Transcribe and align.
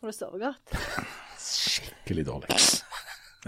Får 0.00 0.06
du 0.12 0.14
sove 0.14 0.38
godt? 0.38 0.76
Skikkelig 1.42 2.26
dårlig. 2.26 2.58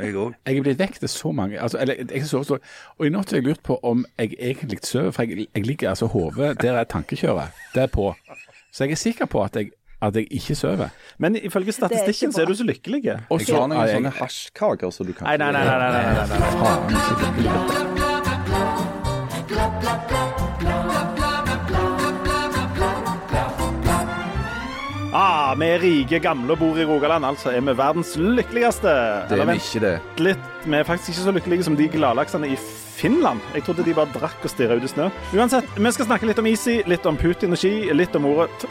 Jeg 0.01 0.15
òg. 0.17 0.35
Jeg 0.47 0.57
er 0.57 0.63
blitt 0.65 0.79
vekk 0.81 0.99
til 1.03 1.11
så 1.11 1.33
mange 1.35 1.59
altså, 1.61 1.79
eller, 1.83 1.99
jeg 2.15 2.23
sover 2.27 2.45
så, 2.47 2.59
Og 2.99 3.07
i 3.07 3.11
natt 3.13 3.31
har 3.35 3.41
jeg 3.41 3.47
lurt 3.49 3.63
på 3.67 3.77
om 3.87 4.05
jeg 4.19 4.37
egentlig 4.39 4.79
sover, 4.87 5.11
for 5.13 5.23
jeg, 5.27 5.49
jeg 5.55 5.67
ligger 5.67 5.91
altså 5.91 6.07
hodet 6.11 6.55
der 6.63 6.79
er 6.79 6.85
tankekjøret. 6.91 7.51
Det 7.75 7.83
er 7.83 7.91
på. 7.93 8.15
Så 8.73 8.85
jeg 8.87 8.93
er 8.97 9.03
sikker 9.03 9.27
på 9.31 9.43
at 9.45 9.57
jeg, 9.59 9.71
at 10.03 10.17
jeg 10.17 10.27
ikke 10.31 10.55
sover. 10.55 10.89
Men 11.19 11.37
ifølge 11.37 11.73
statistikken 11.77 12.33
så 12.33 12.43
er 12.43 12.47
du 12.47 12.55
så 12.55 12.65
lykkelig. 12.65 13.19
Og 13.29 13.41
så 13.43 13.67
har 13.67 13.87
jeg- 13.87 13.97
sånne 13.99 14.15
hasjkaker 14.21 14.91
så 14.95 15.05
du 15.07 15.13
kan 15.13 15.27
Nei, 15.27 15.37
nei, 15.37 15.53
nei. 15.53 15.65
nei, 15.65 15.79
nei, 15.79 15.91
nei, 15.93 16.27
nei, 16.27 16.39
nei. 16.39 16.51
Faen, 16.65 18.00
Ah, 25.13 25.55
vi 25.59 25.67
er 25.67 25.81
rike, 25.83 26.21
gamle 26.23 26.55
og 26.55 26.61
bor 26.61 26.77
i 26.79 26.85
Rogaland, 26.87 27.25
altså 27.27 27.51
er 27.51 27.65
vi 27.67 27.73
verdens 27.79 28.13
lykkeligste. 28.21 28.93
Det 29.31 29.41
er 29.43 29.49
vi 29.49 29.57
ikke 29.59 29.81
det. 29.83 29.95
litt, 30.23 30.45
vi 30.65 30.77
er 30.79 30.85
faktisk 30.87 31.11
ikke 31.11 31.25
så 31.25 31.33
lykkelige 31.35 31.65
som 31.67 31.77
de 31.77 31.89
gladlaksene 31.91 32.47
i 32.53 32.59
Finland. 33.01 33.41
Jeg 33.57 33.65
trodde 33.67 33.83
de 33.89 33.95
bare 33.97 34.13
drakk 34.15 34.45
og 34.47 34.53
stirra 34.53 34.77
ut 34.79 34.87
i 34.87 34.91
snø. 34.93 35.09
Uansett, 35.35 35.67
vi 35.77 35.93
skal 35.97 36.07
snakke 36.07 36.29
litt 36.31 36.39
om 36.39 36.47
Easy, 36.47 36.77
litt 36.87 37.07
om 37.11 37.19
Putin 37.19 37.57
og 37.57 37.59
ski, 37.59 37.73
litt 37.97 38.15
om 38.15 38.29
ordet 38.31 38.51
t- 38.63 38.71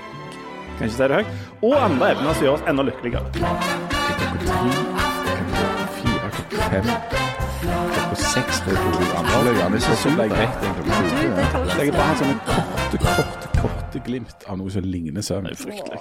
Kan 0.80 0.88
ikke 0.88 0.96
si 0.96 1.08
det 1.12 1.18
høyt. 1.20 1.34
Og 1.68 1.76
andre 1.76 2.14
evner 2.14 2.34
som 2.38 2.46
gjør 2.48 2.56
oss 2.56 2.64
enda 2.72 2.86
lykkeligere. 2.88 3.26
Fem, 6.70 6.88
klokka 7.60 8.16
seks 8.16 8.62
det 8.64 8.78
er 8.78 8.80
to 8.80 9.12
andre 9.20 9.44
løyer. 9.50 9.76
Det 9.76 9.82
er 9.84 10.00
så 10.06 10.16
ble 10.16 10.30
jeg 10.30 10.40
vekk 10.40 10.56
den 10.64 10.80
klokka 10.80 11.04
sju. 11.10 11.28
det 11.36 11.52
Så 11.52 11.78
jeg 11.84 11.92
er 11.92 12.00
bare 12.00 12.08
har 12.14 12.18
sånne 12.24 12.40
korte, 12.48 13.04
korte, 13.04 13.54
korte 13.60 14.04
glimt 14.08 14.48
av 14.48 14.62
noe 14.62 14.72
som 14.72 14.88
ligner 14.88 15.26
søvn. 15.26 15.52
Fryktelig. 15.60 16.00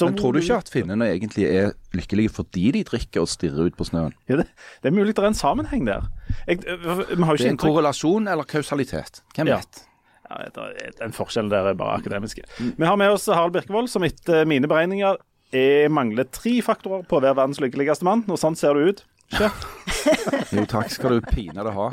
Men 0.00 0.16
tror 0.18 0.32
du 0.32 0.40
ikke 0.40 0.58
at 0.62 0.70
finnene 0.72 1.08
egentlig 1.14 1.46
er 1.50 1.72
lykkelige 1.96 2.30
fordi 2.36 2.70
de 2.76 2.84
drikker 2.88 3.24
og 3.24 3.28
stirrer 3.32 3.68
ut 3.70 3.76
på 3.78 3.86
snøen? 3.88 4.14
Ja, 4.30 4.36
det, 4.42 4.46
det 4.82 4.90
er 4.92 4.96
mulig 4.96 5.14
det 5.16 5.24
er 5.24 5.30
en 5.32 5.38
sammenheng 5.38 5.86
der. 5.88 6.08
Jeg, 6.46 6.60
vi 6.64 6.76
har 6.88 7.02
jo 7.04 7.04
Det 7.12 7.20
er 7.20 7.34
en 7.34 7.52
inntrykk 7.54 7.64
korrelasjon 7.68 8.28
eller 8.28 8.44
kausalitet. 8.48 9.22
Hvem 9.36 9.48
Ja. 9.52 9.60
vet? 9.62 9.84
ja, 10.28 10.42
det 10.52 10.98
Den 10.98 11.12
forskjellen 11.16 11.50
der 11.50 11.70
er 11.70 11.74
bare 11.74 11.98
akademiske. 12.02 12.42
Vi 12.60 12.84
har 12.86 12.96
med 13.00 13.10
oss 13.10 13.26
Harald 13.26 13.52
Birkevold, 13.54 13.88
som 13.88 14.04
etter 14.04 14.44
mine 14.44 14.68
beregninger 14.68 15.16
er, 15.52 15.88
mangler 15.88 16.24
tre 16.28 16.58
faktorer 16.60 17.06
på 17.08 17.16
å 17.16 17.22
være 17.24 17.36
verdens 17.38 17.60
lykkeligste 17.64 18.04
mann. 18.04 18.24
Og 18.28 18.36
sånn 18.38 18.56
ser 18.58 18.74
du 18.76 18.90
ut. 18.90 19.04
Jo, 20.52 20.62
takk 20.64 20.88
skal 20.92 21.18
du 21.18 21.24
pinadø 21.26 21.72
ha. 21.74 21.88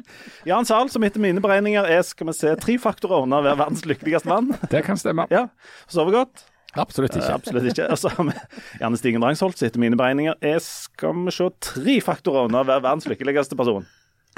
Jan 0.48 0.66
Zahl, 0.66 0.88
som 0.90 1.04
etter 1.06 1.22
mine 1.22 1.42
beregninger 1.42 1.86
er 1.86 2.00
skal 2.06 2.26
vi 2.30 2.34
se, 2.34 2.54
tre 2.58 2.74
faktorer 2.82 3.22
under 3.26 3.38
å 3.42 3.46
være 3.46 3.60
verdens 3.60 3.84
lykkeligste 3.86 4.30
mann. 4.30 4.48
Det 4.72 4.82
kan 4.86 4.98
stemme. 4.98 5.26
Ja, 5.30 5.44
Sover 5.90 6.14
godt? 6.16 6.44
Absolutt 6.78 7.16
Eh, 7.16 7.22
ikke. 7.22 7.34
Absolutt 7.34 7.70
ikke. 7.72 7.86
Og 7.90 7.98
så 7.98 8.12
har 8.14 8.24
vi 8.28 8.34
Janne 8.80 8.98
Stigen 9.00 9.22
Drangsholt, 9.24 9.58
så 9.58 9.66
etter 9.66 9.82
mine 9.82 9.98
beregninger 9.98 10.36
er 10.40 10.60
skal 10.62 11.16
vi 11.26 11.34
se, 11.34 11.48
tre 11.60 11.96
faktorer 12.04 12.46
under 12.46 12.62
å 12.62 12.68
være 12.68 12.84
verdens 12.86 13.08
lykkeligste 13.10 13.56
person. 13.58 13.86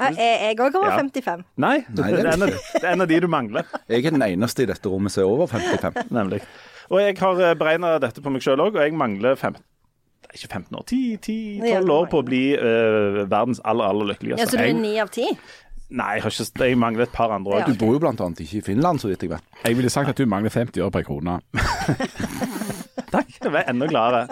Jeg 0.01 0.57
òg 0.57 0.73
over 0.75 0.89
Ja. 0.89 0.97
55. 0.97 1.43
Nei, 1.55 1.85
Nei, 1.93 2.11
det, 2.11 2.25
er 2.25 2.33
en 2.33 2.39
det 2.49 2.83
er 2.83 2.91
en 2.95 3.01
av 3.05 3.07
de 3.07 3.19
du 3.19 3.27
mangler. 3.29 3.67
Jeg 3.89 4.05
er 4.05 4.15
den 4.15 4.25
eneste 4.25 4.63
i 4.63 4.65
dette 4.65 4.89
rommet 4.89 5.13
som 5.13 5.21
er 5.23 5.29
over 5.29 5.47
55. 5.47 6.09
Nemlig. 6.17 6.41
Og 6.89 6.99
jeg 6.99 7.15
har 7.17 7.53
beregna 7.55 7.93
dette 8.01 8.21
på 8.21 8.29
meg 8.33 8.41
sjøl 8.43 8.59
òg, 8.59 8.75
og 8.75 8.81
jeg 8.83 8.91
mangler 8.99 9.37
fem, 9.39 9.53
nei, 9.55 10.33
ikke 10.35 10.49
15 10.51 10.75
år, 10.75 10.83
10-12 10.89 11.93
år 11.95 12.09
på 12.11 12.19
å 12.19 12.25
bli 12.27 12.41
uh, 12.59 13.21
verdens 13.31 13.61
aller, 13.63 13.87
aller 13.87 14.09
lykkeligste. 14.11 14.43
Ja, 14.43 14.49
så 14.49 14.57
du 14.59 14.63
er 14.65 14.67
jeg, 14.73 14.81
ni 14.81 14.91
av 14.99 15.13
ti? 15.13 15.29
Nei, 15.89 16.15
jeg, 16.17 16.23
har 16.23 16.33
ikke, 16.33 16.67
jeg 16.69 16.79
mangler 16.79 17.07
et 17.07 17.15
par 17.15 17.33
andre 17.35 17.57
òg. 17.57 17.63
Ja. 17.63 17.71
Du 17.71 17.79
bor 17.79 17.95
jo 17.95 18.01
blant 18.03 18.21
annet 18.23 18.43
ikke 18.45 18.59
i 18.59 18.65
Finland, 18.65 19.01
så 19.03 19.11
vidt 19.11 19.25
jeg 19.25 19.33
vet. 19.33 19.49
Jeg 19.65 19.77
ville 19.79 19.91
sagt 19.93 20.13
at 20.13 20.19
du 20.19 20.29
mangler 20.29 20.53
50 20.53 20.85
år 20.85 20.93
per 20.93 21.05
krone. 21.07 21.39
Takk, 23.13 23.35
du 23.43 23.49
er 23.51 23.67
enda 23.69 23.89
gladere. 23.89 24.27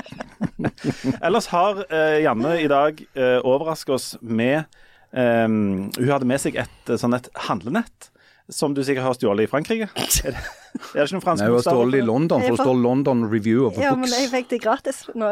Ellers 1.22 1.52
har 1.52 1.83
uh, 1.83 2.17
Janne 2.22 2.55
i 2.63 2.69
dag 2.72 3.03
uh, 3.17 3.38
overraska 3.45 3.94
oss 3.97 4.16
med 4.22 4.63
um, 5.11 5.91
Hun 5.97 6.09
hadde 6.09 6.29
med 6.29 6.41
seg 6.41 6.57
et 6.61 6.89
eh, 6.89 6.97
sånn 6.97 7.17
et 7.17 7.29
handlenett. 7.50 8.09
Som 8.51 8.73
du 8.75 8.81
sikkert 8.83 9.06
har 9.06 9.16
stjålet 9.16 9.45
i 9.45 9.50
Frankrike? 9.51 9.88
Er 9.95 10.33
det, 10.33 10.41
er 10.41 10.97
det 10.97 11.06
ikke 11.06 11.16
noen 11.16 11.23
franske 11.23 11.45
Nei, 11.45 11.51
Hun 11.53 11.59
har 11.59 11.68
stjålet 11.68 12.01
i? 12.01 12.03
London, 12.03 12.41
for 12.44 12.57
det 12.57 12.66
står 12.66 12.79
London 12.83 13.22
Review 13.31 13.68
of 13.69 13.78
Ja, 13.79 13.94
men 13.95 14.12
jeg 14.12 14.28
fikk 14.33 14.50
det 14.51 14.59
gratis 14.66 15.06
nå. 15.16 15.29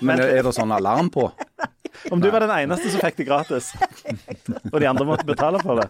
Men 0.00 0.22
er 0.24 0.46
det 0.46 0.54
sånn 0.56 0.72
alarm 0.72 1.10
på? 1.12 1.28
Om 2.10 2.22
du 2.22 2.30
var 2.30 2.44
den 2.46 2.54
eneste 2.58 2.92
som 2.92 3.02
fikk 3.04 3.20
det 3.20 3.28
gratis, 3.30 3.72
og 4.72 4.80
de 4.80 4.88
andre 4.90 5.08
måtte 5.08 5.28
betale 5.28 5.62
for 5.62 5.82
det. 5.82 5.88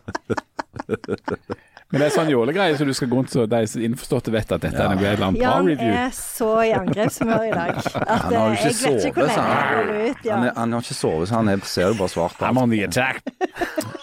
Men 1.87 2.03
det 2.03 2.07
er 2.09 2.15
sånn 2.17 2.31
jålegreie, 2.33 2.75
så 2.75 2.83
du 2.83 2.91
skal 2.97 3.09
gå 3.13 3.21
rundt 3.21 3.31
så 3.31 3.45
de 3.47 3.61
innforståtte 3.87 4.33
vet 4.35 4.51
at 4.57 4.65
dette 4.65 4.81
er 4.83 4.91
noe 4.91 5.07
eller 5.07 5.29
annet 5.29 5.39
bra 5.39 5.53
Jan 5.63 5.93
er 5.95 6.15
så 6.17 6.49
i 6.65 6.73
angrepshumør 6.75 7.45
i 7.47 7.53
dag 7.55 7.79
at 7.79 8.25
Han 8.25 8.35
har 8.35 8.49
jo 8.51 8.57
eh, 8.57 8.57
ikke 8.57 8.73
jeg 8.73 8.97
vet 8.97 9.07
ikke 9.07 9.23
hvor 9.23 9.31
sovet, 9.31 9.37
så 9.37 9.45
lenge 9.45 9.61
han- 9.61 9.77
holder 9.77 10.01
ut. 10.01 10.25
Han, 10.27 10.47
er, 10.49 10.53
han 10.57 10.75
har 10.75 10.87
ikke 10.87 10.99
sovet, 10.99 11.31
så 11.31 11.39
han 11.39 11.53
er, 11.53 11.63
ser 11.77 11.93
jo 11.93 11.99
bare 12.01 12.15
svart 12.17 12.35
på. 12.41 12.49
I'm 12.49 12.59
on 12.59 12.75
the 12.75 12.83
attack. 12.89 13.23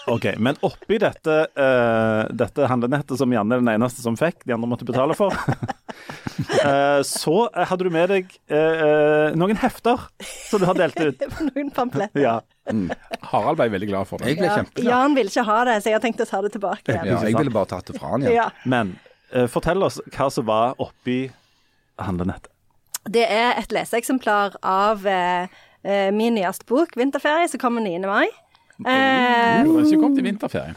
Ok, 0.07 0.29
Men 0.37 0.55
oppi 0.63 0.97
dette, 0.99 1.35
uh, 1.59 2.23
dette 2.31 2.67
handlenettet 2.71 3.19
som 3.19 3.31
Janne 3.35 3.55
er 3.55 3.63
den 3.63 3.71
eneste 3.71 4.03
som 4.03 4.17
fikk, 4.19 4.43
de 4.47 4.55
andre 4.55 4.67
måtte 4.71 4.87
betale 4.87 5.15
for, 5.15 5.35
uh, 5.35 6.99
så 7.07 7.37
hadde 7.55 7.87
du 7.87 7.91
med 7.93 8.11
deg 8.11 8.31
uh, 8.51 8.57
eh, 8.57 9.37
noen 9.39 9.59
hefter 9.59 10.07
som 10.23 10.63
du 10.63 10.67
har 10.67 10.79
delt 10.79 10.99
ut. 10.99 11.23
Noen 11.53 11.71
pamfletter. 11.93 12.21
Ja. 12.21 12.41
Harald 13.31 13.57
ble 13.59 13.69
veldig 13.73 13.89
glad 13.89 14.07
for 14.09 14.17
det. 14.21 14.27
Jeg 14.33 14.37
ble 14.41 14.47
Ja, 14.49 14.55
kjempeglad. 14.61 14.89
Jan 14.91 15.15
ville 15.17 15.29
ikke 15.33 15.43
ha 15.49 15.57
det, 15.69 15.77
så 15.83 15.89
jeg 15.91 15.97
har 15.97 16.03
tenkt 16.05 16.21
å 16.23 16.27
ta 16.29 16.41
det 16.45 16.51
tilbake 16.55 16.93
igjen. 16.93 17.05
Ja, 17.11 17.19
jeg 17.27 17.37
ville 17.37 17.51
bare 17.53 17.69
tatt 17.73 17.85
det 17.91 17.97
fra 17.99 18.13
han 18.13 18.23
igjen. 18.25 18.35
Ja. 18.37 18.49
Men 18.65 18.95
uh, 19.35 19.47
fortell 19.51 19.83
oss 19.83 19.99
hva 20.15 20.29
som 20.31 20.45
var 20.47 20.75
oppi 20.83 21.17
handlenettet. 21.99 22.49
Det 23.03 23.25
er 23.27 23.57
et 23.59 23.73
leseeksemplar 23.75 24.55
av 24.63 25.03
uh, 25.05 25.47
min 26.15 26.37
nyeste 26.39 26.63
bok, 26.69 26.95
'Vinterferie', 26.95 27.49
som 27.51 27.59
kommer 27.59 27.83
9. 27.83 27.99
mai. 28.07 28.29
Eh, 28.87 29.63
Du 29.63 29.73
har 29.75 29.83
ikke 29.85 29.99
kommet 30.01 30.19
i 30.19 30.23
vinterferien. 30.25 30.75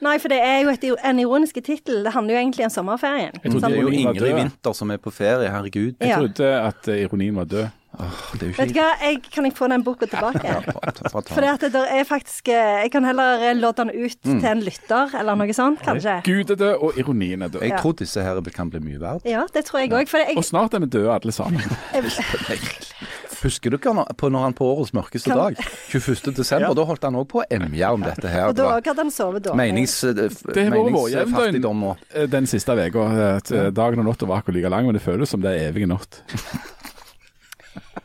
nei, 0.00 0.18
for 0.22 0.28
det 0.28 0.38
er 0.40 0.60
jo 0.62 0.70
et, 0.70 0.84
en 1.04 1.18
ironisk 1.18 1.54
tittel. 1.64 2.04
Det 2.04 2.12
handler 2.14 2.34
jo 2.36 2.40
egentlig 2.40 2.64
om 2.68 2.70
sommerferien. 2.70 3.32
Jeg 3.42 3.52
trodde 3.52 3.68
Det 3.68 3.78
er 3.78 3.80
jo 3.82 3.88
Ingrid 3.88 4.20
Winther 4.22 4.36
Vinter 4.38 4.72
som 4.76 4.90
er 4.90 5.00
på 5.02 5.10
ferie, 5.10 5.48
herregud. 5.50 5.96
Jeg 6.00 6.08
Ja. 6.08 6.18
trodde 6.20 6.50
at 6.68 6.88
ironien 6.88 7.34
var 7.36 7.44
død. 7.44 7.68
Det 7.92 8.42
er 8.42 8.48
jo 8.48 8.54
Vet 8.56 8.70
du 8.72 8.78
hva, 8.78 8.86
jeg, 9.04 9.18
kan 9.34 9.44
jeg 9.44 9.52
få 9.54 9.68
den 9.68 9.82
boka 9.84 10.06
tilbake? 10.08 10.52
Ta 10.96 11.20
For 11.28 11.44
det 11.44 11.74
er 11.76 12.04
faktisk 12.08 12.48
eh, 12.48 12.82
Jeg 12.86 12.92
kan 12.94 13.04
heller 13.04 13.42
eh, 13.50 13.54
lodde 13.58 13.84
den 13.84 13.92
ut 14.06 14.18
Mm. 14.24 14.38
til 14.40 14.48
en 14.48 14.60
lytter, 14.64 15.10
eller 15.18 15.34
noe 15.36 15.52
sånt, 15.56 15.80
kanskje. 15.82 16.14
Gud 16.24 16.50
er 16.54 16.56
død, 16.60 16.74
og 16.86 16.98
ironien 16.98 17.42
er 17.42 17.48
død. 17.52 17.62
Jeg 17.66 17.78
tror 17.82 17.92
disse 17.98 18.22
her 18.22 18.38
kan 18.54 18.70
bli 18.70 18.80
mye 18.80 19.00
verdt. 19.02 19.26
Ja, 19.28 19.42
det 19.54 19.64
tror 19.66 19.80
jeg 19.82 19.90
òg. 19.92 20.06
Jeg... 20.14 20.36
Og 20.38 20.44
snart 20.46 20.74
er 20.74 20.80
vi 20.84 20.86
døde 20.86 21.10
alle 21.12 21.32
sammen. 21.34 21.60
Husker 23.42 23.72
dere 23.74 23.80
ikke 23.80 24.14
på 24.20 24.28
når 24.30 24.44
han 24.46 24.54
på 24.54 24.66
årets 24.70 24.92
mørkeste 24.94 25.32
Kan- 25.32 25.40
dag, 25.56 25.56
21. 25.90 26.30
desember, 26.36 26.74
da 26.78 26.84
holdt 26.86 27.02
han 27.08 27.16
òg 27.18 27.26
på 27.32 27.40
å 27.42 27.46
emje 27.50 27.88
om 27.96 28.04
dette 28.06 28.28
her. 28.30 28.46
og 28.52 28.54
da 28.54 28.68
òg 28.76 28.86
hadde 28.92 29.02
han 29.02 29.10
sovet 29.10 29.42
dårlig. 29.48 29.58
menings, 29.58 29.96
eh, 30.04 30.12
Det 30.14 30.28
har 30.30 30.70
vært 30.70 30.92
meningsfattigdom 30.92 31.82
og 31.90 31.96
Den 32.30 32.46
siste 32.46 32.70
uka. 32.78 33.40
Dagen 33.74 33.98
og 33.98 34.06
natta 34.06 34.26
var 34.30 34.38
akkurat 34.42 34.54
like 34.60 34.70
lang, 34.70 34.86
men 34.86 34.94
det 34.94 35.02
føles 35.02 35.28
som 35.28 35.40
det 35.42 35.50
er 35.58 35.72
evige 35.72 35.88
natt. 35.90 36.22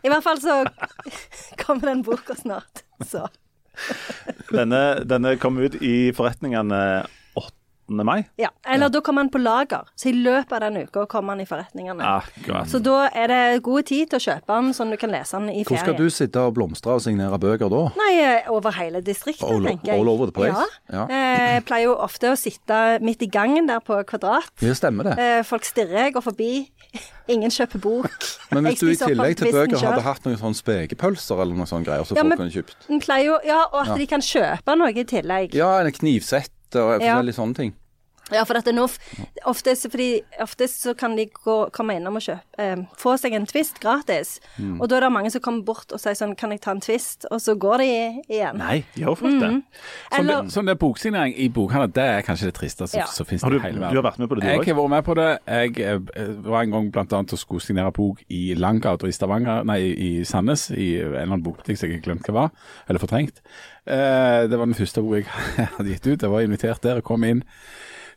I 0.08 0.12
hvert 0.14 0.24
fall 0.24 0.40
så 0.42 0.62
kommer 1.66 1.92
den 1.92 2.04
boka 2.08 2.36
snart. 2.36 2.86
Så. 3.04 3.28
Denne, 4.50 5.04
denne 5.06 5.36
kom 5.42 5.60
ut 5.60 5.76
i 5.84 6.14
forretningene 6.16 6.80
8. 7.88 8.04
mai. 8.06 8.24
Ja. 8.38 8.50
Eller 8.68 8.90
da 8.90 9.02
kommer 9.02 9.22
han 9.24 9.30
på 9.32 9.40
lager. 9.42 9.88
Så 9.96 10.10
i 10.12 10.14
løpet 10.14 10.52
av 10.52 10.60
den 10.66 10.78
uka 10.88 11.06
kommer 11.10 11.36
han 11.36 11.42
i 11.42 11.46
forretningene. 11.48 12.04
Akkurat. 12.04 12.68
Så 12.70 12.82
da 12.84 13.08
er 13.16 13.28
det 13.32 13.64
god 13.64 13.86
tid 13.90 14.10
til 14.12 14.20
å 14.20 14.24
kjøpe 14.28 14.48
den, 14.58 14.74
sånn 14.76 14.92
du 14.92 14.98
kan 14.98 15.14
lese 15.14 15.40
den 15.40 15.50
i 15.50 15.64
Hvor 15.68 15.80
skal 15.82 15.96
du 15.98 16.08
sitte 16.14 16.44
og 16.44 16.54
blomstre 16.58 16.98
og 16.98 17.02
signere 17.06 17.40
bøker 17.40 17.70
da? 17.72 17.84
Nei, 18.00 18.12
eh, 18.24 18.50
over 18.52 18.72
hele 18.72 19.02
distriktet, 19.02 19.48
All- 19.50 19.64
tenker 19.66 19.94
jeg. 19.94 20.00
all 20.00 20.10
over 20.10 20.26
the 20.26 20.32
place? 20.36 20.68
Ja. 20.92 21.06
Ja. 21.08 21.08
Eh, 21.08 21.54
Jeg 21.58 21.66
pleier 21.66 21.84
jo 21.90 21.96
ofte 21.96 22.32
å 22.32 22.38
sitte 22.38 23.00
midt 23.02 23.22
i 23.24 23.28
gangen 23.28 23.68
der 23.68 23.80
på 23.80 24.04
Kvadrat. 24.06 24.50
Det 24.60 24.76
stemmer 24.78 25.04
det. 25.04 25.18
Eh, 25.20 25.44
Folk 25.44 25.64
stirrer, 25.64 26.12
går 26.12 26.22
forbi. 26.22 26.70
Ingen 27.28 27.52
kjøper 27.52 27.80
bok. 27.82 28.12
Men 28.52 28.66
hvis 28.66 28.80
du 28.80 28.88
i 28.90 28.96
tillegg 28.96 29.38
til 29.38 29.52
bøker 29.52 29.78
hadde 29.78 30.02
hatt 30.06 30.24
noen 30.28 30.38
sånne 30.40 30.56
spekepølser 30.56 31.42
eller 31.42 31.56
noen 31.56 31.68
sånne 31.68 31.86
greier, 31.88 32.06
så 32.08 32.16
Ja, 32.16 32.24
folk 32.24 32.38
kunne 32.40 32.52
kjøpt 32.52 33.24
jo, 33.28 33.40
ja, 33.46 33.64
og 33.74 33.88
at 33.88 33.98
de 33.98 34.08
kan 34.08 34.22
kjøpe 34.24 34.78
noe 34.78 34.94
i 34.94 35.04
tillegg. 35.04 35.54
Ja, 35.58 35.80
en 35.80 35.92
knivsett 35.92 36.52
og 36.76 37.02
Ja. 37.02 37.22
litt 37.22 37.36
sånne 37.36 37.56
ting. 37.56 37.74
Ja, 38.34 38.44
for 38.44 38.58
at 38.60 38.66
det 38.68 38.74
nå, 38.76 38.84
oftest, 39.48 39.88
fordi, 39.92 40.22
oftest 40.44 40.82
så 40.84 40.94
kan 41.00 41.16
de 41.16 41.26
gå, 41.32 41.56
komme 41.76 41.96
innom 41.96 42.18
og 42.20 42.24
kjøpe, 42.26 42.44
eh, 42.60 42.82
få 43.00 43.14
seg 43.22 43.34
en 43.38 43.46
twist 43.48 43.80
gratis. 43.84 44.38
Mm. 44.58 44.82
Og 44.82 44.90
da 44.90 44.98
er 44.98 45.06
det 45.06 45.12
mange 45.16 45.32
som 45.32 45.42
kommer 45.46 45.64
bort 45.64 45.94
og 45.96 46.02
sier 46.02 46.18
sånn, 46.18 46.36
kan 46.40 46.52
jeg 46.52 46.60
ta 46.66 46.74
en 46.76 46.82
twist? 46.84 47.26
Og 47.32 47.40
så 47.44 47.56
går 47.56 47.84
de 47.84 47.88
igjen. 48.28 48.60
Nei, 48.60 48.82
gjør 49.00 49.16
folk 49.22 49.38
det? 49.40 49.52
Mm. 49.54 49.62
Sånn, 49.64 50.20
Eller, 50.20 50.42
det, 50.44 50.54
sånn 50.58 50.72
det 50.72 50.78
boksignering 50.82 51.38
i 51.40 51.48
bokhandel, 51.56 51.94
det 51.96 52.08
er 52.18 52.26
kanskje 52.28 52.50
det 52.52 52.58
tristeste 52.60 52.98
Ja. 53.00 53.06
som 53.06 53.26
finnes 53.30 53.44
i 53.48 53.50
du, 53.50 53.60
verden. 53.60 53.80
du 53.80 54.02
har 54.02 54.04
vært 54.12 54.20
med 54.20 54.30
på 54.30 54.36
det, 54.36 54.44
du 54.44 54.48
Jeg 54.50 54.60
òg? 54.60 54.66
har 54.66 54.80
vært 54.82 54.90
med 54.96 55.06
på 55.08 55.16
det. 55.16 55.30
Jeg 55.48 55.80
eh, 55.88 56.28
var 56.52 56.62
en 56.64 56.72
gang 56.72 56.92
annet 57.08 57.34
og 57.34 57.40
skulle 57.40 57.62
signere 57.64 57.92
bok 57.96 58.22
i 58.30 58.54
Langgata 58.56 59.08
i 59.08 59.12
Stavanger, 59.16 59.64
nei, 59.64 59.80
i 59.96 60.12
Sandnes, 60.28 60.70
i 60.72 60.98
en 61.00 61.08
eller 61.14 61.22
annen 61.32 61.44
bokbutikk 61.44 61.78
som 61.80 61.88
jeg 61.90 62.00
ikke 62.02 62.10
glemt 62.12 62.28
hva 62.28 62.34
var, 62.34 62.52
eller 62.90 63.00
fortrengt. 63.00 63.40
Eh, 63.88 64.48
det 64.52 64.58
var 64.60 64.66
den 64.68 64.76
første 64.76 65.02
bok 65.02 65.24
jeg 65.24 65.70
hadde 65.78 65.90
gitt 65.94 66.08
ut. 66.08 66.22
Jeg 66.22 66.32
var 66.34 66.42
invitert 66.44 66.82
der 66.84 67.00
og 67.00 67.04
kom 67.08 67.24
inn. 67.24 67.44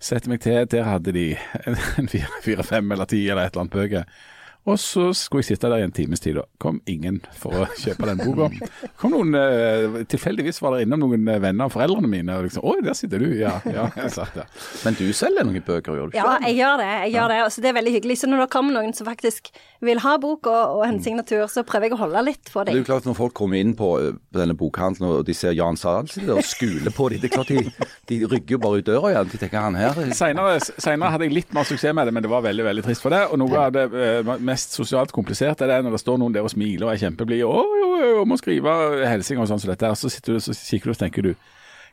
Setter 0.01 0.33
meg 0.33 0.41
til, 0.41 0.65
der 0.73 0.87
hadde 0.89 1.13
de 1.13 1.25
en 2.01 2.09
fire, 2.09 2.29
fire, 2.45 2.65
fem 2.65 2.93
eller 2.93 3.09
ti 3.11 3.21
eller 3.29 3.45
et 3.45 3.53
eller 3.53 3.67
annet 3.67 3.75
bøker. 3.75 4.21
Og 4.69 4.77
så 4.79 5.07
skulle 5.17 5.41
jeg 5.41 5.55
sitte 5.57 5.71
der 5.73 5.81
i 5.81 5.87
en 5.87 5.95
times 5.95 6.21
tid, 6.21 6.37
og 6.43 6.49
Kom 6.61 6.83
ingen 6.91 7.23
for 7.41 7.63
å 7.63 7.67
kjøpe 7.81 8.05
den 8.11 8.21
boka. 8.21 8.69
Kom 9.01 9.15
noen, 9.15 9.33
eh, 9.35 10.03
Tilfeldigvis 10.13 10.61
var 10.61 10.77
det 10.77 10.85
innom 10.85 11.01
noen 11.07 11.25
eh, 11.33 11.39
venner 11.41 11.71
av 11.71 11.73
foreldrene 11.73 12.11
mine. 12.11 12.37
og 12.37 12.45
liksom, 12.45 12.65
'Oi, 12.65 12.83
der 12.85 12.95
sitter 12.99 13.23
du'. 13.23 13.33
Ja, 13.41 13.55
ja. 13.65 13.89
Jeg 13.97 14.13
satt 14.13 14.35
der. 14.37 14.51
Men 14.85 14.99
du 14.99 15.07
selger 15.17 15.47
noen 15.49 15.65
bøker, 15.65 15.97
gjør 15.97 16.11
du 16.11 16.13
ikke? 16.13 16.21
Ja, 16.21 16.37
jeg 16.45 16.59
gjør 16.61 16.83
det. 16.83 16.91
jeg 17.07 17.13
gjør 17.15 17.29
det, 17.33 17.39
altså, 17.47 17.61
Det 17.65 17.69
er 17.71 17.77
veldig 17.79 17.95
hyggelig. 17.97 18.19
Så 18.21 18.29
når 18.29 18.45
det 18.45 18.51
kommer 18.53 18.77
noen 18.77 18.93
som 18.97 19.09
faktisk 19.09 19.49
vil 19.81 20.03
ha 20.05 20.17
bok 20.21 20.47
og, 20.47 20.77
og 20.77 20.85
en 20.85 21.01
signatur, 21.03 21.47
så 21.49 21.65
prøver 21.65 21.89
jeg 21.89 21.97
å 21.97 22.01
holde 22.03 22.25
litt 22.29 22.53
på 22.53 22.65
Det 22.67 22.75
er 22.75 22.83
jo 22.83 22.85
klart 22.85 23.09
Når 23.09 23.17
folk 23.17 23.35
kommer 23.35 23.57
inn 23.57 23.73
på 23.79 23.89
denne 24.37 24.55
bokhandelen 24.55 25.09
og 25.09 25.25
de 25.25 25.35
ser 25.37 25.57
Jan 25.57 25.79
Sahl 25.81 26.09
sitte 26.13 26.37
og 26.37 26.45
skule 26.45 26.93
på 26.93 27.09
dem, 27.09 27.23
det 27.23 27.31
er 27.31 27.35
klart 27.39 27.49
de, 27.49 27.65
de 28.11 28.21
rygger 28.29 28.59
jo 28.59 28.61
bare 28.61 28.83
ut 28.83 28.87
døra 28.87 29.15
igjen. 29.15 29.33
De 29.33 29.41
tenker 29.41 29.65
han 29.65 29.79
her 29.81 29.97
Senere, 30.17 30.59
senere 30.61 31.15
hadde 31.15 31.25
jeg 31.29 31.37
litt 31.39 31.55
mer 31.57 31.65
suksess 31.65 31.97
med 31.97 32.11
det, 32.11 32.15
men 32.15 32.25
det 32.25 32.31
var 32.33 32.45
veldig 32.45 32.67
veldig 32.69 32.85
trist 32.85 33.05
for 33.05 33.15
det. 33.15 33.25
Og 33.33 33.41
noe 33.41 33.65
av 33.65 33.73
det 33.73 33.87
eh, 33.89 34.33
mest 34.51 34.75
sosialt 34.77 35.15
kompliserte 35.15 35.65
er 35.65 35.73
det 35.73 35.85
når 35.87 35.97
det 35.97 36.03
står 36.03 36.21
noen 36.21 36.35
der 36.35 36.47
og 36.47 36.53
smiler 36.53 36.89
og 36.89 36.95
er 36.95 37.05
kjempeblide. 37.07 37.47
og 37.47 38.27
må 38.29 38.39
skrive 38.41 38.75
hilsener 39.07 39.45
og 39.45 39.51
sånn 39.51 39.63
som 39.63 39.73
dette.' 39.73 39.91
og 39.91 39.99
Så 39.99 40.13
sitter 40.13 40.37
du 40.37 40.45
så 40.45 40.55
kikker 40.55 40.91
du 40.91 40.97
og 40.97 41.01
tenker 41.01 41.23
du 41.23 41.35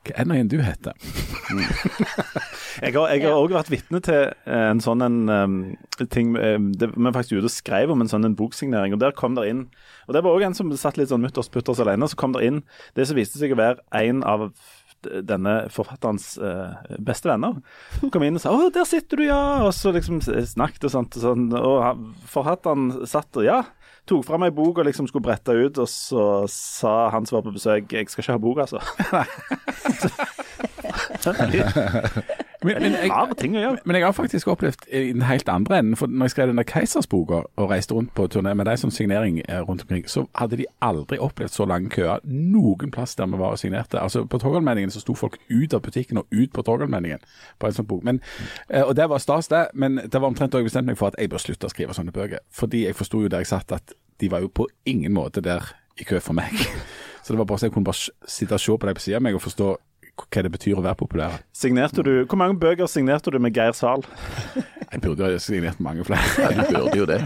Hva 0.07 0.23
er 0.23 0.27
det 0.29 0.51
du 0.53 0.61
heter? 0.63 0.93
Jeg 2.83 2.93
har, 2.93 3.09
òg 3.09 3.49
ja. 3.49 3.57
vært 3.57 3.71
vitne 3.73 3.99
til 4.05 4.29
eh, 4.29 4.67
en 4.69 4.79
sånn 4.79 5.01
en, 5.01 5.17
um, 5.27 5.55
ting 6.13 6.35
det, 6.37 6.91
Vi 6.93 7.03
var 7.07 7.15
faktisk 7.15 7.39
ute 7.39 7.49
og 7.49 7.51
skrev 7.55 7.91
om 7.91 8.03
en 8.03 8.11
sånn 8.11 8.27
en 8.27 8.37
boksignering, 8.37 8.93
og 8.93 9.01
der 9.01 9.15
kom 9.17 9.33
det 9.35 9.47
inn 9.49 9.63
Og 10.05 10.13
det 10.13 10.21
var 10.23 10.37
òg 10.37 10.45
en 10.45 10.55
som 10.55 10.69
satt 10.77 10.99
litt 11.01 11.09
sånn 11.09 11.25
mutters 11.25 11.49
putters 11.49 11.81
alene. 11.83 12.07
Så 12.07 12.15
kom 12.15 12.35
det 12.37 12.45
inn 12.45 12.61
det 12.95 13.07
som 13.09 13.17
viste 13.17 13.41
seg 13.41 13.55
å 13.55 13.59
være 13.59 13.81
en 13.97 14.21
av 14.23 14.51
denne 15.05 15.69
forfatterens 15.73 16.37
uh, 16.41 16.73
beste 16.99 17.29
venner. 17.29 17.53
Kom 18.13 18.23
inn 18.25 18.35
og 18.39 18.41
sa 18.43 18.49
'Å, 18.53 18.71
der 18.73 18.85
sitter 18.89 19.17
du, 19.17 19.25
ja', 19.27 19.63
og 19.67 19.73
så 19.75 19.91
liksom 19.95 20.21
snakket 20.21 20.87
og 20.89 20.91
sånt. 20.93 21.17
Og, 21.17 21.21
sånn, 21.23 21.53
og 21.53 21.77
forfatteren 22.29 23.07
satt 23.07 23.37
og 23.37 23.45
ja, 23.45 23.63
tok 24.07 24.25
fram 24.25 24.43
ei 24.47 24.51
bok 24.55 24.77
og 24.79 24.87
liksom 24.87 25.07
skulle 25.07 25.27
brette 25.27 25.51
ut, 25.53 25.77
og 25.77 25.89
så 25.91 26.47
sa 26.51 27.09
han 27.13 27.25
som 27.25 27.39
var 27.39 27.45
på 27.47 27.55
besøk 27.57 27.91
'Jeg 27.91 28.09
skal 28.09 28.23
ikke 28.23 28.35
ha 28.35 28.39
bok, 28.41 28.57
altså'. 28.65 28.81
Men, 32.63 32.81
men, 32.81 32.93
jeg, 33.53 33.77
men 33.85 33.95
jeg 33.95 34.05
har 34.05 34.11
faktisk 34.11 34.47
opplevd 34.47 34.87
i 34.89 35.11
den 35.13 35.21
helt 35.21 35.49
andre 35.49 35.79
enden. 35.79 35.95
For 35.95 36.09
når 36.09 36.25
jeg 36.25 36.33
skrev 36.33 36.47
den 36.47 36.57
der 36.57 36.63
Keisersboka 36.63 37.41
og 37.55 37.69
reiste 37.69 37.93
rundt 37.93 38.13
på 38.17 38.25
turné 38.33 38.53
med 38.57 38.65
deg 38.65 38.79
som 38.81 38.91
signering 38.91 39.41
eh, 39.45 39.61
rundt 39.61 39.81
omkring, 39.85 40.07
så 40.09 40.25
hadde 40.35 40.57
de 40.57 40.65
aldri 40.81 41.19
opplevd 41.21 41.53
så 41.53 41.67
lange 41.69 41.91
køer 41.93 42.23
noen 42.25 42.91
plass 42.91 43.15
der 43.15 43.29
vi 43.29 43.37
var 43.37 43.53
og 43.53 43.61
signerte. 43.61 44.01
Altså 44.01 44.25
På 44.25 44.39
Torgallmenningen 44.41 44.91
så 44.91 45.03
sto 45.03 45.13
folk 45.13 45.37
ut 45.49 45.73
av 45.73 45.81
butikken 45.85 46.17
og 46.17 46.25
ut 46.31 46.53
på 46.53 46.65
Torgallmenningen 46.65 47.21
på 47.59 47.69
en 47.69 47.77
sånn 47.77 47.89
bok. 47.89 48.03
Men, 48.03 48.21
eh, 48.69 48.81
og 48.81 48.95
det 48.97 49.09
var 49.09 49.21
stas, 49.21 49.47
det. 49.53 49.67
Men 49.73 50.01
det 50.03 50.21
var 50.21 50.27
omtrent 50.27 50.51
da 50.51 50.57
jeg 50.57 50.71
bestemte 50.71 50.89
meg 50.91 50.97
for 50.97 51.13
at 51.13 51.21
jeg 51.21 51.29
bør 51.29 51.45
slutte 51.45 51.69
å 51.69 51.73
skrive 51.73 51.93
sånne 51.93 52.15
bøker. 52.15 52.41
Fordi 52.49 52.87
jeg 52.87 52.97
forsto 52.97 53.21
jo 53.21 53.29
der 53.29 53.45
jeg 53.45 53.53
satt 53.53 53.71
at 53.71 53.93
de 54.17 54.31
var 54.31 54.41
jo 54.41 54.49
på 54.49 54.65
ingen 54.85 55.13
måte 55.13 55.45
der 55.45 55.75
i 56.01 56.05
kø 56.09 56.19
for 56.19 56.33
meg. 56.33 56.57
Så 57.27 57.33
det 57.33 57.37
var 57.41 57.45
bare 57.45 57.59
så 57.59 57.65
jeg 57.65 57.73
kunne 57.75 57.83
bare 57.83 58.29
sitte 58.31 58.55
og 58.55 58.61
se 58.63 58.71
på 58.71 58.87
deg 58.87 58.95
på 58.95 59.01
siden 59.03 59.17
av 59.19 59.23
meg 59.25 59.35
og 59.35 59.41
forstå 59.43 59.65
hva 60.25 60.43
det 60.45 60.51
betyr 60.53 60.79
å 60.79 60.83
være 60.85 60.97
populær. 60.99 61.41
Signerte 61.55 62.03
du, 62.05 62.25
Hvor 62.25 62.39
mange 62.39 62.57
bøker 62.59 62.89
signerte 62.89 63.31
du 63.33 63.39
med 63.43 63.53
Geir 63.55 63.75
Zahl? 63.77 64.05
Jeg 64.91 65.03
burde 65.03 65.27
jo 65.27 65.37
ha 65.37 65.43
signert 65.43 65.81
mange 65.83 66.05
flere. 66.07 66.23
Jeg 66.37 66.57
du 66.57 66.77
burde 66.79 66.97
jo 66.97 67.05
det. 67.09 67.21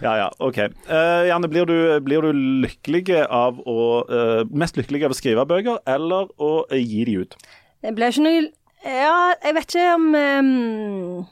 Ja, 0.00 0.14
ja, 0.16 0.28
OK. 0.40 0.58
Uh, 0.88 1.26
Janne, 1.28 1.50
blir 1.52 1.66
du, 1.68 1.76
blir 2.00 2.24
du 2.24 2.32
lykkelig 2.64 3.18
av 3.26 3.58
å 3.68 3.82
uh, 4.08 4.40
Mest 4.48 4.78
lykkelig 4.80 5.04
av 5.04 5.12
å 5.12 5.18
skrive 5.18 5.44
bøker, 5.50 5.82
eller 5.84 6.30
å 6.40 6.52
uh, 6.70 6.78
gi 6.78 7.04
de 7.10 7.18
ut? 7.20 7.36
Det 7.82 7.92
blir 7.98 8.14
ikke 8.14 8.24
noe 8.24 8.42
Ja, 8.86 9.34
jeg 9.44 9.58
vet 9.58 9.74
ikke 9.74 9.94
om 9.98 10.08
um 10.16 11.30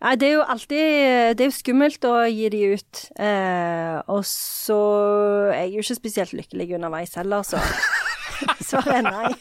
Nei, 0.00 0.14
det 0.16 0.30
er 0.30 0.36
jo 0.38 0.44
alltid 0.48 1.36
Det 1.36 1.44
er 1.44 1.50
jo 1.50 1.52
skummelt 1.58 2.06
å 2.08 2.14
gi 2.24 2.48
de 2.52 2.60
ut. 2.72 3.00
Eh, 3.20 3.96
og 4.08 4.22
så 4.24 4.78
er 5.52 5.66
jeg 5.66 5.74
jo 5.74 5.84
ikke 5.84 5.96
spesielt 5.98 6.32
lykkelig 6.38 6.70
underveis 6.78 7.12
heller, 7.20 7.44
så 7.44 7.60
svaret 8.68 8.94
er 8.94 9.02
nei. 9.02 9.32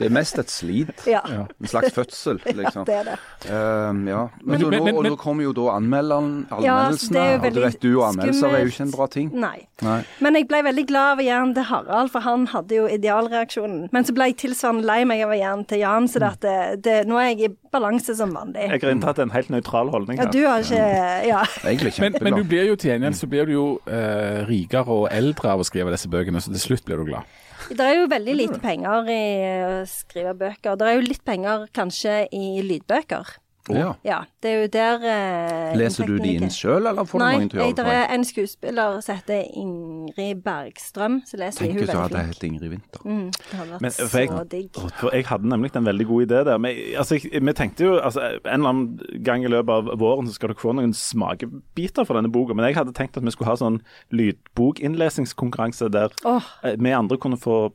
Det 0.00 0.08
er 0.08 0.14
mest 0.16 0.38
et 0.40 0.50
slit. 0.52 1.04
Ja. 1.06 1.20
En 1.28 1.68
slags 1.70 1.92
fødsel, 1.94 2.40
liksom. 2.60 2.86
Det 2.88 2.94
er 2.96 3.10
det. 3.10 3.16
Um, 3.50 4.02
ja. 4.08 4.26
Men, 4.42 4.60
Men- 4.70 4.84
men- 4.84 4.96
og 4.96 5.04
nå 5.04 5.16
kommer 5.20 5.44
jo 5.44 5.52
da 5.56 5.76
anmeldelsene, 5.76 6.64
Ja, 6.64 6.78
det 6.90 7.16
er 7.20 7.34
og 7.36 7.54
det 7.54 7.62
vet 7.66 7.80
du 7.82 8.00
anmeldelser 8.04 8.54
er 8.56 8.64
jo 8.64 8.72
ikke 8.72 8.86
en 8.88 8.94
bra 8.94 9.06
ting. 9.12 9.30
Nei. 9.34 9.66
Nei. 9.84 9.98
Men 10.20 10.34
jeg 10.40 10.48
ble 10.48 10.62
veldig 10.66 10.86
glad 10.88 11.12
av 11.14 11.18
å 11.22 11.26
gi 11.26 11.30
den 11.36 11.54
til 11.54 11.68
Harald, 11.70 12.10
for 12.12 12.24
han 12.24 12.46
hadde 12.52 12.76
jo 12.80 12.86
idealreaksjonen. 12.90 13.88
Men 13.92 14.04
så 14.08 14.14
ble 14.16 14.30
jeg 14.30 14.38
tilsvarende 14.44 14.84
lei 14.88 15.04
meg 15.08 15.22
av 15.24 15.30
å 15.34 15.38
gi 15.38 15.44
den 15.46 15.64
til 15.70 15.82
Jan, 15.84 16.08
så 16.08 16.20
det 16.24 16.30
det, 16.40 16.82
det, 16.84 16.96
nå 17.10 17.18
er 17.20 17.30
jeg 17.34 17.50
i 17.50 17.54
balanse 17.72 18.14
som 18.16 18.32
vanlig. 18.34 18.66
Jeg 18.70 18.80
har 18.82 18.92
inntatt 18.94 19.18
en 19.22 19.32
helt 19.34 19.50
nøytral 19.52 19.90
holdning 19.92 20.18
Ja, 20.20 20.28
du 20.30 20.40
har 20.46 20.64
ikke 20.64 21.26
Ja. 21.26 21.42
Egentlig 21.68 21.92
Men, 22.00 22.16
men 22.22 22.38
du 22.38 22.44
blir 22.48 22.68
jo 22.70 22.76
til 22.80 22.92
gjengjeld 22.94 23.18
så 23.18 23.28
blir 23.30 23.46
du 23.50 23.52
jo 23.52 23.66
uh, 23.90 24.46
rikere 24.48 24.88
og 24.88 25.08
eldre 25.12 25.52
av 25.52 25.60
å 25.60 25.66
skrive 25.66 25.92
disse 25.92 26.08
bøkene, 26.10 26.40
så 26.40 26.52
til 26.54 26.62
slutt 26.62 26.84
blir 26.86 27.02
du 27.02 27.10
glad. 27.12 27.28
Det 27.70 27.84
er 27.84 27.98
jo 28.00 28.06
veldig 28.10 28.34
lite 28.34 28.58
penger 28.62 29.10
i 29.12 29.20
å 29.62 29.72
skrive 29.90 30.34
bøker. 30.38 30.76
Det 30.80 30.88
er 30.88 30.98
jo 31.00 31.06
litt 31.10 31.24
penger 31.28 31.68
kanskje 31.76 32.22
i 32.32 32.60
lydbøker. 32.66 33.36
Ja. 33.70 33.90
Ja, 34.02 34.16
det 34.42 34.50
er 34.50 34.62
jo 34.64 34.68
der 34.72 35.02
eh, 35.06 35.74
Leser 35.78 36.08
du 36.08 36.14
de 36.18 36.30
inn 36.40 36.48
sjøl, 36.50 36.88
eller 36.88 37.04
får 37.06 37.20
du 37.20 37.22
mange 37.22 37.48
til 37.52 37.60
å 37.60 37.66
gjøre 37.68 37.76
det 37.76 37.84
det? 37.86 37.92
er 38.00 38.14
en 38.16 38.24
skuespiller 38.26 38.96
som 39.04 39.18
heter 39.20 39.44
Ingrid 39.60 40.40
Bergstrøm, 40.42 41.18
som 41.28 41.38
leser. 41.38 41.66
Tenk 41.68 41.76
Hun 41.76 41.78
hvis 41.84 41.92
er 41.92 41.92
du 41.92 42.00
hadde 42.00 42.16
veldig 42.16 42.24
flink. 42.24 42.32
hett 42.34 42.46
Ingrid 42.48 42.72
Winther. 42.72 43.04
Mm, 43.04 43.28
det 43.36 43.58
hadde 43.60 43.70
vært 43.76 43.84
Men, 43.84 43.90
så 43.94 44.08
jeg- 44.24 44.48
digg. 44.56 44.80
For 44.98 45.14
jeg 45.14 45.26
hadde 45.28 45.52
nemlig 45.52 45.70
en 45.76 45.86
veldig 45.90 46.06
god 46.08 46.24
idé 46.26 46.40
der. 46.48 46.58
Men, 46.58 46.80
altså, 46.98 47.20
jeg, 47.20 47.44
vi 47.46 47.52
tenkte 47.60 47.84
jo 47.84 47.92
altså, 48.00 48.20
En 48.44 48.58
eller 48.58 48.68
annen 48.72 49.22
gang 49.28 49.44
i 49.44 49.52
løpet 49.52 49.70
av 49.76 49.92
våren 50.00 50.26
så 50.26 50.34
skal 50.34 50.48
dere 50.54 50.58
få 50.64 50.74
noen 50.80 50.96
smakebiter 50.96 52.08
for 52.08 52.14
denne 52.18 52.32
boka. 52.32 52.54
Men 52.56 52.64
jeg 52.66 52.80
hadde 52.80 52.96
tenkt 52.96 53.20
at 53.20 53.22
vi 53.28 53.30
skulle 53.36 53.52
ha 53.52 53.60
sånn 53.60 53.78
lydbokinnlesingskonkurranse 54.10 55.90
der 55.92 56.10
eh, 56.26 56.74
vi 56.80 56.90
andre 56.96 57.18
kunne 57.20 57.38
få 57.38 57.70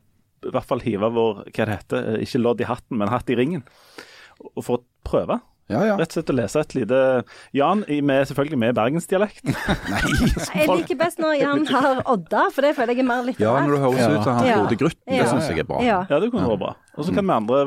i 0.48 0.54
hvert 0.54 0.70
fall 0.70 0.80
hive 0.86 1.10
vår 1.16 1.44
hva 1.50 1.66
det 1.66 1.80
heter, 1.80 2.14
eh, 2.16 2.22
ikke 2.28 2.42
lodd 2.44 2.62
i 2.62 2.70
hatten, 2.70 2.98
men 3.02 3.10
hatt 3.12 3.30
i 3.30 3.36
ringen. 3.40 3.64
Og 4.56 4.64
for 4.64 4.78
å 4.80 4.84
prøve. 5.08 5.42
Ja, 5.66 5.80
ja. 5.82 5.94
Rett 5.98 6.12
og 6.14 6.20
slett 6.20 6.30
å 6.30 6.34
lese 6.38 6.60
et 6.62 6.74
lite 6.78 6.98
Jan, 7.58 7.80
i- 7.90 8.02
med, 8.06 8.28
selvfølgelig 8.30 8.58
med 8.62 8.76
bergensdialekt. 8.78 9.48
jeg 10.54 10.68
liker 10.70 10.96
best 11.00 11.18
når 11.18 11.40
Jan 11.40 11.64
har 11.72 12.04
Odda, 12.06 12.44
for 12.54 12.62
det 12.62 12.76
føler 12.78 12.94
jeg 12.94 13.02
er 13.02 13.08
mer 13.08 13.24
litt 13.26 13.40
Ja, 13.42 13.56
når 13.66 13.74
du 13.74 13.80
høres 13.82 13.98
Ja. 14.04 14.10
ut 14.14 14.24
som 14.28 14.36
han 14.38 14.46
Ja. 14.46 14.60
Frode 14.60 14.78
Grutten, 14.78 15.10
det 15.10 15.26
syns 15.32 15.48
jeg 15.50 15.64
er 15.64 15.68
bra. 15.72 15.80
Ja. 15.82 16.06
Ja, 16.08 16.20
det 16.22 16.30
kunne 16.32 16.46
vært 16.52 16.62
bra. 16.62 16.76
Og 16.96 17.06
så 17.08 17.16
kan 17.16 17.26
vi 17.26 17.34
andre 17.34 17.64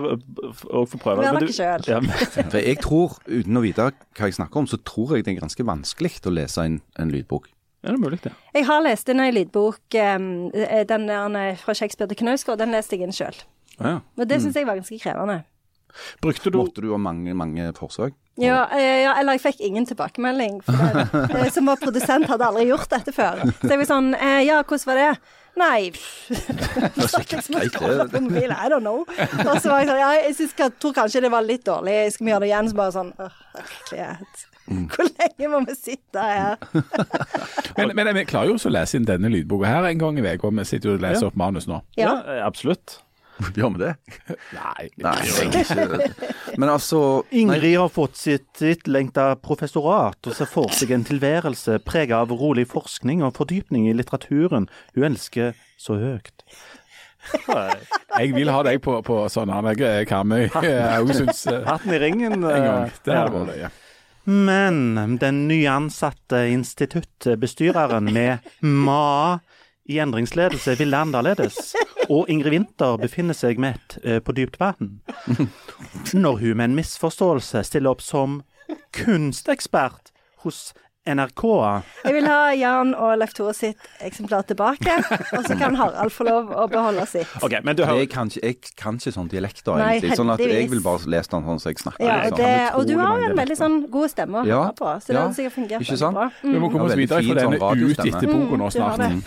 òg 0.70 0.86
få 0.92 1.00
prøve. 1.02 1.24
Vær 1.24 1.32
har 1.32 1.40
dere 1.40 1.56
sjøl. 1.58 1.84
selv. 1.84 2.06
Ja, 2.06 2.44
For 2.54 2.58
jeg 2.62 2.78
tror, 2.86 3.18
uten 3.26 3.58
å 3.58 3.64
vite 3.66 3.90
hva 3.90 4.30
jeg 4.30 4.38
snakker 4.38 4.62
om, 4.62 4.66
så 4.70 4.78
tror 4.78 5.16
jeg 5.16 5.24
det 5.26 5.34
er 5.36 5.40
ganske 5.42 5.66
vanskelig 5.66 6.20
å 6.30 6.34
lese 6.38 6.62
en, 6.70 6.80
en 6.98 7.10
lydbok. 7.10 7.48
Er 7.84 7.94
det 7.94 8.00
mulig, 8.02 8.18
det? 8.24 8.32
Jeg 8.54 8.66
har 8.66 8.82
lest 8.82 9.08
inn 9.12 9.20
ei 9.22 9.30
lydbok, 9.34 9.80
um, 9.94 10.26
den 10.52 11.06
der 11.10 11.38
eh, 11.42 11.60
fra 11.60 11.74
Shakespeare 11.78 12.10
til 12.10 12.18
Knausgård, 12.24 12.58
den 12.58 12.74
leste 12.74 12.96
jeg 12.98 13.06
inn 13.06 13.14
sjøl. 13.14 13.38
Ja. 13.78 14.00
Og 14.18 14.26
det 14.26 14.40
syns 14.42 14.58
jeg 14.58 14.66
var 14.66 14.80
ganske 14.80 14.98
krevende. 14.98 15.42
Brukte 16.22 16.50
du 16.50 16.58
Måtte 16.58 16.82
du 16.84 16.90
ha 16.92 16.98
mange, 17.00 17.34
mange 17.34 17.70
forsøk? 17.76 18.14
Ja, 18.38 18.68
eh, 18.74 19.02
ja, 19.02 19.14
eller 19.18 19.34
jeg 19.34 19.42
fikk 19.48 19.62
ingen 19.66 19.86
tilbakemelding. 19.88 20.60
For 20.66 20.78
det, 20.78 21.40
eh, 21.40 21.50
som 21.54 21.66
var 21.70 21.80
produsent, 21.80 22.28
hadde 22.30 22.46
aldri 22.46 22.68
gjort 22.68 22.90
dette 22.92 23.14
før. 23.14 23.40
Så 23.62 23.70
jeg 23.72 23.80
var 23.80 23.88
sånn 23.88 24.12
eh, 24.14 24.40
Ja, 24.46 24.60
hvordan 24.62 24.90
var 24.92 25.00
det? 25.02 25.10
Nei 25.58 25.88
greit, 25.90 27.48
det. 27.50 27.70
scrollet 27.72 28.12
på 28.12 28.20
mobilen, 28.22 28.54
I 28.54 28.68
don't 28.70 28.84
know. 28.84 29.00
Og 29.02 29.56
så 29.58 29.72
var 29.72 29.80
jeg 29.82 29.88
sånn 29.90 29.98
Ja, 29.98 30.12
jeg 30.20 30.36
synes, 30.38 30.54
jeg 30.60 30.76
tror 30.78 30.94
kanskje 31.00 31.24
det 31.24 31.32
var 31.34 31.42
litt 31.46 31.64
dårlig. 31.66 31.96
Skal 32.14 32.28
vi 32.28 32.34
gjøre 32.34 32.44
det 32.46 32.52
igjen? 32.52 32.70
Så 32.70 32.78
bare 32.78 32.94
sånn 32.94 33.10
Åh, 33.18 33.40
herlighet. 33.56 34.44
Hvor 34.92 35.08
lenge 35.08 35.48
må 35.52 35.60
vi 35.66 35.74
sitte 35.78 36.20
her? 36.22 36.56
Men, 37.78 37.92
men 37.94 38.08
vi 38.16 38.24
klarer 38.26 38.50
jo 38.50 38.56
også 38.58 38.68
å 38.70 38.74
lese 38.74 38.98
inn 38.98 39.04
denne 39.06 39.28
lydboka 39.30 39.68
her 39.70 39.86
en 39.86 40.00
gang 40.00 40.16
i 40.18 40.24
uka. 40.26 40.50
Vi 40.50 40.64
sitter 40.66 40.90
jo 40.90 40.96
og 40.98 41.04
leser 41.04 41.28
Ja. 41.28 41.28
opp 41.30 41.36
manus 41.38 41.68
nå. 41.70 41.78
Ja. 41.96 42.16
ja 42.26 42.40
absolutt. 42.46 42.98
Gjør 43.54 43.70
vi 43.76 43.84
det? 43.84 43.92
Nei. 44.56 44.88
Nei, 44.98 45.12
det 45.22 45.60
ikke. 45.62 46.08
Men 46.58 46.72
altså 46.72 47.02
nei, 47.30 47.42
Ingrid 47.44 47.76
har 47.78 47.92
fått 47.94 48.18
sitt 48.18 48.62
etterlengta 48.66 49.28
professorat 49.38 50.26
og 50.26 50.34
ser 50.34 50.50
for 50.50 50.74
seg 50.74 50.90
en 50.96 51.06
tilværelse 51.06 51.78
preget 51.86 52.16
av 52.18 52.34
rolig 52.34 52.66
forskning 52.72 53.22
og 53.22 53.36
fordypning 53.38 53.86
i 53.86 53.94
litteraturen 53.94 54.66
hun 54.96 55.06
elsker 55.12 55.54
så 55.78 56.00
høyt. 56.02 56.42
Jeg 58.18 58.32
vil 58.34 58.50
ha 58.50 58.62
deg 58.66 58.80
på, 58.82 58.98
på 59.06 59.20
sånn 59.30 59.50
han 59.52 59.66
er 59.70 60.04
Karmøy. 60.08 60.48
Haugesunds 60.54 61.44
eh, 61.50 61.62
Hatten 61.68 61.94
i 61.94 61.98
ringen. 62.02 62.40
en 62.40 62.42
gang. 62.42 62.88
eh, 62.88 62.98
Det 63.04 63.14
hadde 63.14 63.28
ja. 63.30 63.36
vært 63.38 63.52
løye. 63.54 63.70
Men 64.28 65.16
den 65.20 65.48
nyansatte 65.48 66.48
instituttbestyreren 66.48 68.12
med 68.12 68.38
Ma 68.60 69.38
i 69.88 69.98
endringsledelse 69.98 70.74
ville 70.76 70.98
annerledes, 71.00 71.72
og 72.12 72.28
Ingrid 72.28 72.52
Winther 72.52 72.98
befinner 73.00 73.36
seg 73.36 73.56
med 73.62 73.96
eh, 74.04 74.18
på 74.20 74.34
dypt 74.36 74.58
vann. 74.60 74.98
Når 76.12 76.42
hun 76.42 76.60
med 76.60 76.64
en 76.66 76.76
misforståelse 76.76 77.62
stiller 77.64 77.96
opp 77.96 78.04
som 78.04 78.42
kunstekspert 78.92 80.12
hos 80.44 80.74
NRK. 81.08 81.42
Jeg 82.04 82.14
vil 82.16 82.28
ha 82.28 82.52
Jan 82.56 82.92
og 82.96 83.14
Leif 83.20 83.32
Tore 83.36 83.54
sitt 83.56 83.88
eksemplar 84.04 84.44
tilbake, 84.48 84.98
og 85.36 85.46
så 85.46 85.56
kan 85.58 85.76
Harald 85.78 86.12
få 86.14 86.26
lov 86.28 86.52
å 86.52 86.66
beholde 86.70 87.06
sitt. 87.10 87.32
OK, 87.44 87.58
men 87.64 87.78
du 87.78 87.84
har... 87.88 87.96
Jeg 87.98 88.10
kan 88.12 88.30
ikke, 88.30 88.44
jeg 88.44 88.74
kan 88.78 89.00
ikke 89.00 89.14
sånn 89.16 89.30
dialekter, 89.32 89.74
Nei, 89.80 89.94
egentlig. 89.96 90.18
Sånn 90.20 90.32
at 90.34 90.44
jeg 90.44 90.70
vil 90.72 90.82
bare 90.84 91.12
lese 91.16 91.32
den 91.34 91.46
sånn 91.48 91.62
som 91.62 91.72
jeg 91.72 91.82
snakker. 91.84 92.04
Ja, 92.04 92.18
liksom. 92.26 92.40
det, 92.42 92.54
og 92.78 92.88
du 92.88 92.96
har 93.00 93.28
en 93.28 93.36
veldig 93.42 93.58
sånn 93.58 93.78
god 93.92 94.14
stemme 94.14 94.42
å 94.42 94.46
høre 94.48 94.72
på, 94.78 94.94
så 95.04 95.14
det 95.14 95.20
ja, 95.20 95.28
sikkert 95.38 95.58
fungert 95.58 96.16
bra. 96.18 96.30
Vi 96.42 96.58
må 96.58 96.72
komme 96.72 96.90
oss 96.90 96.98
videre 96.98 97.24
fra 97.24 97.46
denne 97.46 97.70
ut 97.88 98.04
etter 98.06 98.28
boka 98.32 98.60
nå 98.64 98.74
snart. 98.74 99.22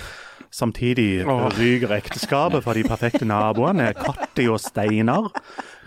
Samtidig 0.51 1.23
ryker 1.55 1.93
ekteskapet 1.95 2.63
for 2.65 2.75
de 2.75 2.81
perfekte 2.83 3.23
naboene, 3.23 3.93
Katti 3.95 4.49
og 4.51 4.57
Steinar. 4.59 5.29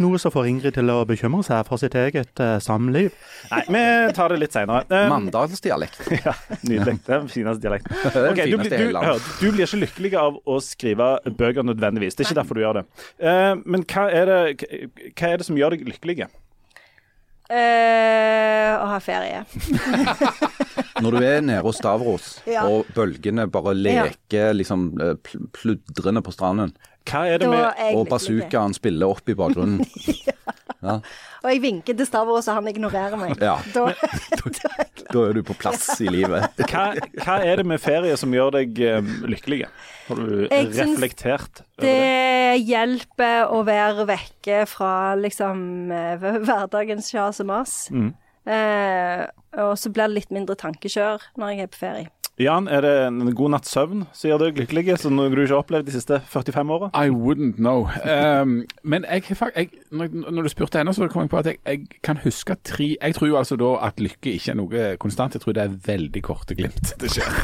Noe 0.01 0.19
som 0.19 0.33
får 0.33 0.49
Ingrid 0.51 0.75
til 0.79 0.89
å 0.91 1.03
bekymre 1.07 1.45
seg 1.47 1.67
for 1.69 1.79
sitt 1.79 1.95
eget 2.01 2.41
uh, 2.41 2.57
samliv. 2.65 3.13
Nei, 3.53 3.61
vi 3.69 3.83
tar 4.17 4.33
det 4.33 4.39
litt 4.41 4.57
seinere. 4.57 5.03
Mandalsdialekt. 5.13 6.01
Ja, 6.25 6.33
nydelig. 6.65 6.97
Det 7.05 7.13
er 7.13 7.21
den 7.27 7.29
fineste 7.31 7.61
dialekten. 7.67 7.99
Okay, 8.35 8.49
du, 8.49 8.57
du, 8.57 8.63
blir- 8.65 8.73
du, 8.89 9.29
du 9.43 9.53
blir 9.53 9.67
ikke 9.69 9.83
lykkelig 9.85 10.15
av 10.19 10.41
å 10.49 10.57
skrive 10.65 11.11
bøker 11.37 11.67
nødvendigvis. 11.69 12.17
Det 12.17 12.25
er 12.25 12.31
ikke 12.31 12.41
derfor 12.41 12.57
du 12.59 12.65
gjør 12.65 12.81
det. 12.81 12.87
Uh, 13.21 13.53
men 13.69 13.85
hva 13.93 14.07
er 14.17 14.33
det, 14.33 14.41
hva 15.13 15.31
er 15.35 15.43
det 15.45 15.47
som 15.51 15.61
gjør 15.61 15.77
deg 15.77 15.85
lykkelig? 15.93 16.25
Eh, 17.51 18.71
å 18.81 18.87
ha 18.89 18.99
ferie. 19.05 19.43
Når 21.05 21.11
du 21.19 21.25
er 21.27 21.43
nede 21.45 21.61
hos 21.67 21.77
Stavros, 21.81 22.29
Ja. 22.49 22.65
og 22.71 22.87
bølgene 22.97 23.45
bare 23.53 23.75
leker 23.77 24.55
liksom 24.57 24.87
eh, 25.01 25.15
pl- 25.21 25.49
pludrende 25.53 26.23
på 26.25 26.33
stranden, 26.33 26.73
Hva 27.05 27.27
er 27.29 27.43
det 27.43 27.51
med 27.53 27.83
og 27.99 28.07
bazookaen 28.09 28.73
spiller 28.73 29.11
opp 29.13 29.29
i 29.29 29.35
bakgrunnen 29.37 29.83
ja, 30.29 30.33
Og 31.45 31.51
jeg 31.53 31.61
vinker 31.61 31.97
til 31.99 32.07
Stavros, 32.09 32.47
og 32.49 32.57
han 32.57 32.69
ignorerer 32.71 33.19
meg. 33.21 33.35
Ja. 33.43 33.59
Da, 33.75 33.91
Da 35.15 35.25
er 35.29 35.37
du 35.37 35.43
på 35.45 35.57
plass 35.61 35.91
i 36.01 36.09
livet. 36.09 36.57
hva, 36.71 36.87
hva 37.21 37.37
er 37.45 37.61
det 37.61 37.67
med 37.69 37.83
ferie 37.83 38.17
som 38.17 38.33
gjør 38.33 38.55
deg 38.57 38.81
eh, 38.81 39.13
lykkelig? 39.29 39.67
Har 40.09 40.21
du 40.21 40.47
Jeg 40.49 40.71
reflektert 40.79 41.61
over 41.61 41.85
det? 41.85 41.93
det 41.93 42.65
hjelper 42.65 43.53
å 43.53 43.61
være 43.67 44.07
vekke 44.09 44.65
fra 44.71 45.15
liksom 45.21 45.93
eh, 45.93 46.25
hverdagens 46.49 47.13
kjas 47.13 47.43
og 47.45 47.51
mas. 47.53 47.77
Mm. 47.93 48.11
Eh, 48.45 49.23
og 49.61 49.77
så 49.81 49.93
blir 49.93 50.09
det 50.09 50.19
litt 50.23 50.35
mindre 50.35 50.57
tankekjør 50.61 51.29
når 51.41 51.55
jeg 51.55 51.67
er 51.69 51.73
på 51.73 51.81
ferie. 51.85 52.14
Jan, 52.35 52.67
er 52.67 52.81
det 52.83 52.93
en 53.07 53.29
god 53.31 53.53
natts 53.55 53.71
søvn 53.71 54.01
som 54.11 54.27
gjør 54.27 54.41
deg 54.43 54.57
lykkelig, 54.59 54.97
som 54.99 55.15
du 55.15 55.23
ikke 55.23 55.53
har 55.53 55.61
opplevd 55.61 55.87
de 55.87 55.93
siste 55.95 56.17
45 56.33 56.73
åra? 56.75 56.89
I 56.91 57.13
wouldn't 57.15 57.61
know. 57.63 57.87
Um, 58.03 58.65
men 58.83 59.07
jeg, 59.07 59.37
jeg, 59.55 59.69
når, 59.95 60.11
når 60.35 60.49
du 60.49 60.51
spurte 60.51 60.81
henne, 60.83 60.95
så 60.97 61.07
kom 61.13 61.23
jeg 61.23 61.31
på 61.31 61.39
at 61.39 61.47
jeg, 61.53 61.61
jeg 61.63 62.03
kan 62.03 62.19
huske 62.25 62.57
tre 62.67 62.97
Jeg 62.97 63.15
tror 63.15 63.31
jo 63.31 63.39
altså 63.39 63.57
da 63.61 63.71
at 63.87 64.03
lykke 64.03 64.35
ikke 64.35 64.51
er 64.51 64.59
noe 64.59 64.89
konstant. 64.99 65.39
Jeg 65.39 65.45
tror 65.45 65.55
det 65.55 65.63
er 65.63 65.79
veldig 65.87 66.25
korte 66.27 66.59
glimt 66.59 66.97
det 66.99 67.13
skjer. 67.15 67.39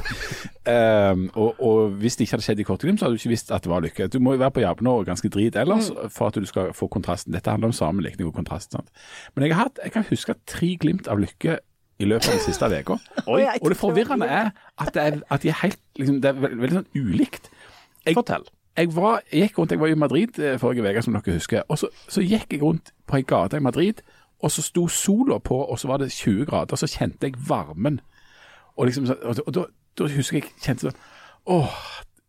Um, 0.66 1.28
og, 1.38 1.62
og 1.62 1.94
hvis 2.02 2.18
det 2.18 2.26
ikke 2.26 2.36
hadde 2.36 2.48
skjedd 2.48 2.60
i 2.60 2.66
korte 2.66 2.86
glimt, 2.88 2.98
så 2.98 3.06
hadde 3.06 3.14
du 3.14 3.22
ikke 3.22 3.34
visst 3.36 3.54
at 3.54 3.62
det 3.62 3.70
var 3.70 3.86
lykke. 3.86 4.10
Du 4.10 4.18
må 4.18 4.34
jo 4.34 4.42
være 4.42 4.56
på 4.58 4.66
jobb 4.66 4.82
og 4.90 5.06
ganske 5.06 5.30
drit 5.30 5.54
ellers 5.60 5.94
for 6.10 6.34
at 6.34 6.42
du 6.42 6.50
skal 6.50 6.74
få 6.74 6.90
kontrasten. 6.90 7.30
Dette 7.36 7.54
handler 7.54 7.70
om 7.70 7.78
sammenlikning 7.78 8.26
og 8.26 8.34
kontrast. 8.34 8.74
Sant? 8.74 8.90
Men 9.36 9.46
jeg, 9.46 9.54
har 9.54 9.70
hatt, 9.70 9.78
jeg 9.86 9.94
kan 9.94 10.10
huske 10.10 10.34
tre 10.50 10.74
glimt 10.82 11.06
av 11.06 11.22
lykke 11.22 11.60
i 12.00 12.08
løpet 12.08 12.28
av 12.30 12.36
den 12.38 12.44
siste 12.46 12.70
uka. 12.80 12.96
Og 13.26 13.68
det 13.70 13.76
forvirrende 13.78 14.26
er 14.26 14.50
at, 14.78 14.94
det 14.94 15.02
er, 15.02 15.18
at 15.30 15.42
de 15.42 15.48
er 15.52 15.58
helt 15.62 15.78
liksom, 16.00 16.20
Det 16.22 16.30
er 16.30 16.40
veldig, 16.40 16.60
veldig 16.62 16.78
sånn 16.78 16.88
ulikt. 16.96 17.50
Jeg, 18.06 18.14
Fortell. 18.16 18.46
jeg, 18.76 18.94
var, 18.96 19.20
jeg 19.32 19.42
gikk 19.48 19.58
rundt, 19.60 19.70
jeg 19.76 19.80
var 19.80 19.92
i 19.92 19.98
Madrid 20.00 20.38
eh, 20.40 20.56
forrige 20.58 20.86
uke, 20.88 21.02
som 21.04 21.18
dere 21.18 21.34
husker. 21.36 21.62
og 21.68 21.78
så, 21.78 21.90
så 22.08 22.24
gikk 22.24 22.52
jeg 22.56 22.62
rundt 22.62 22.92
på 23.06 23.16
ei 23.20 23.22
gate 23.28 23.60
i 23.60 23.64
Madrid, 23.64 24.00
og 24.40 24.50
så 24.50 24.62
sto 24.64 24.86
sola 24.88 25.36
på, 25.38 25.58
og 25.64 25.78
så 25.78 25.88
var 25.90 26.00
det 26.00 26.10
20 26.12 26.46
grader. 26.48 26.76
Så 26.80 26.88
kjente 26.88 27.28
jeg 27.28 27.34
varmen. 27.48 28.00
Og, 28.76 28.86
liksom, 28.86 29.06
så- 29.06 29.18
og, 29.22 29.36
og 29.46 29.54
da, 29.54 29.64
da 29.98 30.08
husker 30.08 30.40
jeg 30.40 30.48
kjente 30.64 30.88
sånn 30.88 31.00
Åh. 31.50 31.76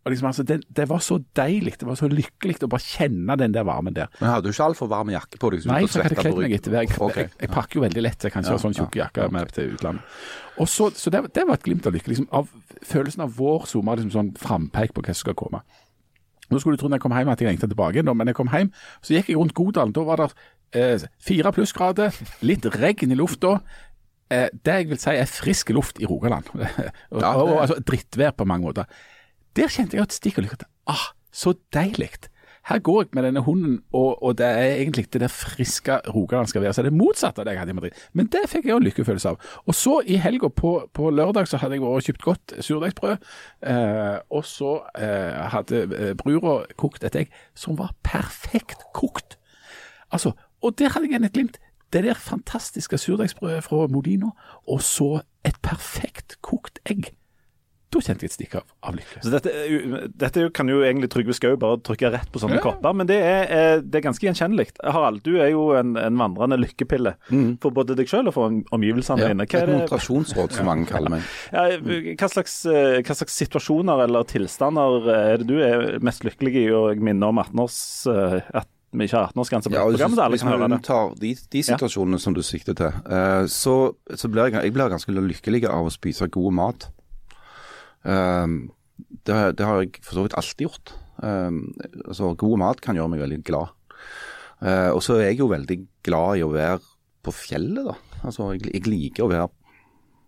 Og 0.01 0.09
liksom, 0.09 0.27
altså, 0.31 0.43
det, 0.43 0.63
det 0.73 0.87
var 0.89 1.01
så 1.05 1.19
deilig, 1.37 1.75
det 1.77 1.85
var 1.85 1.97
så 1.99 2.07
lykkelig 2.09 2.55
å 2.65 2.69
bare 2.71 2.81
kjenne 2.81 3.35
den 3.37 3.53
der 3.53 3.65
varmen 3.67 3.93
der. 3.93 4.09
Men 4.17 4.31
hadde 4.31 4.49
du 4.49 4.55
ikke 4.55 4.65
altfor 4.71 4.89
varm 4.89 5.11
jakke 5.13 5.37
på 5.37 5.51
deg? 5.53 5.67
Nei, 5.69 5.83
for 5.85 6.01
jeg 6.01 6.09
hadde 6.09 6.23
kledd 6.23 6.39
meg 6.41 6.55
etter. 6.57 6.77
Jeg, 6.79 6.89
okay. 6.97 7.27
jeg, 7.27 7.33
jeg 7.43 7.51
pakker 7.53 7.77
jo 7.77 7.83
veldig 7.85 8.03
lett, 8.07 8.25
jeg 8.25 8.33
kan 8.33 8.41
ikke 8.41 8.55
Ja, 8.55 8.57
ha 8.57 8.63
sånn 8.63 8.77
tjukk 8.79 8.97
ja, 8.97 9.11
okay. 9.13 9.29
med 9.35 9.53
til 9.53 9.75
utlandet. 9.75 10.17
Og 10.57 10.71
så, 10.73 10.89
så 10.97 11.13
det, 11.13 11.21
det 11.37 11.45
var 11.45 11.59
et 11.59 11.67
glimt 11.67 11.85
av 11.85 11.93
lykke. 11.93 12.13
Liksom, 12.15 12.27
av 12.33 12.49
følelsen 12.81 13.25
av 13.27 13.37
vår 13.37 13.69
sommer, 13.69 14.01
liksom 14.01 14.15
sånn 14.15 14.33
frampeik 14.41 14.95
på 14.97 15.05
hva 15.05 15.13
som 15.13 15.21
skal 15.27 15.37
komme. 15.37 15.61
Nå 16.51 16.59
skulle 16.59 16.75
du 16.75 16.81
tro 16.81 16.89
når 16.89 16.97
jeg 16.97 17.05
kom 17.05 17.15
hjem 17.15 17.31
at 17.31 17.45
jeg 17.45 17.51
lengta 17.51 17.69
tilbake, 17.69 18.03
men 18.09 18.33
jeg 18.33 18.39
kom 18.41 18.51
hjem, 18.51 18.73
så 19.05 19.15
gikk 19.15 19.29
jeg 19.31 19.39
rundt 19.39 19.55
Godalen. 19.55 19.93
Da 19.95 20.03
var 20.09 20.25
det 20.25 20.31
eh, 20.81 21.05
fire 21.23 21.53
plussgrader, 21.55 22.17
litt 22.43 22.65
regn 22.73 23.13
i 23.13 23.21
lufta. 23.21 23.59
Eh, 24.31 24.49
det 24.51 24.75
jeg 24.81 24.89
vil 24.91 24.99
si 24.99 25.15
er 25.15 25.31
frisk 25.31 25.71
luft 25.75 26.01
i 26.01 26.09
Rogaland. 26.09 26.49
og, 26.55 27.21
Ja, 27.21 27.31
og, 27.35 27.53
det- 27.53 27.61
altså 27.65 27.79
drittvær 27.87 28.35
på 28.35 28.47
mange 28.49 28.67
måter. 28.67 29.01
Der 29.55 29.71
kjente 29.71 29.97
jeg 29.97 30.07
et 30.07 30.15
stikk 30.15 30.39
av 30.39 30.45
lykke. 30.45 30.67
Ah, 30.87 31.11
så 31.31 31.55
deilig. 31.75 32.13
Her 32.69 32.79
går 32.79 33.01
jeg 33.01 33.09
med 33.17 33.23
denne 33.25 33.41
hunden, 33.41 33.79
og, 33.91 34.23
og 34.23 34.37
det 34.37 34.45
er 34.45 34.75
egentlig 34.75 35.07
det 35.13 35.21
der 35.23 35.31
friske 35.33 35.97
rogalandske 36.13 36.61
være. 36.61 36.73
Så 36.73 36.83
det 36.85 36.91
er 36.91 36.97
motsatt 36.97 37.39
av 37.41 37.47
det 37.47 37.55
jeg 37.55 37.59
hadde 37.59 37.73
i 37.73 37.77
Madrid. 37.79 38.03
Men 38.13 38.29
det 38.31 38.43
fikk 38.51 38.67
jeg 38.69 38.75
også 38.75 38.85
lykkefølelse 38.85 39.31
av. 39.33 39.47
Og 39.65 39.75
så 39.75 39.95
i 40.05 40.19
helga 40.21 40.49
på, 40.61 40.75
på 40.93 41.09
lørdag 41.09 41.49
så 41.49 41.57
hadde 41.57 41.79
jeg 41.79 41.83
vært 41.83 41.97
og 41.97 42.05
kjøpt 42.07 42.27
godt 42.27 42.53
surdeigsbrød. 42.67 43.25
Eh, 43.73 44.17
og 44.29 44.45
så 44.45 44.75
eh, 44.93 45.41
hadde 45.55 45.81
eh, 45.89 46.13
brura 46.21 46.59
kokt 46.77 47.07
et 47.07 47.17
egg 47.23 47.33
som 47.57 47.79
var 47.81 47.95
perfekt 48.05 48.85
kokt. 48.93 49.39
Altså, 50.13 50.35
og 50.61 50.77
der 50.77 50.93
hadde 50.93 51.09
jeg 51.09 51.15
igjen 51.15 51.29
et 51.31 51.33
glimt. 51.33 51.57
Det 51.91 52.05
der 52.05 52.13
fantastiske 52.13 52.97
surdeigsbrødet 53.01 53.65
fra 53.65 53.87
Modino, 53.91 54.35
og 54.69 54.85
så 54.85 55.25
et 55.43 55.57
perfekt 55.65 56.37
kokt 56.45 56.79
egg. 56.85 57.09
Da 57.91 57.99
kjente 57.99 58.23
jeg 58.23 58.31
et 58.31 58.35
stikk 58.37 58.53
av, 58.61 58.63
av 58.87 58.95
lykke. 58.95 59.19
Så 59.23 59.31
dette, 59.33 59.51
er 59.51 60.05
dette 60.15 60.45
kan 60.55 60.69
jo 60.71 60.79
egentlig 60.87 61.09
Trygve 61.11 61.35
Skau 61.35 61.57
bare 61.59 61.79
trykke 61.83 62.11
rett 62.13 62.29
på 62.31 62.39
sånne 62.39 62.59
Ja. 62.59 62.63
kopper, 62.63 62.95
men 62.95 63.09
det 63.09 63.17
er, 63.19 63.43
eh, 63.51 63.81
det 63.83 63.99
er 63.99 64.05
ganske 64.07 64.23
gjenkjennelig. 64.23 64.69
Harald, 64.83 65.23
du 65.23 65.35
er 65.41 65.51
jo 65.51 65.71
en, 65.75 65.97
en 65.99 66.17
vandrende 66.21 66.57
lykkepille 66.61 67.15
for 67.59 67.71
både 67.75 67.97
deg 67.99 68.07
selv 68.07 68.31
og 68.31 68.37
for 68.37 68.47
omgivelsene 68.71 69.19
Ja, 69.25 69.31
dine. 69.33 69.43
Hva, 69.45 69.63
et 69.65 69.73
notasjonsråd 69.75 69.91
moderasjonsråd, 69.91 70.55
som 70.55 70.65
mange 70.69 70.87
kaller 70.89 71.09
meg. 71.17 71.21
ja, 71.55 71.65
hva, 72.15 72.29
slags, 72.31 72.65
eh, 72.65 73.01
hva 73.03 73.15
slags 73.17 73.35
situasjoner 73.43 74.05
eller 74.05 74.23
tilstander 74.29 75.09
er 75.11 75.41
det 75.41 75.47
du 75.51 75.57
er 75.59 75.99
mest 76.03 76.23
lykkelig 76.23 76.55
i? 76.55 76.67
Og 76.71 76.93
jeg 76.95 77.03
minner 77.03 77.27
om 77.33 77.41
18-års, 77.43 77.79
eh, 78.11 78.39
at 78.61 78.67
vi 78.91 79.07
ikke 79.07 79.17
har 79.19 79.29
18-årsgrense 79.31 79.71
på 79.71 79.75
Ja, 79.77 79.85
programmet, 79.87 80.19
alle 80.19 80.35
hvis 80.35 80.43
man 80.47 80.65
unntar 80.67 81.13
de, 81.19 81.35
de 81.51 81.61
situasjonene 81.63 82.19
som 82.19 82.33
du 82.35 82.41
sikter 82.43 82.75
til, 82.75 82.91
eh, 83.07 83.45
så, 83.51 83.75
så 84.15 84.31
blir 84.31 84.49
jeg, 84.51 84.63
jeg 84.67 84.75
blir 84.75 84.91
ganske 84.91 85.15
lykkelig 85.15 85.63
av 85.69 85.87
å 85.87 85.93
spise 85.93 86.27
god 86.31 86.55
mat. 86.57 86.89
Um, 88.03 88.71
det, 89.27 89.37
det 89.59 89.67
har 89.67 89.81
jeg 89.81 90.01
for 90.01 90.17
så 90.17 90.25
vidt 90.25 90.37
alltid 90.39 90.67
gjort. 90.67 90.93
Um, 91.21 91.63
altså, 92.05 92.33
god 92.39 92.57
mat 92.61 92.81
kan 92.81 92.97
gjøre 92.97 93.13
meg 93.13 93.23
veldig 93.23 93.41
glad. 93.47 93.75
Eh, 94.61 94.89
og 94.93 95.01
så 95.01 95.17
er 95.17 95.31
jeg 95.31 95.41
jo 95.41 95.49
veldig 95.51 95.77
glad 96.05 96.37
i 96.37 96.45
å 96.45 96.53
være 96.53 96.79
på 97.25 97.33
fjellet, 97.33 97.85
da. 97.87 97.97
Altså, 98.21 98.53
jeg, 98.53 98.69
jeg 98.69 98.89
liker 98.89 99.25
å 99.25 99.31
være 99.31 99.47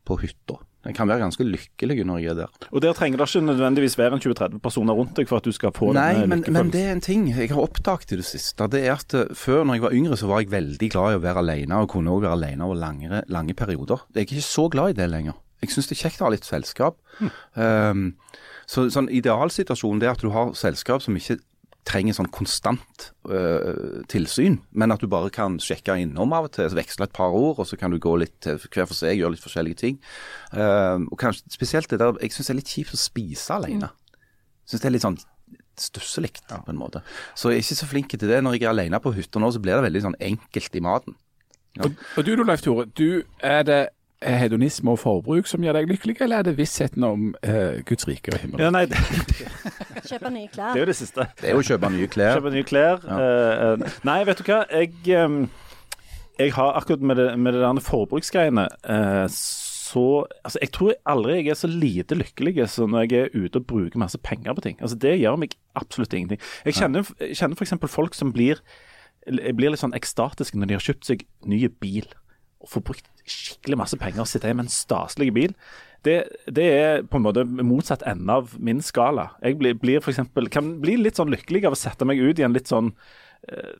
på 0.07 0.17
hytta. 0.23 0.59
Jeg 0.83 0.97
kan 0.97 1.07
være 1.07 1.21
ganske 1.21 1.45
lykkelig 1.47 2.03
når 2.03 2.17
jeg 2.19 2.31
er 2.33 2.39
der. 2.41 2.55
Og 2.75 2.81
der 2.83 2.95
trenger 2.97 3.21
det 3.21 3.29
ikke 3.29 3.45
nødvendigvis 3.45 3.95
være 3.95 4.17
en 4.17 4.23
20-30 4.25 4.59
personer 4.65 4.97
rundt 4.97 5.13
deg 5.15 5.29
for 5.29 5.39
at 5.39 5.45
du 5.47 5.55
skal 5.55 5.71
få 5.71 5.93
Nei, 5.95 6.09
denne 6.17 6.27
men, 6.33 6.43
men 6.51 6.73
det 6.73 6.81
er 6.81 6.97
en 6.97 7.03
ting 7.03 7.29
jeg 7.29 7.53
har 7.53 7.61
oppdaget 7.61 8.11
i 8.11 8.19
det 8.19 8.25
siste. 8.27 8.67
Det 8.73 8.81
er 8.81 8.97
at 8.97 9.15
eh, 9.15 9.31
Før, 9.37 9.63
når 9.63 9.77
jeg 9.77 9.85
var 9.85 9.95
yngre, 10.01 10.19
så 10.19 10.27
var 10.31 10.43
jeg 10.43 10.51
veldig 10.51 10.89
glad 10.91 11.13
i 11.13 11.21
å 11.21 11.23
være 11.23 11.45
alene, 11.45 11.79
og 11.79 11.93
kunne 11.93 12.11
også 12.11 12.25
være 12.25 12.39
alene 12.41 12.67
over 12.67 12.81
lange, 12.81 13.23
lange 13.31 13.55
perioder. 13.55 14.03
Jeg 14.11 14.25
er 14.25 14.27
ikke 14.27 14.49
så 14.49 14.67
glad 14.73 14.95
i 14.95 14.99
det 14.99 15.07
lenger. 15.13 15.39
Jeg 15.63 15.73
syns 15.73 15.89
det 15.89 15.97
er 15.97 16.03
kjekt 16.03 16.21
å 16.21 16.27
ha 16.27 16.33
litt 16.35 16.47
selskap. 16.47 16.99
Um, 17.55 18.13
så 18.69 18.85
sånn 18.93 19.09
Idealsituasjonen 19.11 20.01
det 20.01 20.09
er 20.09 20.15
at 20.17 20.23
du 20.23 20.31
har 20.33 20.53
selskap 20.57 21.03
som 21.03 21.17
ikke 21.19 21.39
trenger 21.87 22.15
sånn 22.15 22.29
konstant 22.31 23.09
øh, 23.27 24.03
tilsyn, 24.11 24.61
men 24.71 24.93
at 24.93 25.01
du 25.03 25.09
bare 25.11 25.31
kan 25.35 25.57
sjekke 25.59 25.97
innom 25.99 26.31
av 26.35 26.47
og 26.47 26.53
til, 26.55 26.69
veksle 26.77 27.09
et 27.09 27.15
par 27.15 27.35
ord, 27.35 27.59
og 27.59 27.67
så 27.67 27.75
kan 27.79 27.91
du 27.91 27.99
gå 27.99 28.13
litt 28.21 28.47
hver 28.47 28.87
for 28.87 28.95
seg, 28.95 29.17
gjøre 29.19 29.35
litt 29.35 29.43
forskjellige 29.43 29.81
ting. 29.81 29.97
Um, 30.55 31.09
og 31.11 31.19
kanskje 31.19 31.51
spesielt 31.51 31.91
det 31.91 31.99
der 31.99 32.15
Jeg 32.23 32.35
syns 32.35 32.49
det 32.49 32.53
er 32.53 32.59
litt 32.61 32.71
kjipt 32.71 32.95
å 32.95 33.01
spise 33.01 33.57
alene. 33.57 33.91
Jeg 34.63 34.73
syns 34.73 34.85
det 34.85 34.89
er 34.89 34.95
litt 34.95 35.05
sånn 35.05 35.19
stusselig 35.79 36.31
på 36.47 36.71
en 36.71 36.79
måte. 36.79 37.01
Så 37.35 37.51
jeg 37.51 37.59
er 37.59 37.65
ikke 37.65 37.81
så 37.81 37.89
flink 37.89 38.15
til 38.15 38.29
det. 38.29 38.39
Når 38.45 38.55
jeg 38.55 38.67
er 38.67 38.71
alene 38.71 39.01
på 39.03 39.11
hytta 39.15 39.41
nå, 39.41 39.49
så 39.51 39.61
blir 39.63 39.75
det 39.75 39.87
veldig 39.89 40.05
sånn 40.05 40.19
enkelt 40.21 40.79
i 40.79 40.83
maten. 40.85 41.17
Og, 41.81 41.95
og 42.17 42.27
du 42.27 42.43
Leif 42.45 42.61
Tore, 42.61 42.85
du, 42.95 43.23
er 43.41 43.63
det 43.65 43.81
hedonisme 44.23 44.93
og 44.93 44.99
forbruk 45.01 45.47
som 45.49 45.63
gjør 45.65 45.79
deg 45.79 45.89
lykkelig, 45.91 46.15
eller 46.21 46.41
er 46.41 46.47
det 46.47 46.55
vissheten 46.57 47.03
om 47.07 47.25
uh, 47.45 47.81
Guds 47.87 48.07
rike 48.09 48.33
og 48.33 48.39
himmel? 48.43 48.63
Ja, 48.63 48.69
nei, 48.73 48.85
det, 48.89 48.99
Kjøpe 50.07 50.31
nye 50.33 50.47
det 50.47 50.49
er 50.49 50.53
klær. 50.55 50.79
jo 50.79 50.85
det 50.89 50.95
siste. 50.99 51.27
Det 51.41 51.49
er 51.49 51.57
jo 51.57 51.63
å 51.63 51.67
kjøpe 51.67 51.91
nye 51.93 52.07
klær. 52.11 52.39
Kjøpe 52.39 52.53
nye 52.55 52.67
klær. 52.67 53.03
Ja. 53.07 53.19
Uh, 53.73 53.99
nei, 54.07 54.19
vet 54.29 54.41
du 54.41 54.47
hva. 54.49 54.63
Jeg, 54.71 54.93
um, 55.19 55.43
jeg 56.39 56.55
har 56.55 56.79
akkurat 56.79 57.05
med 57.05 57.21
det, 57.21 57.27
med 57.39 57.53
det 57.57 57.61
der 57.65 57.83
forbruksgreiene 57.85 58.67
uh, 58.89 59.27
så 59.93 60.05
Altså, 60.43 60.57
jeg 60.61 60.71
tror 60.73 60.95
aldri 61.05 61.35
jeg 61.37 61.51
er 61.53 61.59
så 61.59 61.69
lite 61.69 62.17
lykkelig 62.17 62.67
som 62.71 62.93
når 62.95 63.05
jeg 63.05 63.27
er 63.27 63.35
ute 63.35 63.59
og 63.61 63.67
bruker 63.69 64.01
masse 64.01 64.17
penger 64.17 64.55
på 64.57 64.63
ting. 64.65 64.79
Altså, 64.81 64.97
Det 64.97 65.19
gjør 65.19 65.37
meg 65.43 65.53
absolutt 65.77 66.13
ingenting. 66.13 66.41
Jeg 66.65 66.79
kjenner, 66.79 67.05
jeg 67.21 67.37
kjenner 67.37 67.59
f.eks. 67.59 67.73
folk 67.93 68.17
som 68.17 68.33
blir, 68.33 68.61
blir 69.27 69.69
litt 69.69 69.83
sånn 69.83 69.93
ekstatiske 69.93 70.57
når 70.57 70.71
de 70.71 70.77
har 70.79 70.85
kjøpt 70.87 71.05
seg 71.11 71.25
ny 71.45 71.67
bil. 71.67 72.07
og 72.63 72.71
får 72.71 72.81
brukt 72.87 73.12
skikkelig 73.29 73.79
masse 73.79 73.99
penger 73.99 74.23
og 74.23 74.29
sitte 74.29 74.49
hjemme 74.49 74.63
med 74.63 74.71
en 74.71 74.75
staselig 74.75 75.29
bil, 75.35 75.57
det, 76.03 76.17
det 76.51 76.65
er 76.75 77.03
på 77.07 77.19
en 77.19 77.23
måte 77.23 77.45
motsatt 77.47 78.03
ende 78.09 78.35
av 78.41 78.55
min 78.59 78.81
skala. 78.83 79.29
Jeg 79.43 79.57
blir, 79.59 79.77
blir 79.79 80.03
for 80.03 80.11
eksempel, 80.11 80.49
kan 80.51 80.75
bli 80.83 80.97
litt 80.99 81.19
sånn 81.19 81.31
lykkelig 81.31 81.63
av 81.69 81.77
å 81.77 81.79
sette 81.79 82.07
meg 82.07 82.19
ut 82.19 82.41
i 82.41 82.45
en 82.45 82.55
litt 82.55 82.67
sånn 82.71 82.91
eh, 83.47 83.75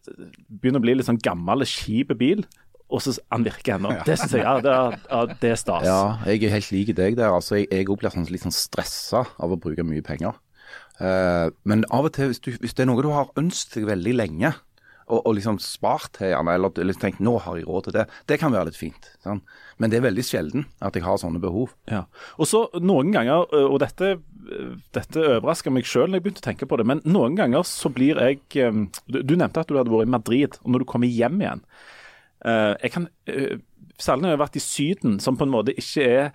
Begynner 0.47 0.79
å 0.79 0.85
bli 0.85 0.95
litt 0.95 1.09
sånn 1.09 1.19
gammel, 1.23 1.65
kjip 1.67 2.15
bil. 2.19 2.45
Og 2.93 3.01
så 3.03 3.15
han 3.33 3.43
virker 3.43 3.75
ennå. 3.75 3.91
Det 4.05 4.15
syns 4.21 4.35
jeg 4.37 4.45
ja, 4.45 4.55
det, 4.63 4.71
er, 4.71 5.35
det 5.41 5.51
er 5.51 5.59
stas. 5.59 5.85
Ja, 5.87 6.01
jeg 6.29 6.45
er 6.45 6.55
helt 6.55 6.71
lik 6.71 6.93
deg 6.95 7.17
der. 7.19 7.33
Altså, 7.33 7.57
jeg, 7.59 7.67
jeg 7.73 7.87
blir 7.89 8.13
sånn, 8.13 8.27
litt 8.31 8.45
sånn 8.45 8.55
stressa 8.55 9.23
av 9.41 9.55
å 9.55 9.59
bruke 9.59 9.85
mye 9.87 10.05
penger. 10.05 10.37
Uh, 11.01 11.49
men 11.67 11.87
av 11.91 12.05
og 12.07 12.13
til, 12.15 12.29
hvis, 12.29 12.41
du, 12.43 12.51
hvis 12.61 12.75
det 12.77 12.85
er 12.85 12.91
noe 12.91 13.01
du 13.03 13.09
har 13.11 13.31
ønsket 13.39 13.81
deg 13.81 13.89
veldig 13.89 14.13
lenge, 14.19 14.53
og, 15.07 15.19
og 15.19 15.35
liksom 15.37 15.59
spart 15.63 16.13
til 16.17 16.31
gjerne, 16.31 16.55
eller 16.57 16.81
eller 16.83 16.99
tenkt 16.99 17.21
nå 17.23 17.35
har 17.43 17.57
jeg 17.59 17.67
råd 17.67 17.87
til 17.87 17.95
det, 17.97 18.05
det 18.29 18.37
kan 18.41 18.53
være 18.53 18.69
litt 18.69 18.79
fint. 18.79 19.09
sant? 19.23 19.43
Men 19.81 19.91
det 19.91 19.99
er 19.99 20.05
veldig 20.05 20.25
sjelden 20.25 20.67
at 20.85 20.95
jeg 20.95 21.05
har 21.05 21.17
sånne 21.19 21.41
behov. 21.43 21.73
Ja. 21.91 22.03
Og 22.37 22.49
så 22.49 22.65
noen 22.79 23.11
ganger, 23.15 23.47
og 23.49 23.79
dette, 23.83 24.15
dette 24.95 25.25
overrasker 25.39 25.73
meg 25.73 25.89
sjøl 25.89 26.09
når 26.09 26.19
jeg 26.19 26.27
begynte 26.27 26.43
å 26.43 26.47
tenke 26.49 26.69
på 26.69 26.79
det, 26.79 26.87
men 26.87 27.03
noen 27.07 27.37
ganger 27.39 27.65
så 27.67 27.91
blir 27.93 28.21
jeg 28.21 28.41
Du, 29.07 29.35
nevnte 29.35 29.61
at 29.61 29.69
du 29.69 29.77
hadde 29.77 29.91
vært 29.91 30.07
i 30.07 30.13
Madrid, 30.13 30.57
og 30.63 30.73
når 30.73 30.83
du 30.83 30.89
kommer 30.89 31.09
hjem 31.09 31.41
igjen 31.41 31.61
Jeg 32.43 32.91
kan 32.93 33.07
Særlig 34.01 34.23
når 34.23 34.31
jeg 34.31 34.37
har 34.37 34.41
vært 34.41 34.57
i 34.57 34.63
Syden, 34.63 35.19
som 35.21 35.37
på 35.37 35.45
en 35.45 35.53
måte 35.53 35.75
ikke 35.77 36.05
er 36.05 36.31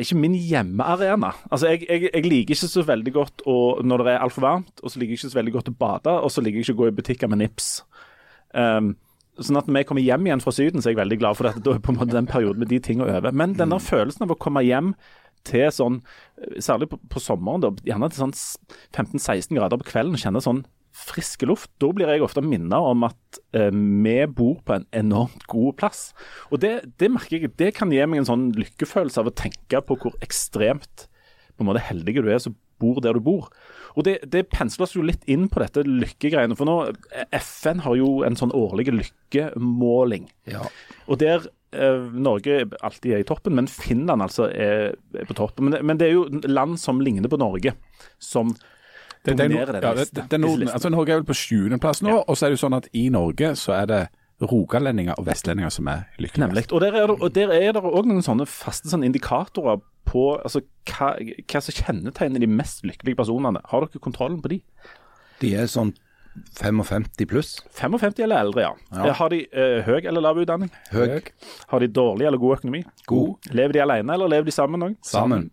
det 0.00 0.06
er 0.06 0.14
ikke 0.14 0.22
min 0.22 0.36
hjemmearena. 0.40 1.28
Altså, 1.52 1.74
jeg, 1.74 1.82
jeg, 1.84 2.08
jeg, 2.08 2.24
liker 2.24 2.54
ikke 2.54 2.68
så 2.72 2.82
veldig 2.88 3.12
godt 3.12 3.42
å, 3.44 3.56
når 3.84 4.04
det 4.06 4.14
er 4.14 4.22
altfor 4.24 4.46
varmt, 4.46 4.80
og 4.80 4.88
så 4.88 5.00
liker 5.00 5.12
jeg 5.12 5.20
ikke 5.20 5.28
så 5.34 5.36
veldig 5.36 5.52
godt 5.58 5.68
å 5.68 5.74
bade, 5.82 6.14
og 6.24 6.32
så 6.32 6.40
liker 6.40 6.56
jeg 6.56 6.64
ikke 6.64 6.76
å 6.78 6.78
gå 6.78 6.88
i 6.88 6.94
butikker 6.96 7.28
med 7.28 7.42
nips. 7.42 7.66
Um, 8.56 8.94
sånn 9.36 9.60
at 9.60 9.68
Når 9.68 9.82
jeg 9.82 9.88
kommer 9.90 10.06
hjem 10.06 10.24
igjen 10.24 10.40
fra 10.40 10.54
Syden, 10.56 10.80
så 10.80 10.88
er 10.88 10.94
jeg 10.94 11.02
veldig 11.02 11.18
glad 11.20 11.36
for 11.36 11.50
at 11.50 11.60
da 11.66 11.74
er 11.76 11.84
på 11.84 11.92
en 11.92 12.00
måte 12.00 12.16
den 12.16 12.30
perioden 12.30 12.64
med 12.64 12.72
de 12.72 12.80
tingene 12.80 13.12
over. 13.12 13.36
Men 13.36 13.58
denne 13.60 13.76
følelsen 13.84 14.24
av 14.24 14.32
å 14.32 14.40
komme 14.40 14.64
hjem 14.64 14.94
til 15.44 15.68
sånn, 15.72 16.00
særlig 16.64 16.88
på, 16.94 17.00
på 17.12 17.20
sommeren, 17.20 17.66
da, 17.66 17.74
gjerne 17.92 18.08
til 18.08 18.24
sånn 18.24 18.34
15-16 18.96 19.52
grader 19.60 19.84
på 19.84 19.90
kvelden, 19.92 20.16
kjenne 20.20 20.40
sånn 20.44 20.64
frisk 20.96 21.44
luft, 21.46 21.70
da 21.82 21.90
blir 21.94 22.10
jeg 22.10 22.24
ofte 22.24 22.42
minnet 22.44 22.74
om 22.74 23.06
at 23.06 23.40
eh, 23.56 23.70
vi 23.70 24.16
bor 24.26 24.58
på 24.66 24.76
en 24.76 24.86
enormt 24.96 25.46
god 25.50 25.76
plass. 25.80 26.02
Og 26.50 26.62
det, 26.62 26.74
det, 27.00 27.12
merker 27.14 27.38
jeg, 27.38 27.54
det 27.60 27.72
kan 27.76 27.92
gi 27.94 28.02
meg 28.06 28.22
en 28.22 28.30
sånn 28.30 28.48
lykkefølelse 28.58 29.22
av 29.22 29.30
å 29.30 29.36
tenke 29.38 29.82
på 29.86 29.98
hvor 30.00 30.18
ekstremt 30.24 31.06
på 31.54 31.64
en 31.64 31.68
måte 31.68 31.84
heldig 31.84 32.16
du 32.16 32.28
er 32.32 32.42
som 32.42 32.56
bor 32.80 33.00
der 33.04 33.18
du 33.18 33.22
bor. 33.24 33.50
Og 33.98 34.06
Det, 34.06 34.20
det 34.32 34.48
pensles 34.52 34.94
jo 34.94 35.04
litt 35.04 35.24
inn 35.30 35.48
på 35.50 35.60
dette 35.62 35.84
lykkegreiene. 35.84 36.56
For 36.56 36.68
nå, 36.68 36.76
FN 37.36 37.82
har 37.84 37.96
jo 37.98 38.20
en 38.26 38.38
sånn 38.38 38.54
årlig 38.56 38.88
lykkemåling. 38.94 40.30
Ja. 40.48 40.62
Og 41.10 41.20
der 41.20 41.48
eh, 41.74 42.06
Norge 42.14 42.62
alltid 42.80 43.12
er 43.12 43.24
i 43.24 43.28
toppen, 43.28 43.58
men 43.58 43.70
Finland 43.70 44.24
altså 44.24 44.48
er, 44.48 44.94
er 45.12 45.28
på 45.28 45.36
toppen. 45.36 45.68
Men, 45.68 45.82
men, 45.84 46.00
det 46.00 46.08
er 46.08 46.16
jo 46.16 46.44
land 46.48 46.78
som 46.80 47.02
ligner 47.02 47.30
på 47.30 47.40
Norge, 47.42 47.74
som 48.22 48.54
det, 49.24 49.34
det, 49.34 49.36
dominerer 49.42 49.76
den 49.76 49.84
ja, 49.84 49.92
det, 49.98 50.24
det 50.30 50.40
Norden, 50.40 50.68
altså 50.72 50.88
Norge 50.88 51.12
er 51.12 51.20
vel 51.20 51.28
på 51.28 51.36
sjuendeplass 51.36 52.00
nå, 52.02 52.08
Ja. 52.08 52.22
og 52.24 52.38
så 52.38 52.46
er 52.46 52.52
det 52.52 52.56
jo 52.56 52.62
sånn 52.64 52.76
at 52.78 52.88
i 52.96 53.08
Norge 53.12 53.52
så 53.60 53.74
er 53.76 53.86
det 53.90 54.00
rogalendinger 54.40 55.18
og 55.20 55.26
vestlendinger 55.26 55.72
som 55.74 55.88
er 55.92 56.06
lykkeligst. 56.16 56.40
Nemlig. 56.40 56.64
Og 56.72 56.80
der 56.80 56.96
er 56.96 57.10
det, 57.10 57.16
og 57.20 57.34
der 57.36 57.50
er 57.52 57.72
det 57.76 57.82
også 57.82 58.08
noen 58.08 58.24
sånne 58.24 58.46
faste 58.48 58.88
sånne 58.88 59.10
indikatorer 59.10 59.82
på 60.08 60.22
altså, 60.38 60.62
hva, 60.88 61.12
hva 61.20 61.60
som 61.60 61.76
kjennetegner 61.76 62.40
de 62.42 62.48
mest 62.48 62.80
lykkelige 62.88 63.18
personene. 63.20 63.60
Har 63.68 63.84
dere 63.84 64.02
kontrollen 64.02 64.40
på 64.42 64.54
de? 64.54 64.60
De 65.42 65.52
er 65.60 65.68
sånn 65.70 65.92
55 66.56 67.26
pluss. 67.28 67.58
55 67.76 68.22
eller 68.24 68.46
eldre, 68.46 68.64
ja. 68.64 68.72
Ja. 68.94 69.12
Har 69.18 69.32
de 69.32 69.42
uh, 69.50 69.80
høy 69.84 69.98
eller 70.06 70.24
lav 70.24 70.38
utdanning? 70.40 70.70
Høy. 70.94 71.20
Har 71.72 71.84
de 71.84 71.90
dårlig 71.90 72.28
eller 72.30 72.40
god 72.40 72.60
økonomi? 72.60 72.84
God. 73.10 73.50
Lever 73.52 73.76
de 73.76 73.84
alene, 73.84 74.14
eller 74.14 74.30
lever 74.30 74.48
de 74.48 74.54
sammen 74.54 74.88
òg? 74.88 74.96
Sammen. 75.04 75.50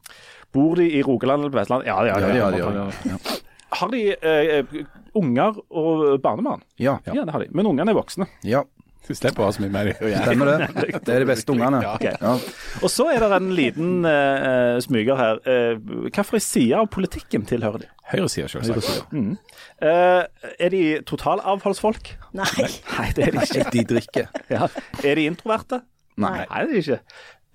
Bor 0.53 0.77
de 0.79 0.87
i 0.95 1.03
Rogaland 1.03 1.43
eller 1.43 1.53
på 1.53 1.59
Vestlandet? 1.59 1.89
Ja, 1.89 1.97
ja, 2.07 2.21
Ja, 2.21 2.29
ja. 2.29 2.49
ja, 2.53 2.71
ja, 2.71 2.87
ja, 2.87 3.11
ja. 3.17 3.37
Har 3.75 3.91
de 3.91 4.01
eh, 4.15 4.73
unger 5.17 5.59
og 5.69 6.21
barnebarn? 6.23 6.63
Ja. 6.79 6.99
Ja. 7.05 7.23
det 7.23 7.33
har 7.35 7.43
de. 7.43 7.51
Men 7.51 7.69
ungene 7.73 7.93
er 7.93 7.99
voksne. 7.99 8.29
ja. 8.47 8.65
Du 9.07 9.15
slipper 9.15 9.39
å 9.39 9.47
ha 9.47 9.53
så 9.55 9.63
mye 9.63 9.71
mer 9.71 9.87
å 9.93 10.09
gjøre. 10.09 10.23
Stemmer 10.25 10.49
det. 10.51 10.81
Det 11.07 11.13
er 11.13 11.23
de 11.23 11.27
beste 11.29 11.53
ungene. 11.53 11.79
Ja. 11.79 11.93
Ok. 11.95 12.07
Ja. 12.19 12.33
Og 12.83 12.91
så 12.91 13.05
er 13.13 13.23
det 13.23 13.29
en 13.37 13.53
liten 13.55 14.07
eh, 14.09 14.79
smyger 14.83 15.19
her. 15.19 15.39
Uh, 15.47 16.01
Hvilken 16.09 16.43
side 16.43 16.81
av 16.81 16.89
politikken 16.91 17.45
tilhører 17.47 17.85
de? 17.85 17.89
Høyresida, 18.11 18.49
selvsagt. 18.51 19.07
Eh, 19.13 20.49
er 20.59 20.73
de 20.73 20.81
totalavholdsfolk? 21.07 22.13
Nei. 22.35 22.67
Nei, 22.67 23.07
det 23.15 23.29
er 23.29 23.37
de 23.37 23.45
ikke. 23.47 23.65
De 23.77 23.85
drikker. 23.93 24.29
Ja. 24.51 24.67
Er 25.03 25.19
de 25.19 25.27
introverte? 25.31 25.81
Nei. 26.19 26.41
Nei, 26.43 26.63
det 26.67 26.67
er 26.67 26.73
de 26.73 26.83
ikke. 26.83 26.99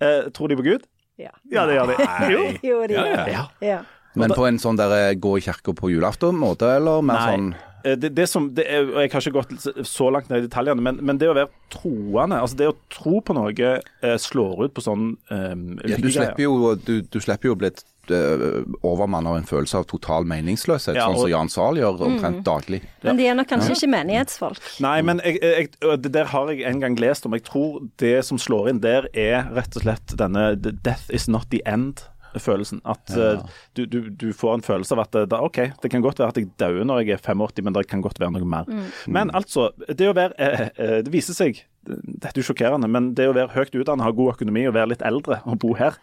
Eh, 0.03 0.19
tror 0.33 0.49
de 0.49 0.57
på 0.57 0.65
Gud? 0.71 0.89
Ja. 1.21 1.33
Ja, 1.53 1.67
det 1.69 1.77
gjør 1.77 1.93
de. 1.93 2.07
Jo. 2.33 2.45
Jo, 2.65 2.81
de 2.89 2.97
gjør 2.97 3.11
ja. 3.13 3.25
det. 3.61 3.67
Ja. 3.69 3.79
Ja. 4.13 4.23
Men 4.23 4.33
på 4.37 4.45
en 4.45 4.59
sånn 4.61 4.77
der 4.77 4.93
eh, 4.97 5.13
gå 5.17 5.37
i 5.39 5.45
kirka 5.45 5.73
på 5.73 5.89
julaften-måte, 5.89 6.75
eller 6.77 7.05
mer 7.05 7.21
Nei. 7.21 7.29
sånn 7.33 7.53
Eh, 7.83 7.97
Det, 7.97 8.09
det 8.09 8.27
som, 8.27 8.49
det 8.55 8.65
er, 8.67 8.87
og 8.87 9.01
Jeg 9.01 9.11
har 9.11 9.25
ikke 9.27 9.41
gått 9.41 9.87
så 9.87 10.09
langt 10.13 10.29
ned 10.31 10.43
i 10.43 10.47
detaljene, 10.47 10.83
men, 10.83 10.99
men 11.03 11.19
det 11.19 11.29
å 11.29 11.35
være 11.35 11.51
troende, 11.73 12.39
altså 12.39 12.59
det 12.59 12.69
å 12.71 12.77
tro 12.93 13.19
på 13.25 13.35
noe, 13.35 13.71
eh, 14.03 14.17
slår 14.21 14.67
ut 14.67 14.75
på 14.75 14.83
sånn 14.83 15.09
eh, 15.33 15.55
ja, 15.91 15.97
du, 15.97 16.11
slipper 16.11 16.45
jo, 16.45 16.75
du, 16.79 17.01
du 17.03 17.19
slipper 17.23 17.51
jo 17.51 17.57
å 17.57 17.59
bli 17.63 17.73
overmannet 18.03 19.29
av 19.31 19.37
en 19.39 19.45
følelse 19.47 19.79
av 19.79 19.85
total 19.87 20.25
meningsløshet, 20.27 20.97
Ja, 20.97 21.05
sånn 21.07 21.21
som 21.21 21.29
Jan 21.31 21.51
Zahl 21.51 21.79
gjør 21.79 22.01
omtrent 22.03 22.41
daglig. 22.43 22.81
Men 23.05 23.15
de 23.15 23.29
er 23.31 23.37
nok 23.39 23.47
kanskje 23.47 23.77
ikke 23.77 23.91
menighetsfolk. 23.93 24.59
Nei, 24.83 24.97
men 25.07 25.21
jeg, 25.23 25.39
jeg, 25.39 25.69
det 26.03 26.11
der 26.11 26.27
har 26.33 26.51
jeg 26.51 26.67
en 26.67 26.83
gang 26.83 26.99
lest 26.99 27.23
om. 27.23 27.35
Jeg 27.37 27.45
tror 27.47 27.79
det 28.03 28.17
som 28.27 28.41
slår 28.41 28.73
inn 28.73 28.81
der, 28.83 29.07
er 29.15 29.47
rett 29.55 29.79
og 29.79 29.85
slett 29.85 30.17
denne 30.19 30.49
'death 30.59 31.07
is 31.15 31.29
not 31.31 31.47
the 31.55 31.63
end'. 31.63 32.03
Følelsen. 32.41 32.81
At 32.85 33.13
eh, 33.17 33.41
du, 33.77 33.85
du, 33.85 34.09
du 34.09 34.31
får 34.33 34.57
en 34.57 34.65
følelse 34.65 34.95
av 34.95 35.03
at 35.05 35.17
eh, 35.19 35.27
da, 35.29 35.41
OK, 35.45 35.59
det 35.83 35.91
kan 35.91 36.03
godt 36.03 36.21
være 36.21 36.33
at 36.33 36.39
jeg 36.39 36.49
dauer 36.59 36.87
når 36.87 37.03
jeg 37.03 37.17
er 37.17 37.21
85, 37.23 37.61
men 37.63 37.77
det 37.77 37.85
kan 37.91 38.03
godt 38.03 38.19
være 38.21 38.33
noe 38.37 38.49
mer. 38.49 38.73
Men 39.07 39.33
altså, 39.35 39.69
det 39.87 40.09
å 40.09 40.15
være 40.17 40.33
eh, 40.37 40.97
Det 41.05 41.13
viser 41.13 41.37
seg, 41.37 41.63
dette 41.85 42.33
er 42.33 42.41
jo 42.41 42.49
sjokkerende, 42.51 42.89
men 42.91 43.13
det 43.17 43.29
å 43.29 43.37
være 43.37 43.53
høyt 43.55 43.75
utdannet, 43.75 44.05
ha 44.07 44.15
god 44.15 44.35
økonomi 44.35 44.67
og 44.69 44.77
være 44.77 44.93
litt 44.93 45.05
eldre 45.05 45.41
og 45.43 45.59
bo 45.63 45.73
her 45.79 45.97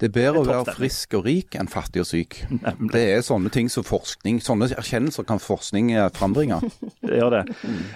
Det 0.00 0.10
er 0.10 0.14
bedre 0.16 0.42
å 0.42 0.48
være 0.48 0.74
frisk 0.76 1.14
og 1.18 1.28
rik 1.28 1.58
enn 1.58 1.70
fattig 1.70 2.02
og 2.02 2.08
syk. 2.10 2.40
Det 2.92 3.04
er 3.14 3.22
sånne 3.24 3.52
ting 3.54 3.70
som 3.72 3.86
forskning 3.86 4.42
Sånne 4.44 4.72
erkjennelser 4.74 5.26
kan 5.28 5.42
forskning 5.42 5.94
frambringe. 6.16 6.60
Det 7.06 7.20
gjør 7.20 7.38
det. 7.38 7.44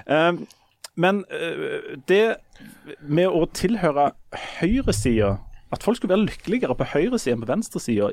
Um, 0.06 0.44
men 0.98 1.22
uh, 1.30 1.98
det 2.10 2.38
med 3.06 3.30
å 3.30 3.44
tilhøre 3.54 4.10
høyresida 4.58 5.36
At 5.74 5.82
folk 5.84 5.98
skulle 5.98 6.14
være 6.14 6.24
lykkeligere 6.30 6.74
på 6.78 6.86
høyresida 6.94 7.34
enn 7.34 7.42
på 7.42 7.48
venstresida 7.50 8.08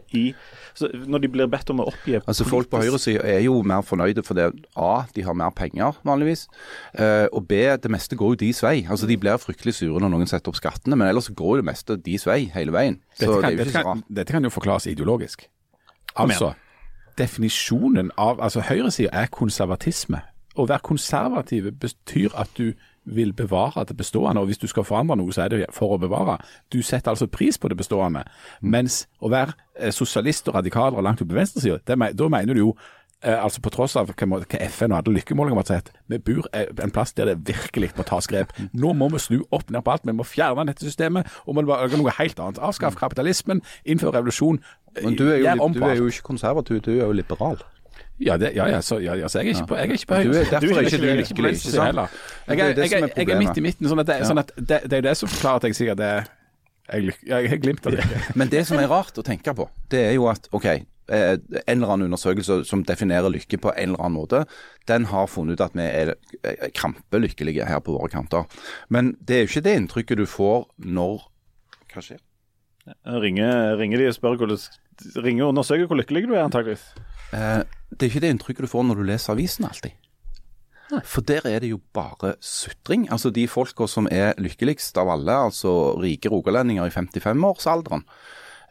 når 1.08 1.24
de 1.24 1.30
blir 1.32 1.48
bedt 1.52 1.70
om 1.72 1.80
å 1.80 1.88
oppgi 1.88 2.18
Altså 2.20 2.44
Folk 2.48 2.68
på 2.72 2.82
høyresida 2.84 3.24
er 3.24 3.40
jo 3.46 3.62
mer 3.64 3.86
fornøyde 3.88 4.26
fordi 4.28 4.50
A, 4.76 5.06
de 5.16 5.24
har 5.24 5.38
mer 5.38 5.54
penger 5.56 5.96
vanligvis, 6.08 6.46
eh, 7.00 7.28
og 7.32 7.48
B, 7.48 7.62
det 7.82 7.92
meste 7.92 8.18
går 8.20 8.34
jo 8.34 8.42
deres 8.44 8.62
vei. 8.66 8.76
Altså 8.90 9.08
De 9.08 9.18
blir 9.20 9.40
fryktelig 9.40 9.78
sure 9.80 10.02
når 10.04 10.12
noen 10.12 10.30
setter 10.30 10.52
opp 10.52 10.60
skattene, 10.60 10.98
men 11.00 11.08
ellers 11.08 11.32
går 11.32 11.56
jo 11.56 11.64
det 11.64 11.70
meste 11.72 11.98
deres 11.98 12.28
vei 12.28 12.42
hele 12.56 12.76
veien. 12.76 13.00
Så 13.16 13.26
Dette 13.26 13.32
det 13.32 13.42
kan, 13.42 13.50
er 13.50 13.56
jo 13.56 13.64
ikke 13.64 13.72
så 13.72 13.78
kan, 13.78 13.92
rart. 13.92 14.14
dette 14.20 14.36
kan 14.36 14.48
jo 14.50 14.54
forklares 14.54 14.88
ideologisk. 14.92 15.48
Altså, 16.16 16.54
definisjonen 17.20 18.12
av 18.20 18.42
altså 18.44 18.64
Høyresida 18.68 19.12
er 19.16 19.32
konservatisme. 19.32 20.22
Å 20.56 20.68
være 20.68 20.84
konservativ 20.88 21.72
betyr 21.80 22.36
at 22.40 22.52
du 22.60 22.74
vil 23.06 23.34
bevare 23.34 23.86
det 23.88 23.98
bestående, 23.98 24.42
og 24.42 24.50
hvis 24.50 24.62
du 24.62 24.68
skal 24.68 24.86
forandre 24.88 25.18
noe, 25.20 25.34
så 25.34 25.46
er 25.46 25.54
det 25.54 25.64
for 25.76 25.96
å 25.96 26.02
bevare. 26.02 26.40
Du 26.74 26.82
setter 26.82 27.14
altså 27.14 27.28
pris 27.32 27.58
på 27.58 27.70
det 27.72 27.78
bestående. 27.78 28.26
Mens 28.62 29.06
å 29.20 29.32
være 29.34 29.56
eh, 29.80 29.94
sosialist 29.94 30.50
og 30.50 30.60
radikal 30.60 30.96
og 30.96 31.06
langt 31.06 31.22
oppe 31.22 31.34
på 31.34 31.40
venstresida, 31.40 31.80
da 31.86 32.30
mener 32.30 32.54
du 32.54 32.62
jo 32.62 32.72
eh, 33.22 33.36
altså 33.36 33.62
På 33.62 33.72
tross 33.74 33.96
av 34.00 34.10
hva, 34.10 34.40
FN 34.70 34.94
og 34.94 34.98
alle 34.98 35.16
lykkemålinger 35.20 35.62
har 35.62 35.70
sett, 35.70 35.92
vi 36.12 36.20
bor 36.20 36.50
eh, 36.54 36.72
en 36.84 36.94
plass 36.94 37.14
der 37.14 37.32
det 37.32 37.38
virkelig 37.48 37.94
må 37.98 38.08
tas 38.08 38.30
grep. 38.32 38.54
Nå 38.74 38.94
må 38.98 39.10
vi 39.14 39.22
snu 39.22 39.40
opp 39.52 39.70
ned 39.70 39.86
på 39.86 39.94
alt. 39.94 40.08
Vi 40.08 40.16
må 40.16 40.26
fjerne 40.28 40.68
dette 40.72 40.88
systemet, 40.88 41.30
og 41.46 41.56
vi 41.56 41.62
må 41.62 41.70
lage 41.74 42.02
noe 42.02 42.14
helt 42.20 42.42
annet. 42.42 42.62
Avskaff 42.62 42.98
kapitalismen, 43.00 43.64
innfør 43.86 44.18
revolusjon. 44.18 44.62
Men 45.04 45.18
du 45.20 45.28
er, 45.28 45.42
jo, 45.44 45.72
du 45.76 45.84
er 45.84 45.98
jo 46.00 46.10
ikke 46.10 46.30
konservativ, 46.34 46.82
du 46.86 46.94
er 46.96 47.04
jo 47.04 47.16
liberal. 47.16 47.60
Ja, 48.20 48.38
det, 48.40 48.54
ja, 48.56 48.66
ja, 48.72 48.80
så, 48.82 48.96
ja, 49.04 49.14
ja, 49.20 49.28
så 49.28 49.42
jeg 49.42 49.50
er 49.52 49.58
ikke 49.58 49.68
på, 49.68 49.76
jeg 49.76 49.90
er 49.90 49.94
ikke 49.98 50.08
på 50.08 50.20
Du 50.24 50.30
er- 50.32 50.46
derfor 50.52 50.78
er 50.80 50.86
ikke 50.88 50.98
du 51.02 51.06
lykkelig, 51.20 51.44
venstre 51.50 51.72
ikke 51.74 51.86
heller. 51.86 52.08
Jeg, 52.48 52.60
er 52.60 52.66
jeg, 52.66 52.78
jeg, 52.92 53.12
jeg 53.18 53.30
er 53.36 53.40
midt 53.42 53.58
i 53.60 53.64
midten, 53.66 53.90
sånn 53.92 54.00
at 54.00 54.08
det, 54.08 54.18
sånn 54.30 54.40
at 54.40 54.52
det, 54.56 54.78
det 54.86 54.94
er 54.94 55.02
jo 55.02 55.06
det 55.10 55.16
som 55.20 55.30
forklarer 55.34 55.56
at 55.56 55.64
jeg 55.68 55.76
sier 55.76 55.92
at 55.92 56.00
det 56.00 56.10
er 56.14 56.28
jeg, 57.02 57.16
jeg 57.28 57.50
har 57.50 57.58
glimt 57.58 57.86
av 57.90 57.96
det. 57.98 58.06
Men 58.40 58.48
det 58.54 58.62
som 58.70 58.78
er 58.80 58.88
rart 58.88 59.18
å 59.20 59.24
tenke 59.26 59.52
på, 59.58 59.66
det 59.92 60.04
er 60.06 60.14
jo 60.16 60.28
at 60.32 60.48
OK, 60.56 60.66
eh, 60.70 60.80
en 61.10 61.76
eller 61.76 61.92
annen 61.96 62.06
undersøkelse 62.08 62.60
som 62.70 62.84
definerer 62.88 63.28
lykke 63.34 63.58
på 63.60 63.74
en 63.74 63.90
eller 63.96 64.00
annen 64.06 64.16
måte, 64.20 64.44
den 64.88 65.08
har 65.12 65.28
funnet 65.28 65.58
ut 65.60 65.66
at 65.66 65.74
vi 65.76 65.82
er 65.90 66.14
eh, 66.46 66.70
krampelykkelige 66.78 67.66
her 67.68 67.82
på 67.84 67.98
våre 67.98 68.08
kanter. 68.14 68.46
Men 68.88 69.16
det 69.20 69.36
er 69.36 69.44
jo 69.44 69.52
ikke 69.52 69.66
det 69.66 69.76
inntrykket 69.82 70.22
du 70.22 70.26
får 70.30 70.70
når 70.78 71.26
Hva 71.92 72.06
skjer? 72.06 72.22
Ringer, 73.04 73.76
ringer 73.80 73.98
de 73.98 74.08
og 74.12 74.16
spør 74.16 74.38
hvor 74.38 74.48
du 74.54 74.56
ringer 75.20 75.48
og 75.48 75.56
undersøker 75.56 75.88
hvor 75.90 75.98
lykkelig 76.00 76.28
du 76.30 76.36
er, 76.36 76.44
antakeligvis. 76.46 76.84
Eh, 77.36 77.62
det 77.92 78.08
er 78.08 78.12
ikke 78.12 78.24
det 78.24 78.34
inntrykket 78.36 78.68
du 78.68 78.72
får 78.72 78.88
når 78.88 79.02
du 79.02 79.08
leser 79.10 79.36
avisen 79.36 79.68
alltid. 79.68 80.02
For 81.04 81.26
der 81.26 81.48
er 81.50 81.64
det 81.64 81.72
jo 81.72 81.80
bare 81.94 82.36
sutring. 82.44 83.08
Altså 83.12 83.32
de 83.34 83.48
folka 83.50 83.88
som 83.90 84.08
er 84.12 84.38
lykkeligst 84.42 84.98
av 85.02 85.10
alle, 85.16 85.38
altså 85.50 85.96
rike 85.98 86.30
rogalendinger 86.32 86.86
i 86.86 86.94
55-årsalderen. 86.94 88.06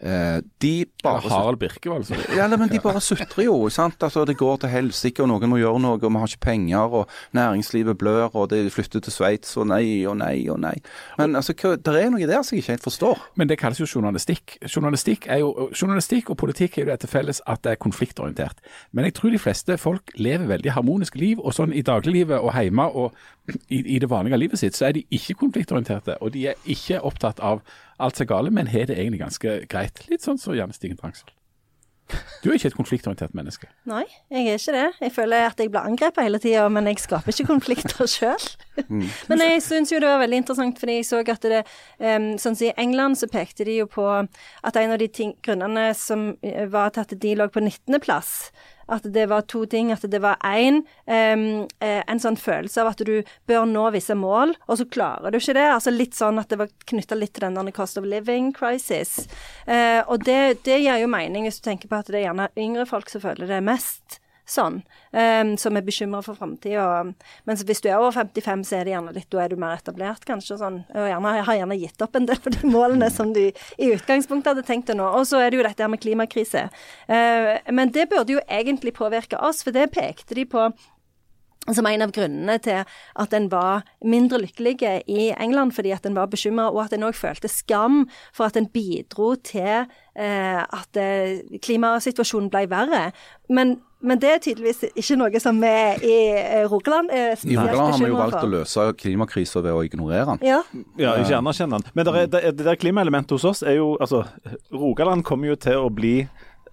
Eh, 0.01 0.41
de 0.63 0.87
bare 1.03 1.19
Eller 1.19 1.31
Harald 1.31 1.59
Birkevold. 1.59 1.99
altså. 2.11 2.37
Ja, 2.37 2.49
men 2.57 2.69
de 2.69 2.81
bare 2.81 3.01
sutrer 3.01 3.45
jo. 3.45 3.69
sant? 3.69 4.03
Altså, 4.03 4.25
Det 4.25 4.37
går 4.37 4.57
til 4.57 4.69
helsike, 4.69 5.23
og 5.23 5.29
noen 5.29 5.49
må 5.49 5.57
gjøre 5.57 5.81
noe, 5.81 5.99
og 6.03 6.13
vi 6.13 6.19
har 6.19 6.27
ikke 6.27 6.41
penger, 6.41 6.79
og 6.79 7.09
næringslivet 7.35 7.99
blør, 7.99 8.35
og 8.35 8.51
de 8.51 8.71
flytter 8.71 9.01
til 9.01 9.13
Sveits, 9.13 9.57
og 9.57 9.67
nei 9.67 10.05
og 10.07 10.17
nei 10.17 10.49
og 10.49 10.61
nei. 10.61 10.75
Men 11.19 11.37
altså, 11.37 11.53
det 11.53 11.95
er 11.95 12.11
noe 12.11 12.27
der 12.27 12.43
som 12.43 12.57
jeg 12.57 12.65
ikke 12.65 12.73
helt 12.73 12.83
forstår. 12.83 13.23
Men 13.37 13.49
det 13.49 13.59
kalles 13.59 13.81
jo 13.81 13.87
journalistikk. 13.87 14.59
Journalistikk, 14.77 15.27
er 15.29 15.39
jo, 15.39 15.71
journalistikk 15.73 16.31
og 16.31 16.37
politikk 16.37 16.79
er 16.79 16.85
jo 16.85 16.91
det 16.91 17.01
til 17.01 17.09
felles 17.09 17.41
at 17.47 17.63
det 17.63 17.73
er 17.73 17.81
konfliktorientert. 17.81 18.59
Men 18.93 19.05
jeg 19.05 19.15
tror 19.15 19.31
de 19.31 19.39
fleste 19.39 19.79
folk 19.79 20.11
lever 20.17 20.47
veldig 20.47 20.73
harmoniske 20.73 21.19
liv, 21.19 21.41
og 21.41 21.55
sånn 21.55 21.73
i 21.73 21.83
dagliglivet 21.83 22.41
og 22.41 22.53
hjemme 22.55 22.89
og 22.95 23.15
i, 23.69 23.97
i 23.97 23.99
det 23.99 24.09
vanlige 24.11 24.39
livet 24.41 24.59
sitt, 24.59 24.77
så 24.77 24.87
er 24.89 24.93
de 24.97 25.05
ikke 25.13 25.35
konfliktorienterte. 25.35 26.17
Og 26.25 26.33
de 26.33 26.47
er 26.49 26.55
ikke 26.65 27.01
opptatt 27.05 27.41
av 27.45 27.61
alt 27.99 28.19
som 28.19 28.27
er 28.27 28.33
gale, 28.35 28.51
men 28.55 28.71
har 28.73 28.91
det 28.91 28.99
egentlig 28.99 29.23
ganske 29.23 29.57
greit. 29.71 30.05
Litt 30.11 30.27
sånn 30.27 30.41
som 30.41 30.57
Janne 30.57 30.77
Stigen 30.77 31.01
Drangsvold. 31.01 31.35
Du 32.43 32.51
er 32.51 32.59
ikke 32.59 32.69
et 32.69 32.77
konfliktorientert 32.77 33.33
menneske. 33.37 33.71
Nei, 33.91 34.05
jeg 34.33 34.49
er 34.51 34.59
ikke 34.59 34.75
det. 34.77 34.89
Jeg 35.07 35.13
føler 35.15 35.47
at 35.49 35.61
jeg 35.61 35.71
blir 35.73 35.87
angrepet 35.89 36.27
hele 36.27 36.41
tida, 36.43 36.67
men 36.69 36.89
jeg 36.91 37.01
skaper 37.01 37.33
ikke 37.33 37.49
konflikter 37.49 38.11
sjøl. 38.15 38.49
men 39.31 39.45
jeg 39.47 39.63
syns 39.65 39.93
jo 39.93 40.01
det 40.03 40.11
var 40.11 40.21
veldig 40.21 40.43
interessant, 40.43 40.79
fordi 40.81 40.99
jeg 40.99 41.09
så 41.09 41.23
at 41.25 41.49
det 41.49 41.63
um, 41.65 42.35
Sånn 42.41 42.59
som 42.59 42.69
i 42.69 42.75
England 42.81 43.19
så 43.21 43.29
pekte 43.31 43.65
de 43.65 43.79
jo 43.79 43.89
på 43.91 44.05
at 44.05 44.79
en 44.81 44.95
av 44.95 45.01
de 45.01 45.09
ting, 45.09 45.33
grunnene 45.45 45.89
som 45.97 46.33
eh, 46.45 46.67
var 46.71 46.93
til 46.93 47.07
at 47.07 47.17
de 47.25 47.35
lå 47.39 47.49
på 47.53 47.63
19.-plass, 47.63 48.35
at 48.93 49.07
det 49.15 49.29
var 49.31 49.47
to 49.51 49.65
ting. 49.71 49.93
At 49.93 50.05
det 50.11 50.21
var 50.23 50.41
én 50.45 50.83
en 51.07 52.21
sånn 52.21 52.37
følelse 52.41 52.83
av 52.83 52.93
at 52.93 53.03
du 53.07 53.23
bør 53.49 53.67
nå 53.69 53.87
visse 53.95 54.15
mål, 54.19 54.55
og 54.69 54.81
så 54.81 54.87
klarer 54.89 55.33
du 55.33 55.39
ikke 55.39 55.57
det. 55.57 55.67
Altså 55.71 55.93
litt 55.95 56.17
sånn 56.17 56.41
at 56.41 56.51
det 56.53 56.61
var 56.61 56.73
knytta 56.89 57.19
litt 57.19 57.35
til 57.37 57.47
den 57.49 57.73
cost 57.75 57.99
of 57.99 58.09
living 58.09 58.53
crisis. 58.53 59.29
Eh, 59.67 60.01
og 60.07 60.25
det, 60.25 60.65
det 60.67 60.81
gir 60.83 61.01
jo 61.03 61.11
mening 61.11 61.49
hvis 61.49 61.61
du 61.61 61.69
tenker 61.69 61.91
på 61.91 62.01
at 62.01 62.11
det 62.11 62.21
er 62.21 62.29
gjerne 62.29 62.51
yngre 62.61 62.87
folk 62.89 63.11
som 63.13 63.25
føler 63.25 63.51
det 63.51 63.65
mest 63.65 64.21
sånn, 64.49 64.81
um, 65.13 65.55
som 65.61 65.77
er 65.77 65.85
bekymra 65.87 66.21
for 66.25 66.39
framtida. 66.39 66.87
Mens 67.49 67.65
hvis 67.67 67.83
du 67.85 67.89
er 67.91 67.99
over 67.99 68.13
55, 68.17 68.65
så 68.69 68.79
er 68.79 68.87
det 68.87 68.95
gjerne 68.95 69.15
litt, 69.17 69.29
da 69.33 69.43
er 69.45 69.53
du 69.53 69.61
mer 69.61 69.77
etablert, 69.79 70.25
kanskje. 70.29 70.59
sånn, 70.61 70.81
og 70.95 71.11
gjerne, 71.11 71.35
har 71.49 71.61
gjerne 71.61 71.79
gitt 71.81 72.05
opp 72.05 72.19
en 72.19 72.29
del 72.31 72.41
av 72.41 72.57
de 72.57 72.71
målene 72.71 73.11
som 73.13 73.33
du 73.35 73.45
i 73.45 73.93
utgangspunktet 73.93 74.53
hadde 74.53 74.67
tenkt 74.69 74.93
å 74.93 74.99
nå. 74.99 75.11
Og 75.19 75.29
så 75.29 75.43
er 75.43 75.51
det 75.51 75.61
jo 75.61 75.67
dette 75.67 75.85
her 75.85 75.93
med 75.93 76.03
klimakrise. 76.05 76.67
Uh, 77.09 77.55
men 77.73 77.95
det 77.95 78.09
burde 78.13 78.37
jo 78.37 78.45
egentlig 78.49 78.95
påvirke 78.97 79.41
oss, 79.41 79.65
for 79.65 79.75
det 79.75 79.93
pekte 79.95 80.37
de 80.37 80.49
på 80.49 80.69
som 81.73 81.87
en 81.89 82.05
av 82.05 82.13
grunnene 82.13 82.57
til 82.63 82.83
at 82.85 83.37
en 83.37 83.47
var 83.53 83.85
mindre 84.05 84.41
lykkelig 84.43 84.77
i 85.09 85.31
England, 85.33 85.73
fordi 85.77 85.95
at 85.97 86.05
en 86.07 86.17
var 86.19 86.29
bekymra, 86.33 86.69
og 86.73 86.85
at 86.85 86.97
en 86.97 87.07
òg 87.09 87.17
følte 87.17 87.49
skam 87.49 88.05
for 88.37 88.49
at 88.49 88.59
en 88.61 88.69
bidro 88.69 89.35
til 89.41 89.87
eh, 89.87 90.61
at 90.61 91.01
eh, 91.01 91.41
klimasituasjonen 91.65 92.51
ble 92.53 92.67
verre. 92.73 93.07
Men, 93.49 93.79
men 94.05 94.21
det 94.21 94.31
er 94.31 94.41
tydeligvis 94.45 94.83
ikke 94.93 95.17
noe 95.19 95.41
som 95.43 95.59
vi 95.63 95.75
i 96.05 96.17
eh, 96.37 96.65
Rogaland 96.71 97.13
er 97.15 97.35
I 97.41 97.57
Rogaland 97.57 97.95
har 97.95 98.01
vi 98.03 98.11
jo 98.11 98.19
valgt 98.19 98.35
valgt 98.35 98.49
å 98.49 98.53
løse 98.53 98.87
klimakrisa 99.01 99.63
ved 99.65 99.73
å 99.75 99.85
ignorere 99.87 100.27
den. 100.35 100.43
Ja, 100.47 100.63
Ja, 101.01 101.17
ikke 101.21 101.39
anerkjenne 101.39 101.81
den. 101.81 101.95
Men 101.97 102.09
der 102.09 102.19
er, 102.23 102.31
det, 102.31 102.43
det 102.59 102.67
der 102.67 102.81
klimaelementet 102.81 103.37
hos 103.37 103.47
oss 103.49 103.63
er 103.65 103.79
jo 103.79 103.95
altså, 104.01 104.25
Rogaland 104.73 105.25
kommer 105.27 105.53
jo 105.53 105.59
til 105.61 105.81
å 105.87 105.91
bli 105.93 106.17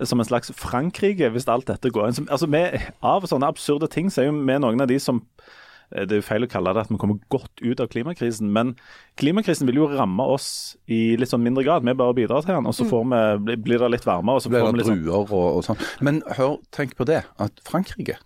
som 0.07 0.19
en 0.19 0.25
slags 0.25 0.49
Frankrike, 0.57 1.29
hvis 1.29 1.47
alt 1.51 1.67
dette 1.69 1.91
går 1.93 2.09
inn. 2.09 2.29
Altså, 2.31 2.47
vi, 2.49 2.63
av 3.05 3.27
sånne 3.29 3.49
absurde 3.51 3.89
ting, 3.91 4.09
så 4.09 4.23
er 4.23 4.31
jo 4.31 4.37
vi 4.39 4.57
noen 4.63 4.81
av 4.81 4.89
de 4.89 4.97
som 5.01 5.21
eh, 5.21 5.59
Det 5.91 6.11
er 6.15 6.21
jo 6.21 6.25
feil 6.25 6.45
å 6.45 6.49
kalle 6.49 6.73
det 6.73 6.81
at 6.85 6.89
vi 6.89 6.97
kommer 6.97 7.19
godt 7.29 7.61
ut 7.61 7.79
av 7.83 7.87
klimakrisen, 7.91 8.47
men 8.55 8.75
klimakrisen 9.19 9.67
vil 9.67 9.75
jo 9.81 9.87
ramme 9.91 10.23
oss 10.23 10.77
i 10.87 11.17
litt 11.19 11.29
sånn 11.29 11.43
mindre 11.43 11.63
grad. 11.67 11.83
Vi 11.83 11.93
bare 11.99 12.15
bidrar 12.15 12.41
til 12.45 12.55
den, 12.55 12.65
og 12.65 12.73
så 12.77 12.85
får 12.87 13.03
vi, 13.11 13.21
blir- 13.45 13.63
blir 13.65 13.79
det 13.83 13.91
litt 13.91 14.05
varmere. 14.07 14.35
og 14.39 14.41
så 14.41 14.49
blir 14.49 14.61
får 14.63 14.71
vi 14.71 14.77
litt 14.79 14.87
sånn 14.87 15.03
druer 15.03 15.33
og, 15.35 15.57
og 15.57 15.63
sånn. 15.67 15.77
Men 16.01 16.21
hør, 16.37 16.57
tenk 16.71 16.95
på 16.95 17.05
det, 17.05 17.23
at 17.39 17.51
Frankrike 17.67 18.17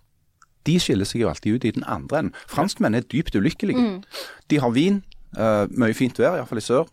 de 0.66 0.78
skiller 0.82 1.06
seg 1.06 1.20
jo 1.22 1.28
alltid 1.30 1.54
ut 1.54 1.64
i 1.64 1.70
den 1.76 1.84
andre 1.86 2.18
enden. 2.18 2.34
Franskmenn 2.50 2.94
er 2.98 3.02
dypt 3.06 3.34
ulykkelige. 3.38 4.02
De 4.50 4.56
har 4.58 4.70
vin, 4.74 5.02
uh, 5.38 5.66
mye 5.70 5.94
fint 5.94 6.16
vær, 6.18 6.38
iallfall 6.40 6.58
i 6.58 6.64
sør. 6.64 6.88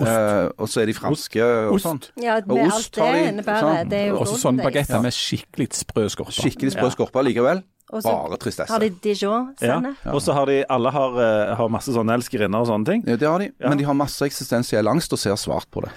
Uh, 0.00 0.48
og 0.56 0.66
så 0.72 0.80
er 0.82 0.86
de 0.88 0.94
franske 0.96 1.38
og 1.44 1.74
Ost. 1.76 1.84
sånn. 1.84 1.98
ja 2.24 2.38
Og 2.40 2.56
ost 2.64 2.96
alt 2.98 3.12
det 3.12 3.28
innebærer. 3.28 3.60
Sånn. 3.60 3.88
Det 3.90 3.98
er 3.98 4.06
jo 4.08 4.16
Også 4.24 4.38
sånne 4.40 4.64
bagetter 4.64 5.02
med 5.04 5.12
skikkelig 5.12 5.68
sprø 5.76 6.06
skorpe. 6.08 6.32
Skikkelig 6.32 6.72
sprø 6.72 6.88
skorpe 6.94 7.22
likevel. 7.28 7.60
Og 7.92 8.00
så 8.00 8.08
Bare 8.08 8.38
tristesse. 8.40 8.72
Har 8.72 8.80
de 8.80 8.88
ja. 8.88 8.98
Dijon-sennep? 9.04 10.04
Og 10.14 10.22
så 10.24 10.32
har 10.36 10.48
de 10.48 10.62
Alle 10.72 10.90
har, 10.90 11.16
eh, 11.20 11.54
har 11.58 11.68
masse 11.72 11.92
sånne 11.92 12.16
elskerinner 12.16 12.64
og 12.64 12.70
sånne 12.70 12.88
ting. 12.88 13.04
Ja, 13.06 13.16
det 13.16 13.28
har 13.28 13.38
de, 13.38 13.50
Ja. 13.60 13.68
men 13.68 13.78
de 13.78 13.84
har 13.84 13.94
masse 13.94 14.24
eksistensiell 14.24 14.88
angst 14.88 15.12
og 15.12 15.18
ser 15.18 15.36
svart 15.36 15.68
på 15.70 15.82
det. 15.84 15.90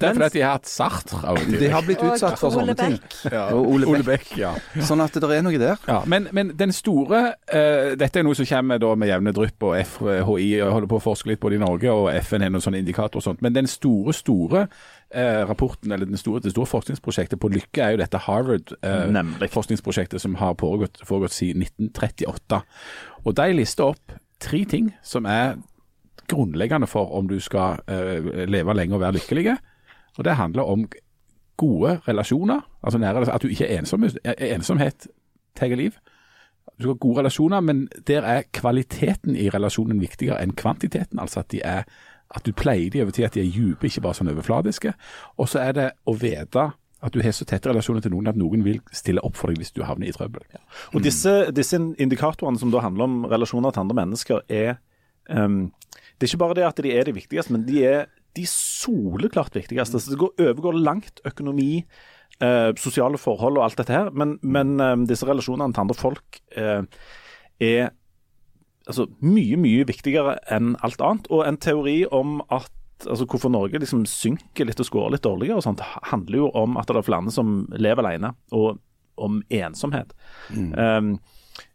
Det 0.00 0.08
er 0.08 0.12
fordi 0.14 0.24
at 0.26 0.32
de 0.32 0.40
har 0.40 0.52
hatt 0.58 0.66
Sartre. 0.68 1.58
De 1.60 1.68
har 1.70 1.82
blitt 1.82 2.02
utsatt 2.02 2.38
for 2.38 2.50
sånne 2.50 2.74
ting. 2.76 2.98
Ja. 3.30 3.46
Og 3.54 3.68
Ole 3.74 3.86
Ole. 3.86 4.02
Beck, 4.06 4.26
ja. 4.38 4.52
Sånn 4.88 5.00
at 5.00 5.12
det 5.12 5.30
er 5.30 5.42
noe 5.42 5.58
der. 5.58 5.78
Ja, 5.88 6.02
men, 6.06 6.28
men 6.36 6.52
den 6.58 6.72
store 6.72 7.22
uh, 7.52 7.94
Dette 7.98 8.20
er 8.20 8.26
noe 8.26 8.36
som 8.36 8.46
kommer 8.46 8.78
da 8.82 8.94
med 8.98 9.08
jevne 9.08 9.32
drypp, 9.32 9.62
og 9.62 9.76
FHI 9.86 10.60
holder 10.62 10.90
på 10.90 11.00
å 11.00 11.02
forske 11.02 11.30
litt 11.30 11.40
på 11.40 11.50
det 11.50 11.60
i 11.60 11.64
Norge, 11.64 11.92
og 11.92 12.10
FN 12.26 12.44
har 12.44 12.52
noen 12.52 12.64
sånne 12.64 12.82
indikatorer 12.82 13.22
og 13.22 13.26
sånt. 13.30 13.42
Men 13.42 13.56
den 13.56 13.66
store, 13.70 14.14
store 14.16 14.66
eh, 14.66 14.68
rapporten, 15.14 15.92
eller 15.94 16.06
det 16.10 16.18
store, 16.18 16.40
det 16.42 16.50
store 16.50 16.66
forskningsprosjektet 16.66 17.38
på 17.40 17.48
lykke, 17.48 17.82
er 17.82 17.94
jo 17.94 18.00
dette 18.00 18.18
Harvard-forskningsprosjektet 18.24 20.20
som 20.20 20.34
har 20.40 20.56
foregått, 20.60 20.98
foregått 21.06 21.32
siden 21.36 21.62
1938. 21.62 22.58
Og 23.24 23.36
de 23.38 23.46
lister 23.54 23.84
opp 23.86 24.16
tre 24.42 24.64
ting 24.68 24.90
som 25.06 25.28
er 25.30 25.56
grunnleggende 26.28 26.88
for 26.90 27.14
om 27.16 27.28
du 27.30 27.38
skal 27.40 27.80
eh, 27.86 28.46
leve 28.50 28.74
lenge 28.74 28.96
og 28.96 29.04
være 29.04 29.18
lykkelig. 29.20 29.56
Og 30.18 30.24
det 30.24 30.36
handler 30.36 30.62
om 30.62 30.86
gode 31.56 32.00
relasjoner, 32.08 32.60
altså 32.82 32.98
nære, 32.98 33.32
at 33.32 33.42
du 33.42 33.48
ikke 33.48 33.68
er 33.68 33.78
ensom. 33.78 34.04
Ensomhet 34.38 35.08
tar 35.56 35.72
liv. 35.76 35.96
Du 36.76 36.82
skal 36.82 36.92
ha 36.92 36.98
gode 37.00 37.18
relasjoner, 37.18 37.60
men 37.60 37.88
der 38.06 38.22
er 38.22 38.42
kvaliteten 38.52 39.36
i 39.36 39.48
relasjonen 39.48 40.00
viktigere 40.00 40.42
enn 40.42 40.52
kvantiteten. 40.52 41.20
Altså 41.20 41.40
at, 41.40 41.50
de 41.52 41.62
er, 41.64 41.86
at 42.34 42.46
du 42.46 42.52
pleier 42.56 42.90
de 42.90 43.02
over 43.04 43.14
tid, 43.14 43.28
at 43.28 43.36
de 43.36 43.44
er 43.44 43.52
dype, 43.52 43.86
ikke 43.86 44.02
bare 44.04 44.18
sånn 44.18 44.32
overfladiske. 44.32 44.92
Og 45.38 45.48
så 45.50 45.62
er 45.62 45.76
det 45.76 45.86
å 46.08 46.16
vite 46.18 46.70
at 47.04 47.14
du 47.14 47.20
har 47.22 47.34
så 47.36 47.44
tette 47.46 47.68
relasjoner 47.68 48.02
til 48.02 48.14
noen 48.14 48.30
at 48.30 48.38
noen 48.40 48.64
vil 48.66 48.80
stille 48.94 49.22
opp 49.26 49.36
for 49.38 49.52
deg 49.52 49.60
hvis 49.60 49.74
du 49.76 49.82
havner 49.86 50.08
i 50.08 50.14
trøbbel. 50.16 50.42
Og 50.96 51.04
disse, 51.04 51.34
disse 51.54 51.78
indikatorene 51.78 52.58
som 52.58 52.72
da 52.72 52.82
handler 52.82 53.06
om 53.06 53.18
relasjoner 53.30 53.74
til 53.74 53.84
andre 53.84 53.98
mennesker, 54.00 54.42
er 54.48 54.78
um, 55.28 55.68
Det 56.16 56.26
er 56.26 56.32
ikke 56.32 56.44
bare 56.44 56.56
det 56.56 56.64
at 56.66 56.82
de 56.82 56.94
er 56.96 57.04
de 57.04 57.12
viktigste, 57.12 57.52
men 57.52 57.66
de 57.68 57.82
er 57.84 58.06
de 58.36 58.44
soleklart 58.48 59.54
viktigste. 59.56 60.00
Så 60.00 60.12
det 60.12 60.20
går, 60.20 60.32
overgår 60.40 60.78
langt 60.80 61.20
økonomi, 61.28 61.84
eh, 62.40 62.70
sosiale 62.80 63.20
forhold 63.20 63.58
og 63.58 63.64
alt 63.64 63.78
dette 63.80 63.92
her. 63.92 64.10
Men, 64.12 64.38
men 64.42 64.80
ehm, 64.80 65.06
disse 65.08 65.28
relasjonene 65.28 65.76
til 65.76 65.84
andre 65.84 65.96
folk 65.96 66.40
eh, 66.56 66.82
er 67.60 67.92
altså, 68.86 69.06
mye, 69.24 69.58
mye 69.60 69.86
viktigere 69.88 70.38
enn 70.52 70.74
alt 70.86 71.02
annet. 71.04 71.30
Og 71.32 71.44
en 71.46 71.60
teori 71.60 72.02
om 72.14 72.40
at 72.48 72.72
altså 73.04 73.26
Hvorfor 73.28 73.50
Norge 73.52 73.76
liksom 73.76 74.06
synker 74.08 74.64
litt 74.64 74.78
og 74.80 74.86
scorer 74.88 75.12
litt 75.12 75.24
dårligere, 75.26 75.58
og 75.60 75.64
sånt, 75.66 75.82
handler 76.08 76.38
jo 76.38 76.46
om 76.56 76.78
at 76.80 76.88
det 76.88 76.96
er 76.96 77.04
flere 77.04 77.32
som 77.34 77.66
lever 77.76 78.00
alene, 78.00 78.30
og 78.56 78.78
om 79.20 79.42
ensomhet. 79.52 80.14
Um, 80.48 81.18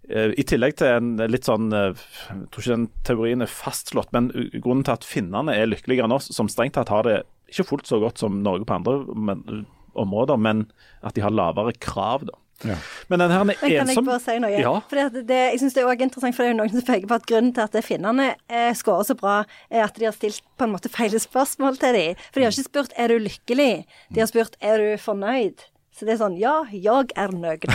eh, 0.09 0.33
I 0.33 0.45
tillegg 0.49 0.79
til 0.81 0.95
en 0.95 1.11
litt 1.29 1.45
sånn 1.45 1.69
eh, 1.73 1.93
Jeg 1.93 2.49
tror 2.49 2.63
ikke 2.63 2.73
den 2.73 2.87
teorien 3.05 3.45
er 3.45 3.53
fastslått, 3.53 4.09
men 4.17 4.31
grunnen 4.57 4.81
til 4.87 4.95
at 4.95 5.05
finnene 5.05 5.53
er 5.53 5.69
lykkeligere 5.69 6.09
enn 6.09 6.17
oss, 6.17 6.31
som 6.33 6.49
strengt 6.49 6.73
tatt 6.79 6.89
har 6.93 7.05
det 7.05 7.19
ikke 7.53 7.67
fullt 7.69 7.89
så 7.89 8.01
godt 8.01 8.21
som 8.21 8.41
Norge 8.41 8.65
på 8.65 8.79
andre 8.79 8.97
men, 9.13 9.65
områder, 9.93 10.41
men 10.41 10.65
at 11.05 11.17
de 11.17 11.25
har 11.25 11.37
lavere 11.37 11.77
krav, 11.77 12.25
da. 12.29 12.40
Ja. 12.67 12.77
Men 13.11 13.23
den 13.23 13.33
her 13.33 13.43
Men 13.47 13.57
kan 13.59 13.71
jeg 13.71 13.81
ensom... 13.85 14.05
bare 14.07 14.21
si 14.23 14.37
noe? 14.41 14.51
Ja. 14.53 14.73
Fordi 14.89 15.03
at 15.07 15.17
det, 15.29 15.39
jeg 15.53 15.59
synes 15.61 15.75
det 15.75 15.81
er 15.83 15.89
også 15.89 16.07
interessant, 16.07 16.37
for 16.37 16.43
det 16.43 16.49
er 16.49 16.53
jo 16.53 16.59
noen 16.59 16.73
som 16.73 16.85
peker 16.87 17.09
på 17.09 17.17
at 17.17 17.27
grunnen 17.31 17.53
til 17.57 17.65
at 17.65 17.77
finnene 17.85 18.27
eh, 18.51 18.71
scorer 18.77 19.07
så 19.07 19.17
bra, 19.17 19.35
er 19.71 19.85
at 19.87 19.99
de 19.99 20.07
har 20.07 20.15
stilt 20.15 20.43
på 20.57 20.67
en 20.67 20.75
måte 20.75 20.91
feil 20.93 21.17
spørsmål 21.19 21.79
til 21.81 21.97
dem. 21.97 22.23
For 22.29 22.41
de 22.41 22.47
har 22.47 22.55
ikke 22.55 22.69
spurt 22.69 22.95
er 22.97 23.13
du 23.13 23.21
lykkelig, 23.25 23.71
de 24.11 24.23
har 24.23 24.31
spurt 24.31 24.57
er 24.61 24.83
du 24.83 24.89
fornøyd. 25.01 25.67
Så 25.91 26.07
det 26.07 26.15
er 26.15 26.21
sånn 26.23 26.37
ja, 26.39 26.61
jeg 26.73 27.11
er 27.19 27.33
nøyd. 27.35 27.67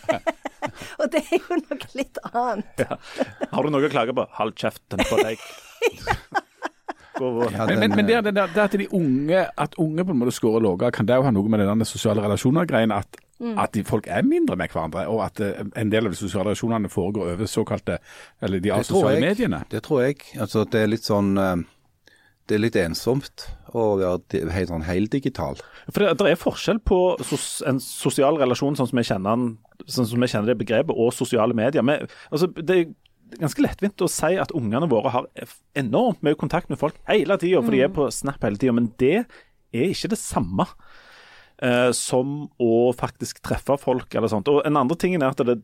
Og 1.00 1.08
det 1.12 1.22
er 1.22 1.38
jo 1.38 1.58
noe 1.60 1.90
litt 1.96 2.20
annet. 2.32 2.84
Har 3.50 3.64
du 3.64 3.72
noe 3.72 3.86
å 3.86 3.92
klage 3.92 4.14
på? 4.16 4.24
Hold 4.38 4.56
kjeften 4.60 5.04
på 5.08 5.20
deg. 5.24 5.42
Ja, 7.20 7.66
Men, 7.66 7.78
men, 7.78 7.90
men 7.90 8.06
det, 8.06 8.14
er 8.14 8.22
det, 8.24 8.32
det 8.32 8.62
at 8.62 8.74
de 8.80 8.86
unge 8.96 9.42
at 9.60 9.74
unge 9.76 10.04
på 10.08 10.14
en 10.14 10.20
måte 10.22 10.32
scorer 10.32 10.62
lavere, 10.64 10.88
kan 10.94 11.04
det 11.04 11.18
jo 11.18 11.26
ha 11.26 11.32
noe 11.34 11.52
med 11.52 11.60
den 11.60 11.84
sosiale 11.84 12.22
relasjoner-greien 12.24 12.94
at, 12.96 13.18
at 13.40 13.72
de, 13.72 13.82
folk 13.88 14.08
er 14.10 14.24
mindre 14.26 14.56
med 14.60 14.68
hverandre, 14.72 15.06
og 15.08 15.22
at 15.24 15.40
eh, 15.40 15.60
en 15.80 15.92
del 15.92 16.08
av 16.08 16.12
de 16.14 16.18
sosiale 16.18 16.50
relasjonene 16.50 16.90
foregår 16.92 17.32
over 17.34 17.48
såkalte 17.48 17.98
eller 18.42 18.60
de 18.60 18.72
Det 18.72 18.86
sosiale 18.86 19.20
mediene. 19.20 19.62
Det 19.70 19.82
tror 19.86 20.02
jeg. 20.04 20.20
Altså, 20.38 20.64
det 20.68 20.82
er 20.82 20.90
litt 20.92 21.08
sånn 21.08 21.36
eh, 21.40 21.62
Det 22.48 22.58
er 22.58 22.64
litt 22.64 22.76
ensomt 22.76 23.46
å 23.72 23.84
være 24.00 24.50
helt 24.50 24.72
sånn 24.72 24.84
heldigital. 24.84 25.60
For 25.88 26.02
det, 26.02 26.16
det 26.18 26.32
er 26.32 26.40
forskjell 26.40 26.80
på 26.82 26.98
sos, 27.22 27.62
en 27.66 27.78
sosial 27.80 28.40
relasjon 28.40 28.76
sånn 28.76 28.90
som 28.90 28.98
vi 28.98 29.06
kjenner 29.06 29.44
sånn 29.86 30.08
som 30.10 30.20
vi 30.20 30.28
kjenner 30.28 30.52
det 30.52 30.58
begrepet, 30.60 30.92
og 30.92 31.14
sosiale 31.14 31.54
medier. 31.56 31.86
Men, 31.86 32.10
altså, 32.28 32.50
det 32.58 32.76
er 32.76 32.90
ganske 33.38 33.62
lettvint 33.62 34.02
å 34.02 34.10
si 34.10 34.34
at 34.42 34.52
ungene 34.56 34.88
våre 34.90 35.12
har 35.14 35.28
enormt 35.78 36.24
mye 36.26 36.36
kontakt 36.36 36.68
med 36.68 36.80
folk 36.80 36.98
hele 37.08 37.38
tida, 37.40 37.62
for 37.62 37.72
de 37.72 37.84
er 37.86 37.94
på 37.94 38.10
Snap 38.12 38.42
hele 38.44 38.58
tida. 38.60 38.74
Men 38.76 38.90
det 39.00 39.22
er 39.70 39.86
ikke 39.94 40.10
det 40.12 40.20
samme 40.20 40.66
eh, 41.62 41.90
som 41.96 42.48
å 42.60 42.90
faktisk 42.96 43.42
treffe 43.46 43.76
folk 43.80 44.14
eller 44.14 44.32
sånt. 44.32 44.48
Og 44.52 44.64
en 44.66 44.80
andre 44.80 44.96
tingen 45.00 45.22
er 45.24 45.34
at 45.34 45.44
det, 45.46 45.58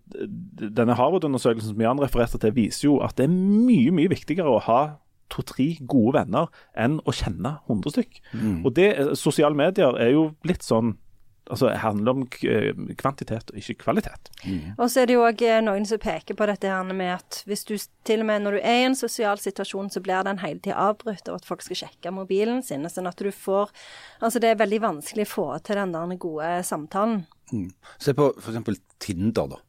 denne 0.76 0.96
Harvard-undersøkelsen 0.98 1.74
som 1.74 1.82
Jan 1.86 2.02
refererte 2.02 2.40
til, 2.42 2.54
viser 2.56 2.88
jo 2.88 3.00
at 3.04 3.16
det 3.18 3.28
er 3.28 3.34
mye, 3.34 3.94
mye 3.94 4.12
viktigere 4.12 4.52
å 4.52 4.62
ha 4.68 4.80
to-tre 5.32 5.72
gode 5.90 6.20
venner 6.20 6.52
enn 6.78 7.00
å 7.02 7.14
kjenne 7.16 7.56
100 7.66 7.96
stykk. 7.96 8.20
Og 8.62 8.70
det, 8.76 8.90
sosiale 9.18 9.58
medier 9.58 9.98
er 9.98 10.12
jo 10.14 10.28
blitt 10.44 10.62
sånn 10.62 10.94
Altså, 11.46 11.68
det 11.70 11.78
handler 11.78 12.16
om 12.16 12.22
kvantitet 12.98 13.52
og 13.52 13.58
ikke 13.60 13.76
kvalitet. 13.84 14.30
Og 14.78 14.88
så 14.90 15.02
er 15.02 15.06
det 15.10 15.14
jo 15.14 15.24
òg 15.26 15.44
noen 15.62 15.86
som 15.86 16.00
peker 16.02 16.34
på 16.38 16.48
dette 16.50 16.70
her 16.70 16.86
med 16.90 17.12
at 17.14 17.42
hvis 17.46 17.62
du 17.68 17.76
til 18.06 18.24
og 18.24 18.28
med 18.30 18.42
når 18.42 18.56
du 18.56 18.60
er 18.62 18.80
i 18.80 18.86
en 18.88 18.98
sosial 18.98 19.38
situasjon, 19.38 19.90
så 19.94 20.02
blir 20.02 20.26
den 20.26 20.40
hele 20.42 20.58
tida 20.62 20.78
avbrutt 20.88 21.30
av 21.30 21.38
at 21.38 21.46
folk 21.46 21.62
skal 21.62 21.78
sjekke 21.84 22.10
mobilen 22.14 22.64
sin. 22.66 22.86
Sånn 22.90 23.06
at 23.10 23.22
du 23.22 23.30
får 23.30 23.70
Altså 24.24 24.40
det 24.42 24.50
er 24.50 24.58
veldig 24.58 24.80
vanskelig 24.82 25.26
å 25.26 25.30
få 25.30 25.46
til 25.66 25.78
den 25.78 25.94
der 25.94 26.16
gode 26.18 26.50
samtalen. 26.66 27.24
Se 28.02 28.14
på 28.16 28.32
f.eks. 28.40 28.82
Tinder, 28.98 29.50
da. 29.52 29.60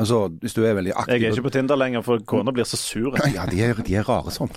Altså, 0.00 0.28
hvis 0.40 0.54
du 0.56 0.62
er 0.64 0.76
veldig 0.78 0.92
aktiv 0.94 1.14
Jeg 1.16 1.26
er 1.26 1.34
ikke 1.34 1.48
på 1.48 1.52
Tinder 1.58 1.76
lenger, 1.80 2.04
for 2.06 2.22
kona 2.28 2.52
blir 2.54 2.68
så 2.68 2.78
sur. 2.80 3.16
Ja, 3.34 3.46
de 3.50 3.60
er, 3.64 3.82
de 3.84 3.98
er 3.98 4.06
rare 4.08 4.32
sånn. 4.32 4.52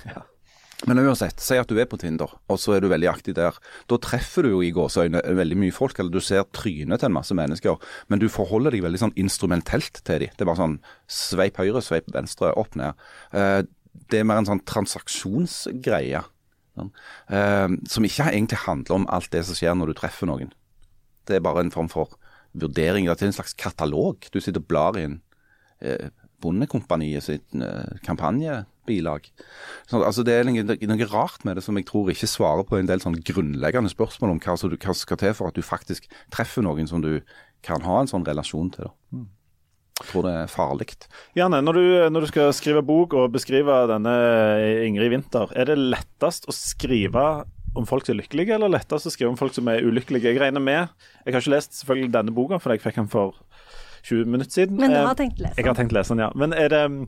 Men 0.87 0.99
uansett, 0.99 1.39
si 1.39 1.55
at 1.55 1.69
du 1.69 1.77
er 1.79 1.87
på 1.87 1.97
Tinder, 2.01 2.31
og 2.51 2.57
så 2.59 2.73
er 2.75 2.83
du 2.83 2.89
veldig 2.91 3.07
aktiv 3.07 3.35
der. 3.37 3.55
Da 3.87 3.99
treffer 4.03 4.43
du 4.43 4.49
jo 4.51 4.63
i 4.65 4.71
gåseøyne 4.75 5.21
veldig 5.37 5.57
mye 5.61 5.75
folk, 5.75 5.99
eller 5.99 6.11
du 6.11 6.23
ser 6.23 6.43
trynet 6.55 6.99
til 6.99 7.07
en 7.07 7.15
masse 7.15 7.35
mennesker, 7.37 7.77
men 8.11 8.19
du 8.19 8.27
forholder 8.31 8.75
deg 8.75 8.83
veldig 8.83 8.99
sånn 9.05 9.15
instrumentelt 9.19 10.01
til 10.03 10.25
dem. 10.25 10.33
Det 10.33 10.43
er 10.43 10.49
bare 10.49 10.59
sånn 10.59 10.75
sveip 11.07 11.61
høyre, 11.61 11.83
sveip 11.85 12.11
venstre, 12.15 12.51
opp, 12.59 12.75
ned. 12.79 12.99
Eh, 13.31 13.61
det 14.11 14.19
er 14.19 14.27
mer 14.27 14.41
en 14.41 14.49
sånn 14.49 14.63
transaksjonsgreie. 14.67 16.25
Sånn. 16.73 16.91
Eh, 17.29 17.77
som 17.93 18.09
ikke 18.09 18.27
egentlig 18.33 18.63
handler 18.65 18.97
om 18.97 19.07
alt 19.13 19.31
det 19.31 19.45
som 19.47 19.57
skjer 19.57 19.77
når 19.79 19.93
du 19.93 19.99
treffer 20.01 20.27
noen. 20.27 20.51
Det 21.29 21.37
er 21.37 21.45
bare 21.45 21.63
en 21.63 21.71
form 21.71 21.87
for 21.91 22.17
vurdering. 22.59 23.07
Det 23.07 23.21
er 23.21 23.31
en 23.31 23.39
slags 23.39 23.55
katalog. 23.55 24.27
Du 24.33 24.41
sitter 24.41 24.59
og 24.59 24.67
blar 24.67 24.99
i 24.99 25.07
en 25.07 25.21
eh, 25.79 26.09
Bondekompaniet 26.43 27.23
sin 27.23 27.63
eh, 27.63 27.99
kampanjebilag. 28.85 29.29
Så, 29.87 30.03
altså, 30.03 30.23
det 30.23 30.33
er 30.33 30.43
noe, 30.47 30.63
noe 30.63 31.07
rart 31.11 31.43
med 31.45 31.55
det 31.57 31.63
som 31.63 31.75
jeg 31.77 31.85
tror 31.85 32.09
ikke 32.11 32.27
svarer 32.27 32.63
på 32.67 32.77
en 32.79 32.85
del 32.87 32.99
sånn 32.99 33.15
grunnleggende 33.23 33.91
spørsmål 33.91 34.31
om 34.31 34.39
hva 34.39 34.57
som 34.57 34.69
du- 34.69 34.77
hva 34.77 34.93
skal 34.95 35.17
til 35.17 35.33
for 35.33 35.47
at 35.47 35.53
du 35.55 35.61
faktisk 35.61 36.07
treffer 36.31 36.61
noen 36.63 36.87
som 36.87 37.01
du 37.01 37.21
kan 37.61 37.81
ha 37.81 37.99
en 38.01 38.07
sånn 38.07 38.25
relasjon 38.25 38.71
til. 38.71 38.85
Da. 38.85 39.19
Jeg 40.01 40.07
tror 40.09 40.23
det 40.23 40.33
er 40.33 40.47
farlig. 40.47 41.07
Janne, 41.35 41.61
når 41.63 41.73
du, 41.73 42.09
når 42.09 42.19
du 42.21 42.27
skal 42.27 42.51
skrive 42.51 42.81
bok 42.83 43.13
og 43.13 43.31
beskrive 43.31 43.87
denne 43.87 44.85
Ingrid 44.85 45.11
Winther, 45.11 45.47
er 45.55 45.65
det 45.65 45.77
lettest 45.77 46.45
å 46.47 46.51
skrive 46.53 47.45
om 47.75 47.85
folk 47.85 48.05
som 48.05 48.13
er 48.17 48.21
lykkelige, 48.23 48.53
eller 48.53 48.69
lettest 48.69 49.05
å 49.07 49.11
skrive 49.11 49.29
om 49.29 49.37
folk 49.37 49.53
som 49.53 49.67
er 49.67 49.81
ulykkelige? 49.81 50.23
Jeg 50.33 50.39
regner 50.41 50.59
med 50.59 50.89
Jeg 51.25 51.33
har 51.33 51.41
ikke 51.41 51.55
lest 51.55 51.71
selvfølgelig 51.83 52.11
denne 52.11 52.33
boka, 52.33 52.59
for 52.59 52.71
jeg 52.71 52.81
fikk 52.81 52.95
den 52.95 53.07
for 53.07 53.33
20 54.03 54.25
minutter 54.25 54.51
siden. 54.51 54.77
Men 54.77 54.89
du 54.91 54.97
Eh, 54.97 55.05
har 55.05 55.15
tenkt 55.15 55.39
å 55.39 55.43
lese 55.43 55.55
den? 55.55 55.63
Jeg 55.63 55.65
har 55.65 55.75
tenkt 55.75 55.91
å 55.93 55.95
lese 55.95 56.09
den, 56.09 56.19
ja. 56.19 56.31
Men 56.35 56.53
er 56.53 56.67
det 56.69 56.81
eh, 56.83 57.05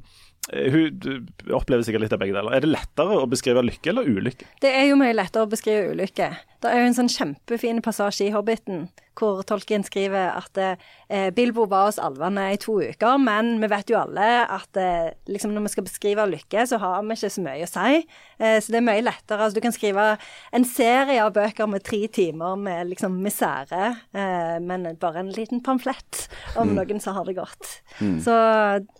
hun 0.52 1.30
opplever 1.56 1.86
sikkert 1.86 2.06
litt 2.06 2.14
av 2.14 2.22
begge 2.22 2.36
deler. 2.36 2.54
Er 2.54 2.66
det 2.66 2.70
lettere 2.70 3.18
å 3.18 3.30
beskrive 3.30 3.64
lykke 3.66 3.92
eller 3.92 4.10
ulykke? 4.10 4.50
Det 4.62 4.74
er 4.78 4.90
jo 4.92 5.00
mye 5.00 5.16
lettere 5.16 5.48
å 5.48 5.50
beskrive 5.50 5.96
ulykke. 5.96 6.30
Det 6.66 6.74
er 6.74 6.82
jo 6.82 6.90
en 6.90 6.96
sånn 6.98 7.12
kjempefin 7.14 7.82
passasje 7.86 8.26
i 8.26 8.34
Hobbiten 8.34 8.88
hvor 9.16 9.42
Tolkien 9.48 9.84
skriver 9.86 10.34
at 10.36 10.58
eh, 10.60 11.30
Bilbo 11.36 11.66
var 11.72 11.88
hos 11.88 12.00
alvene 12.02 12.50
i 12.52 12.60
to 12.60 12.78
uker, 12.84 13.18
men 13.22 13.56
vi 13.62 13.70
vet 13.72 13.92
jo 13.92 14.00
alle 14.02 14.26
at 14.44 14.80
eh, 14.80 15.14
liksom 15.32 15.54
når 15.56 15.68
vi 15.68 15.72
skal 15.72 15.88
beskrive 15.88 16.28
lykke, 16.28 16.66
så 16.68 16.80
har 16.82 16.98
vi 17.06 17.16
ikke 17.16 17.32
så 17.32 17.46
mye 17.46 17.64
å 17.64 17.72
si. 17.72 18.02
Eh, 18.40 18.58
så 18.60 18.74
det 18.74 18.82
er 18.82 18.88
mye 18.90 19.06
lettere. 19.06 19.40
Altså, 19.40 19.56
du 19.56 19.64
kan 19.64 19.76
skrive 19.76 20.08
en 20.56 20.68
serie 20.68 21.22
av 21.24 21.34
bøker 21.36 21.70
med 21.72 21.86
tre 21.88 22.02
timer 22.12 22.60
med 22.60 22.92
liksom 22.92 23.16
misere, 23.24 23.94
eh, 24.16 24.58
men 24.64 24.90
bare 25.00 25.24
en 25.24 25.34
liten 25.36 25.64
pamflett 25.64 26.26
om 26.60 26.76
noen 26.76 27.00
som 27.04 27.16
har 27.16 27.28
det 27.30 27.38
godt. 27.40 27.78
Så, 28.26 28.36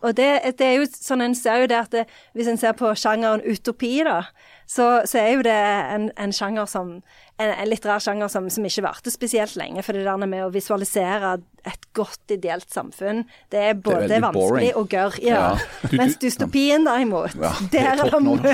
og 0.02 0.16
det, 0.18 0.30
det 0.60 0.70
er 0.70 0.78
jo 0.80 0.90
sånn 0.92 1.26
en 1.26 1.36
ser 1.38 1.66
jo 1.66 1.72
det 1.72 1.82
at 1.82 1.96
det, 1.96 2.06
hvis 2.38 2.48
en 2.52 2.60
ser 2.60 2.76
på 2.80 2.94
sjangeren 2.96 3.44
utopi, 3.44 3.98
da, 4.08 4.22
så, 4.68 5.02
så 5.06 5.20
er 5.22 5.32
jo 5.38 5.46
det 5.46 5.56
en, 5.96 6.10
en 6.18 6.34
sjanger 6.36 6.66
som 6.70 6.98
en, 7.38 7.50
en 7.52 7.68
litterær 7.68 8.00
sjanger 8.00 8.30
som, 8.32 8.46
som 8.50 8.64
ikke 8.66 8.84
varte 8.86 9.12
spesielt 9.12 9.58
lenge. 9.60 9.84
For 9.84 9.94
det 9.98 10.06
der 10.08 10.22
med 10.24 10.46
å 10.46 10.52
visualisere 10.54 11.36
et 11.66 11.88
godt 11.98 12.30
ideelt 12.32 12.70
samfunn, 12.72 13.24
det 13.52 13.60
er 13.72 13.74
både 13.74 14.06
veldig 14.06 14.20
vanskelig 14.22 14.38
boring. 14.46 14.76
og 14.80 14.90
gørr. 14.94 15.18
Ja. 15.26 15.40
Ja. 15.58 15.90
Mens 15.98 16.16
dystopien 16.22 16.86
derimot, 16.86 17.34
Ja, 17.42 17.52
det 17.72 17.82
der 17.82 17.90
er 17.90 18.04
er 18.06 18.12
det 18.14 18.22
mye. 18.24 18.54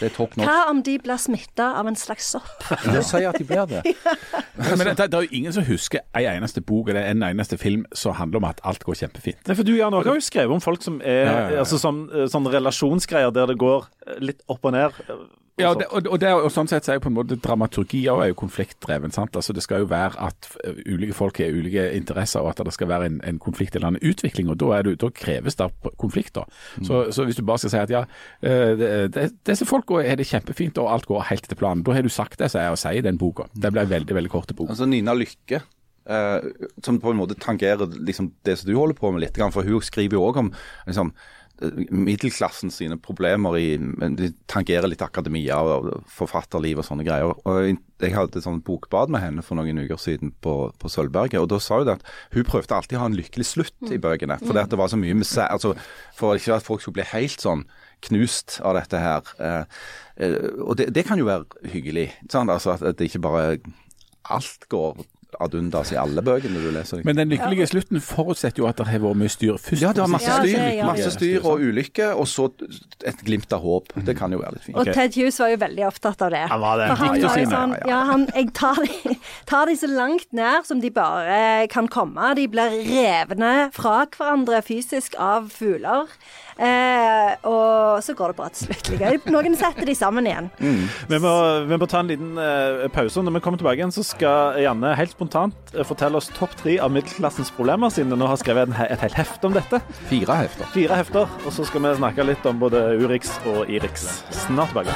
Det 0.00 0.08
er. 0.08 0.26
Hva 0.40 0.56
om 0.72 0.82
de 0.82 0.96
blir 1.04 1.20
smitta 1.20 1.70
av 1.78 1.86
en 1.90 1.96
slags 2.00 2.30
sopp? 2.34 2.66
Det 2.94 3.04
sier 3.06 3.28
at 3.30 3.38
de 3.38 3.44
blir 3.46 3.68
det. 3.70 3.82
Men 4.78 4.86
det, 4.90 4.96
det 4.98 5.14
er 5.14 5.26
jo 5.28 5.38
ingen 5.38 5.54
som 5.54 5.66
husker 5.68 6.02
en 6.16 6.28
eneste 6.38 6.60
bok 6.64 6.88
eller 6.90 7.06
en 7.12 7.22
eneste 7.28 7.58
film 7.60 7.84
som 7.94 8.16
handler 8.18 8.42
om 8.42 8.48
at 8.50 8.60
alt 8.66 8.82
går 8.88 8.98
kjempefint. 9.04 9.44
Nei, 9.46 9.54
for 9.58 9.68
Du 9.68 9.74
Jan, 9.76 9.92
har 9.94 10.08
jo 10.08 10.20
skrevet 10.24 10.56
om 10.56 10.64
folk 10.64 10.82
som 10.82 10.98
er 11.04 11.20
Ja, 11.28 11.34
ja, 11.34 11.50
ja. 11.52 11.58
altså 11.62 11.78
sånn, 11.78 12.06
sånn 12.32 12.48
relasjonsgreier 12.50 13.30
der 13.36 13.52
det 13.52 13.58
går 13.60 13.86
litt 14.24 14.42
opp 14.50 14.64
og 14.66 14.74
ned. 14.74 14.96
Ja, 15.58 15.72
og, 15.72 15.80
det, 15.80 15.86
og, 15.90 16.06
og, 16.06 16.18
det, 16.22 16.30
og 16.32 16.50
sånn 16.54 16.68
sett 16.70 16.86
så 16.86 16.92
er 16.92 16.98
jo 16.98 17.04
på 17.06 17.10
en 17.10 17.16
måte 17.16 17.38
dramaturgi 17.42 18.04
òg 18.12 18.22
er 18.22 18.30
jo 18.30 18.38
konfliktdreven. 18.38 19.12
sant? 19.14 19.36
Altså 19.36 19.54
Det 19.56 19.64
skal 19.64 19.82
jo 19.82 19.88
være 19.90 20.18
at 20.28 20.50
eh, 20.64 20.80
ulike 20.86 21.16
folk 21.16 21.40
har 21.42 21.54
ulike 21.54 21.88
interesser, 21.96 22.44
og 22.44 22.52
at 22.52 22.62
det 22.66 22.74
skal 22.76 22.90
være 22.90 23.08
en, 23.10 23.20
en 23.26 23.40
konflikt 23.42 23.76
eller 23.76 23.94
en 23.94 24.00
utvikling. 24.02 24.50
og 24.52 24.60
Da, 24.60 24.82
det, 24.86 24.98
da 25.02 25.10
kreves 25.14 25.58
det 25.58 25.70
konflikter. 25.98 26.46
Så, 26.82 27.08
så 27.14 27.26
hvis 27.26 27.38
du 27.38 27.44
bare 27.46 27.62
skal 27.62 27.74
si 27.74 27.80
at 27.82 27.94
ja, 27.94 28.04
eh, 28.42 28.74
det, 28.78 28.92
det, 29.16 29.26
disse 29.48 29.66
folka 29.68 30.02
er 30.02 30.20
det 30.20 30.28
kjempefint 30.30 30.78
og 30.78 30.92
alt 30.92 31.08
går 31.10 31.26
helt 31.32 31.48
etter 31.48 31.58
planen, 31.58 31.82
da 31.86 31.96
har 31.96 32.06
du 32.06 32.12
sagt 32.12 32.38
det 32.38 32.52
som 32.52 32.62
er 32.62 32.74
å 32.74 32.78
si 32.78 32.94
i 32.98 33.04
den 33.04 33.18
boka. 33.18 33.48
Det 33.54 33.72
ble 33.74 33.86
veldig 33.88 34.14
veldig 34.20 34.32
korte 34.32 34.56
bok. 34.56 34.70
Altså 34.72 34.86
Nina 34.86 35.14
Lykke, 35.16 35.62
eh, 36.08 36.48
som 36.84 37.00
på 37.02 37.12
en 37.12 37.20
måte 37.20 37.38
tangerer 37.40 37.98
liksom, 37.98 38.32
det 38.46 38.58
som 38.60 38.70
du 38.70 38.76
holder 38.76 38.98
på 38.98 39.10
med 39.12 39.26
litt, 39.26 39.42
for 39.54 39.66
hun 39.66 39.84
skriver 39.84 40.18
jo 40.18 40.24
òg 40.28 40.40
om 40.44 40.52
liksom, 40.86 41.12
middelklassen 41.90 42.70
sine 42.70 42.96
problemer 43.02 43.56
i 43.58 43.66
De 44.16 44.30
tangerer 44.50 44.88
litt 44.90 45.02
akademia 45.02 45.58
og 45.58 46.04
forfatterliv 46.12 46.78
og 46.82 46.86
sånne 46.86 47.06
greier. 47.06 47.32
Og 47.44 47.76
jeg- 48.00 48.14
hadde 48.14 48.36
et 48.38 48.44
sånt 48.44 48.62
bokbad 48.64 49.10
med 49.10 49.20
henne 49.20 49.42
for 49.42 49.56
noen 49.58 49.78
uker 49.82 49.98
siden 49.98 50.32
på, 50.40 50.72
på 50.78 50.88
Sølvberget. 50.88 51.40
og 51.40 51.48
Da 51.48 51.58
sa 51.58 51.78
hun 51.78 51.88
at 51.88 52.02
hun 52.32 52.44
prøvde 52.44 52.76
alltid 52.76 52.96
å 52.96 53.00
ha 53.00 53.06
en 53.06 53.16
lykkelig 53.18 53.46
slutt 53.46 53.90
i 53.90 53.98
bøkene. 53.98 54.38
For 54.38 54.52
det, 54.54 54.78
var 54.78 54.86
så 54.88 54.96
mye 54.96 55.14
misæ- 55.18 55.50
altså, 55.50 55.74
For 56.14 56.34
ikke 56.36 56.54
at 56.54 56.62
folk 56.62 56.80
skulle 56.80 57.00
bli 57.02 57.10
helt 57.10 57.40
sånn 57.42 57.64
knust 58.02 58.60
av 58.62 58.74
dette 58.78 58.98
her. 59.02 59.22
Eh, 59.40 59.64
eh, 60.18 60.48
og 60.62 60.76
det, 60.76 60.92
det 60.94 61.04
kan 61.06 61.18
jo 61.18 61.24
være 61.26 61.44
hyggelig. 61.72 62.12
Sant? 62.30 62.50
Altså 62.50 62.76
at 62.78 62.96
det 62.96 63.10
ikke 63.10 63.20
bare 63.22 63.58
alt 64.30 64.68
går 64.70 65.04
ad 65.40 65.54
undas 65.54 65.90
i 65.92 65.96
alle 66.00 66.22
bøkene 66.24 66.60
du 66.62 66.70
leser. 66.72 67.02
Men 67.04 67.18
den 67.20 67.28
lykkelige 67.34 67.66
slutten 67.68 68.00
forutsetter 68.00 68.62
jo 68.62 68.68
at 68.70 68.78
det 68.80 68.86
har 68.88 69.02
vært 69.02 69.18
mye 69.20 69.32
styr 69.32 69.58
først. 69.60 69.82
Ja, 69.82 69.92
det 69.92 70.00
var 70.04 70.08
masse 70.14 70.28
Ja, 70.30 70.38
det- 70.42 70.54
styr, 70.54 70.68
ja. 70.78 70.86
masse 70.88 71.10
styr 71.14 71.44
og 71.44 71.60
ulykke, 71.60 72.08
og 72.16 72.26
så 72.26 72.48
et 73.04 73.20
glimt 73.26 73.52
av 73.52 73.60
håp. 73.62 73.92
Det 74.08 74.16
kan 74.16 74.32
jo 74.32 74.38
være 74.40 74.56
litt 74.56 74.64
fint. 74.64 74.78
Og 74.80 74.88
Ted 74.94 75.14
Hughes 75.18 75.38
var 75.38 75.52
jo 75.52 75.60
veldig 75.60 75.86
opptatt 75.90 76.22
av 76.22 76.30
det. 76.32 76.44
Han 76.48 76.60
var 76.64 76.78
det. 76.80 76.88
For 76.88 77.04
han 77.04 77.08
var 77.08 77.38
jo 77.38 77.50
sånn, 77.52 77.76
ja, 77.76 77.84
ja. 77.84 77.92
ja, 77.92 78.00
han, 78.12 78.26
jeg 78.34 78.52
tar 78.54 78.80
de, 78.84 79.18
tar 79.46 79.66
de 79.66 79.76
så 79.76 79.92
langt 79.92 80.32
ned 80.32 80.64
som 80.66 80.80
de 80.80 80.90
bare 80.90 81.68
kan 81.68 81.88
komme. 81.88 82.34
De 82.34 82.48
blir 82.48 82.78
revne 82.88 83.54
fra 83.76 84.06
hverandre 84.06 84.62
fysisk 84.64 85.14
av 85.20 85.50
fugler. 85.52 86.06
Eh, 86.58 87.36
og 87.46 88.00
så 88.02 88.14
går 88.18 88.32
det 88.32 88.36
bra 88.40 88.48
til 88.50 88.66
slutt. 88.66 88.88
Like. 88.98 89.30
Noen 89.30 89.54
setter 89.58 89.86
de 89.86 89.94
sammen 89.94 90.26
igjen. 90.26 90.48
Vi 90.58 91.20
må, 91.22 91.32
vi 91.70 91.78
må 91.78 91.86
ta 91.86 92.00
en 92.02 92.10
liten 92.10 92.32
eh, 92.42 92.88
pause. 92.94 93.22
Når 93.22 93.36
vi 93.36 93.42
kommer 93.44 93.60
tilbake 93.60 93.78
igjen, 93.78 93.94
så 93.94 94.02
skal 94.06 94.58
Janne 94.64 94.90
helt 94.98 95.14
spontant 95.18 95.74
eh, 95.74 95.84
fortelle 95.86 96.18
oss 96.20 96.30
topp 96.36 96.54
tre 96.60 96.78
av 96.82 96.92
middelklassens 96.94 97.50
problemer, 97.56 97.90
siden 97.90 98.14
du 98.14 98.18
nå 98.20 98.28
har 98.30 98.38
skrevet 98.38 98.70
et 98.86 99.02
helt 99.02 99.18
hefte 99.18 99.50
om 99.50 99.56
dette. 99.56 99.82
Fire 100.10 100.38
hefter. 100.44 100.70
Fire 100.74 101.00
hefter. 101.00 101.38
Og 101.44 101.54
så 101.54 101.66
skal 101.66 101.84
vi 101.84 101.96
snakke 101.98 102.26
litt 102.28 102.46
om 102.46 102.60
både 102.62 102.84
Urix 103.02 103.34
og 103.48 103.66
Irix. 103.70 104.06
Snart 104.46 104.70
tilbake. 104.70 104.94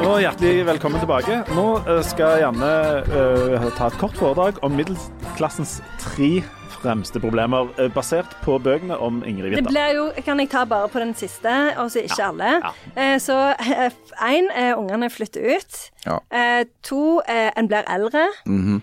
Og 0.00 0.16
hjertelig 0.24 0.64
velkommen 0.66 1.00
tilbake. 1.02 1.42
Nå 1.54 1.66
eh, 1.84 2.00
skal 2.06 2.40
Janne 2.42 2.72
uh, 3.12 3.68
ta 3.76 3.90
et 3.90 4.00
kort 4.00 4.16
foredrag 4.18 4.58
om 4.66 4.74
middelklassens 4.74 5.78
tre 6.02 6.40
fremste 6.82 7.20
problemer, 7.20 7.68
eh, 7.78 7.90
basert 7.92 8.36
på 8.44 8.58
bøkene 8.58 8.96
om 8.98 9.22
Ingrid 9.26 9.56
Det 9.56 9.66
blir 9.66 9.94
jo, 9.96 10.10
Kan 10.24 10.40
jeg 10.40 10.50
ta 10.50 10.64
bare 10.64 10.88
på 10.88 10.98
den 11.00 11.14
siste, 11.14 11.50
altså 11.76 12.04
ikke 12.04 12.10
ikke 12.10 12.28
alle? 12.28 12.62
ja. 12.96 13.14
Eh, 13.14 13.20
så 13.20 13.54
én 14.20 14.50
er 14.54 14.74
ungene 14.74 15.10
flytter 15.10 15.56
ut. 15.56 15.90
Ja. 16.06 16.18
Eh, 16.30 16.64
to 16.82 17.20
eh, 17.28 17.50
en 17.56 17.68
blir 17.68 17.82
eldre. 17.88 18.28
Mm 18.46 18.64
-hmm. 18.66 18.80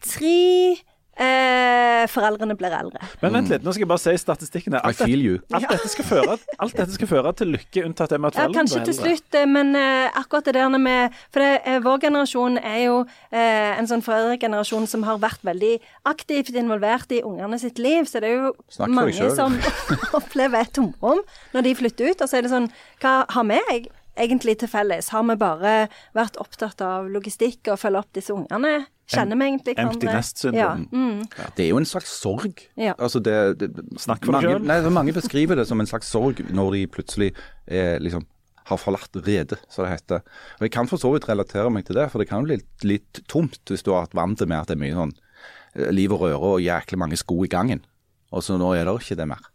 tre 0.00 0.76
Eh, 1.18 2.04
foreldrene 2.12 2.54
blir 2.58 2.70
eldre. 2.76 3.00
Men 3.22 3.32
vent 3.34 3.48
litt, 3.50 3.64
nå 3.66 3.72
skal 3.74 3.82
jeg 3.82 3.90
bare 3.90 4.02
se 4.04 4.12
i 4.14 4.20
statistikkene. 4.22 4.78
I 4.78 4.86
Alt, 4.92 5.00
feel 5.02 5.24
you. 5.24 5.38
alt, 5.52 5.64
dette, 5.72 5.88
skal 5.90 6.06
føre, 6.06 6.36
alt 6.62 6.76
dette 6.78 6.94
skal 6.94 7.10
føre 7.10 7.32
til 7.40 7.50
lykke, 7.56 7.82
unntatt 7.88 8.12
det 8.14 8.20
med 8.22 8.30
at 8.30 8.38
foreldrene 8.38 8.54
blir 8.54 8.78
eldre. 8.78 8.84
kanskje 8.84 8.84
til 8.86 8.96
slutt, 9.18 9.38
eh, 9.40 9.46
men 9.50 9.74
eh, 9.74 10.20
akkurat 10.20 10.44
det 10.46 10.54
der 10.54 10.68
med 10.78 11.16
For 11.34 11.42
det, 11.42 11.50
eh, 11.66 11.80
vår 11.82 11.98
generasjon 12.06 12.58
er 12.62 12.78
jo 12.84 13.00
eh, 13.32 13.78
en 13.80 13.88
sånn 13.90 14.04
foreldregenerasjon 14.06 14.86
som 14.86 15.02
har 15.08 15.18
vært 15.18 15.42
veldig 15.42 15.74
aktivt 16.06 16.54
involvert 16.54 17.10
i 17.12 17.22
ungene 17.26 17.58
sitt 17.58 17.78
liv, 17.82 18.04
så 18.06 18.20
det 18.22 18.30
er 18.30 18.36
jo 18.44 18.52
Snakk 18.70 18.94
mange 18.94 19.12
selv. 19.18 19.34
som 19.34 19.58
opplever 20.20 20.60
et 20.62 20.72
tomrom 20.78 21.20
når 21.54 21.66
de 21.66 21.74
flytter 21.74 22.12
ut. 22.12 22.22
Og 22.22 22.28
så 22.30 22.38
er 22.38 22.46
det 22.46 22.52
sånn 22.54 22.70
Hva 23.02 23.24
har 23.34 23.44
vi 23.50 23.88
egentlig 24.18 24.58
til 24.58 24.68
felles? 24.70 25.10
Har 25.14 25.22
vi 25.26 25.34
bare 25.38 25.88
vært 26.14 26.38
opptatt 26.38 26.80
av 26.82 27.10
logistikk 27.10 27.68
og 27.74 27.78
følge 27.82 27.98
opp 28.04 28.12
disse 28.14 28.34
ungene? 28.34 28.86
Kjenner 29.08 29.38
meg 29.40 29.54
egentlig 29.54 29.74
Empty 29.74 30.04
hverandre? 30.04 30.14
nest-syndrom. 30.18 30.82
Ja. 30.92 30.98
Mm. 30.98 31.52
Det 31.56 31.64
er 31.64 31.70
jo 31.70 31.78
en 31.80 31.88
slags 31.88 32.10
sorg. 32.20 32.64
Ja. 32.76 32.92
Altså 32.98 33.22
det, 33.24 33.36
det, 33.60 33.70
Snakk 34.00 34.26
for 34.26 34.36
mange, 34.36 34.58
deg 34.58 34.66
nei, 34.68 34.80
mange 34.92 35.14
beskriver 35.16 35.56
det 35.56 35.64
som 35.70 35.80
en 35.80 35.88
slags 35.88 36.10
sorg 36.12 36.42
når 36.52 36.76
de 36.76 36.82
plutselig 36.98 37.30
eh, 37.66 37.96
liksom 38.04 38.26
har 38.68 38.80
forlatt 38.80 39.16
redet, 39.24 39.56
som 39.72 39.86
det 39.86 39.94
heter. 39.94 40.24
Og 40.58 40.66
Jeg 40.66 40.74
kan 40.74 40.90
for 40.90 41.00
så 41.00 41.14
vidt 41.14 41.28
relatere 41.28 41.72
meg 41.72 41.86
til 41.88 41.96
det, 41.96 42.10
for 42.12 42.20
det 42.20 42.28
kan 42.28 42.44
bli 42.44 42.58
litt, 42.58 42.84
litt 42.84 43.22
tomt 43.30 43.62
hvis 43.64 43.84
du 43.86 43.94
har 43.94 44.04
vært 44.04 44.18
vant 44.18 44.38
til 44.38 44.50
med 44.50 44.60
at 44.60 44.68
det 44.68 44.76
er 44.76 44.82
mye 44.84 44.98
sånn 44.98 45.14
eh, 45.16 45.92
liv 45.94 46.12
og 46.12 46.26
røre 46.26 46.52
og 46.58 46.64
jæklig 46.64 47.00
mange 47.00 47.20
sko 47.20 47.40
i 47.46 47.52
gangen. 47.52 47.80
Og 48.28 48.44
så 48.44 48.58
nå 48.60 48.74
er 48.76 48.84
det 48.84 48.98
ikke 49.00 49.16
det 49.22 49.28
mer. 49.30 49.48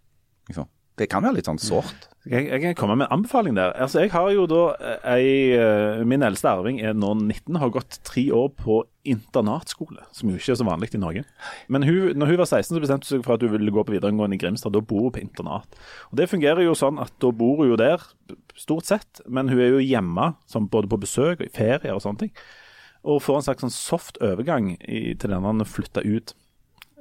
Liksom. 0.49 0.69
Det 0.99 1.07
kan 1.09 1.23
være 1.25 1.39
litt 1.39 1.47
sånn 1.49 1.61
sårt. 1.61 2.09
Jeg, 2.23 2.61
kan 2.63 2.75
komme 2.79 2.95
med 2.95 3.09
en 3.09 3.17
anbefaling 3.17 3.57
der. 3.57 3.73
Altså, 3.83 3.99
jeg 4.05 4.13
har 4.13 4.29
jo 4.31 4.45
da 4.47 4.59
eh, 4.79 5.07
ei 5.11 5.31
eh, 5.57 6.03
Min 6.07 6.23
eldste 6.23 6.47
arving 6.53 6.77
er 6.79 6.93
nå 6.95 7.09
19, 7.19 7.57
har 7.59 7.73
gått 7.73 7.97
tre 8.07 8.23
år 8.31 8.47
på 8.55 8.77
internatskole, 9.03 10.05
som 10.15 10.31
jo 10.31 10.39
ikke 10.39 10.53
er 10.53 10.59
så 10.61 10.67
vanlig 10.67 10.93
i 10.95 11.01
Norge. 11.01 11.25
Men 11.67 11.83
hun, 11.83 12.13
når 12.15 12.31
hun 12.31 12.39
var 12.39 12.47
16, 12.47 12.77
så 12.77 12.83
bestemte 12.83 13.09
hun 13.09 13.17
seg 13.17 13.25
for 13.25 13.35
at 13.35 13.43
hun 13.43 13.51
ville 13.57 13.73
gå 13.75 13.83
på 13.83 13.95
videregående 13.95 14.37
i 14.37 14.39
Grimstad. 14.39 14.71
Da 14.71 14.79
bor 14.79 15.09
hun 15.09 15.15
på 15.17 15.23
internat. 15.25 15.75
Og 16.13 16.21
Det 16.21 16.29
fungerer 16.31 16.63
jo 16.63 16.77
sånn 16.79 17.01
at 17.03 17.11
da 17.19 17.33
bor 17.35 17.59
hun 17.59 17.73
jo 17.73 17.79
der, 17.81 18.05
stort 18.55 18.87
sett, 18.87 19.23
men 19.27 19.51
hun 19.51 19.59
er 19.59 19.73
jo 19.73 19.83
hjemme 19.83 20.31
både 20.71 20.91
på 20.93 21.01
besøk 21.03 21.41
og 21.41 21.47
i 21.49 21.53
ferie 21.57 21.91
og 21.91 22.05
sånne 22.05 22.23
ting. 22.23 22.35
Og 23.03 23.19
får 23.25 23.41
en 23.41 23.47
slags 23.49 23.65
sånn 23.65 23.75
soft 23.75 24.21
overgang 24.23 24.77
i, 24.79 25.09
til 25.19 25.33
denne 25.33 25.67
flytta 25.67 26.05
ut. 26.07 26.37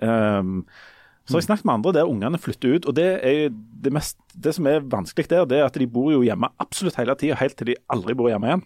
Um, 0.02 0.64
så 1.22 1.36
har 1.36 1.42
jeg 1.42 1.48
snakket 1.50 1.66
med 1.68 1.74
andre 1.78 1.94
der 1.98 2.10
ungene 2.10 2.38
flytter 2.40 2.76
ut, 2.76 2.86
og 2.90 2.96
det 2.98 3.08
er 3.22 3.48
det, 3.52 3.92
mest, 3.94 4.18
det 4.34 4.56
som 4.56 4.66
er 4.66 4.82
vanskelig 4.82 5.28
der, 5.30 5.46
det 5.46 5.60
er 5.60 5.68
at 5.68 5.78
de 5.78 5.86
bor 5.86 6.10
jo 6.10 6.24
hjemme 6.26 6.50
absolutt 6.62 6.98
hele 6.98 7.14
tida, 7.18 7.38
helt 7.38 7.58
til 7.58 7.70
de 7.70 7.78
aldri 7.94 8.16
bor 8.18 8.30
hjemme 8.32 8.50
igjen. 8.50 8.64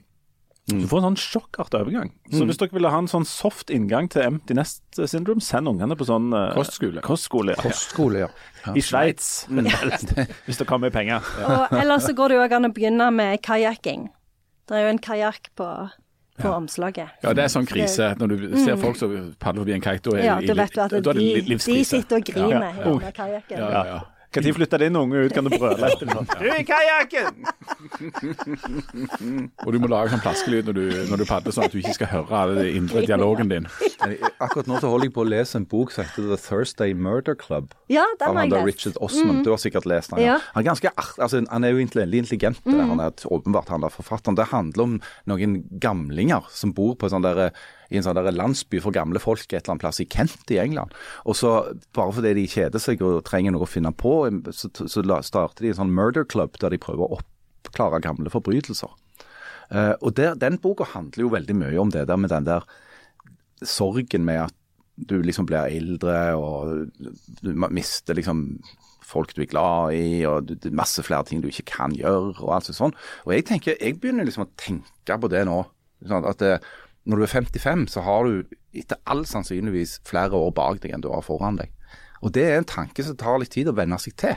Du 0.66 0.82
får 0.90 0.98
en 0.98 1.04
sånn 1.12 1.18
sjokkartet 1.20 1.76
overgang. 1.78 2.08
Så 2.32 2.42
hvis 2.48 2.58
dere 2.58 2.74
ville 2.74 2.90
ha 2.90 2.98
en 2.98 3.06
sånn 3.10 3.26
soft 3.28 3.70
inngang 3.70 4.08
til 4.10 4.24
empty 4.24 4.56
nest 4.58 4.98
syndrome, 4.98 5.44
send 5.44 5.70
ungene 5.70 5.94
på 5.98 6.08
sånn 6.08 6.32
uh, 6.34 6.48
Kostskole. 6.56 7.04
kostskole 7.06 7.54
ja. 7.54 7.60
Kostskole, 7.62 8.24
ja. 8.24 8.30
ja. 8.64 8.74
I 8.78 8.82
Sveits, 8.82 9.46
hvis 10.48 10.58
det 10.58 10.66
kommer 10.66 10.90
penger. 10.94 11.22
Og 11.46 11.76
ellers 11.78 12.08
så 12.08 12.16
går 12.18 12.34
det 12.34 12.40
jo 12.40 12.46
òg 12.48 12.56
an 12.58 12.70
å 12.70 12.72
begynne 12.74 13.12
med 13.14 13.38
kajakking. 13.46 14.08
Det 14.66 14.74
er 14.74 14.88
jo 14.88 14.96
en 14.96 15.02
kajakk 15.06 15.52
på, 15.54 15.70
på 16.38 16.48
omslaget. 16.52 17.08
Ja, 17.22 17.32
det 17.32 17.44
er 17.44 17.48
sånn 17.48 17.66
krise. 17.66 18.14
Når 18.18 18.26
du 18.28 18.56
ser 18.64 18.76
folk 18.76 18.96
som 18.96 19.34
padler 19.40 19.62
forbi 19.64 19.72
en 19.74 19.80
kajakk, 19.80 20.02
da 20.02 20.10
er 20.10 20.16
Mm. 20.16 20.24
Ja, 20.24 20.40
det 20.40 20.46
da 20.46 20.52
i- 20.52 20.56
vet 20.56 20.74
du 20.74 20.80
at 20.80 21.16
de, 21.16 21.42
de 21.44 21.84
sitter 21.84 22.16
og 22.16 22.24
griner 22.24 22.72
Ja. 22.76 22.84
den 22.84 23.12
kajakken. 23.12 23.58
Ja, 23.58 23.70
ja, 23.70 23.84
ja. 23.84 24.00
Når 24.36 24.52
flytter 24.58 24.82
din 24.82 24.96
unge 24.98 25.22
ut, 25.26 25.32
kan 25.32 25.46
du 25.46 25.50
brøle 25.54 25.86
etter 25.88 26.10
sånn. 26.12 26.26
Du 26.36 26.46
i 26.50 26.64
kajakken! 26.66 27.46
Og 29.64 29.70
du 29.72 29.78
må 29.80 29.88
lage 29.90 30.12
sånn 30.12 30.22
plaskelyd 30.24 30.68
når 30.68 30.76
du, 30.76 30.84
når 31.10 31.22
du 31.22 31.24
padler, 31.28 31.54
sånn 31.54 31.66
at 31.68 31.74
du 31.74 31.78
ikke 31.80 31.94
skal 31.96 32.10
høre 32.10 32.40
all 32.40 32.52
den 32.58 32.68
indre 32.82 33.04
dialogen 33.06 33.48
din. 33.52 33.68
Akkurat 34.42 34.68
nå 34.68 34.80
så 34.82 34.90
holder 34.92 35.08
jeg 35.08 35.14
på 35.16 35.24
å 35.24 35.28
lese 35.28 35.56
en 35.60 35.66
bok 35.70 35.94
som 35.94 36.04
heter 36.04 36.28
The 36.32 36.38
Thursday 36.42 36.92
Murder 36.96 37.36
Club. 37.38 37.72
Ja, 37.92 38.04
den 38.20 38.28
av 38.28 38.36
har 38.36 38.44
jeg 38.48 38.54
lest. 38.56 38.66
Richard 38.68 39.00
Osman. 39.06 39.42
Du 39.46 39.52
har 39.54 39.62
sikkert 39.62 39.88
lest 39.88 40.12
den. 40.12 40.22
ja. 40.24 40.36
Ja. 40.36 40.40
Han 40.56 40.64
er 40.64 40.66
ganske 40.66 40.90
altså, 41.22 41.40
han 41.46 41.64
er 41.64 41.70
jo 41.70 41.84
veldig 41.94 42.18
intelligent, 42.24 42.58
det 42.66 42.74
han 42.90 43.00
er 43.00 43.26
åpenbart 43.30 43.68
han 43.70 43.84
der 43.84 43.92
forfatteren. 43.94 44.36
Det 44.36 44.48
handler 44.50 44.82
om 44.88 44.96
noen 45.30 45.60
gamlinger 45.82 46.48
som 46.50 46.72
bor 46.74 46.96
på 46.98 47.08
sånn 47.12 47.22
der, 47.24 47.52
i 47.90 47.98
en 47.98 48.06
sånn 48.06 48.18
der 48.18 48.34
landsby 48.34 48.80
for 48.82 48.94
gamle 48.94 49.20
folk 49.22 49.44
et 49.46 49.60
eller 49.60 49.76
annet 49.76 49.84
plass 49.84 50.00
i 50.02 50.08
Kent 50.10 50.50
i 50.54 50.60
England. 50.62 50.94
Og 51.24 51.38
så, 51.38 51.52
bare 51.96 52.14
fordi 52.16 52.34
de 52.40 52.46
kjeder 52.50 52.82
seg 52.82 53.02
og 53.06 53.22
trenger 53.28 53.54
noe 53.54 53.66
å 53.66 53.70
finne 53.70 53.92
på, 53.94 54.18
så, 54.50 54.70
så 54.74 55.04
starter 55.26 55.66
de 55.66 55.72
en 55.72 55.80
sånn 55.82 55.94
murder 55.94 56.26
club 56.28 56.58
der 56.62 56.74
de 56.74 56.82
prøver 56.82 57.06
å 57.06 57.20
oppklare 57.20 58.02
gamle 58.04 58.32
forbrytelser. 58.32 58.92
Uh, 59.70 59.94
og 60.00 60.14
der, 60.18 60.36
Den 60.38 60.60
boka 60.62 60.86
handler 60.92 61.24
jo 61.26 61.32
veldig 61.32 61.56
mye 61.58 61.80
om 61.82 61.90
det 61.90 62.06
der 62.06 62.20
med 62.20 62.30
den 62.30 62.46
der 62.46 62.66
sorgen 63.66 64.26
med 64.26 64.44
at 64.44 64.54
du 64.96 65.18
liksom 65.20 65.46
blir 65.48 65.68
eldre 65.68 66.36
og 66.38 66.86
du 67.42 67.50
mister 67.52 68.16
liksom 68.16 68.60
folk 69.06 69.34
du 69.36 69.42
er 69.44 69.50
glad 69.50 69.94
i, 69.94 70.24
og 70.26 70.48
du- 70.48 70.70
masse 70.70 71.02
flere 71.02 71.24
ting 71.24 71.40
du 71.40 71.48
ikke 71.48 71.70
kan 71.76 71.92
gjøre, 71.94 72.40
og 72.42 72.54
alt 72.54 72.70
sånt. 72.74 72.96
Og 73.24 73.34
jeg 73.34 73.44
tenker, 73.46 73.76
jeg 73.80 74.00
begynner 74.00 74.26
liksom 74.26 74.46
å 74.46 74.54
tenke 74.58 75.18
på 75.20 75.30
det 75.30 75.44
nå. 75.46 75.64
Sånn 76.06 76.26
at 76.26 76.38
det, 76.38 76.60
når 77.06 77.16
du 77.16 77.22
er 77.22 77.32
55, 77.32 77.86
så 77.94 78.02
har 78.02 78.26
du 78.26 78.56
etter 78.76 78.98
all 79.06 79.24
sannsynligvis 79.28 80.00
flere 80.06 80.34
år 80.34 80.50
bak 80.56 80.80
deg 80.82 80.92
enn 80.96 81.04
du 81.04 81.08
har 81.12 81.22
foran 81.22 81.56
deg. 81.60 81.70
Og 82.22 82.32
det 82.34 82.44
er 82.48 82.58
en 82.58 82.66
tanke 82.68 83.04
som 83.06 83.16
tar 83.16 83.38
litt 83.38 83.52
tid 83.54 83.68
å 83.70 83.74
venne 83.76 83.98
seg 84.02 84.16
til, 84.18 84.36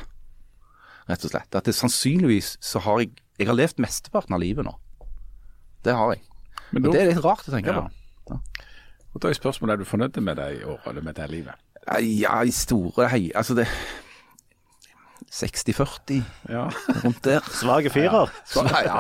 rett 1.10 1.26
og 1.26 1.32
slett. 1.32 1.56
At 1.58 1.66
det 1.66 1.74
sannsynligvis 1.76 2.58
så 2.62 2.82
har 2.86 3.00
jeg 3.06 3.12
Jeg 3.40 3.48
har 3.48 3.56
levd 3.56 3.78
mesteparten 3.80 4.34
av 4.36 4.42
livet 4.44 4.66
nå. 4.68 4.74
Det 5.88 5.94
har 5.96 6.10
jeg. 6.12 6.22
Men 6.74 6.86
Og 6.86 6.92
det 6.92 7.02
er 7.02 7.08
litt 7.14 7.24
rart 7.24 7.48
å 7.48 7.52
tenke 7.54 7.72
Ja. 7.72 7.88
på. 8.28 8.40
og 9.16 9.22
da 9.22 9.30
er 9.30 9.34
spørsmålet 9.34 9.72
er 9.74 9.78
du 9.78 9.86
fornøyd 9.86 10.20
med 10.22 10.36
det 10.36 10.60
i 10.60 10.64
år, 10.66 10.80
eller 10.86 11.02
med 11.02 11.16
det 11.16 11.30
livet? 11.32 11.54
Ja, 12.02 12.42
i 12.44 12.52
store 12.52 13.08
hei, 13.08 13.32
altså 13.34 13.56
det 13.56 13.66
60-40, 15.32 16.22
Ja. 16.50 16.66
rundt 17.04 17.22
der. 17.24 17.42
Svake 17.60 17.92
firer. 17.94 18.30
Ja, 18.56 18.82
ja, 18.86 19.00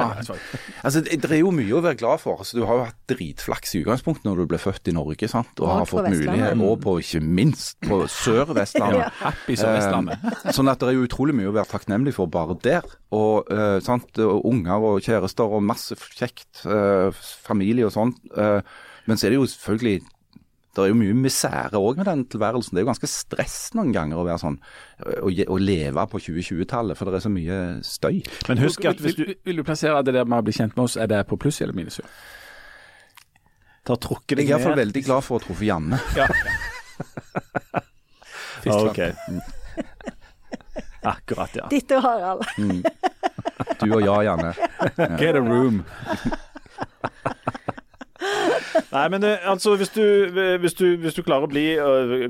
altså 0.83 1.01
det, 1.01 1.17
det 1.23 1.31
er 1.31 1.41
jo 1.41 1.51
mye 1.55 1.73
å 1.77 1.81
være 1.83 1.97
glad 1.99 2.21
for. 2.21 2.39
Altså, 2.43 2.59
du 2.59 2.65
har 2.69 2.79
jo 2.79 2.85
hatt 2.87 2.99
dritflaks 3.09 3.73
i 3.75 3.81
utgangspunktet 3.83 4.27
når 4.27 4.43
du 4.43 4.49
ble 4.51 4.59
født 4.61 4.91
i 4.91 4.95
Norge, 4.95 5.29
sant? 5.31 5.51
og 5.59 5.65
Og 5.65 5.73
har 5.73 5.89
fått 5.89 6.09
mulighet, 6.13 6.61
og 6.69 6.83
på 6.85 6.95
ikke 7.01 7.21
minst 7.25 7.79
på 7.85 8.01
Sør-Vestlandet. 8.13 9.09
Happy 9.25 9.57
som 9.59 9.73
Vestlandet. 9.75 10.27
Eh, 10.45 10.51
sånn 10.55 10.69
at 10.71 10.79
det 10.83 10.91
er 10.91 10.99
jo 10.99 11.07
utrolig 11.09 11.35
mye 11.39 11.49
å 11.51 11.55
være 11.57 11.71
takknemlig 11.73 12.13
for 12.17 12.29
bare 12.31 12.57
der. 12.63 12.85
Og, 13.15 13.49
eh, 13.53 13.79
sant? 13.85 14.09
og 14.21 14.45
unger 14.49 14.85
og 14.93 15.01
kjærester 15.05 15.57
og 15.57 15.65
masse 15.65 15.97
kjekt, 16.13 16.63
eh, 16.69 17.09
familie 17.45 17.87
og 17.89 17.95
sånn. 17.95 18.13
Men 19.09 19.17
så 19.17 19.25
er 19.25 19.33
det 19.33 19.39
jo 19.39 19.47
selvfølgelig 19.49 20.01
det 20.81 20.89
er 20.89 20.93
jo 20.93 20.99
mye 21.01 21.17
misere 21.17 21.79
òg 21.79 21.99
med 22.01 22.09
den 22.09 22.25
tilværelsen. 22.31 22.75
Det 22.75 22.81
er 22.81 22.85
jo 22.87 22.91
ganske 22.91 23.11
stress 23.11 23.57
noen 23.77 23.93
ganger 23.95 24.19
å 24.19 24.25
være 24.27 24.41
sånn, 24.41 24.57
å, 25.19 25.29
å 25.29 25.59
leve 25.61 26.05
på 26.11 26.21
2020-tallet, 26.25 26.97
for 26.99 27.09
det 27.09 27.19
er 27.19 27.25
så 27.27 27.31
mye 27.33 27.61
støy. 27.85 28.19
Men 28.49 28.63
husk 28.63 28.89
at 28.89 29.01
hvis 29.03 29.17
du 29.17 29.23
vil, 29.29 29.61
du 29.61 29.65
plassere 29.67 30.01
det 30.07 30.17
der 30.17 30.27
med 30.29 30.41
å 30.41 30.47
bli 30.47 30.55
kjent 30.55 30.75
med 30.77 30.87
oss, 30.87 30.97
er 30.99 31.11
det 31.11 31.23
på 31.29 31.39
pluss 31.39 31.61
eller 31.65 31.77
minus? 31.77 32.01
tar 33.89 33.97
trukket 34.03 34.37
Jeg 34.37 34.49
er 34.49 34.51
iallfall 34.53 34.77
veldig 34.77 35.01
glad 35.05 35.25
for 35.25 35.37
å 35.37 35.39
ha 35.39 35.45
truffet 35.47 35.69
Janne. 35.69 36.01
Ah, 38.67 38.81
OK. 38.89 38.99
Akkurat, 41.07 41.53
ja. 41.55 41.69
Ditt 41.71 41.93
og 41.95 42.03
Harald. 42.03 42.43
Du 43.79 43.85
og 43.87 44.01
jeg, 44.03 44.25
Janne. 44.27 44.51
Get 45.15 45.39
a 45.39 45.41
room. 45.45 45.85
Nei, 48.89 49.03
men 49.13 49.23
eh, 49.23 49.45
altså, 49.47 49.75
hvis 49.79 49.91
du, 49.95 50.03
hvis 50.59 50.75
du, 50.77 50.85
hvis 50.99 51.15
du 51.15 51.21
klarer 51.23 51.47
å 51.47 51.51
bli 51.51 51.65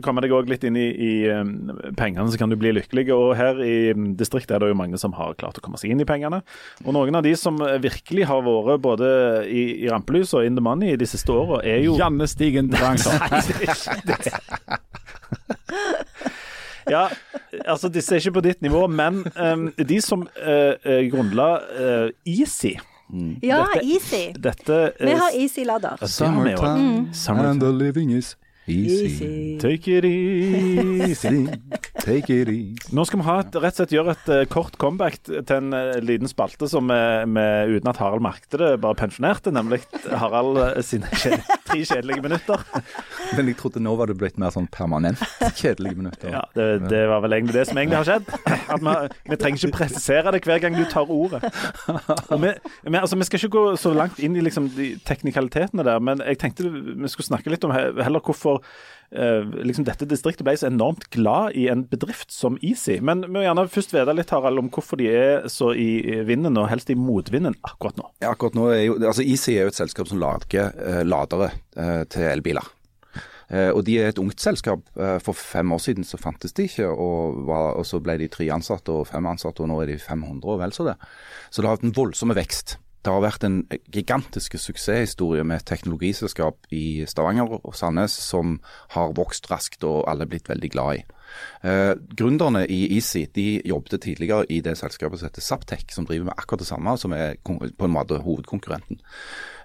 komme 0.06 0.22
deg 0.24 0.34
òg 0.36 0.50
litt 0.52 0.66
inn 0.68 0.78
i, 0.80 0.88
i 0.92 1.12
um, 1.34 1.72
pengene, 1.98 2.28
så 2.30 2.40
kan 2.40 2.52
du 2.52 2.58
bli 2.60 2.74
lykkelig. 2.76 3.08
Og 3.16 3.34
her 3.40 3.62
i 3.64 3.92
um, 3.96 4.12
distriktet 4.20 4.56
er 4.58 4.64
det 4.64 4.72
jo 4.72 4.78
mange 4.80 5.00
som 5.02 5.16
har 5.18 5.38
klart 5.40 5.58
å 5.60 5.64
komme 5.66 5.80
seg 5.82 5.94
inn 5.94 6.04
i 6.04 6.08
pengene. 6.10 6.42
Og 6.86 6.94
noen 6.96 7.20
av 7.20 7.26
de 7.26 7.34
som 7.40 7.58
eh, 7.66 7.80
virkelig 7.82 8.28
har 8.30 8.44
vært 8.46 8.84
både 8.86 9.10
i, 9.48 9.86
i 9.86 9.90
rampelys 9.92 10.34
og 10.38 10.46
in 10.46 10.60
the 10.60 10.64
money 10.64 10.98
de 11.00 11.10
siste 11.10 11.34
åra, 11.34 11.62
er 11.66 11.84
jo 11.86 11.98
Janne 12.00 12.30
Stigen 12.30 12.72
Drangsson. 12.74 13.18
Ja, 16.90 17.04
altså 17.70 17.90
disse 17.94 18.16
er 18.16 18.22
ikke 18.24 18.40
på 18.40 18.46
ditt 18.48 18.64
nivå, 18.66 18.88
men 18.90 19.22
um, 19.38 19.68
de 19.78 20.00
som 20.02 20.24
uh, 20.26 20.74
grunnla 21.12 21.50
uh, 21.70 22.08
Easy 22.26 22.74
Ja, 23.42 23.66
Dette- 23.74 23.86
Easy. 23.86 24.34
Dette 24.34 24.94
Vi 25.00 25.06
har. 25.12 25.30
Summertime 26.08 26.68
har 26.68 26.78
vi. 26.78 27.14
Summertime. 27.14 27.50
and 27.50 27.62
the 27.62 27.72
living 27.72 28.12
is 28.12 28.38
easy. 28.70 29.58
Take 29.60 29.88
it 29.88 30.06
easy. 30.06 31.48
Take 32.00 32.34
it 32.34 32.50
easy. 32.50 32.96
Nå 32.96 33.06
skal 33.06 33.20
vi 33.20 33.26
ha 33.28 33.36
et, 33.44 33.56
rett 33.60 33.74
og 33.74 33.82
slett 33.82 33.94
gjøre 33.94 34.14
et 34.16 34.30
uh, 34.32 34.42
kort 34.50 34.78
comeback 34.82 35.20
til 35.26 35.56
en 35.56 35.74
uh, 35.76 35.98
liten 36.04 36.30
spalte 36.32 36.70
som 36.72 36.88
vi, 36.90 37.00
vi, 37.36 37.46
uten 37.76 37.92
at 37.92 38.00
Harald 38.02 38.24
merket 38.24 38.58
det, 38.62 38.72
bare 38.84 38.98
pensjonerte, 39.00 39.54
nemlig 39.56 39.82
Harald 40.08 40.60
uh, 40.62 40.80
sine 40.86 41.10
kjed, 41.12 41.44
tre 41.68 41.82
kjedelige 41.82 42.24
minutter. 42.26 42.64
Men 43.38 43.52
jeg 43.52 43.60
trodde 43.60 43.84
nå 43.84 43.96
var 44.00 44.12
det 44.12 44.18
blitt 44.22 44.40
mer 44.42 44.54
sånn 44.56 44.70
permanent 44.74 45.22
kjedelige 45.60 46.00
minutter. 46.00 46.34
Ja, 46.34 46.46
det, 46.56 46.70
det 46.90 47.04
var 47.12 47.24
vel 47.26 47.38
egentlig 47.40 47.58
det 47.60 47.68
som 47.70 47.82
egentlig 47.82 48.00
har 48.00 48.10
skjedd. 48.10 48.32
At 48.74 48.86
vi, 48.86 48.96
vi 49.34 49.40
trenger 49.42 49.60
ikke 49.64 49.78
presisere 49.82 50.36
det 50.36 50.44
hver 50.46 50.64
gang 50.64 50.78
du 50.78 50.86
tar 50.90 51.10
ordet. 51.10 51.44
Og 52.30 52.38
vi, 52.42 52.54
vi, 52.86 52.96
altså, 52.96 53.18
vi 53.20 53.28
skal 53.28 53.42
ikke 53.42 53.54
gå 53.58 53.66
så 53.82 53.94
langt 53.98 54.22
inn 54.24 54.38
i 54.38 54.46
liksom, 54.46 54.72
de 54.78 54.92
teknikalitetene 55.08 55.86
der, 55.86 56.02
men 56.04 56.24
jeg 56.26 56.40
tenkte 56.42 56.70
vi 56.70 57.12
skulle 57.12 57.28
snakke 57.28 57.52
litt 57.52 57.66
om 57.68 57.74
heller 57.74 58.24
hvorfor 58.24 58.59
eh, 59.12 59.46
liksom 59.66 59.86
dette 59.88 60.08
distriktet 60.10 60.46
ble 60.48 60.56
så 60.60 60.70
enormt 60.70 61.08
glad 61.14 61.58
i 61.60 61.68
en 61.72 61.86
bedrift 61.90 62.34
som 62.34 62.58
Easy. 62.62 63.00
Men 63.02 63.26
vi 63.28 63.34
må 63.38 63.46
gjerne 63.46 63.68
først 63.72 63.96
vite 63.96 64.16
litt 64.16 64.34
Harald, 64.36 64.62
om 64.62 64.72
hvorfor 64.74 65.02
de 65.02 65.10
er 65.12 65.48
så 65.52 65.72
i 65.74 66.20
vinden, 66.28 66.58
og 66.60 66.70
helst 66.72 66.92
i 66.94 66.98
motvinden 67.00 67.58
akkurat 67.68 68.00
nå. 68.00 68.10
Ja, 68.24 68.34
akkurat 68.34 68.58
nå 68.58 68.70
er 68.74 68.84
jo, 68.88 69.00
altså 69.02 69.26
Easy 69.26 69.56
er 69.56 69.68
jo 69.68 69.74
et 69.74 69.80
selskap 69.80 70.12
som 70.12 70.22
lager 70.22 70.74
eh, 70.76 71.06
ladere 71.08 71.54
eh, 71.76 72.04
til 72.12 72.30
elbiler. 72.32 72.76
Eh, 73.50 73.72
og 73.74 73.82
De 73.86 73.98
er 73.98 74.12
et 74.12 74.22
ungt 74.22 74.42
selskap. 74.42 74.84
Eh, 74.98 75.18
for 75.24 75.38
fem 75.38 75.72
år 75.74 75.82
siden 75.82 76.06
så 76.06 76.20
fantes 76.22 76.54
de 76.54 76.68
ikke, 76.70 76.88
og, 76.90 77.42
var, 77.50 77.74
og 77.80 77.88
så 77.88 78.02
ble 78.04 78.20
de 78.22 78.30
tre 78.32 78.50
ansatte 78.54 78.94
og 78.94 79.08
fem 79.10 79.26
ansatte, 79.30 79.64
og 79.66 79.72
nå 79.72 79.82
er 79.84 79.94
de 79.94 79.98
500 80.02 80.46
og 80.46 80.62
vel 80.62 80.76
så 80.76 80.92
det. 80.92 81.00
Så 81.50 81.62
det 81.62 81.70
har 81.70 81.80
hatt 81.80 81.88
en 81.88 81.98
voldsom 81.98 82.36
vekst. 82.38 82.78
Det 83.00 83.14
har 83.14 83.24
vært 83.24 83.46
en 83.48 83.62
gigantisk 83.94 84.58
suksesshistorie 84.60 85.46
med 85.48 85.64
teknologiselskap 85.70 86.68
i 86.76 87.06
Stavanger 87.08 87.54
og 87.62 87.76
Sandnes 87.78 88.12
som 88.12 88.58
har 88.96 89.14
vokst 89.16 89.48
raskt 89.52 89.86
og 89.88 90.04
alle 90.12 90.28
blitt 90.28 90.50
veldig 90.52 90.72
glad 90.74 91.00
i. 91.00 91.06
Eh, 91.64 91.94
gründerne 92.20 92.66
i 92.68 92.82
Easy 92.98 93.24
de 93.36 93.62
jobbet 93.66 94.02
tidligere 94.04 94.50
i 94.52 94.60
det 94.66 94.76
selskapet 94.80 95.22
som 95.22 95.30
heter 95.30 95.46
Saptek 95.46 95.96
som 95.96 96.10
driver 96.10 96.28
med 96.32 96.36
akkurat 96.38 96.66
det 96.66 96.68
samme, 96.68 96.98
som 96.98 97.16
er 97.16 97.40
på 97.46 97.88
en 97.88 97.96
måte 97.96 98.20
hovedkonkurrenten. 98.26 99.00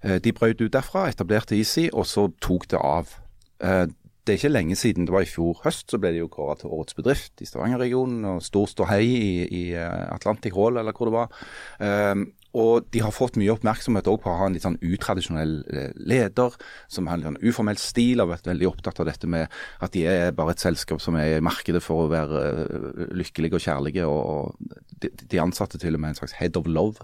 Eh, 0.04 0.20
de 0.22 0.32
brøt 0.32 0.62
ut 0.62 0.72
derfra, 0.72 1.08
etablerte 1.10 1.58
Easy, 1.58 1.88
og 1.92 2.06
så 2.06 2.28
tok 2.40 2.70
det 2.70 2.78
av. 2.78 3.16
Eh, 3.60 3.86
det 4.24 4.32
er 4.32 4.38
ikke 4.38 4.54
lenge 4.54 4.76
siden, 4.76 5.04
det 5.04 5.12
var 5.12 5.26
i 5.26 5.28
fjor 5.28 5.58
høst, 5.66 5.90
så 5.90 5.98
ble 6.00 6.14
det 6.14 6.22
jo 6.22 6.30
kåret 6.32 6.62
til 6.62 6.72
årets 6.72 6.96
bedrift 6.96 7.42
i 7.44 7.48
Stavanger-regionen. 7.48 8.24
og 8.24 8.42
Stor 8.42 8.70
ståhei 8.70 9.04
i, 9.04 9.34
i 9.44 9.64
eh, 9.76 10.14
Atlantic 10.14 10.54
Hall, 10.56 10.78
eller 10.80 10.96
hvor 10.96 11.10
det 11.10 11.16
var. 11.18 11.34
Eh, 11.80 12.24
og 12.54 12.86
de 12.94 13.02
har 13.02 13.14
fått 13.14 13.34
mye 13.40 13.50
oppmerksomhet 13.50 14.06
på 14.06 14.30
å 14.30 14.36
ha 14.38 14.46
en 14.46 14.54
litt 14.54 14.64
sånn 14.64 14.78
utradisjonell 14.78 15.56
eh, 15.74 15.90
leder, 15.98 16.54
som 16.92 17.08
har 17.10 17.18
en 17.18 17.26
sånn 17.28 17.40
uformell 17.42 17.80
stil, 17.82 18.22
og 18.22 18.30
vært 18.30 18.46
veldig 18.46 18.68
opptatt 18.70 19.00
av 19.02 19.08
dette 19.10 19.30
med 19.30 19.50
at 19.82 19.94
de 19.96 20.04
er 20.06 20.34
bare 20.36 20.54
et 20.54 20.62
selskap 20.62 21.02
som 21.02 21.18
er 21.18 21.40
i 21.40 21.44
markedet 21.44 21.82
for 21.82 22.04
å 22.04 22.12
være 22.12 22.42
eh, 22.46 23.04
lykkelige 23.18 23.58
og 23.58 23.66
kjærlige, 23.66 24.06
og 24.06 24.54
de, 25.02 25.40
ansatte 25.42 25.80
til 25.82 25.98
og 25.98 26.04
med 26.04 26.14
en 26.14 26.20
slags 26.22 26.36
head 26.38 26.58
of 26.60 26.70
love. 26.70 27.02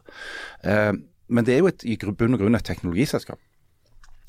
Eh, 0.63 0.93
men 1.31 1.47
det 1.47 1.57
er 1.57 1.65
jo 1.65 1.71
et, 1.73 1.83
i 1.83 1.99
bunn 1.99 2.39
og 2.39 2.45
grunn 2.45 2.59
et 2.59 2.67
teknologiselskap. 2.67 3.43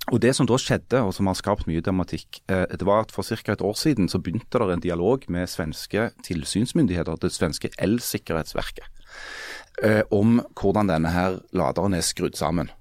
Og 0.09 0.17
Det 0.17 0.31
som 0.33 0.47
da 0.49 0.57
skjedde, 0.57 1.03
og 1.05 1.13
som 1.13 1.27
har 1.29 1.37
skapt 1.37 1.67
mye 1.69 1.83
dramatikk, 1.85 2.39
det 2.49 2.85
var 2.89 3.03
at 3.03 3.11
for 3.13 3.21
ca. 3.21 3.53
et 3.53 3.61
år 3.61 3.75
siden 3.77 4.09
så 4.09 4.17
begynte 4.17 4.57
det 4.57 4.73
en 4.73 4.81
dialog 4.81 5.27
med 5.29 5.45
svenske 5.47 6.07
tilsynsmyndigheter, 6.25 7.19
det 7.21 7.29
svenske 7.29 7.69
elsikkerhetsverket, 7.77 8.89
eh, 9.83 10.03
om 10.11 10.39
hvordan 10.57 10.91
denne 10.91 11.11
her 11.13 11.39
laderen 11.55 11.95
er 11.97 12.05
skrudd 12.05 12.37
sammen. 12.39 12.71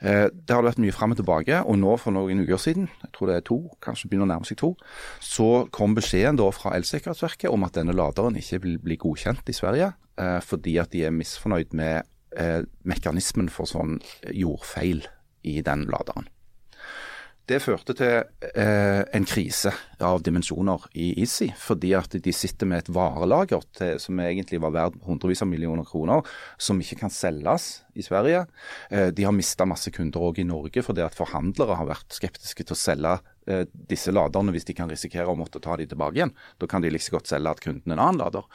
Eh, 0.00 0.28
Det 0.30 0.54
har 0.54 0.62
vært 0.62 0.78
mye 0.78 0.94
fram 0.94 1.10
og 1.10 1.18
tilbake, 1.18 1.62
og 1.64 1.78
nå 1.78 1.96
for 1.98 2.14
noen 2.14 2.44
uker 2.44 2.56
siden, 2.56 2.88
jeg 3.02 3.12
tror 3.12 3.26
det 3.26 3.36
er 3.36 3.46
to, 3.48 3.58
kanskje 3.82 4.08
begynner 4.08 4.28
å 4.28 4.32
nærme 4.34 4.46
seg 4.46 4.60
to, 4.60 4.76
så 5.20 5.66
kom 5.74 5.94
beskjeden 5.94 6.38
da 6.38 6.50
fra 6.54 6.76
Elsikkerhetsverket 6.78 7.50
om 7.50 7.66
at 7.66 7.74
denne 7.74 7.96
laderen 7.96 8.38
ikke 8.38 8.62
vil 8.62 8.78
bli 8.78 8.96
godkjent 8.96 9.48
i 9.48 9.56
Sverige, 9.56 9.92
eh, 10.18 10.40
fordi 10.40 10.78
at 10.78 10.90
de 10.94 11.04
er 11.04 11.14
misfornøyd 11.14 11.74
med 11.74 12.06
eh, 12.36 12.62
mekanismen 12.84 13.48
for 13.50 13.66
sånn 13.66 13.98
jordfeil 14.30 15.06
i 15.42 15.60
den 15.62 15.86
laderen. 15.90 16.28
Det 17.48 17.62
førte 17.64 17.94
til 17.96 18.24
eh, 18.54 19.02
en 19.14 19.24
krise 19.24 19.72
av 20.04 20.22
dimensjoner 20.22 20.84
i 20.98 21.10
Easy, 21.22 21.48
fordi 21.58 21.94
at 21.98 22.14
de 22.22 22.34
sitter 22.34 22.68
med 22.70 22.84
et 22.84 22.90
varelager 22.94 23.64
til, 23.76 23.98
som 24.02 24.20
egentlig 24.22 24.60
var 24.62 24.74
verdt 24.74 24.98
hundrevis 25.06 25.42
av 25.44 25.50
millioner 25.50 25.86
kroner, 25.88 26.26
som 26.60 26.80
ikke 26.80 27.00
kan 27.02 27.12
selges 27.12 27.68
i 27.98 28.04
Sverige. 28.06 28.44
Eh, 28.90 29.08
de 29.14 29.26
har 29.26 29.34
mista 29.34 29.66
masse 29.66 29.90
kunder 29.94 30.22
òg 30.22 30.40
i 30.42 30.46
Norge 30.46 30.84
fordi 30.86 31.02
at 31.04 31.18
forhandlere 31.18 31.78
har 31.80 31.88
vært 31.88 32.14
skeptiske 32.14 32.66
til 32.66 32.76
å 32.76 32.78
selge 32.78 33.16
eh, 33.50 33.64
disse 33.90 34.14
laderne 34.14 34.54
hvis 34.54 34.68
de 34.68 34.76
kan 34.78 34.90
risikere 34.90 35.28
å 35.30 35.38
måtte 35.38 35.62
ta 35.64 35.76
de 35.80 35.88
tilbake 35.90 36.20
igjen. 36.20 36.34
Da 36.62 36.70
kan 36.70 36.84
de 36.84 36.92
like 36.94 37.14
godt 37.14 37.30
selge 37.30 37.56
til 37.58 37.70
kunden 37.70 37.96
en 37.96 38.04
annen 38.04 38.22
lader. 38.22 38.46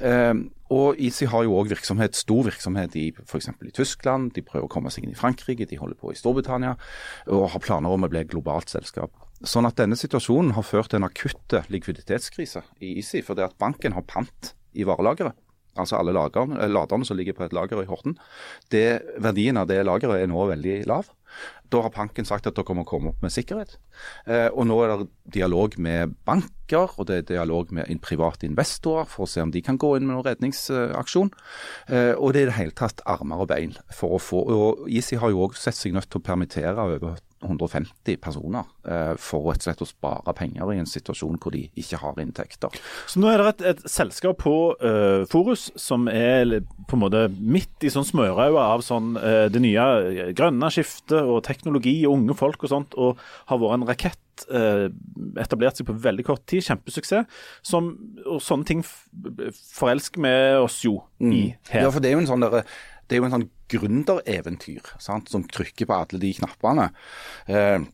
Eh, 0.00 0.32
og 0.72 0.98
Easy 1.02 1.28
har 1.30 1.44
jo 1.46 1.58
òg 1.60 1.70
virksomhet, 1.74 2.16
stor 2.18 2.48
virksomhet 2.48 2.96
i 2.98 3.10
f.eks. 3.26 3.52
i 3.68 3.76
Tyskland. 3.76 4.32
De 4.34 4.44
prøver 4.46 4.66
å 4.66 4.72
komme 4.72 4.92
seg 4.92 5.04
inn 5.04 5.14
i 5.14 5.18
Frankrike, 5.18 5.68
de 5.68 5.78
holder 5.80 6.00
på 6.00 6.14
i 6.14 6.18
Storbritannia 6.18 6.74
og 7.28 7.50
har 7.52 7.62
planer 7.62 7.92
om 7.92 8.08
å 8.08 8.10
bli 8.10 8.24
et 8.24 8.32
globalt 8.32 8.72
selskap. 8.72 9.25
Sånn 9.44 9.68
at 9.68 9.76
denne 9.76 9.98
situasjonen 9.98 10.54
har 10.56 10.64
ført 10.64 10.92
til 10.92 11.02
en 11.02 11.08
akutte 11.08 11.64
likviditetskrise 11.72 12.62
i 12.80 12.94
Easy, 13.02 13.20
fordi 13.24 13.44
at 13.44 13.58
banken 13.60 13.92
har 13.92 14.06
pant 14.08 14.54
i 14.72 14.86
varelageret. 14.88 15.36
Altså 15.76 15.98
alle 15.98 16.14
eh, 16.16 16.68
laderne 16.72 17.04
som 17.04 17.18
ligger 17.18 17.36
på 17.36 17.44
et 17.44 17.52
lager 17.52 17.82
i 17.82 17.88
Horten. 17.88 18.16
Det, 18.72 19.02
verdien 19.20 19.60
av 19.60 19.68
det 19.68 19.82
lageret 19.84 20.22
er 20.22 20.30
nå 20.30 20.46
veldig 20.48 20.78
lav. 20.88 21.10
Da 21.72 21.82
har 21.82 21.94
banken 21.94 22.26
sagt 22.28 22.46
at 22.46 22.54
dere 22.54 22.76
må 22.78 22.84
komme 22.86 23.10
opp 23.10 23.22
med 23.24 23.34
sikkerhet. 23.34 23.76
Eh, 24.30 24.48
og 24.52 24.68
nå 24.68 24.78
er 24.84 24.92
det 24.92 25.08
dialog 25.34 25.74
med 25.82 26.14
banker 26.26 26.94
og 26.96 27.06
det 27.08 27.16
er 27.18 27.28
dialog 27.32 27.72
med 27.74 27.90
private 28.02 28.46
investorer 28.46 29.08
for 29.10 29.26
å 29.26 29.30
se 29.30 29.42
om 29.42 29.52
de 29.54 29.62
kan 29.62 29.78
gå 29.78 29.96
inn 29.96 30.06
med 30.06 30.16
noen 30.16 30.26
redningsaksjon. 30.28 31.32
Eh, 31.90 32.12
og 32.14 32.34
det 32.34 32.42
er 32.44 32.48
i 32.48 32.50
det 32.52 32.58
hele 32.60 32.78
tatt 32.78 33.02
armer 33.06 33.42
og 33.42 33.50
bein 33.50 33.74
for 33.94 34.16
å 34.16 34.22
få 34.22 34.42
Og 34.46 34.84
Easy 34.90 35.16
har 35.18 35.32
jo 35.32 35.46
òg 35.46 35.56
sett 35.58 35.78
seg 35.78 35.94
nødt 35.96 36.10
til 36.10 36.20
å 36.20 36.26
permittere 36.26 36.82
over 36.82 37.16
150 37.44 38.16
personer 38.22 38.64
eh, 38.88 39.12
for 39.20 39.44
rett 39.50 39.60
og 39.60 39.66
slett 39.66 39.82
å 39.84 39.88
spare 39.88 40.34
penger 40.36 40.72
i 40.72 40.78
en 40.80 40.88
situasjon 40.88 41.38
hvor 41.42 41.54
de 41.54 41.66
ikke 41.78 42.00
har 42.00 42.20
inntekter. 42.22 42.74
Så 43.06 43.20
nå 43.20 43.30
er 43.30 43.42
det 43.42 43.50
et, 43.50 43.64
et 43.72 43.84
selskap 43.90 44.40
på 44.42 44.54
uh, 44.80 45.22
Forus 45.30 45.68
som 45.80 46.08
er 46.10 46.58
på 46.88 46.96
en 46.96 47.02
måte 47.02 47.26
midt 47.36 47.84
i 47.86 47.92
sånn 47.92 48.06
smørauget 48.06 48.60
av 48.62 48.84
sånn, 48.84 49.14
uh, 49.20 49.46
det 49.52 49.62
nye 49.62 50.32
grønne 50.36 50.70
skiftet 50.72 51.25
og 51.26 51.42
teknologi 51.46 51.98
og 52.06 52.18
unge 52.20 52.38
folk 52.38 52.64
og 52.64 52.72
sånt, 52.72 52.96
og 52.96 53.20
har 53.50 53.60
vært 53.62 53.78
en 53.78 53.86
rakett 53.90 54.46
eh, 54.48 54.86
etablert 55.42 55.78
seg 55.78 55.88
på 55.88 55.96
veldig 56.06 56.26
kort 56.26 56.44
tid. 56.48 56.64
Kjempesuksess. 56.66 57.40
Som, 57.66 57.94
og 58.24 58.42
sånne 58.44 58.68
ting 58.68 58.84
forelsker 58.86 60.22
vi 60.22 60.36
oss 60.62 60.82
jo 60.86 61.00
i 61.20 61.48
her. 61.72 61.86
Ja, 61.86 61.90
for 61.90 62.04
det 62.04 62.12
er 62.12 62.18
jo 62.18 62.24
en 62.24 62.30
sånn 62.30 62.46
derre 62.46 62.66
det 63.06 63.14
er 63.14 63.20
jo 63.20 63.26
en 63.28 63.36
sånn 63.36 63.50
gründereventyr 63.70 64.96
som 64.98 65.44
trykker 65.46 65.86
på 65.86 65.94
alle 65.94 66.18
de 66.18 66.32
knappene. 66.40 66.88
Eh, 67.46 67.84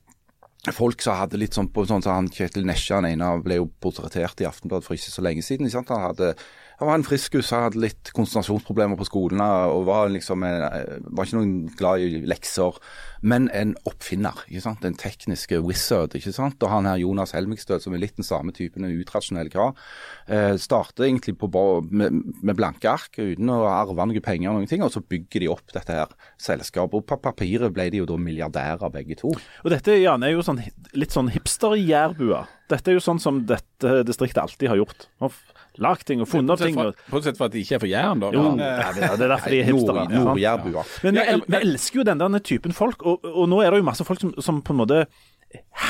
folk 0.71 1.03
som 1.03 1.19
hadde 1.19 1.41
litt 1.41 1.57
sånn 1.57 1.69
på 1.75 1.85
sånn 1.89 2.05
som 2.05 2.17
han 2.17 2.31
Kjetil 2.33 2.67
Nesja, 2.69 3.01
han 3.01 3.09
ene 3.11 3.33
ble 3.45 3.59
jo 3.59 3.69
portrettert 3.83 4.41
i 4.41 4.47
Aftenbladet 4.49 4.87
for 4.87 4.97
ikke 4.97 5.13
så 5.13 5.25
lenge 5.27 5.45
siden. 5.45 5.71
Sant? 5.73 5.91
Han, 5.93 6.07
hadde, 6.07 6.33
han 6.83 6.89
var 6.91 6.99
en 6.99 7.07
friskus, 7.07 7.53
han 7.55 7.69
hadde 7.69 7.81
litt 7.83 8.11
konsentrasjonsproblemer 8.17 8.99
på 8.99 9.07
skolen 9.07 9.43
og 9.43 9.85
var 9.87 10.11
liksom 10.11 10.43
en, 10.47 10.65
var 11.15 11.29
ikke 11.29 11.39
noen 11.39 11.55
glad 11.79 12.03
i 12.03 12.23
lekser. 12.27 12.79
Men 13.23 13.47
en 13.55 13.77
oppfinner, 13.87 14.41
ikke 14.49 14.65
sant? 14.65 14.83
en 14.83 14.99
teknisk 14.99 15.55
wizard. 15.63 16.17
ikke 16.19 16.33
sant? 16.35 16.59
Og 16.59 16.73
han 16.73 16.89
her 16.91 16.99
Jonas 16.99 17.37
Helmigstøl, 17.37 17.79
som 17.83 17.95
er 17.95 18.03
litt 18.03 18.17
den 18.19 18.27
samme 18.27 18.51
typen, 18.57 18.83
en 18.83 18.97
utradisjonell 18.99 19.51
kar, 19.53 19.77
eh, 20.27 20.57
starter 20.59 21.07
egentlig 21.07 21.37
på, 21.39 21.49
med, 21.87 22.19
med 22.43 22.59
blanke 22.59 22.91
ark 22.91 23.21
uten 23.21 23.53
å 23.55 23.61
arve 23.71 23.95
noen 24.03 24.25
penger, 24.25 24.51
og 24.51 24.59
noen 24.59 24.71
ting, 24.71 24.83
og 24.83 24.91
så 24.91 25.05
bygger 25.07 25.45
de 25.45 25.53
opp 25.55 25.71
dette 25.71 25.95
her 25.95 26.11
selskapet. 26.43 26.99
Og 26.99 27.07
på 27.07 27.21
papiret 27.23 27.71
ble 27.75 27.87
de 27.95 28.03
jo 28.03 28.09
da 28.11 28.19
milliardærer 28.19 28.91
begge 28.91 29.21
to. 29.23 29.31
Og 29.63 29.71
dette 29.71 30.01
Jan, 30.03 30.27
er 30.27 30.35
jo 30.35 30.43
sånn, 30.43 30.59
litt 30.99 31.15
sånn 31.15 31.31
hipster-jærbua. 31.31 32.43
Dette 32.73 32.93
er 32.93 32.97
jo 32.97 33.03
sånn 33.05 33.21
som 33.23 33.43
dette 33.49 33.99
distriktet 34.09 34.41
alltid 34.43 34.71
har 34.73 34.81
gjort. 34.81 35.07
Lagd 35.83 36.05
ting 36.09 36.21
og 36.25 36.29
funnet 36.29 36.53
opp 36.53 36.61
ting. 36.65 36.77
Og, 36.81 36.97
Bortsett 37.13 37.39
fra 37.39 37.49
at 37.49 37.55
de 37.55 37.63
ikke 37.65 37.77
er 37.79 37.83
for 37.85 37.89
Jæren, 37.91 38.21
da. 38.21 38.31
jo, 38.35 38.43
ja, 38.61 38.91
det 38.93 39.11
det 39.21 39.27
er 39.27 39.31
derfor 39.35 39.55
de 39.55 39.61
er 39.61 39.69
hipstere. 39.71 40.07
Nord- 40.13 40.41
ja. 40.43 40.57
Men 41.05 41.17
vi, 41.21 41.27
el 41.35 41.45
vi 41.47 41.61
elsker 41.63 42.01
jo 42.03 42.05
den 42.09 42.21
der 42.25 42.45
typen 42.45 42.77
folk, 42.77 43.05
og, 43.09 43.25
og 43.29 43.49
nå 43.49 43.63
er 43.65 43.73
det 43.73 43.81
jo 43.81 43.89
masse 43.89 44.05
folk 44.09 44.21
som, 44.21 44.35
som 44.41 44.61
på 44.65 44.75
en 44.77 44.83
måte 44.83 45.05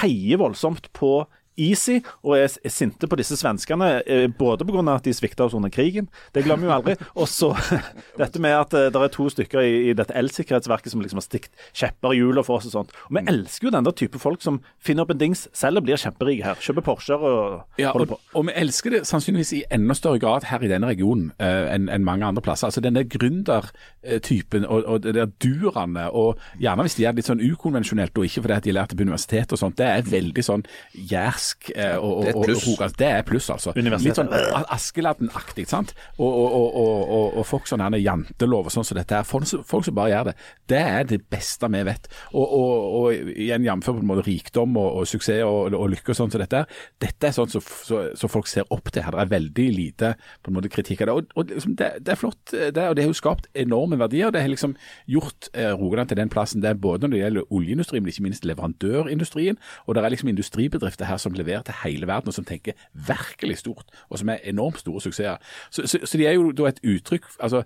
heier 0.01 0.41
voldsomt 0.43 0.89
på 0.97 1.13
Easy 1.61 1.99
og 2.23 2.37
er, 2.39 2.49
sinte 2.73 3.09
på 3.09 3.17
disse 3.21 3.37
svenskene, 3.37 4.03
eh, 4.07 4.27
både 4.29 4.65
pga. 4.65 4.83
at 4.95 5.05
de 5.05 5.13
svikta 5.13 5.45
oss 5.45 5.55
under 5.55 5.69
krigen, 5.69 6.09
det 6.35 6.45
glemmer 6.47 6.65
vi 6.65 6.71
jo 6.71 6.77
aldri, 6.77 6.95
og 7.15 7.29
så 7.29 7.53
dette 8.21 8.41
med 8.41 8.57
at 8.57 8.75
eh, 8.75 8.89
det 8.93 9.03
er 9.03 9.13
to 9.13 9.29
stykker 9.29 9.61
i, 9.61 9.73
i 9.91 9.93
dette 9.97 10.15
elsikkerhetsverket 10.17 10.93
som 10.93 11.03
liksom 11.05 11.21
har 11.21 11.27
stikt 11.27 11.53
kjepper 11.77 12.15
i 12.15 12.23
hjula 12.23 12.45
for 12.47 12.61
oss 12.61 12.71
og 12.71 12.77
sånt. 12.77 12.95
Og 13.09 13.19
Vi 13.19 13.25
elsker 13.29 13.69
jo 13.69 13.75
den 13.75 13.85
der 13.85 13.97
type 13.97 14.19
folk 14.23 14.43
som 14.43 14.63
finner 14.81 15.05
opp 15.05 15.13
en 15.13 15.21
dings 15.21 15.45
selv 15.53 15.83
og 15.83 15.87
blir 15.87 16.01
kjemperike 16.01 16.47
her. 16.47 16.63
Kjøper 16.63 16.87
Porscher 16.87 17.21
og 17.21 17.81
Ja, 17.81 17.93
holder 17.93 18.15
og, 18.15 18.17
på. 18.17 18.39
og 18.41 18.47
vi 18.49 18.57
elsker 18.57 18.97
det 18.97 19.03
sannsynligvis 19.09 19.53
i 19.59 19.63
enda 19.73 19.95
større 19.99 20.23
grad 20.23 20.49
her 20.49 20.65
i 20.65 20.71
denne 20.71 20.89
regionen 20.89 21.33
uh, 21.41 21.69
enn 21.75 21.89
en 21.93 22.05
mange 22.05 22.25
andre 22.27 22.43
plasser. 22.45 22.71
Altså 22.71 22.81
den 22.85 22.97
der 22.97 23.05
gründertypen 23.05 24.65
og, 24.65 24.85
og 24.87 25.03
det 25.05 25.15
der 25.19 25.31
durene, 25.43 26.09
og 26.11 26.41
gjerne 26.61 26.87
hvis 26.87 26.97
de 26.99 27.07
er 27.09 27.17
litt 27.17 27.29
sånn 27.29 27.43
ukonvensjonelt 27.45 28.17
og 28.19 28.25
ikke 28.29 28.45
fordi 28.47 28.61
de 28.69 28.77
lærte 28.77 28.97
på 28.97 29.05
universitetet 29.07 29.53
og 29.57 29.61
sånt, 29.61 29.79
det 29.81 29.89
er 29.89 30.09
veldig 30.09 30.45
sånn 30.47 30.65
jærsk 30.97 31.42
Ask 31.43 31.71
eh, 31.75 31.97
og, 31.99 32.23
og, 32.23 32.29
og 32.37 32.45
pluss. 32.47 32.95
Det 32.99 33.09
er 33.09 33.25
pluss, 33.27 33.49
altså. 33.51 33.73
Litt 33.75 34.19
sånn 34.19 34.31
Askeladden-aktig, 34.33 35.67
sant. 35.71 35.93
Og, 36.23 36.31
og, 36.31 37.41
folk 37.49 37.67
sånn 37.69 37.83
her 37.83 37.97
jantelov 37.99 38.71
og 38.71 38.75
sånn 38.75 38.87
som 38.87 38.99
dette 38.99 39.19
her. 39.19 39.27
Folk, 39.27 39.49
folk 39.67 39.87
som 39.89 39.97
bare 39.97 40.13
gjør 40.13 40.31
det. 40.31 40.35
Det 40.71 40.83
er 40.83 41.09
det 41.11 41.21
beste 41.33 41.71
vi 41.73 41.83
vet. 41.89 42.07
Og, 42.39 43.11
igjen 43.33 43.67
jf. 43.67 43.89
på 43.89 43.97
en 43.99 44.09
måte 44.13 44.27
rikdom 44.29 44.79
og, 44.79 45.03
suksess 45.11 45.43
og, 45.47 45.75
lykke 45.93 46.15
og 46.15 46.21
sånn 46.21 46.33
som 46.33 46.43
dette 46.45 46.63
her. 46.63 46.81
Dette 47.03 47.31
er 47.31 47.37
sånn 47.37 47.51
som 47.51 47.65
så, 47.65 48.05
så 48.19 48.31
folk 48.31 48.51
ser 48.51 48.69
opp 48.71 48.93
til. 48.93 49.03
Her 49.03 49.17
Det 49.17 49.27
er 49.27 49.35
veldig 49.35 49.69
lite 49.75 50.15
på 50.43 50.53
en 50.53 50.59
måte 50.61 50.71
kritikk 50.73 51.03
av 51.03 51.11
det. 51.11 51.19
Og, 51.19 51.35
og 51.37 51.55
liksom, 51.57 51.77
det, 51.81 51.91
det 52.07 52.15
er 52.15 52.21
flott, 52.21 52.43
det, 52.55 52.87
og 52.87 52.97
det 52.97 53.07
har 53.07 53.11
jo 53.11 53.19
skapt 53.19 53.51
enorme 53.59 53.99
verdier. 54.01 54.31
Det 54.35 54.45
har 54.45 54.53
liksom 54.53 54.77
gjort 55.11 55.51
eh, 55.59 55.73
Rogaland 55.75 56.13
til 56.13 56.21
den 56.23 56.31
plassen 56.33 56.63
det 56.63 56.71
er 56.71 56.79
både 56.79 57.09
når 57.09 57.17
det 57.17 57.23
gjelder 57.23 57.55
oljeindustrien, 57.59 58.05
men 58.05 58.13
ikke 58.13 58.27
minst 58.29 58.47
leverandørindustrien. 58.49 59.59
Og 59.87 59.97
det 59.97 60.05
er 60.05 60.15
liksom 60.15 60.31
industribedrifter 60.33 61.09
her 61.09 61.21
som 61.21 61.32
leverer 61.39 61.63
til 61.63 61.81
hele 61.85 62.07
verden, 62.07 62.29
og 62.29 62.35
som 62.35 62.45
tenker 62.45 62.73
virkelig 62.93 63.59
stort, 63.59 63.85
og 64.09 64.19
som 64.19 64.29
er 64.29 64.43
enormt 64.45 64.79
store 64.79 65.01
suksesser. 65.01 65.37
Så, 65.71 65.87
så, 65.87 65.99
så 66.05 66.19
de 66.19 66.27
er 66.27 66.37
jo 66.39 66.53
da 66.53 66.71
et 66.71 66.85
uttrykk 66.85 67.27
altså 67.41 67.63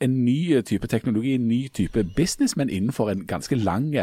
en 0.00 0.24
ny 0.24 0.60
type 0.62 0.86
teknologi, 0.86 1.34
en 1.34 1.48
ny 1.48 1.68
type 1.74 2.04
business, 2.16 2.56
men 2.56 2.70
innenfor 2.70 3.10
en 3.10 3.26
ganske 3.26 3.56
lang 3.56 3.96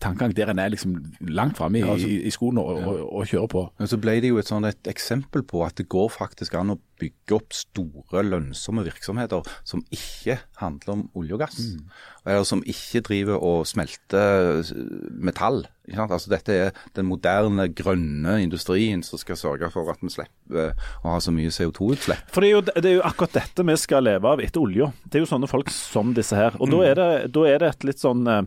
tankegang 0.00 0.36
der 0.36 0.50
en 0.50 0.58
er 0.58 0.68
liksom 0.68 0.96
langt 1.20 1.56
framme 1.56 1.78
i, 1.78 2.06
i, 2.06 2.22
i 2.22 2.30
skoen 2.30 2.58
og, 2.58 2.66
og, 2.66 3.14
og 3.16 3.26
kjører 3.26 3.46
på. 3.46 3.72
Men 3.78 3.86
så 3.86 3.98
ble 3.98 4.18
det 4.20 4.28
jo 4.28 4.38
et, 4.38 4.48
sånt, 4.48 4.66
et 4.66 4.90
eksempel 4.90 5.42
på 5.42 5.64
at 5.64 5.78
det 5.78 5.88
går 5.88 6.08
faktisk 6.08 6.54
an 6.54 6.74
å 6.74 6.80
bygge 7.00 7.36
opp 7.36 7.54
store, 7.56 8.24
lønnsomme 8.26 8.84
virksomheter 8.86 9.46
som 9.66 9.84
ikke 9.94 10.38
handler 10.60 10.94
om 10.94 11.06
olje 11.18 11.36
og 11.36 11.42
gass. 11.44 11.60
Eller 12.26 12.46
som 12.48 12.62
ikke 12.66 13.02
driver 13.06 13.42
og 13.42 13.66
smelter 13.68 14.62
metall. 15.22 15.64
Altså 15.94 16.32
Dette 16.32 16.54
er 16.54 16.72
den 16.96 17.06
moderne, 17.06 17.68
grønne 17.76 18.40
industrien 18.42 19.04
som 19.06 19.20
skal 19.22 19.38
sørge 19.38 19.70
for 19.74 19.92
at 19.92 20.02
vi 20.02 20.10
slipper 20.10 20.70
eh, 20.72 20.88
å 21.04 21.14
ha 21.14 21.20
så 21.22 21.34
mye 21.34 21.52
CO2-utslipp. 21.54 22.32
For 22.34 22.42
det 22.42 22.50
er, 22.50 22.56
jo, 22.56 22.64
det 22.66 22.90
er 22.90 22.96
jo 22.98 23.04
akkurat 23.06 23.36
dette 23.38 23.66
vi 23.66 23.76
skal 23.78 24.06
leve 24.08 24.32
av 24.32 24.42
etter 24.42 24.64
olja. 24.64 24.90
Det 25.04 25.20
er 25.20 25.26
jo 25.26 25.30
sånne 25.30 25.50
folk 25.50 25.70
som 25.74 26.16
disse 26.16 26.38
her. 26.38 26.58
Og 26.58 26.72
da, 26.72 26.82
er 26.88 26.98
det, 26.98 27.10
da 27.36 27.46
er 27.46 27.62
det 27.62 27.70
et 27.70 27.88
litt 27.92 28.02
sånn 28.02 28.26
eh, 28.30 28.42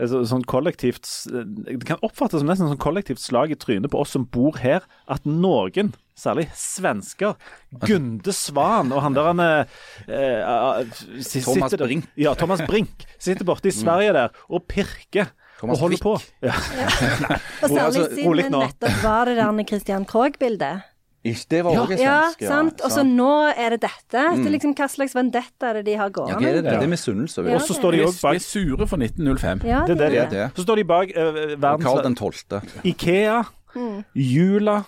altså, 0.00 0.22
sånn 0.28 0.44
kollektivt 0.50 1.08
eh, 1.32 1.44
Det 1.46 1.88
kan 1.88 2.02
oppfattes 2.04 2.42
som 2.42 2.50
nesten 2.50 2.70
sånn 2.70 2.82
kollektivt 2.82 3.22
slag 3.22 3.54
i 3.54 3.58
trynet 3.60 3.92
på 3.92 4.02
oss 4.02 4.14
som 4.16 4.26
bor 4.30 4.58
her, 4.62 4.86
at 5.10 5.26
noen, 5.28 5.94
særlig 6.18 6.46
svensker, 6.54 7.34
Gunde 7.82 8.32
Svan 8.32 8.92
og 8.94 9.02
han 9.02 9.16
der 9.16 9.30
han 9.32 9.42
eh, 9.42 9.78
eh, 10.08 11.40
Thomas 11.42 11.74
Brink. 11.78 12.06
Ja, 12.16 12.34
Thomas 12.38 12.62
Brink. 12.68 13.06
Sitter 13.18 13.46
borte 13.46 13.70
i 13.70 13.74
Sverige 13.74 14.14
der 14.16 14.28
og 14.48 14.66
pirker. 14.70 15.32
Thomas 15.58 15.78
og 15.78 15.86
holder 15.86 16.02
på. 16.02 16.16
Ja. 16.42 16.54
Ja. 16.74 16.88
Og 17.62 17.68
særlig 17.70 17.84
altså, 17.84 18.08
siden 18.10 18.50
nå. 18.52 18.64
nettopp 18.66 18.96
var 19.04 19.30
det 19.30 19.36
der 19.38 19.62
Christian 19.70 20.04
Krogh-bildet. 20.04 20.82
Det 21.24 21.64
var 21.64 21.72
òg 21.72 21.90
en 21.94 21.98
Ja, 21.98 22.30
svensk. 22.32 22.46
sant. 22.48 22.80
Og 22.84 22.90
så 22.92 23.00
nå 23.02 23.30
er 23.56 23.70
det 23.70 23.80
dette. 23.80 24.12
Det 24.12 24.46
er 24.46 24.50
liksom 24.52 24.74
Hva 24.76 24.88
slags 24.92 25.14
vendetta 25.16 25.70
er 25.70 25.72
det 25.80 25.84
de 25.86 25.94
har 25.96 26.10
Ja, 26.10 26.12
gående? 26.12 26.34
hva 26.36 26.48
er 26.48 26.52
det? 26.52 26.64
det? 26.64 26.72
Det 26.72 26.82
er 26.82 26.92
misunnelse. 26.92 27.44
Ja. 27.48 27.54
Og 27.54 27.60
så 27.62 27.74
står 27.74 27.92
de 27.92 27.98
òg 28.04 28.20
bak 28.22 28.32
de 28.32 28.36
er 28.36 28.44
sure 28.44 28.86
for 28.86 28.96
1905. 28.98 29.64
Ja, 29.64 29.80
Det 29.86 29.96
det 29.96 30.10
de 30.10 30.10
Det 30.10 30.20
er. 30.20 30.28
det. 30.30 30.54
Så 30.54 30.62
står 30.66 30.76
de 30.76 30.84
bak 30.84 31.08
eh, 31.16 31.80
Karl 31.80 32.02
den 32.02 32.14
tolvte. 32.14 32.62
Ikea, 32.84 33.42
Mm. 33.74 34.04
Jula, 34.14 34.84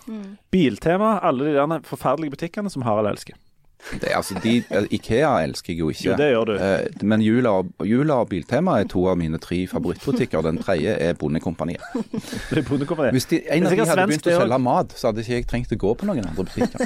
Biltema, 0.52 1.18
alle 1.20 1.44
de 1.46 1.54
der 1.54 1.80
forferdelige 1.82 2.30
butikkene 2.36 2.70
som 2.70 2.82
Harald 2.82 3.08
elsker. 3.10 3.34
Det, 3.92 4.10
altså, 4.14 4.34
de, 4.42 4.64
Ikea 4.90 5.30
elsker 5.44 5.72
jeg 5.72 5.80
jo 5.80 5.90
ikke. 5.90 6.04
Jo, 6.08 6.16
det 6.18 6.30
gjør 6.30 6.44
du. 6.44 6.54
Eh, 6.58 7.04
men 7.06 7.22
Jula, 7.22 7.52
Jula 7.86 8.14
og 8.24 8.28
Biltema 8.28 8.80
er 8.80 8.88
to 8.90 9.04
av 9.10 9.18
mine 9.20 9.38
tre 9.42 9.60
favorittbutikker. 9.70 10.42
Den 10.42 10.58
tredje 10.62 10.96
er 10.96 11.14
Bondekompaniet. 11.14 11.82
Det 12.50 12.58
er 12.58 12.66
bondekompaniet. 12.68 13.14
Hvis 13.14 13.28
de, 13.30 13.40
en 13.52 13.66
av 13.66 13.74
de 13.74 13.86
hadde 13.86 14.06
begynt 14.06 14.28
å 14.30 14.38
selge 14.40 14.58
mat, 14.62 14.94
så 14.96 15.10
hadde 15.10 15.22
ikke 15.22 15.38
jeg 15.38 15.46
trengt 15.50 15.74
å 15.74 15.78
gå 15.80 15.94
på 16.00 16.08
noen 16.08 16.26
andre 16.26 16.46
butikker. 16.46 16.82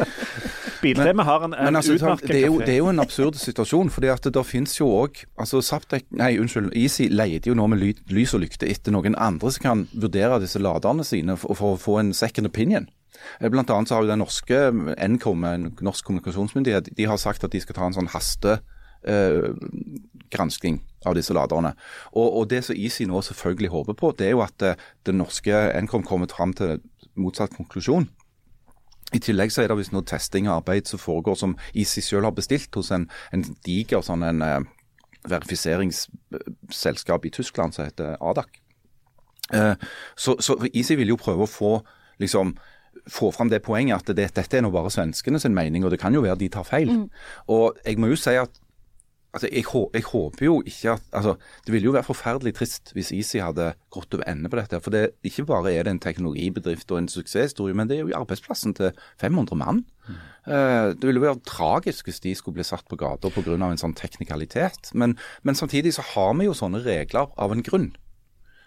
Biltema 0.82 1.26
har 1.28 1.44
en, 1.44 1.54
en 1.54 1.76
altså, 1.76 1.96
utmerket 1.98 2.28
det, 2.28 2.38
er 2.38 2.46
jo, 2.46 2.60
det 2.64 2.72
er 2.74 2.78
jo 2.78 2.88
en 2.88 3.02
absurd 3.02 3.36
situasjon. 3.36 3.90
fordi 3.90 4.08
at 4.08 4.24
det 4.24 4.32
der 4.34 4.46
finnes 4.48 4.78
jo 4.80 4.88
òg 5.02 5.24
altså, 5.36 5.60
Saptek, 5.60 6.06
Nei, 6.16 6.38
unnskyld. 6.40 6.72
Easy 6.76 7.10
leter 7.12 7.52
jo 7.52 7.58
nå 7.58 7.66
med 7.72 7.82
ly, 7.82 7.92
lys 8.08 8.32
og 8.36 8.44
lykte 8.46 8.68
etter 8.70 8.94
noen 8.94 9.18
andre 9.18 9.52
som 9.52 9.66
kan 9.66 9.84
vurdere 9.92 10.40
disse 10.40 10.62
laderne 10.62 11.04
sine 11.04 11.36
for, 11.36 11.56
for 11.58 11.76
å 11.76 11.80
få 11.80 11.98
en 12.00 12.14
second 12.16 12.48
opinion. 12.48 12.88
Eh, 13.40 13.48
Blant 13.52 13.70
annet 13.70 13.90
så 13.90 13.96
har 13.96 14.04
jo 14.04 14.12
den 14.12 14.22
norske 14.22 14.60
Nkom, 15.14 15.46
norsk 15.80 16.06
kommunikasjonsmyndighet, 16.08 16.92
de 16.96 17.08
har 17.08 17.20
sagt 17.20 17.44
at 17.44 17.52
de 17.52 17.60
skal 17.62 17.78
ta 17.78 17.88
en 17.88 17.96
sånn 17.96 18.12
haste 18.12 18.60
eh, 19.02 19.50
av 21.06 21.16
disse 21.16 21.34
laderne. 21.34 21.74
Og, 22.12 22.28
og 22.40 22.48
det 22.50 22.64
som 22.66 22.76
Easy 22.76 23.06
nå 23.08 23.22
selvfølgelig 23.24 23.70
håper 23.72 23.94
på, 23.98 24.14
det 24.18 24.26
er 24.28 24.34
jo 24.36 24.44
at 24.44 24.62
eh, 24.62 24.88
den 25.06 25.20
norske 25.22 25.54
Nkom 25.86 26.04
kommer 26.06 26.30
fram 26.30 26.52
til 26.56 26.80
motsatt 27.20 27.56
konklusjon. 27.56 28.08
I 29.10 29.18
tillegg 29.18 29.50
så 29.50 29.62
er 29.62 29.68
det 29.70 29.78
visst 29.80 29.94
noe 29.94 30.06
testing 30.06 30.46
og 30.46 30.60
arbeid 30.60 30.86
som 30.86 31.00
foregår 31.02 31.34
som 31.38 31.56
Easy 31.74 32.00
selv 32.04 32.28
har 32.28 32.34
bestilt 32.36 32.74
hos 32.78 32.90
en, 32.94 33.08
en 33.34 33.42
diger 33.66 34.02
sånn 34.06 34.22
en 34.22 34.42
eh, 34.46 34.60
verifiseringsselskap 35.28 37.24
i 37.26 37.30
Tyskland 37.34 37.74
som 37.74 37.84
heter 37.88 38.16
ADAC. 38.20 38.48
Eh, 39.54 39.74
så, 40.16 40.36
så 40.40 40.56
Easy 40.72 40.94
vil 41.00 41.08
jo 41.12 41.16
prøve 41.20 41.42
å 41.44 41.50
få 41.50 41.72
liksom 42.22 42.54
få 43.10 43.32
fram 43.34 43.50
det 43.50 43.62
poenget 43.66 44.00
at 44.00 44.16
det, 44.16 44.30
dette 44.36 44.58
er 44.58 44.64
nå 44.64 44.72
bare 44.74 44.92
svenskene 44.92 45.40
sin 45.42 45.56
mening, 45.56 45.84
og 45.84 45.94
det 45.94 46.00
kan 46.02 46.14
jo 46.14 46.24
være 46.24 46.38
de 46.40 46.50
tar 46.52 46.66
feil. 46.68 46.92
Og 47.50 47.78
jeg 47.84 47.98
må 48.00 48.12
jo 48.12 48.18
si 48.18 48.36
at 48.38 48.60
altså, 49.34 49.48
jeg, 49.50 49.64
jeg 49.94 50.04
håper 50.06 50.46
jo 50.46 50.58
ikke 50.66 50.94
at 50.96 51.02
altså, 51.12 51.34
Det 51.66 51.72
ville 51.72 51.86
jo 51.86 51.94
være 51.94 52.06
forferdelig 52.06 52.54
trist 52.58 52.92
hvis 52.96 53.12
Easy 53.14 53.38
hadde 53.42 53.72
gått 53.94 54.14
over 54.14 54.26
ende 54.30 54.50
på 54.50 54.58
dette. 54.58 54.80
For 54.82 54.94
det, 54.94 55.10
ikke 55.26 55.46
bare 55.50 55.72
er 55.72 55.86
det 55.86 55.94
en 55.94 56.02
teknologibedrift 56.02 56.90
og 56.90 57.02
en 57.02 57.08
suksesshistorie, 57.12 57.76
men 57.76 57.90
det 57.90 57.98
er 57.98 58.04
jo 58.04 58.18
arbeidsplassen 58.18 58.74
til 58.78 58.92
500 59.20 59.58
mann. 59.58 59.84
Eh, 60.46 60.90
det 60.96 61.06
ville 61.06 61.20
jo 61.20 61.26
være 61.28 61.44
tragisk 61.46 62.08
hvis 62.08 62.22
de 62.24 62.34
skulle 62.34 62.58
bli 62.58 62.66
satt 62.66 62.86
på 62.88 62.98
gata 63.00 63.30
pga. 63.30 63.56
en 63.56 63.82
sånn 63.82 63.94
teknikalitet. 63.94 64.92
Men, 64.94 65.18
men 65.42 65.54
samtidig 65.54 65.94
så 65.94 66.06
har 66.14 66.34
vi 66.38 66.48
jo 66.48 66.56
sånne 66.56 66.82
regler 66.84 67.30
av 67.36 67.52
en 67.52 67.62
grunn. 67.62 67.92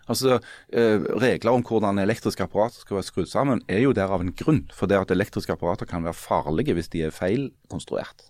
Altså, 0.10 0.40
eh, 0.74 1.00
Regler 1.22 1.52
om 1.52 1.64
hvordan 1.64 2.00
elektriske 2.00 2.44
apparater 2.44 2.84
skal 2.84 3.00
være 3.00 3.08
skrudd 3.08 3.32
sammen, 3.32 3.62
er 3.68 3.80
jo 3.86 3.94
der 3.96 4.12
av 4.12 4.22
en 4.22 4.34
grunn. 4.34 4.66
For 4.74 4.90
det 4.90 5.00
at 5.00 5.12
elektriske 5.12 5.54
apparater 5.54 5.86
kan 5.90 6.04
være 6.04 6.18
farlige 6.18 6.74
hvis 6.74 6.92
de 6.94 7.04
er 7.08 7.16
feilkonstruert. 7.16 8.30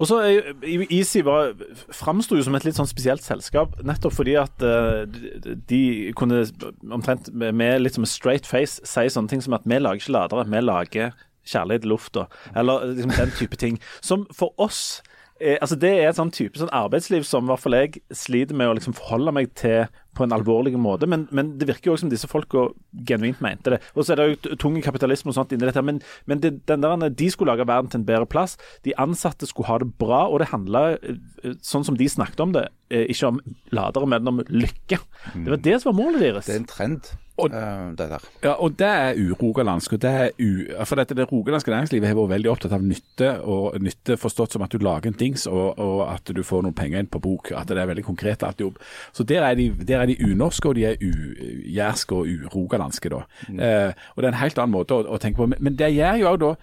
Og 0.00 0.08
så 0.08 0.16
er 0.24 0.86
Easy 0.88 1.20
var- 1.20 1.52
framsto 1.92 2.36
jo 2.36 2.42
som 2.42 2.54
et 2.54 2.64
litt 2.64 2.78
sånn 2.78 2.88
spesielt 2.88 3.22
selskap, 3.22 3.76
nettopp 3.84 4.14
fordi 4.16 4.38
at 4.40 4.62
uh, 4.64 5.04
de, 5.04 6.12
kunne 6.16 6.46
omtrent 6.90 7.28
med, 7.34 7.82
litt 7.82 7.94
som 7.94 8.06
en 8.06 8.08
straight 8.08 8.48
face 8.48 8.80
si 8.88 9.04
sånne 9.12 9.28
ting 9.28 9.42
som 9.44 9.52
at 9.52 9.68
vi 9.68 9.76
lager 9.76 10.00
ikke 10.00 10.16
ladere, 10.16 10.46
vi 10.48 10.64
lager 10.64 11.12
kjærlighet 11.44 11.84
i 11.84 11.92
lufta. 11.92 12.26
Eller 12.56 12.86
liksom 12.94 13.12
den 13.16 13.36
type 13.36 13.56
ting. 13.60 13.78
Som 14.00 14.26
for 14.32 14.54
oss 14.56 15.02
altså 15.40 15.76
Det 15.80 15.90
er 15.96 16.10
et 16.10 16.18
sånn 16.18 16.32
type 16.34 16.60
sånn 16.60 16.72
arbeidsliv 16.74 17.24
som 17.24 17.46
i 17.46 17.52
hvert 17.52 17.62
fall 17.62 17.76
jeg 17.78 18.02
sliter 18.12 18.56
med 18.56 18.68
å 18.68 18.76
liksom 18.76 18.96
forholde 18.98 19.32
meg 19.32 19.54
til 19.58 19.86
på 20.16 20.24
en 20.26 20.34
alvorlig 20.34 20.74
måte. 20.78 21.06
Men, 21.08 21.26
men 21.34 21.54
det 21.58 21.68
virker 21.68 21.90
jo 21.90 21.94
også 21.94 22.04
som 22.04 22.12
disse 22.12 22.28
folka 22.30 22.66
genuint 23.08 23.40
mente 23.44 23.74
det. 23.74 23.80
Og 23.94 24.04
så 24.04 24.14
er 24.14 24.20
det 24.20 24.26
jo 24.28 24.58
tung 24.60 24.76
kapitalisme 24.82 25.30
og 25.32 25.36
sånt 25.38 25.54
inni 25.54 25.66
dette. 25.68 25.84
Men, 25.86 26.00
men 26.30 26.42
det, 26.42 26.52
den 26.68 26.84
der, 26.84 27.06
de 27.08 27.30
skulle 27.30 27.54
lage 27.54 27.68
verden 27.68 27.90
til 27.92 28.02
en 28.02 28.08
bedre 28.08 28.28
plass. 28.30 28.56
De 28.86 28.96
ansatte 29.00 29.48
skulle 29.48 29.70
ha 29.70 29.78
det 29.82 29.92
bra, 30.02 30.24
og 30.28 30.42
det 30.42 30.50
handla, 30.50 30.84
sånn 31.64 31.86
som 31.86 31.98
de 31.98 32.10
snakket 32.10 32.42
om 32.42 32.54
det, 32.56 32.66
eh, 32.90 33.06
ikke 33.14 33.32
om 33.32 33.40
ladere, 33.76 34.10
men 34.10 34.32
om 34.32 34.42
lykke. 34.48 35.00
Det 35.34 35.48
var 35.54 35.64
det 35.64 35.78
som 35.80 35.92
var 35.92 36.00
målet 36.02 36.26
deres. 36.26 36.50
Det 36.50 36.58
er 36.58 36.64
en 36.64 36.70
trend, 36.74 37.12
Og- 37.44 37.54
eh, 37.56 37.90
det 37.98 38.06
der. 38.10 38.24
Ja, 38.44 38.52
og 38.62 38.76
det 38.78 38.86
er 38.88 39.14
urogalandsk. 39.20 39.92
og 39.92 40.00
det 40.02 40.10
er 40.10 40.30
u... 40.38 40.84
For 40.84 40.96
dette, 41.00 41.14
det 41.18 41.26
rogalandske 41.32 41.70
næringslivet 41.72 42.08
har 42.08 42.14
vært 42.18 42.32
veldig 42.34 42.50
opptatt 42.52 42.72
av 42.76 42.82
nytte, 42.84 43.30
og 43.44 43.78
nytte 43.80 44.16
forstått 44.20 44.52
som 44.56 44.62
at 44.66 44.70
du 44.72 44.78
lager 44.78 45.10
en 45.12 45.18
dings, 45.20 45.46
og, 45.46 45.78
og 45.78 46.02
at 46.12 46.32
du 46.36 46.42
får 46.46 46.62
noen 46.66 46.74
penger 46.76 47.00
inn 47.04 47.10
på 47.10 47.20
bok. 47.24 47.52
At 47.56 47.68
det 47.72 47.78
er 47.78 47.90
veldig 47.90 48.04
konkret 48.04 48.42
alt 48.46 48.60
jobb. 48.60 48.78
Så 49.12 49.24
der 49.28 49.42
er 49.46 49.54
de, 49.58 49.70
der 49.84 50.00
er 50.02 50.06
de 50.12 50.18
unorske, 50.24 50.68
og 50.68 50.74
de 50.78 50.84
er 50.92 50.96
ujærske 51.00 52.14
og 52.14 52.26
urogalandske, 52.26 53.08
da. 53.12 53.22
Eh, 53.50 53.92
og 54.14 54.22
det 54.22 54.28
er 54.28 54.34
en 54.34 54.42
helt 54.44 54.58
annen 54.58 54.74
måte 54.76 54.96
å, 55.00 55.04
å 55.16 55.18
tenke 55.22 55.40
på. 55.42 55.46
Men, 55.50 55.58
men 55.60 55.76
det 55.80 55.92
gjør 55.94 56.20
jo 56.22 56.30
òg 56.34 56.38
da 56.44 56.54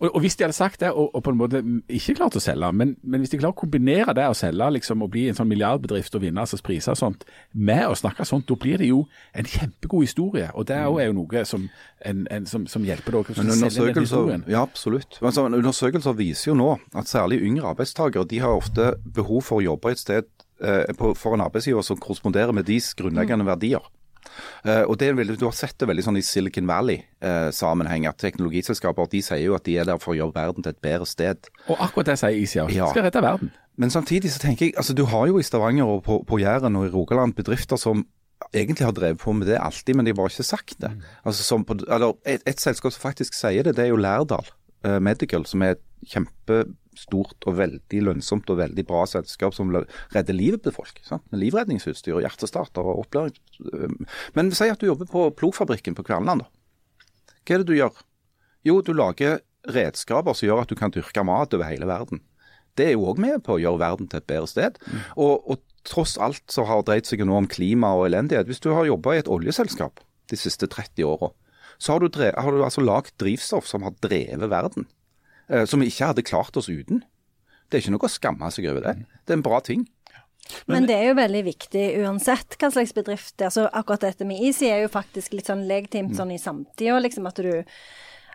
og, 0.00 0.08
og 0.14 0.20
Hvis 0.22 0.36
de 0.38 0.44
hadde 0.44 0.54
sagt 0.56 0.80
det, 0.80 0.90
og, 0.92 1.10
og 1.14 1.22
på 1.26 1.30
en 1.32 1.38
måte 1.40 1.60
ikke 1.90 2.14
klart 2.20 2.36
å 2.38 2.42
selge, 2.42 2.68
men, 2.72 2.96
men 3.02 3.20
hvis 3.22 3.30
de 3.32 3.38
klarer 3.40 3.56
å 3.56 3.60
kombinere 3.60 4.14
det 4.14 4.26
å 4.30 4.36
selge 4.38 4.68
liksom, 4.76 5.02
og 5.02 5.10
bli 5.10 5.24
en 5.28 5.34
sånn 5.38 5.48
milliardbedrift 5.50 6.14
og 6.14 6.22
vinne 6.22 6.44
altså 6.44 6.58
priser 6.62 6.94
og 6.94 7.00
sånt, 7.00 7.24
med 7.54 7.84
å 7.88 7.96
snakke 7.98 8.26
sånt, 8.28 8.46
da 8.48 8.54
blir 8.62 8.78
det 8.78 8.88
jo 8.92 9.04
en 9.34 9.44
kjempegod 9.50 10.06
historie. 10.06 10.48
Og 10.54 10.66
det 10.70 10.76
er 10.76 10.84
jo- 10.86 10.98
er 11.02 11.06
jo 11.10 11.16
noe 11.18 11.44
som, 11.44 11.68
en, 12.06 12.26
en, 12.30 12.46
som, 12.46 12.66
som 12.70 12.84
hjelper 12.86 13.18
dere 13.18 13.34
den 13.40 13.50
undersøkelser, 13.56 14.44
ja, 14.48 14.62
absolutt. 14.62 15.18
Altså, 15.22 15.46
undersøkelser 15.50 16.12
viser 16.18 16.52
jo 16.52 16.58
nå 16.58 16.70
at 16.94 17.10
særlig 17.10 17.42
yngre 17.42 17.70
arbeidstakere 17.74 18.26
de 18.28 18.38
har 18.44 18.54
ofte 18.54 18.92
behov 19.14 19.42
for 19.42 19.58
å 19.58 19.64
jobbe 19.72 19.90
et 19.92 19.98
sted 20.02 20.24
eh, 20.62 20.84
på, 20.98 21.14
for 21.18 21.34
en 21.34 21.42
arbeidsgiver 21.44 21.82
som 21.86 21.98
korresponderer 21.98 22.52
med 22.54 22.66
deres 22.70 22.94
grunnleggende 22.98 23.46
verdier. 23.48 23.82
Eh, 24.64 24.82
og 24.84 24.98
det 25.00 25.08
er 25.08 25.18
veldig, 25.18 25.38
Du 25.38 25.46
har 25.46 25.56
sett 25.56 25.76
det 25.78 25.88
veldig 25.88 26.04
sånn 26.06 26.18
i 26.20 26.24
Silicon 26.24 26.68
Valley-sammenheng. 26.68 28.08
at 28.08 28.18
Teknologiselskaper 28.18 29.08
de 29.10 29.22
sier 29.22 29.46
jo 29.46 29.56
at 29.58 29.64
de 29.64 29.78
er 29.78 29.88
der 29.88 29.98
for 30.02 30.14
å 30.14 30.18
gjøre 30.18 30.34
verden 30.34 30.62
til 30.62 30.74
et 30.74 30.82
bedre 30.82 31.06
sted. 31.06 31.50
Og 31.68 31.76
akkurat 31.78 32.12
det 32.12 32.18
sier 32.18 32.36
ICA. 32.36 32.68
Ja. 32.74 32.90
Skal 32.92 33.08
redde 33.08 33.22
verden. 33.22 33.52
Men 33.78 33.90
samtidig 33.94 34.32
så 34.34 34.42
tenker 34.42 34.66
jeg, 34.66 34.76
altså 34.76 34.94
du 34.94 35.04
har 35.06 35.28
jo 35.30 35.38
i 35.38 35.46
Stavanger 35.46 35.86
og 35.86 36.02
på, 36.04 36.22
på 36.26 36.40
Jæren 36.42 36.76
og 36.76 36.88
i 36.88 36.90
Rogaland 36.90 37.36
bedrifter 37.38 37.78
som 37.78 38.06
egentlig 38.54 38.86
har 38.86 38.94
drevet 38.94 39.20
på 39.22 39.32
med 39.32 39.46
det 39.46 39.58
alltid, 39.58 39.94
men 39.94 40.06
de 40.06 40.10
har 40.10 40.18
bare 40.18 40.32
ikke 40.32 40.46
sagt 40.46 40.80
det. 40.82 40.90
Altså, 41.24 41.42
som 41.42 41.64
på, 41.64 41.78
eller, 41.88 42.16
et, 42.26 42.42
et 42.46 42.60
selskap 42.60 42.94
som 42.94 43.02
faktisk 43.02 43.34
sier 43.34 43.66
det, 43.66 43.76
det 43.76 43.86
er 43.86 43.92
jo 43.92 44.00
Lærdal 44.00 44.46
eh, 44.84 44.98
Medical, 45.02 45.46
som 45.46 45.62
er 45.62 45.76
et 45.76 45.84
kjempestort 46.98 47.46
og 47.46 47.56
veldig 47.58 48.00
lønnsomt 48.02 48.50
og 48.50 48.58
veldig 48.58 48.84
bra 48.86 49.04
selskap 49.06 49.54
som 49.54 49.70
redder 50.14 50.34
livet 50.34 50.62
til 50.62 50.72
folk. 50.72 51.00
Sant? 51.04 51.22
Med 51.30 51.40
livredningsutstyr 51.40 52.16
og 52.16 52.22
hjertestarter 52.22 52.82
og 52.82 53.04
opplæring. 53.06 53.36
eh, 53.72 54.06
Men 54.34 54.50
si 54.52 54.68
at 54.68 54.78
du 54.80 54.86
jobber 54.86 55.06
på 55.06 55.30
plogfabrikken 55.36 55.94
på 55.94 56.04
Kverneland. 56.04 56.42
da. 56.42 56.48
Hva 57.46 57.54
er 57.54 57.58
det 57.58 57.66
du 57.66 57.74
gjør? 57.74 57.94
Jo, 58.64 58.80
du 58.82 58.92
lager 58.92 59.40
redskaper 59.66 60.34
som 60.34 60.48
gjør 60.48 60.62
at 60.62 60.68
du 60.68 60.74
kan 60.74 60.90
dyrke 60.90 61.24
mat 61.24 61.54
over 61.54 61.64
hele 61.64 61.86
verden. 61.86 62.20
Det 62.76 62.86
er 62.86 62.92
jo 62.92 63.06
òg 63.10 63.18
med 63.18 63.42
på 63.42 63.56
å 63.56 63.60
gjøre 63.60 63.78
verden 63.78 64.08
til 64.08 64.18
et 64.18 64.26
bedre 64.26 64.46
sted. 64.46 64.78
Og, 65.16 65.42
og 65.50 65.58
tross 65.84 66.16
alt 66.18 66.44
så 66.50 66.64
har 66.64 66.82
det 66.82 66.86
dreid 66.86 67.06
seg 67.06 67.24
nå 67.24 67.34
om 67.36 67.46
klima 67.48 67.94
og 67.96 68.06
elendighet. 68.06 68.46
Hvis 68.46 68.60
du 68.60 68.70
har 68.72 68.86
jobba 68.86 69.14
i 69.14 69.18
et 69.18 69.28
oljeselskap 69.28 70.00
de 70.30 70.36
siste 70.36 70.66
30 70.68 71.02
åra, 71.04 71.32
så 71.78 71.92
har 71.94 72.00
du, 72.00 72.10
har 72.18 72.52
du 72.52 72.62
altså 72.62 72.82
lagd 72.82 73.14
drivstoff 73.18 73.66
som 73.66 73.82
har 73.82 73.94
drevet 74.02 74.50
verden. 74.50 74.86
Eh, 75.48 75.64
som 75.68 75.80
vi 75.80 75.88
ikke 75.90 76.10
hadde 76.12 76.26
klart 76.26 76.56
oss 76.60 76.68
uten. 76.68 77.02
Det 77.68 77.78
er 77.78 77.84
ikke 77.84 77.94
noe 77.94 78.08
å 78.08 78.12
skamme 78.12 78.50
seg 78.52 78.68
over 78.70 78.84
det. 78.84 78.96
Det 79.24 79.34
er 79.34 79.40
en 79.40 79.46
bra 79.46 79.60
ting. 79.64 79.86
Men 80.68 80.86
det 80.88 80.96
er 80.96 81.10
jo 81.10 81.18
veldig 81.18 81.42
viktig 81.44 81.82
uansett 82.00 82.56
hva 82.56 82.70
slags 82.72 82.94
bedrift. 82.96 83.36
Altså 83.44 83.66
akkurat 83.68 84.06
dette 84.06 84.24
med 84.28 84.40
Easy 84.40 84.70
er 84.70 84.84
jo 84.84 84.92
faktisk 84.92 85.34
litt 85.36 85.50
sånn 85.50 85.66
legitimt 85.68 86.16
sånn 86.16 86.32
i 86.32 86.40
samtida, 86.40 86.96
liksom 87.04 87.28
at 87.28 87.40
du 87.44 87.50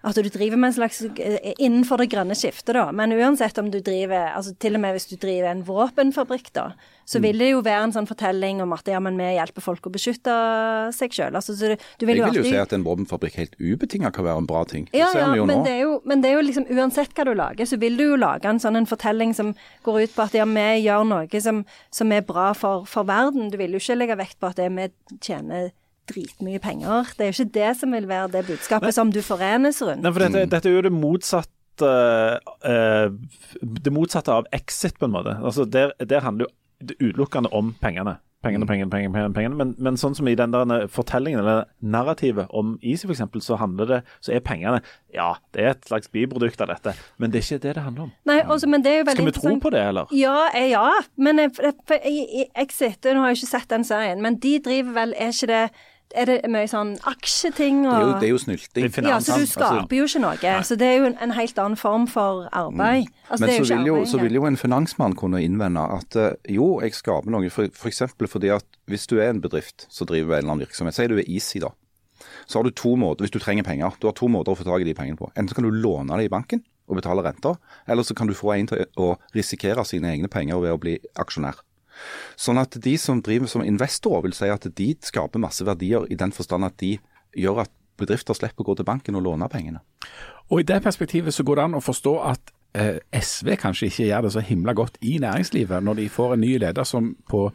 at 0.03 0.17
du 0.19 0.27
driver 0.27 0.59
med 0.59 0.73
en 0.73 0.75
slags 0.75 1.01
eh, 1.01 1.53
innenfor 1.63 2.01
det 2.01 2.09
grønne 2.11 2.35
skiftet, 2.35 2.73
da. 2.75 2.89
Men 2.91 3.13
uansett 3.15 3.57
om 3.61 3.69
du 3.71 3.79
driver 3.79 4.33
altså 4.33 4.51
Til 4.59 4.75
og 4.75 4.83
med 4.83 4.97
hvis 4.97 5.07
du 5.07 5.15
driver 5.15 5.51
en 5.51 5.63
våpenfabrikk, 5.63 6.49
da, 6.55 6.65
så 7.07 7.21
vil 7.23 7.39
det 7.39 7.49
jo 7.53 7.61
være 7.63 7.85
en 7.87 7.93
sånn 7.95 8.07
fortelling 8.07 8.59
om 8.63 8.73
at 8.75 8.87
ja, 8.87 8.99
men 9.03 9.15
vi 9.19 9.29
hjelper 9.35 9.63
folk 9.63 9.87
å 9.87 9.91
beskytte 9.93 10.33
seg 10.95 11.15
sjøl. 11.15 11.35
Altså, 11.39 11.55
så 11.55 11.71
du, 11.71 11.85
du 11.99 12.05
vil 12.07 12.19
Jeg 12.19 12.27
vil 12.27 12.39
jo 12.39 12.43
alltid 12.43 12.49
si 12.49 12.59
at 12.59 12.75
en 12.75 12.85
våpenfabrikk 12.87 13.37
helt 13.39 13.55
ubetinga 13.59 14.11
kan 14.15 14.27
være 14.27 14.43
en 14.43 14.49
bra 14.49 14.63
ting. 14.67 14.89
Det 14.91 14.99
ja, 14.99 15.11
ser 15.13 15.23
ja, 15.23 15.29
vi 15.31 15.39
jo 15.39 15.47
men 15.47 15.61
nå. 15.61 15.67
det, 15.67 15.75
er 15.75 15.85
jo, 15.85 15.93
men 16.09 16.23
det 16.23 16.31
er 16.31 16.35
jo 16.35 16.47
liksom 16.49 16.67
uansett 16.71 17.15
hva 17.15 17.27
du 17.27 17.33
lager, 17.39 17.69
så 17.69 17.79
vil 17.79 17.95
du 17.99 18.05
jo 18.05 18.19
lage 18.19 18.51
en 18.51 18.59
sånn 18.63 18.79
en 18.79 18.89
fortelling 18.89 19.31
som 19.37 19.53
går 19.87 20.01
ut 20.03 20.17
på 20.17 20.25
at 20.25 20.35
ja, 20.35 20.47
vi 20.49 20.67
gjør 20.83 21.07
noe 21.07 21.43
som, 21.47 21.63
som 21.95 22.11
er 22.15 22.27
bra 22.27 22.51
for, 22.57 22.83
for 22.89 23.07
verden. 23.07 23.51
Du 23.53 23.59
vil 23.61 23.75
jo 23.75 23.83
ikke 23.83 23.99
legge 24.01 24.19
vekt 24.19 24.39
på 24.43 24.51
at 24.51 24.59
det 24.59 24.67
vi 24.73 24.89
tjener 25.23 25.71
dritmye 26.11 26.59
penger. 26.63 27.13
Det 27.17 27.25
er 27.25 27.31
jo 27.31 27.37
ikke 27.37 27.55
det 27.59 27.71
som 27.79 27.95
vil 27.95 28.07
være 28.09 28.31
det 28.37 28.45
budskapet 28.49 28.95
som 28.95 29.11
du 29.13 29.21
forenes 29.25 29.81
rundt. 29.81 30.03
Nei, 30.03 30.11
for 30.11 30.25
dette, 30.25 30.45
dette 30.51 30.69
er 30.69 30.77
jo 30.77 30.83
det 30.87 30.93
motsatte 30.95 31.93
eh, 32.69 33.07
Det 33.61 33.93
motsatte 33.93 34.35
av 34.35 34.49
exit, 34.53 34.99
på 34.99 35.09
en 35.09 35.15
måte. 35.15 35.37
Altså, 35.41 35.65
der, 35.65 35.95
der 35.99 36.25
handler 36.25 36.47
jo 36.47 36.53
det 36.83 36.99
utelukkende 36.99 37.49
om 37.55 37.73
pengene. 37.81 38.17
Pengene, 38.43 38.65
pengene, 38.67 38.89
pengene. 38.91 39.13
pengene, 39.13 39.33
pengene. 39.33 39.55
Men, 39.55 39.69
men 39.79 39.97
sånn 39.99 40.17
som 40.17 40.27
i 40.27 40.35
den 40.35 40.51
der 40.51 40.89
fortellingen, 40.91 41.39
eller 41.39 41.69
narrativet 41.79 42.51
om 42.51 42.73
Easy 42.83 43.07
f.eks., 43.07 43.23
så 43.45 43.55
handler 43.61 43.87
det, 43.87 43.99
så 44.19 44.33
er 44.35 44.43
pengene 44.43 44.81
Ja, 45.15 45.29
det 45.55 45.63
er 45.63 45.69
et 45.77 45.87
slags 45.87 46.11
biprodukt 46.11 46.59
av 46.65 46.73
dette, 46.73 46.91
men 47.23 47.31
det 47.31 47.39
er 47.39 47.47
ikke 47.47 47.63
det 47.63 47.75
det 47.77 47.85
handler 47.85 48.09
om. 48.09 48.11
Nei, 48.27 48.41
også, 48.43 48.67
men 48.67 48.83
det 48.83 48.91
er 48.91 48.99
jo 48.99 49.07
veldig 49.07 49.23
Skal 49.23 49.29
vi 49.29 49.35
tro 49.37 49.55
på 49.63 49.71
det, 49.71 49.85
eller? 49.93 50.11
Ja, 50.17 50.35
eh, 50.51 50.67
ja. 50.73 50.89
Men 51.15 51.39
jeg, 51.39 51.53
for 51.55 51.95
jeg, 51.95 52.27
jeg, 52.27 52.49
Exit, 52.65 53.07
nå 53.07 53.23
har 53.23 53.31
jeg 53.31 53.39
ikke 53.39 53.51
sett 53.53 53.71
den 53.71 53.87
serien, 53.87 54.23
men 54.25 54.35
de 54.43 54.57
driver 54.65 54.99
vel 54.99 55.15
Er 55.15 55.31
ikke 55.31 55.51
det 55.53 55.63
er 56.13 56.29
det 56.29 56.37
mye 56.51 56.69
sånn 56.69 56.93
aksjeting 57.09 57.83
Det 57.83 57.93
er 57.93 58.03
jo, 58.03 58.13
det 58.21 58.27
er 58.27 58.31
jo 58.31 58.39
snylting. 58.41 58.87
Det 58.87 59.01
er 59.01 59.07
Ja, 59.09 59.19
så 59.19 59.37
du 59.37 59.43
Altså, 59.43 59.59
skaper 59.59 59.97
jo 59.97 60.07
ikke 60.07 60.21
noe. 60.23 60.53
Så 60.63 60.77
det 60.79 60.87
er 60.87 60.97
jo 61.01 61.05
en, 61.09 61.17
en 61.25 61.33
helt 61.35 61.59
annen 61.59 61.77
form 61.79 62.07
for 62.11 62.47
arbeid. 62.51 63.07
Altså, 63.29 63.41
Men 63.41 63.49
det 63.49 63.55
er 63.55 63.59
jo 63.59 63.65
så 63.65 63.73
ikke 63.73 63.79
vil, 63.79 63.87
jo, 63.87 63.95
arbeid 63.95 64.11
så 64.13 64.21
vil 64.21 64.37
jo 64.39 64.45
en 64.49 64.57
finansmann 64.57 65.15
kunne 65.19 65.43
innvende 65.43 65.85
at 65.97 66.19
eh, 66.19 66.35
jo, 66.55 66.67
jeg 66.83 66.93
skaper 66.97 67.33
noe. 67.33 67.49
For, 67.53 67.71
for 67.77 67.91
eksempel 67.91 68.29
fordi 68.29 68.53
at 68.53 68.65
hvis 68.91 69.07
du 69.09 69.17
er 69.19 69.31
en 69.31 69.41
bedrift 69.41 69.87
som 69.89 70.09
driver 70.09 70.37
en 70.37 70.43
eller 70.43 70.55
annen 70.55 70.65
virksomhet, 70.67 70.97
sier 70.97 71.09
du 71.09 71.17
er 71.17 71.29
Easy 71.29 71.61
da, 71.63 71.71
så 72.45 72.59
har 72.59 72.67
du 72.67 72.75
to 72.75 72.95
måter, 72.99 73.25
hvis 73.25 73.33
du 73.33 73.39
trenger 73.41 73.65
penger, 73.67 73.97
du 73.99 74.07
har 74.07 74.15
to 74.17 74.29
måter 74.31 74.53
å 74.53 74.59
få 74.59 74.67
tak 74.67 74.83
i 74.83 74.87
de 74.87 74.95
pengene 74.97 75.19
på. 75.19 75.31
Enten 75.33 75.51
så 75.51 75.57
kan 75.59 75.67
du 75.67 75.73
låne 75.73 76.19
det 76.19 76.27
i 76.27 76.31
banken 76.31 76.63
og 76.91 76.99
betale 76.99 77.23
renter, 77.23 77.55
eller 77.87 78.03
så 78.03 78.15
kan 78.17 78.27
du 78.27 78.35
få 78.35 78.53
en 78.57 78.67
til 78.67 78.83
å 78.99 79.13
risikere 79.35 79.85
sine 79.87 80.11
egne 80.11 80.27
penger 80.31 80.59
ved 80.59 80.75
å 80.75 80.81
bli 80.81 80.97
aksjonær. 81.19 81.61
Sånn 82.39 82.61
at 82.61 82.77
de 82.83 82.95
som 83.01 83.21
driver 83.23 83.49
som 83.51 83.65
investorer 83.65 84.27
vil 84.27 84.35
si 84.37 84.49
at 84.51 84.67
de 84.77 84.89
skaper 85.03 85.41
masse 85.41 85.65
verdier 85.65 86.07
i 86.11 86.19
den 86.19 86.33
forstand 86.35 86.67
at 86.67 86.77
de 86.81 86.95
gjør 87.37 87.63
at 87.65 87.73
bedrifter 87.99 88.37
slipper 88.37 88.63
å 88.63 88.71
gå 88.71 88.77
til 88.79 88.87
banken 88.87 89.17
og 89.17 89.25
låne 89.27 89.49
pengene. 89.51 89.83
Og 90.51 90.61
I 90.61 90.67
det 90.67 90.81
perspektivet 90.85 91.33
så 91.33 91.45
går 91.45 91.59
det 91.59 91.65
an 91.67 91.79
å 91.79 91.83
forstå 91.83 92.13
at 92.29 92.52
SV 92.73 93.55
kanskje 93.61 93.85
ikke 93.85 94.05
gjør 94.07 94.21
det 94.25 94.31
så 94.33 94.41
himla 94.41 94.73
godt 94.73 94.97
i 95.01 95.17
næringslivet, 95.21 95.83
når 95.83 95.93
de 95.93 96.09
får 96.09 96.33
en 96.33 96.41
ny 96.41 96.57
leder 96.57 96.83
som 96.83 97.15
på 97.29 97.51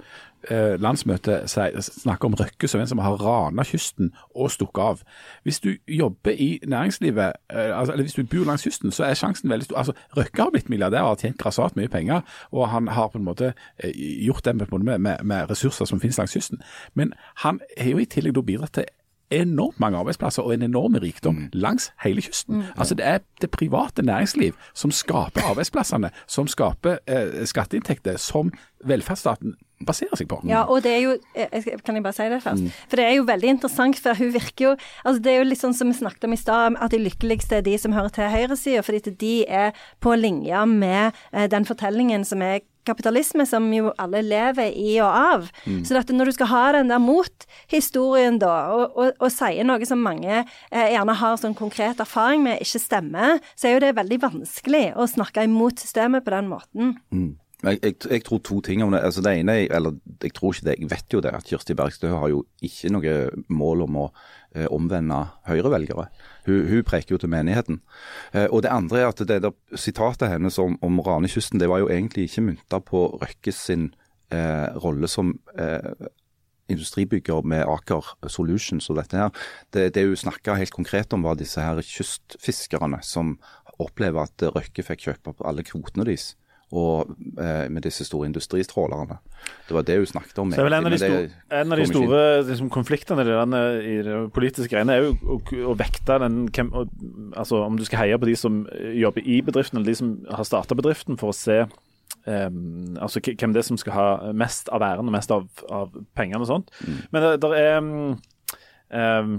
eh, 0.51 0.81
landsmøtet 0.81 1.51
snakker 1.83 2.29
om 2.29 2.35
Røkke 2.35 2.69
som 2.69 2.81
en 2.81 2.87
som 2.87 2.99
har 3.03 3.19
rana 3.23 3.64
kysten 3.66 4.12
og 4.35 4.51
stukket 4.51 4.83
av. 4.83 5.03
Hvis 5.43 5.61
du 5.61 5.71
jobber 5.89 6.31
i 6.31 6.61
næringslivet, 6.66 7.33
eh, 7.51 7.79
altså, 7.79 7.93
eller 7.93 8.05
hvis 8.05 8.14
du 8.14 8.25
bor 8.27 8.45
langs 8.45 8.62
kysten, 8.62 8.93
så 8.93 9.05
er 9.05 9.14
sjansen 9.14 9.51
veldig 9.51 9.64
stor. 9.64 9.79
Altså, 9.79 9.93
Røkke 10.16 10.43
har 10.43 10.51
blitt 10.51 10.71
milliardær 10.71 11.01
og 11.01 11.09
har 11.09 11.23
tjent 11.23 11.39
grassat 11.39 11.77
mye 11.77 11.89
penger, 11.89 12.21
og 12.51 12.69
han 12.69 12.89
har 12.89 13.09
på 13.09 13.19
en 13.19 13.25
måte 13.25 13.53
eh, 13.79 13.93
gjort 14.27 14.45
det 14.45 14.57
med, 14.57 14.99
med, 14.99 15.16
med, 15.23 15.51
ressurser 15.51 15.85
som 15.85 16.01
finnes 16.01 16.19
langs 16.19 16.33
kysten. 16.33 16.62
Men 16.95 17.12
han 17.37 17.61
har 17.79 17.91
jo 17.91 17.99
i 17.99 18.05
tillegg 18.05 18.45
bidratt 18.47 18.73
til 18.73 18.85
enormt 19.31 19.81
mange 19.81 19.99
arbeidsplasser 19.99 20.43
og 20.43 20.55
en 20.55 20.62
enorm 20.62 20.95
rikdom 21.03 21.49
langs 21.53 21.91
hele 22.05 22.22
kysten. 22.22 22.64
Altså 22.76 22.95
Det 22.95 23.05
er 23.07 23.18
det 23.41 23.51
private 23.51 24.03
næringsliv 24.03 24.53
som 24.74 24.91
skaper 24.91 25.43
arbeidsplassene, 25.51 26.11
som 26.26 26.47
skaper 26.49 26.99
eh, 27.07 27.45
skatteinntekter, 27.45 28.16
som 28.16 28.53
velferdsstaten 28.85 29.57
baserer 29.87 30.16
seg 30.18 30.26
på. 30.31 30.41
Ja, 30.49 30.64
og 30.66 30.83
det 30.83 30.93
er 30.97 31.03
jo 31.05 31.12
eh, 31.35 31.61
skal- 31.62 31.81
Kan 31.85 31.95
jeg 31.95 32.03
bare 32.03 32.12
si 32.16 32.22
det 32.29 32.43
først? 32.43 32.72
For 32.89 32.97
det 32.97 33.05
er 33.05 33.14
jo 33.18 33.26
veldig 33.29 33.49
interessant, 33.49 33.99
for 34.03 34.14
hun 34.18 34.33
virker 34.35 34.64
jo 34.64 34.76
altså 35.05 35.22
Det 35.22 35.33
er 35.33 35.39
jo 35.39 35.45
litt 35.51 35.61
sånn 35.61 35.74
som 35.76 35.89
vi 35.93 35.95
snakket 35.99 36.24
om 36.24 36.33
i 36.33 36.37
stad, 36.41 36.76
at 36.81 36.91
de 36.91 36.99
lykkeligste 36.99 37.57
er 37.61 37.61
de 37.62 37.76
som 37.79 37.93
hører 37.93 38.09
til 38.09 38.24
høyresida, 38.33 38.83
fordi 38.83 39.14
de 39.20 39.45
er 39.49 39.72
på 40.01 40.14
linje 40.18 40.66
med 40.66 41.12
eh, 41.33 41.47
den 41.49 41.64
fortellingen 41.68 42.24
som 42.24 42.43
er 42.43 42.61
kapitalisme, 42.89 43.45
som 43.47 43.68
jo 43.74 43.93
alle 44.01 44.24
lever 44.26 44.72
i 44.74 44.97
og 45.05 45.12
av. 45.12 45.49
Så 45.86 45.97
at 46.01 46.11
når 46.14 46.32
du 46.32 46.36
skal 46.39 46.51
ha 46.53 46.64
den 46.80 46.91
der 46.91 46.99
mot-historien, 47.05 48.39
da, 48.43 48.55
og, 48.74 48.97
og, 48.99 49.12
og 49.22 49.32
sier 49.32 49.66
noe 49.68 49.86
som 49.89 50.01
mange 50.05 50.41
eh, 50.43 50.89
gjerne 50.95 51.16
har 51.20 51.36
sånn 51.41 51.57
konkret 51.59 52.01
erfaring 52.03 52.43
med 52.47 52.62
ikke 52.64 52.80
stemmer, 52.82 53.39
så 53.59 53.68
er 53.70 53.76
jo 53.78 53.84
det 53.86 53.95
veldig 53.99 54.20
vanskelig 54.24 54.86
å 54.99 55.07
snakke 55.11 55.45
imot 55.49 55.84
systemet 55.84 56.24
på 56.26 56.34
den 56.34 56.49
måten. 56.51 56.97
Jeg, 57.59 57.80
jeg, 57.82 57.97
jeg 58.07 58.22
tror 58.22 58.39
to 58.47 58.61
ting 58.62 58.84
om 58.84 58.93
det. 58.95 59.01
Altså 59.03 59.22
det 59.24 59.32
ene, 59.41 59.57
er- 59.64 59.72
eller 59.74 59.97
jeg 60.22 60.30
tror 60.36 60.53
ikke 60.55 60.68
det, 60.68 60.76
jeg 60.78 60.91
vet 60.93 61.16
jo 61.16 61.20
det, 61.24 61.32
at 61.34 61.49
Kirsti 61.49 61.74
Bergstø 61.74 62.12
har 62.14 62.28
jo 62.30 62.45
ikke 62.62 62.93
noe 62.95 63.14
mål 63.51 63.82
om 63.89 63.97
å 64.05 64.05
eh, 64.55 64.68
omvende 64.70 65.24
Høyre-velgere. 65.49 66.05
Hun, 66.49 66.67
hun 66.71 66.85
preker 66.87 67.15
jo 67.15 67.21
til 67.23 67.33
menigheten. 67.33 67.83
Eh, 68.33 68.49
og 68.49 68.65
det 68.65 68.73
andre 68.73 69.03
er 69.03 69.11
at 69.13 69.21
det 69.29 69.43
der 69.45 69.55
sitatet 69.77 70.33
hennes 70.33 70.59
om, 70.63 70.79
om 70.83 71.01
ranekysten, 71.05 71.61
det 71.61 71.69
var 71.71 71.83
jo 71.85 71.91
egentlig 71.93 72.29
ikke 72.29 72.47
mynta 72.49 72.81
på 72.81 73.05
Røkkes 73.21 73.67
sin 73.69 73.91
eh, 74.33 74.69
rolle 74.81 75.11
som 75.11 75.37
eh, 75.59 76.09
industribygger 76.69 77.45
med 77.49 77.65
Aker 77.69 78.15
Solutions 78.29 78.91
og 78.91 78.99
dette 79.01 79.17
her. 79.17 79.31
Det, 79.73 79.93
det 79.95 80.07
hun 80.09 80.17
snakka 80.17 80.59
helt 80.59 80.75
konkret 80.75 81.13
om, 81.17 81.25
var 81.25 81.39
disse 81.39 81.63
her 81.63 81.81
kystfiskerne 81.85 83.01
som 83.07 83.37
opplever 83.79 84.27
at 84.27 84.49
Røkke 84.57 84.85
fikk 84.85 85.07
kjøpe 85.07 85.33
opp 85.33 85.47
alle 85.47 85.65
kvotene 85.67 86.09
deres. 86.09 86.33
Og 86.69 87.09
eh, 87.41 87.66
med 87.73 87.81
disse 87.87 88.05
store 88.05 88.27
industristrålerne. 88.29 89.16
Det 89.69 89.73
var 89.73 89.87
det 89.89 89.97
hun 89.97 90.11
snakket 90.11 90.41
om. 90.43 90.51
Så 90.53 90.66
vel 90.66 90.77
en 90.77 90.89
av 90.89 90.93
de, 90.93 90.99
det 91.01 91.55
en 91.57 91.73
av 91.73 91.81
de 91.81 91.87
store 91.89 92.21
liksom, 92.45 92.69
konfliktene 92.75 93.25
i, 93.25 93.29
denne, 93.31 93.62
i 93.81 93.95
det 94.05 94.19
politiske 94.37 94.69
greiene 94.75 94.99
er 94.99 95.07
jo 95.07 95.14
å, 95.16 95.39
å 95.73 95.77
vekte 95.81 96.19
den 96.21 96.43
hvem, 96.53 96.73
å, 96.77 96.85
altså, 97.41 97.62
Om 97.64 97.81
du 97.81 97.87
skal 97.89 98.05
heie 98.05 98.21
på 98.21 98.29
de 98.29 98.37
som 98.37 98.66
jobber 98.93 99.25
i 99.25 99.41
bedriften, 99.47 99.81
eller 99.81 99.95
de 99.95 100.01
som 100.03 100.16
har 100.29 100.49
starta 100.49 100.77
bedriften, 100.77 101.21
for 101.21 101.33
å 101.33 101.37
se 101.37 101.62
Um, 102.29 102.97
altså, 103.01 103.21
hvem 103.25 103.53
det 103.55 103.62
er 103.62 103.64
som 103.64 103.79
skal 103.81 103.95
ha 103.95 104.33
mest 104.37 104.69
av 104.75 104.83
æren 104.85 105.09
og 105.09 105.14
mest 105.14 105.31
av, 105.33 105.47
av 105.73 105.95
pengene 106.16 106.45
og 106.45 106.51
sånt. 106.51 106.73
Mm. 106.85 106.99
Men 107.14 107.25
det 107.25 107.31
der 107.41 107.55
er 107.57 107.77
um, 107.79 108.19
em, 108.93 109.39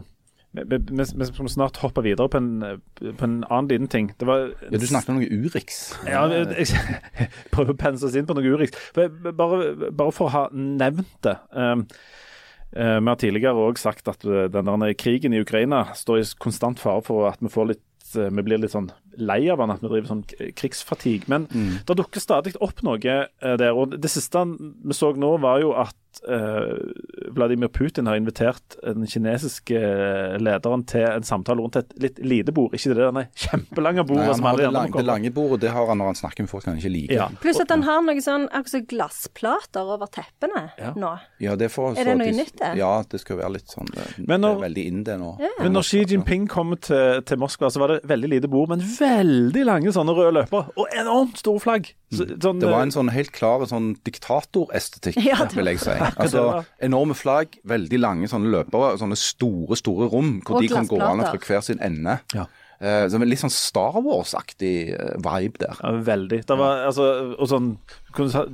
vi, 0.52 1.06
skal 1.06 1.50
snart 1.50 1.78
hoppe 1.84 2.02
videre 2.02 2.30
på 2.32 2.40
en, 2.42 2.80
på 2.98 3.26
en 3.26 3.36
annen 3.44 3.68
liten 3.70 3.90
ting. 3.92 4.08
Det 4.18 4.26
var 4.26 4.48
Ja, 4.50 4.80
du 4.82 4.88
snakket 4.90 5.12
om 5.14 5.20
noe 5.20 5.30
Urix. 5.30 5.82
ja, 6.08 6.24
jeg, 6.32 6.48
jeg 6.66 7.28
prøver 7.54 7.76
å 7.76 7.78
pense 7.78 8.08
oss 8.08 8.18
inn 8.18 8.26
på 8.30 8.34
noe 8.38 8.56
Urix. 8.56 8.74
Bare, 8.96 9.92
bare 9.92 10.16
for 10.16 10.30
å 10.30 10.34
ha 10.34 10.44
nevnt 10.54 11.20
det. 11.26 11.36
Um, 11.54 11.86
uh, 12.74 12.98
vi 12.98 13.12
har 13.12 13.22
tidligere 13.22 13.68
òg 13.70 13.78
sagt 13.82 14.10
at 14.10 14.26
eh, 14.26 14.48
den 14.50 14.74
der 14.74 14.98
krigen 14.98 15.38
i 15.38 15.44
Ukraina 15.44 15.86
står 15.98 16.24
i 16.24 16.26
konstant 16.42 16.82
fare 16.82 17.06
for 17.06 17.30
at 17.30 17.42
vi 17.46 17.54
får 17.54 17.72
litt 17.76 18.18
eh, 18.18 18.34
vi 18.34 18.46
blir 18.46 18.62
litt 18.62 18.74
sånn 18.74 18.90
lei 19.18 19.50
av 19.50 19.60
han, 19.60 19.72
at 19.72 19.82
vi 19.82 19.88
driver 19.92 20.08
sånn 20.12 20.26
krigsfatigue. 20.56 21.30
Men 21.32 21.48
det 21.88 21.98
dukker 22.00 22.22
stadig 22.24 22.56
opp 22.62 22.84
noe 22.86 23.00
eh, 23.00 23.56
der. 23.60 23.74
Og 23.74 23.98
det 24.00 24.12
siste 24.12 24.46
vi 24.50 24.94
så 24.96 25.14
nå, 25.18 25.38
var 25.42 25.62
jo 25.64 25.74
at 25.78 25.96
uh, 26.30 26.78
Vladimir 27.36 27.68
Putin 27.68 28.08
har 28.10 28.16
invitert 28.16 28.76
den 28.84 29.06
kinesiske 29.08 29.78
eh, 29.78 30.38
lederen 30.42 30.84
til 30.90 31.06
en 31.06 31.26
samtale 31.28 31.62
rundt 31.62 31.78
et 31.80 31.92
litt 32.02 32.20
lite 32.24 32.54
bord. 32.56 32.74
Ikke 32.76 32.94
det 32.96 33.06
der 33.06 33.28
kjempelange 33.44 34.06
bordet 34.10 34.36
som 34.36 34.48
alle 34.50 34.64
de 34.64 34.70
andre 34.70 34.82
lang, 34.82 34.96
det 34.96 35.06
lange 35.08 35.32
bordet 35.36 35.62
det 35.66 35.74
har 35.76 35.90
han 35.92 36.02
når 36.02 36.12
han 36.14 36.20
snakker 36.22 36.46
med 36.46 36.52
folk 36.52 36.66
han 36.70 36.80
ikke 36.82 36.94
liker. 36.94 37.16
Ja. 37.20 37.28
Pluss 37.44 37.62
at 37.62 37.72
han 37.74 37.86
har 37.88 38.02
noe 38.06 38.24
sånn 38.24 38.48
akkurat 38.50 38.74
som 38.74 38.88
glassplater 38.90 39.94
over 39.96 40.10
teppene 40.14 40.66
Ja. 40.80 40.94
nå. 40.98 41.14
Ja, 41.44 41.56
det 41.60 41.72
får, 41.74 41.98
Er 42.00 42.10
det 42.12 42.18
noe 42.20 42.32
de- 42.32 42.38
nytt, 42.42 42.56
det? 42.60 42.74
Ja, 42.80 42.92
det 43.10 43.22
skal 43.22 43.38
være 43.38 43.54
litt 43.58 43.68
sånn 43.70 43.90
Det, 43.94 44.28
Men 44.28 44.42
når- 44.42 44.56
det 44.56 44.64
er 44.64 44.68
veldig 44.70 44.86
in 44.88 45.04
det 45.04 45.20
nå. 45.20 45.32
Men 45.60 45.74
når 45.74 45.84
Xi 45.90 46.06
Jinping 46.06 46.48
kom 46.50 46.76
til, 46.78 47.22
til 47.22 47.38
Moskva, 47.38 47.70
så 47.72 47.80
var 47.80 47.88
det 47.94 48.04
veldig 48.04 48.30
lite 48.30 48.48
bord, 48.50 48.70
men 48.70 48.80
veldig 48.80 49.09
lange 49.68 49.94
sånne 49.96 50.16
røde 50.16 50.34
løper. 50.40 50.70
Og 50.80 50.96
enormt 50.98 51.40
store 51.42 51.64
flagg. 51.64 51.90
Så, 52.10 52.26
sånn, 52.42 52.62
Det 52.62 52.70
var 52.70 52.80
eh, 52.80 52.88
en 52.88 52.94
sånn 52.96 53.12
helt 53.14 53.32
klar 53.36 53.66
sånn 53.70 53.92
diktatorestetikk, 54.08 55.20
Ja, 55.30 55.44
vil 55.54 55.72
jeg 55.74 55.82
si. 55.84 55.98
Altså, 56.10 56.64
enorme 56.84 57.18
flagg, 57.18 57.60
veldig 57.70 58.00
lange 58.02 58.32
sånne 58.32 58.52
løpere, 58.54 58.96
sånne 59.02 59.20
store, 59.20 59.78
store 59.80 60.10
rom 60.14 60.40
hvor 60.46 60.64
de 60.64 60.72
kan 60.72 60.90
gå 60.90 61.02
an 61.04 61.26
fra 61.26 61.38
hver 61.38 61.66
sin 61.66 61.82
ende. 61.86 62.20
Ja. 62.36 62.48
Som 62.80 63.20
en 63.20 63.28
litt 63.28 63.42
sånn 63.42 63.52
Star 63.52 63.98
Wars-aktig 64.00 64.94
eh, 64.96 65.16
vibe 65.20 65.60
der. 65.60 65.82
Ja, 65.84 65.98
veldig. 66.08 66.46
Det 66.48 66.56
var, 66.62 66.86
altså, 66.88 67.10
og 67.36 67.50
sånn, 67.52 67.74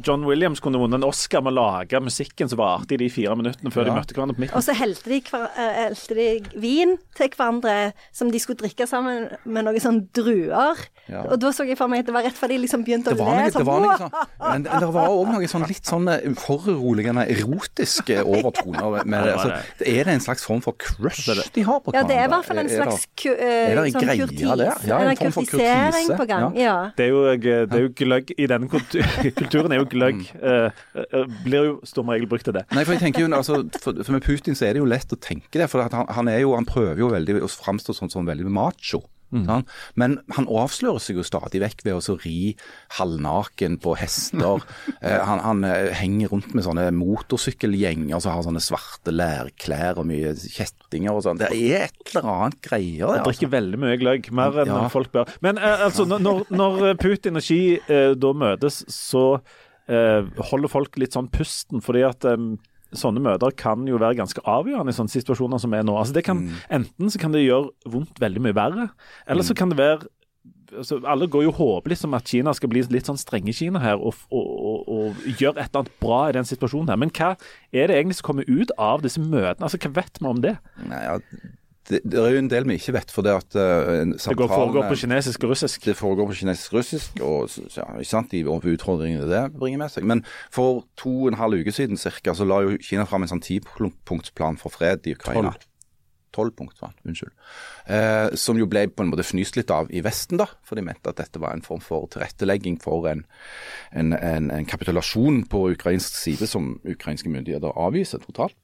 John 0.05 0.25
Williams 0.27 0.59
kunne 0.59 0.77
vunnet 0.81 0.99
en 0.99 1.05
Oscar 1.07 1.41
med 1.41 1.53
å 1.53 1.55
lage 1.55 1.99
musikken 2.03 2.49
som 2.51 2.59
varte 2.59 2.95
i 2.95 2.97
de 2.97 3.07
fire 3.09 3.35
minuttene 3.39 3.71
før 3.73 3.87
de 3.87 3.93
møtte 3.95 4.13
hverandre 4.17 4.35
på 4.35 4.43
midten. 4.43 4.57
Og 4.59 4.63
så 4.65 4.75
helte 4.75 5.09
de, 5.09 5.21
eh, 5.21 5.77
helte 5.85 6.15
de 6.17 6.59
vin 6.59 6.97
til 7.15 7.29
hverandre 7.29 7.93
som 8.11 8.31
de 8.31 8.39
skulle 8.39 8.57
drikke 8.59 8.87
sammen 8.87 9.29
med 9.45 9.65
noen 9.65 9.79
sånn 9.81 10.01
druer. 10.13 10.75
Ja. 11.07 11.21
Og 11.29 11.39
da 11.39 11.51
så 11.53 11.65
jeg 11.67 11.77
for 11.77 11.87
meg 11.87 11.99
at 12.03 12.05
det 12.09 12.13
var 12.15 12.23
rett 12.25 12.33
før 12.37 12.49
de 12.49 12.57
liksom 12.65 12.83
begynte 12.85 13.13
Det 13.13 13.19
å 13.21 13.25
var 13.25 13.35
le. 13.45 13.51
Sånn, 13.51 13.61
det 13.61 13.67
var 13.69 13.79
noe 13.85 13.97
sånn, 13.97 14.11
men 14.51 14.63
det 14.65 14.91
var 14.95 15.07
òg 15.13 15.31
noe 15.33 15.47
sånn 15.51 15.67
litt 15.69 15.85
sånn 15.85 16.07
eh, 16.09 16.33
foruroligende 16.35 17.25
erotiske 17.29 18.19
overtoner. 18.35 19.05
Med, 19.05 19.23
det 19.23 19.33
altså, 19.35 19.51
er 19.85 20.03
det 20.09 20.13
en 20.17 20.19
slags 20.25 20.43
form 20.45 20.61
for 20.65 20.73
crush 20.73 21.25
de 21.55 21.61
har 21.63 21.79
på 21.81 21.93
Ja, 21.93 22.03
det 22.03 22.17
er 22.17 22.25
i 22.25 22.31
hvert 22.33 22.45
fall 22.45 22.57
en 22.59 22.65
Er 22.65 22.69
det- 22.69 22.81
slags 22.81 23.25
eh, 23.25 23.71
er 23.71 23.75
det 23.75 23.85
en 23.85 23.91
sånn 23.93 24.05
greie 24.05 24.19
kurtis. 24.25 24.87
Ja, 24.87 24.99
en 24.99 25.09
en 25.09 25.17
form 25.17 25.31
for 25.31 25.45
kurtisering 25.45 26.17
på 26.17 26.27
gang. 26.27 26.55
Ja. 26.57 26.75
Det 26.97 27.05
er 27.05 27.09
jo, 27.09 27.25
eh, 27.31 27.37
det 27.37 27.73
er 27.73 27.81
jo 27.85 27.89
gløgg 27.89 28.31
i 28.37 28.47
den 28.47 28.67
kultu- 28.69 29.03
kulturen. 29.45 29.75
er 29.75 29.81
jo 29.81 29.87
gløgg. 29.91 30.21
eh, 30.41 30.83
eh, 31.05 31.33
blir 31.45 31.69
jo 31.69 31.73
som 31.87 32.09
regel 32.11 32.29
brukt 32.29 32.47
til 32.47 32.57
det. 32.57 32.65
Nei, 32.75 32.83
for 32.83 32.95
jeg 32.97 33.03
tenker 33.05 33.25
jo, 33.25 33.31
altså, 33.35 33.61
for, 33.79 34.03
for 34.03 34.17
Med 34.17 34.25
Putin 34.25 34.57
så 34.57 34.69
er 34.69 34.75
det 34.75 34.83
jo 34.83 34.89
lett 34.89 35.13
å 35.13 35.19
tenke 35.19 35.61
det. 35.61 35.69
For 35.71 35.83
at 35.85 35.95
han, 35.95 36.09
han, 36.17 36.31
er 36.31 36.43
jo, 36.43 36.55
han 36.57 36.67
prøver 36.67 37.01
jo 37.03 37.11
veldig 37.13 37.41
å 37.45 37.51
framstå 37.51 37.95
sånn 37.97 38.13
som 38.13 38.27
veldig 38.27 38.49
macho. 38.51 39.03
Sant? 39.47 39.67
Men 39.99 40.15
han 40.37 40.47
avslører 40.47 41.03
seg 41.03 41.19
jo 41.19 41.25
stadig 41.27 41.59
vekk 41.61 41.83
ved 41.85 41.97
å 41.99 42.15
ri 42.23 42.55
halvnaken 42.97 43.77
på 43.83 43.95
hester. 43.99 44.63
eh, 45.01 45.19
han, 45.27 45.41
han 45.43 45.63
eh, 45.67 45.91
henger 45.99 46.31
rundt 46.31 46.53
med 46.55 46.65
sånne 46.65 46.87
motorsykkelgjenger 46.95 48.21
som 48.23 48.35
har 48.37 48.45
sånne 48.47 48.63
svarte 48.63 49.13
lærklær 49.13 49.99
og 50.01 50.07
mye 50.09 50.33
kjettinger 50.39 51.11
og 51.17 51.25
sånn. 51.25 51.41
Det 51.41 51.51
er 51.51 51.87
et 51.89 52.13
eller 52.13 52.31
annet 52.37 52.61
greier 52.65 53.11
der. 53.11 53.25
drikker 53.27 53.51
veldig 53.53 53.81
mye 53.83 53.99
gløgg, 54.01 54.31
mer 54.35 54.61
enn 54.63 54.73
Ja. 54.75 54.87
folk 54.89 55.11
bør. 55.11 55.29
Men 55.45 55.57
eh, 55.59 55.85
altså, 55.89 56.05
når, 56.09 56.45
når 56.49 56.95
Putin 57.01 57.37
og 57.39 57.45
Xi 57.45 57.61
eh, 57.81 58.13
da 58.15 58.33
møtes, 58.35 58.81
så 58.91 59.25
eh, 59.89 60.23
holder 60.51 60.71
folk 60.71 60.97
litt 61.01 61.13
sånn 61.17 61.29
pusten, 61.33 61.83
fordi 61.85 62.05
at 62.07 62.25
eh, 62.25 62.37
Sånne 62.99 63.23
møter 63.23 63.53
kan 63.57 63.85
jo 63.89 63.99
være 64.01 64.17
ganske 64.21 64.43
avgjørende 64.47 64.93
i 64.93 64.97
sånne 64.97 65.13
situasjoner 65.13 65.61
som 65.61 65.73
er 65.75 65.85
nå. 65.87 65.95
Altså 65.99 66.15
det 66.15 66.25
kan, 66.27 66.45
Enten 66.73 67.11
så 67.11 67.21
kan 67.21 67.35
det 67.35 67.45
gjøre 67.45 67.71
vondt 67.91 68.21
veldig 68.21 68.43
mye 68.47 68.55
verre, 68.57 68.89
eller 69.27 69.45
så 69.47 69.55
kan 69.57 69.71
det 69.73 69.79
være 69.79 70.07
altså, 70.77 70.99
Alle 71.07 71.27
går 71.31 71.45
jo 71.45 71.51
og 71.53 71.59
håper 71.59 71.93
liksom 71.93 72.15
at 72.17 72.29
Kina 72.29 72.53
skal 72.55 72.71
bli 72.71 72.83
litt 72.93 73.09
sånn 73.09 73.19
strenge 73.19 73.53
Kina 73.55 73.81
her 73.83 73.99
og, 73.99 74.17
og, 74.29 74.47
og, 74.47 74.89
og 74.95 75.27
gjøre 75.39 75.59
et 75.59 75.69
eller 75.69 75.83
annet 75.83 75.99
bra 76.01 76.21
i 76.29 76.37
den 76.37 76.47
situasjonen 76.47 76.91
her. 76.93 77.01
Men 77.01 77.13
hva 77.15 77.33
er 77.71 77.91
det 77.91 77.99
egentlig 77.99 78.19
som 78.21 78.29
kommer 78.31 78.49
ut 78.49 78.73
av 78.77 79.05
disse 79.05 79.21
møtene? 79.21 79.67
Altså, 79.67 79.79
Hva 79.81 79.93
vet 79.99 80.21
vi 80.21 80.31
om 80.31 80.41
det? 80.43 80.57
Nei, 80.89 81.03
ja, 81.05 81.19
det, 81.89 81.99
det 82.03 82.17
er 82.17 82.33
jo 82.33 82.39
en 82.41 82.49
del 82.49 82.65
vi 82.65 82.77
ikke 82.79 82.95
vet. 82.95 83.11
For 83.13 83.25
det 83.25 83.35
at 83.35 83.57
uh, 83.57 84.01
Det 84.15 84.37
går 84.37 84.49
foregår 84.49 84.87
på 84.89 84.97
kinesisk 85.03 85.43
og 85.45 85.53
russisk. 85.53 85.85
Det 85.85 85.95
foregår 85.97 86.31
på 86.31 86.37
kinesisk-russisk, 86.41 87.21
og 87.21 87.49
så- 87.49 87.67
ja, 87.77 87.85
ikke 87.99 88.09
sant, 88.09 88.31
de 88.31 88.43
utfordringene 88.45 89.29
det 89.29 89.43
bringer 89.53 89.77
med 89.83 89.93
seg. 89.93 90.03
Men 90.03 90.25
for 90.51 90.85
to 90.97 91.13
og 91.25 91.27
en 91.33 91.39
halv 91.39 91.61
uke 91.61 91.71
siden 91.71 91.97
cirka, 91.97 92.33
så 92.33 92.47
la 92.47 92.61
jo 92.65 92.77
Kina 92.81 93.05
fram 93.05 93.23
en 93.23 93.29
sånn 93.29 93.45
tipunktsplan 93.45 94.57
for 94.57 94.69
fred 94.69 95.05
i 95.05 95.13
Ukraina. 95.13 95.53
Tolv 96.35 96.51
punkt, 96.51 96.81
var 96.81 96.91
unnskyld. 97.07 97.31
Eh, 97.87 98.35
som 98.35 98.57
jo 98.57 98.65
ble 98.67 98.87
på 98.91 99.05
en 99.05 99.11
måte 99.11 99.23
fnyst 99.23 99.55
litt 99.55 99.71
av 99.71 99.87
i 99.93 100.01
Vesten, 100.01 100.37
da. 100.37 100.47
For 100.63 100.75
de 100.75 100.81
mente 100.83 101.07
at 101.07 101.15
dette 101.15 101.39
var 101.39 101.53
en 101.53 101.61
form 101.61 101.79
for 101.79 102.09
tilrettelegging 102.11 102.81
for 102.81 103.07
en, 103.07 103.23
en, 103.93 104.11
en, 104.11 104.51
en 104.51 104.65
kapitulasjon 104.65 105.45
på 105.47 105.71
ukrainsk 105.77 106.17
side 106.19 106.49
som 106.51 106.81
ukrainske 106.83 107.31
myndigheter 107.31 107.71
avviser 107.71 108.19
totalt. 108.25 108.57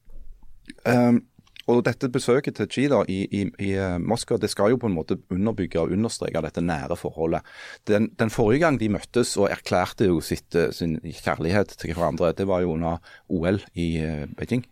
Um, 0.85 1.23
og 1.71 1.83
dette 1.87 2.09
besøket 2.11 2.57
til 2.57 2.69
Chida 2.71 3.01
i, 3.11 3.21
i, 3.25 3.43
i 3.63 3.73
eh, 3.79 3.97
Moskva 4.01 4.39
det 4.41 4.51
skal 4.51 4.73
jo 4.73 4.79
på 4.81 4.89
en 4.89 4.95
måte 4.95 5.19
underbygge 5.33 5.81
og 5.81 5.93
understreke 5.95 6.43
dette 6.43 6.63
nære 6.63 6.97
forholdet. 6.99 7.47
Den, 7.89 8.09
den 8.19 8.33
forrige 8.33 8.65
gang 8.65 8.79
de 8.81 8.91
møttes 8.93 9.35
og 9.39 9.49
erklærte 9.51 10.09
jo 10.09 10.19
sitt, 10.25 10.55
eh, 10.55 10.71
sin 10.75 10.99
kjærlighet 11.01 11.75
til 11.81 11.95
hverandre, 11.95 12.33
det 12.37 12.47
var 12.49 12.65
jo 12.65 12.75
under 12.75 12.99
OL 13.29 13.61
i 13.73 13.93
eh, 14.01 14.27
Beijing. 14.37 14.67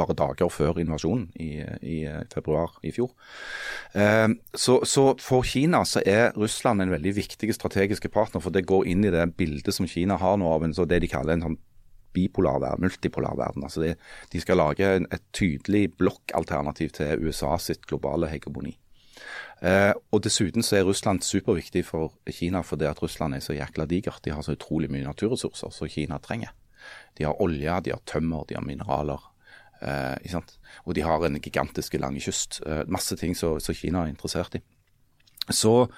bare 0.00 0.14
dager 0.16 0.48
før 0.48 0.78
invasjonen 0.80 1.26
i, 1.36 1.60
i 1.82 1.96
februar 2.32 2.78
i 2.86 2.92
fjor. 2.94 3.10
Så, 4.56 4.78
så 4.86 5.02
for 5.20 5.44
Kina 5.44 5.82
så 5.84 6.00
er 6.06 6.30
Russland 6.38 6.80
en 6.80 6.92
veldig 6.94 7.12
viktig 7.18 7.52
strategisk 7.52 8.06
partner, 8.14 8.40
for 8.40 8.54
det 8.54 8.64
går 8.70 8.86
inn 8.88 9.04
i 9.04 9.10
det 9.12 9.26
bildet 9.36 9.74
som 9.76 9.90
Kina 9.90 10.16
har 10.16 10.38
nå 10.40 10.48
av 10.48 10.64
en, 10.64 10.72
så 10.72 10.86
det 10.88 11.02
de 11.02 11.10
kaller 11.10 11.36
en 11.36 11.44
sånn 11.48 11.58
bipolar 12.12 12.60
verden, 12.62 12.86
multipolar 12.86 13.36
verden. 13.38 13.64
Altså 13.66 13.82
de, 13.84 13.94
de 14.32 14.42
skal 14.42 14.60
lage 14.60 14.86
en, 14.96 15.08
et 15.12 15.24
tydelig 15.36 15.88
blokkalternativ 16.00 16.94
til 16.98 17.26
USA 17.26 17.56
sitt 17.62 17.86
globale 17.90 18.30
hegemoni. 18.32 18.76
Eh, 19.60 19.92
og 20.12 20.22
Dessuten 20.24 20.64
så 20.64 20.78
er 20.78 20.86
Russland 20.88 21.20
superviktig 21.26 21.84
for 21.84 22.14
Kina 22.32 22.62
fordi 22.64 22.86
at 22.88 23.02
Russland 23.02 23.36
er 23.36 23.44
så 23.44 23.56
jækla 23.56 23.86
digert. 23.90 24.22
De 24.24 24.32
har 24.32 24.42
så 24.46 24.56
utrolig 24.56 24.90
mye 24.92 25.04
naturressurser 25.04 25.74
som 25.74 25.90
Kina 25.92 26.18
trenger. 26.22 26.54
De 27.18 27.26
har 27.28 27.40
olje, 27.42 27.80
de 27.84 27.92
har 27.92 28.00
tømmer, 28.08 28.46
de 28.48 28.56
har 28.56 28.64
mineraler. 28.64 29.20
Eh? 29.80 30.40
Og 30.84 30.94
de 30.96 31.04
har 31.04 31.24
en 31.24 31.40
gigantisk 31.40 31.94
lang 32.00 32.16
kyst. 32.20 32.62
Eh, 32.66 32.84
masse 32.88 33.16
ting 33.20 33.36
som 33.36 33.60
Kina 33.60 34.04
er 34.04 34.14
interessert 34.14 34.56
i. 34.56 34.64
Så 35.50 35.90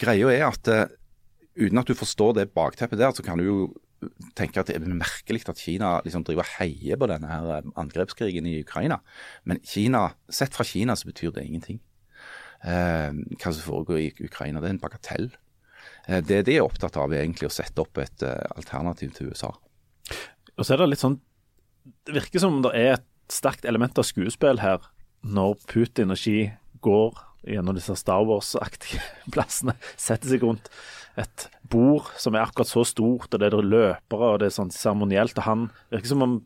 greia 0.00 0.32
er 0.32 0.46
at 0.48 0.68
eh, 0.72 0.86
uten 1.58 1.80
at 1.80 1.88
du 1.88 1.96
forstår 1.98 2.36
det 2.38 2.50
bakteppet 2.54 3.00
der, 3.00 3.12
så 3.12 3.24
kan 3.24 3.38
du 3.38 3.44
jo 3.44 3.58
tenke 4.38 4.62
at 4.62 4.70
det 4.70 4.76
er 4.78 4.84
merkelig 4.86 5.42
at 5.50 5.60
Kina 5.60 5.96
liksom 6.04 6.24
driver 6.26 6.44
og 6.44 6.54
heier 6.58 6.98
på 7.00 7.08
denne 7.10 7.30
her 7.30 7.50
eh, 7.56 7.70
angrepskrigen 7.80 8.46
i 8.46 8.60
Ukraina. 8.62 9.00
Men 9.48 9.60
Kina, 9.66 10.08
sett 10.30 10.54
fra 10.54 10.66
Kina 10.66 10.96
så 10.98 11.10
betyr 11.10 11.34
det 11.34 11.46
ingenting. 11.46 11.80
Eh, 12.62 13.10
hva 13.38 13.52
som 13.52 13.62
foregår 13.64 14.00
i 14.02 14.08
Ukraina, 14.26 14.62
det 14.62 14.70
er 14.70 14.76
en 14.76 14.82
bagatell. 14.82 15.30
Eh, 16.06 16.22
det 16.24 16.44
de 16.48 16.56
er 16.56 16.66
opptatt 16.66 16.98
av, 16.98 17.12
er 17.12 17.24
egentlig 17.24 17.50
å 17.50 17.54
sette 17.54 17.82
opp 17.82 17.98
et 18.02 18.26
eh, 18.26 18.50
alternativ 18.56 19.14
til 19.16 19.32
USA. 19.32 19.52
Og 20.56 20.64
så 20.64 20.74
er 20.74 20.82
det 20.82 20.92
litt 20.94 21.02
sånn 21.02 21.18
Det 22.06 22.14
virker 22.16 22.42
som 22.42 22.62
det 22.64 22.72
er 22.76 22.92
et 22.96 23.06
sterkt 23.32 23.66
element 23.68 23.98
av 24.00 24.06
skuespill 24.08 24.60
her, 24.62 24.82
når 25.22 25.58
Putin 25.68 26.14
og 26.14 26.20
Xi 26.20 26.50
går 26.84 27.16
gjennom 27.48 27.76
disse 27.76 27.94
Star 27.98 28.24
Wars-aktige 28.28 29.02
plassene, 29.34 29.76
setter 29.96 30.32
seg 30.32 30.44
rundt 30.44 30.70
et 31.18 31.48
bord 31.68 32.12
som 32.20 32.36
er 32.36 32.46
akkurat 32.46 32.70
så 32.70 32.84
stort, 32.86 33.32
og 33.32 33.40
det 33.40 33.50
er 33.50 33.62
løpere, 33.62 34.34
og 34.34 34.42
det 34.42 34.50
er 34.50 34.58
sånn 34.58 34.74
seremonielt. 34.74 35.38
Og 35.40 35.48
han 35.48 35.70
virker 35.92 36.12
som 36.14 36.24
om 36.24 36.36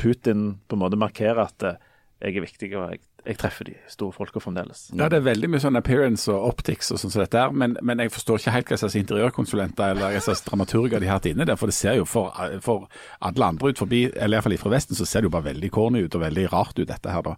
Putin 0.00 0.58
på 0.68 0.76
en 0.76 0.84
måte 0.84 0.98
markerer 1.00 1.44
at 1.44 1.64
eh, 1.66 1.80
jeg 2.20 2.36
er 2.36 2.44
viktig, 2.44 2.68
og 2.76 2.92
jeg, 2.92 3.00
jeg 3.24 3.36
treffer 3.40 3.68
de 3.68 3.74
store 3.88 4.12
folka 4.12 4.42
fremdeles. 4.44 4.82
Ja, 4.92 5.08
det 5.12 5.20
er 5.20 5.24
veldig 5.24 5.48
mye 5.52 5.62
sånn 5.62 5.78
appearance 5.80 6.28
og 6.32 6.50
optics 6.50 6.92
og 6.92 7.00
sånn 7.00 7.12
som 7.14 7.22
dette 7.22 7.40
her, 7.40 7.54
men, 7.56 7.78
men 7.84 8.02
jeg 8.04 8.12
forstår 8.12 8.42
ikke 8.42 8.54
helt 8.58 8.72
hva 8.72 8.78
slags 8.82 8.96
interiørkonsulenter 9.00 9.94
eller 9.94 10.14
hva 10.16 10.22
slags 10.24 10.44
dramaturger 10.44 11.00
de 11.00 11.08
har 11.08 11.20
hatt 11.20 11.30
inne 11.32 11.48
der, 11.48 11.56
for 11.60 11.72
det 11.72 11.76
ser 11.78 11.96
jo 11.96 12.04
for, 12.08 12.36
for 12.64 12.88
alle 13.24 13.48
andre 13.54 13.72
ut 13.72 13.80
forbi, 13.80 14.02
eller 14.12 14.36
iallfall 14.36 14.58
fra 14.60 14.74
Vesten, 14.76 14.98
så 14.98 15.08
ser 15.08 15.24
det 15.24 15.30
jo 15.30 15.36
bare 15.36 15.48
veldig 15.48 15.72
corny 15.72 16.04
ut 16.04 16.18
og 16.20 16.24
veldig 16.26 16.46
rart 16.52 16.76
ut 16.76 16.88
dette 16.92 17.16
her, 17.16 17.24
da. 17.24 17.36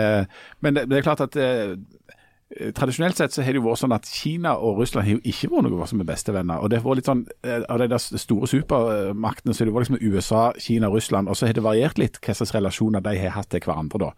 Eh, 0.00 0.40
men 0.64 0.78
det, 0.78 0.88
det 0.88 1.00
er 1.00 1.08
klart 1.08 1.24
at 1.24 1.36
eh, 1.40 1.76
Tradisjonelt 2.54 3.18
sett 3.18 3.34
så 3.34 3.42
har 3.42 3.54
det 3.54 3.58
jo 3.58 3.64
vært 3.66 3.80
sånn 3.80 3.94
at 3.96 4.06
Kina 4.06 4.52
og 4.62 4.78
Russland 4.78 5.08
har 5.08 5.16
jo 5.16 5.22
ikke 5.26 5.50
vært 5.50 5.66
noe 5.66 5.86
som 5.90 6.02
er 6.02 6.06
bestevenner. 6.06 6.62
og 6.62 6.70
det 6.70 6.78
har 6.78 6.86
vært 6.86 7.00
litt 7.00 7.10
sånn, 7.10 7.26
eh, 7.42 7.62
Av 7.68 7.78
de 7.78 7.88
der 7.88 7.98
store 7.98 8.46
supermaktene 8.46 9.54
så 9.54 9.64
har 9.64 9.66
det 9.66 9.74
vært 9.74 9.88
liksom 9.88 10.02
USA, 10.02 10.52
Kina, 10.58 10.88
Russland, 10.88 11.28
og 11.28 11.36
så 11.36 11.46
har 11.46 11.54
det 11.54 11.64
variert 11.64 11.98
litt 11.98 12.20
hva 12.20 12.34
slags 12.34 12.54
relasjoner 12.54 13.02
de 13.02 13.16
har 13.18 13.30
hatt 13.30 13.50
til 13.50 13.60
hverandre. 13.60 13.98
da. 13.98 14.12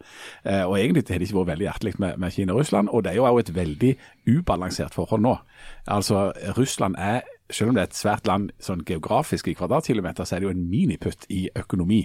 Eh, 0.45 0.63
og 0.63 0.77
Egentlig 0.77 1.09
har 1.09 1.19
det 1.19 1.29
ikke 1.29 1.45
vært 1.45 1.57
veldig 1.57 1.67
hjertelig 1.67 1.99
med, 1.99 2.17
med 2.19 2.31
Kina 2.31 2.53
og 2.53 2.59
Russland, 2.59 2.89
og 2.89 3.03
det 3.03 3.11
er 3.11 3.15
jo 3.15 3.37
et 3.37 3.55
veldig 3.55 3.95
ubalansert 4.27 4.93
forhold 4.93 5.21
nå. 5.21 5.39
Altså, 5.87 6.31
Russland 6.57 6.95
er 6.97 7.21
selv 7.49 7.69
om 7.69 7.75
det 7.75 7.81
er 7.81 7.87
et 7.87 7.95
svært 7.95 8.27
land 8.27 8.49
sånn 8.59 8.81
geografisk 8.85 9.47
i 9.47 9.53
kvadratkilometer, 9.55 10.23
så 10.27 10.35
er 10.35 10.39
det 10.39 10.47
jo 10.49 10.53
en 10.55 10.69
miniputt 10.69 11.25
i 11.29 11.49
økonomi. 11.55 12.01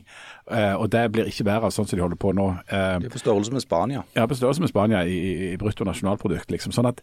Eh, 0.51 0.75
og 0.75 0.91
det 0.93 1.07
blir 1.13 1.27
ikke 1.31 1.45
bedre 1.49 1.71
sånn 1.75 1.89
som 1.89 1.97
de 1.99 2.03
holder 2.05 2.17
på 2.21 2.33
nå. 2.35 2.51
Eh, 2.69 2.99
Det 3.03 3.11
er 3.11 3.17
på 3.17 3.19
størrelse 3.25 3.53
med 3.53 3.63
Spania. 3.65 4.03
ja, 4.15 4.27
på 4.27 4.35
størrelse 4.39 4.61
med 4.61 4.69
Spania 4.71 5.03
i, 5.05 5.17
i, 5.19 5.53
i 5.53 5.57
brutto 5.57 5.85
nasjonalprodukt. 5.85 6.51
Liksom. 6.51 6.73
Sånn 6.73 6.87
at 6.87 7.01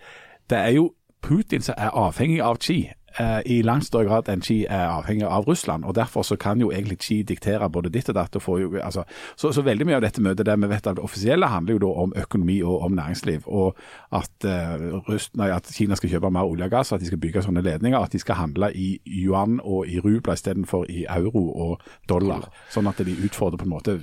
det 0.50 0.58
er 0.58 0.72
jo 0.78 0.94
Putin 1.22 1.62
som 1.62 1.76
er 1.78 1.92
avhengig 1.92 2.40
av 2.42 2.58
Xi. 2.64 2.94
Eh, 3.18 3.40
I 3.46 3.62
langt 3.62 3.86
større 3.86 4.08
grad 4.10 4.30
enn 4.30 4.44
Xi 4.46 4.66
er 4.70 4.88
avhengig 4.90 5.26
av 5.28 5.48
Russland. 5.48 5.86
og 5.86 5.96
Derfor 5.96 6.24
så 6.24 6.36
kan 6.36 6.62
jo 6.62 6.72
egentlig 6.72 7.00
Xi 7.00 7.22
diktere 7.24 7.70
både 7.70 7.90
ditt 7.90 8.10
og 8.10 8.16
datt. 8.16 8.36
og 8.36 8.42
får 8.42 8.60
jo, 8.62 8.72
altså, 8.78 9.04
så, 9.36 9.52
så 9.52 9.62
veldig 9.62 9.86
mye 9.86 9.96
av 9.96 10.02
dette 10.02 10.22
møtet 10.22 10.46
der 10.46 10.58
vi 10.58 10.70
vet 10.70 10.88
at 10.88 10.96
det 10.96 11.04
offisielle 11.04 11.48
handler 11.48 11.74
jo 11.74 11.80
da 11.80 11.92
om 12.04 12.14
økonomi 12.16 12.62
og 12.62 12.82
om 12.86 12.92
næringsliv. 12.92 13.48
Og 13.48 13.78
at, 14.12 14.46
eh, 14.46 14.76
Rust, 15.10 15.36
nei, 15.38 15.50
at 15.50 15.68
Kina 15.74 15.96
skal 15.96 16.10
kjøpe 16.10 16.32
mer 16.32 16.50
olje 16.50 16.66
og 16.66 16.72
gass, 16.72 16.94
at 16.94 17.02
de 17.02 17.10
skal 17.10 17.22
bygge 17.22 17.44
sånne 17.46 17.64
ledninger. 17.64 18.00
At 18.00 18.12
de 18.12 18.20
skal 18.20 18.36
handle 18.36 18.72
i 18.76 19.00
yuan 19.06 19.60
og 19.64 19.88
i 19.88 20.00
rubler 20.00 20.34
istedenfor 20.34 20.86
i 20.90 21.06
euro 21.10 21.46
og 21.50 21.82
dollar. 22.10 22.50
Sånn 22.70 22.88
at 22.90 23.02
de 23.06 23.16
utfordrer 23.26 23.62
på 23.62 23.68
en 23.68 23.74
måte 23.74 23.98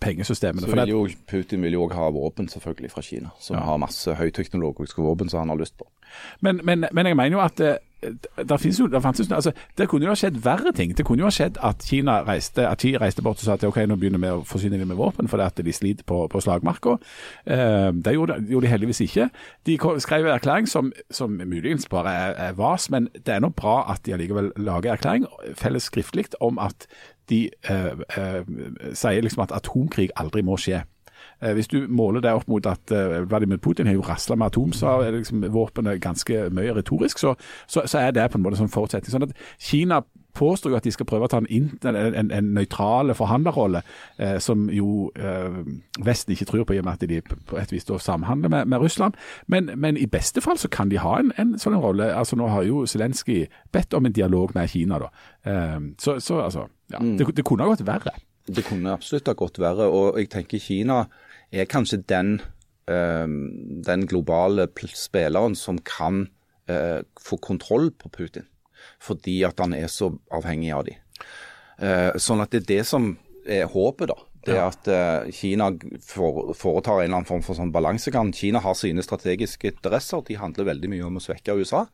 pengesystemene. 0.00 0.66
Så 0.66 0.74
vil 0.74 0.94
jo 0.94 1.06
Putin 1.28 1.62
vil 1.62 1.76
jo 1.76 1.86
òg 1.86 1.94
ha 1.98 2.08
våpen 2.14 2.48
selvfølgelig 2.48 2.92
fra 2.92 3.02
Kina, 3.02 3.30
som 3.40 3.58
har 3.62 3.80
masse 3.80 4.14
høyteknologiske 4.18 5.02
våpen 5.02 5.28
som 5.28 5.44
han 5.44 5.52
har 5.52 5.60
lyst 5.60 5.76
på. 5.78 5.88
Men, 6.40 6.60
men, 6.64 6.86
men 6.92 7.06
jeg 7.06 7.16
mener 7.16 7.36
jo 7.36 7.44
at 7.44 7.58
det, 7.60 7.76
der 8.02 8.68
jo, 8.78 8.86
der 8.86 9.00
jo- 9.00 9.34
altså, 9.34 9.52
det 9.78 9.88
kunne 9.88 10.04
jo 10.04 10.10
ha 10.12 10.14
skjedd 10.14 10.38
verre 10.44 10.72
ting. 10.72 10.96
Det 10.96 11.04
kunne 11.06 11.24
jo 11.24 11.26
ha 11.26 11.34
skjedd 11.34 11.58
at 11.62 11.82
Kina 11.88 12.22
reiste, 12.22 12.68
at 12.68 12.78
Kina 12.78 12.98
reiste 13.02 13.22
bort 13.22 13.40
og 13.40 13.46
sa 13.46 13.56
at 13.58 13.64
ok, 13.64 13.76
nå 13.86 13.96
begynner 13.98 14.22
vi 14.22 14.30
å 14.32 14.44
forsyne 14.46 14.78
dem 14.78 14.88
med 14.88 14.96
våpen 14.96 15.28
fordi 15.28 15.42
at 15.46 15.62
de 15.64 15.72
sliter 15.72 16.06
på, 16.06 16.26
på 16.30 16.40
slagmarka. 16.40 16.98
Eh, 17.46 17.90
det 17.92 18.14
gjorde, 18.14 18.38
gjorde 18.48 18.66
de 18.66 18.72
heldigvis 18.72 19.00
ikke. 19.00 19.28
De 19.66 19.78
skrev 19.98 20.26
en 20.26 20.34
erklæring 20.36 20.68
som, 20.68 20.92
som 21.10 21.30
muligens 21.30 21.88
bare 21.88 22.14
er, 22.14 22.34
er 22.48 22.52
vas, 22.58 22.90
men 22.90 23.08
det 23.14 23.34
er 23.34 23.40
nå 23.40 23.50
bra 23.56 23.80
at 23.92 24.04
de 24.06 24.14
allikevel 24.14 24.52
lager 24.56 24.92
erklæring 24.92 25.26
felles 25.58 25.88
skriftlig 25.90 26.28
om 26.40 26.58
at 26.58 26.86
de 27.28 27.50
eh, 27.70 27.92
eh, 28.16 28.44
sier 28.96 29.22
liksom 29.22 29.42
at 29.44 29.52
atomkrig 29.52 30.10
aldri 30.16 30.42
må 30.42 30.56
skje. 30.60 30.82
Eh, 31.40 31.54
Hvis 31.54 31.68
du 31.70 31.86
måler 31.88 32.20
det 32.24 32.32
opp 32.34 32.48
mot 32.48 32.66
at 32.66 32.90
eh, 32.90 33.20
Vladimir 33.28 33.60
Putin 33.62 33.86
har 33.86 33.94
jo 33.94 34.06
rasla 34.06 34.36
med 34.36 34.46
atom, 34.50 34.72
så 34.72 34.98
er 35.02 35.18
liksom 35.18 35.44
ganske 36.02 36.48
mye 36.50 36.74
retorisk, 36.74 37.18
så, 37.18 37.34
så, 37.66 37.86
så 37.86 37.98
er 37.98 38.10
det 38.16 38.30
på 38.30 38.38
en 38.38 38.42
måte 38.46 38.58
en 38.58 38.64
sånn 38.66 38.74
forutsetning. 38.74 39.12
Sånn 39.12 39.28
at 39.28 39.36
Kina 39.58 40.02
påstår 40.38 40.70
jo 40.70 40.76
at 40.78 40.84
de 40.86 40.92
skal 40.94 41.06
prøve 41.08 41.26
å 41.26 41.30
ta 41.32 41.40
en, 41.40 41.48
en, 41.82 41.96
en, 41.98 42.28
en 42.30 42.50
nøytral 42.54 43.10
forhandlerrolle, 43.18 43.80
eh, 44.22 44.36
som 44.42 44.68
jo 44.70 45.08
eh, 45.18 45.56
Vesten 46.04 46.34
ikke 46.34 46.46
tror 46.46 46.66
på, 46.68 46.76
i 46.76 46.82
og 46.82 46.86
med 46.86 46.98
at 47.00 47.08
de 47.10 47.18
på 47.22 47.58
et 47.58 47.72
vis 47.74 47.86
da 47.88 47.98
samhandler 48.02 48.52
med, 48.52 48.70
med 48.70 48.82
Russland. 48.84 49.18
Men, 49.50 49.72
men 49.74 49.98
i 49.98 50.06
beste 50.06 50.42
fall 50.44 50.58
så 50.60 50.70
kan 50.70 50.92
de 50.92 51.00
ha 51.02 51.16
en, 51.18 51.32
en 51.42 51.56
sånn 51.58 51.78
rolle. 51.82 52.12
Altså 52.14 52.38
Nå 52.38 52.50
har 52.52 52.66
jo 52.68 52.84
Zelenskyj 52.86 53.48
bedt 53.74 53.94
om 53.98 54.06
en 54.06 54.14
dialog 54.14 54.54
med 54.54 54.70
Kina, 54.70 55.00
da. 55.02 55.10
Eh, 55.42 55.78
så, 55.98 56.20
så 56.22 56.42
altså, 56.46 56.68
ja, 56.94 57.02
det, 57.02 57.32
det 57.34 57.46
kunne 57.46 57.66
ha 57.66 57.74
gått 57.74 57.86
verre. 57.88 58.14
Det 58.48 58.62
kunne 58.64 58.94
absolutt 58.94 59.26
ha 59.28 59.34
gått 59.36 59.58
verre, 59.60 59.90
og 59.92 60.20
jeg 60.22 60.30
tenker 60.32 60.62
Kina 60.62 61.02
er 61.52 61.68
kanskje 61.70 62.02
den, 62.08 62.40
eh, 62.90 63.26
den 63.88 64.06
globale 64.06 64.68
spilleren 64.94 65.56
som 65.56 65.78
kan 65.78 66.28
eh, 66.68 67.00
få 67.20 67.38
kontroll 67.40 67.90
på 67.90 68.10
Putin, 68.12 68.46
fordi 69.00 69.42
at 69.48 69.58
han 69.58 69.72
er 69.74 69.88
så 69.88 70.12
avhengig 70.30 70.74
av 70.76 70.84
dem. 70.84 70.98
Eh, 71.78 72.12
sånn 72.20 72.42
at 72.42 72.52
det 72.52 72.64
er 72.64 72.70
det 72.74 72.86
som 72.86 73.14
er 73.48 73.70
håpet, 73.72 74.10
da. 74.10 74.18
Det 74.48 74.56
er 74.56 74.64
at 74.64 74.88
eh, 74.92 75.30
Kina 75.34 75.68
for, 76.04 76.52
foretar 76.56 77.02
en 77.02 77.04
eller 77.04 77.20
annen 77.20 77.28
form 77.28 77.44
for 77.44 77.58
sånn 77.58 77.72
balansegang. 77.74 78.30
Kina 78.36 78.62
har 78.64 78.76
sine 78.78 79.04
strategiske 79.04 79.74
interesser. 79.74 80.24
De 80.26 80.38
handler 80.40 80.70
veldig 80.70 80.90
mye 80.92 81.06
om 81.06 81.20
å 81.20 81.22
svekke 81.22 81.56
USA. 81.58 81.84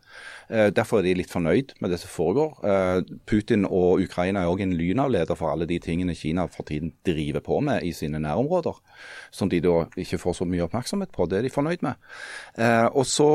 Eh, 0.49 0.71
derfor 0.75 1.01
er 1.01 1.09
de 1.09 1.17
litt 1.21 1.33
fornøyd 1.33 1.75
med 1.85 1.95
det 1.95 2.01
som 2.03 2.13
foregår. 2.13 2.57
Eh, 2.71 3.01
Putin 3.31 3.67
og 3.69 4.05
Ukraina 4.05 4.45
er 4.45 4.53
òg 4.53 4.65
en 4.65 4.77
lynavleder 4.79 5.39
for 5.39 5.53
alle 5.53 5.69
de 5.71 5.81
tingene 5.83 6.17
Kina 6.19 6.47
for 6.53 6.69
tiden 6.69 6.95
driver 7.07 7.45
på 7.45 7.61
med 7.65 7.85
i 7.87 7.93
sine 7.97 8.23
nærområder. 8.23 8.81
Som 9.35 9.53
de 9.53 9.63
da 9.65 9.85
ikke 10.01 10.21
får 10.23 10.41
så 10.41 10.49
mye 10.49 10.65
oppmerksomhet 10.69 11.13
på. 11.15 11.29
Det 11.29 11.41
er 11.41 11.49
de 11.49 11.55
fornøyd 11.55 11.85
med. 11.85 12.01
Og 12.95 13.05
så 13.09 13.29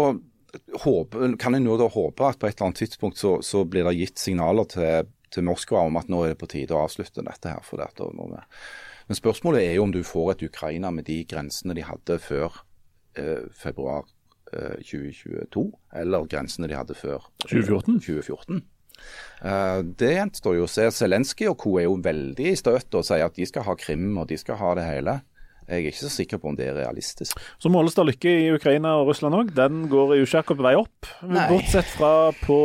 kan 1.39 1.55
jeg 1.55 1.61
nå 1.61 1.75
da 1.77 1.87
håpe 1.91 2.25
at 2.25 2.39
på 2.41 2.47
et 2.47 2.55
eller 2.55 2.69
annet 2.69 2.81
tidspunkt 2.81 3.19
så, 3.21 3.37
så 3.45 3.63
blir 3.69 3.85
det 3.85 3.97
gitt 3.99 4.21
signaler 4.21 4.65
til, 4.71 5.09
til 5.29 5.45
Moskva 5.45 5.83
om 5.85 5.99
at 5.99 6.09
nå 6.09 6.23
er 6.25 6.33
det 6.33 6.39
på 6.41 6.49
tide 6.49 6.73
å 6.73 6.85
avslutte 6.87 7.25
dette 7.25 7.53
her. 7.53 7.61
for 7.65 7.81
dette, 7.81 8.07
vi 8.09 8.39
men 9.09 9.17
spørsmålet 9.17 9.65
er 9.65 9.71
jo 9.73 9.87
om 9.87 9.93
du 9.93 10.03
får 10.05 10.35
et 10.35 10.43
Ukraina 10.45 10.91
med 10.93 11.07
de 11.09 11.23
grensene 11.25 11.73
de 11.73 11.81
hadde 11.81 12.19
før 12.21 12.59
eh, 13.17 13.47
februar 13.57 14.03
eh, 14.53 14.77
2022, 14.85 15.63
eller 15.97 16.27
grensene 16.29 16.69
de 16.69 16.77
hadde 16.77 16.97
før 16.97 17.25
eh, 17.47 17.49
2014. 17.49 17.97
2014. 18.05 18.61
Uh, 19.39 19.79
det 19.97 20.11
gjenstår 20.11 20.59
jo 20.59 20.67
å 20.67 20.69
se. 20.69 20.85
Zelenskyj 20.91 21.49
og 21.49 21.57
co. 21.61 21.77
er 21.79 21.87
jo 21.87 21.97
veldig 22.03 22.51
i 22.51 22.57
støtet 22.59 22.99
og 22.99 23.07
sier 23.07 23.25
at 23.25 23.37
de 23.39 23.47
skal 23.49 23.65
ha 23.65 23.75
Krim 23.79 24.11
og 24.19 24.27
de 24.29 24.37
skal 24.37 24.59
ha 24.59 24.75
det 24.77 24.85
hele. 24.85 25.19
Jeg 25.69 25.85
er 25.85 25.91
ikke 25.91 26.01
så 26.01 26.09
sikker 26.09 26.39
på 26.41 26.49
om 26.49 26.55
det 26.57 26.65
er 26.65 26.77
realistisk. 26.79 27.37
Så 27.61 27.69
måles 27.69 27.93
det 27.97 28.07
lykke 28.07 28.31
i 28.41 28.47
Ukraina 28.55 28.95
og 28.99 29.11
Russland 29.11 29.37
òg. 29.37 29.51
Den 29.57 29.83
går 29.89 30.15
jo 30.17 30.25
ikke 30.25 30.41
akkurat 30.41 30.61
på 30.61 30.65
vei 30.65 30.75
opp. 30.79 31.09
Nei. 31.29 31.45
Bortsett 31.51 31.91
fra 31.93 32.13
på 32.41 32.57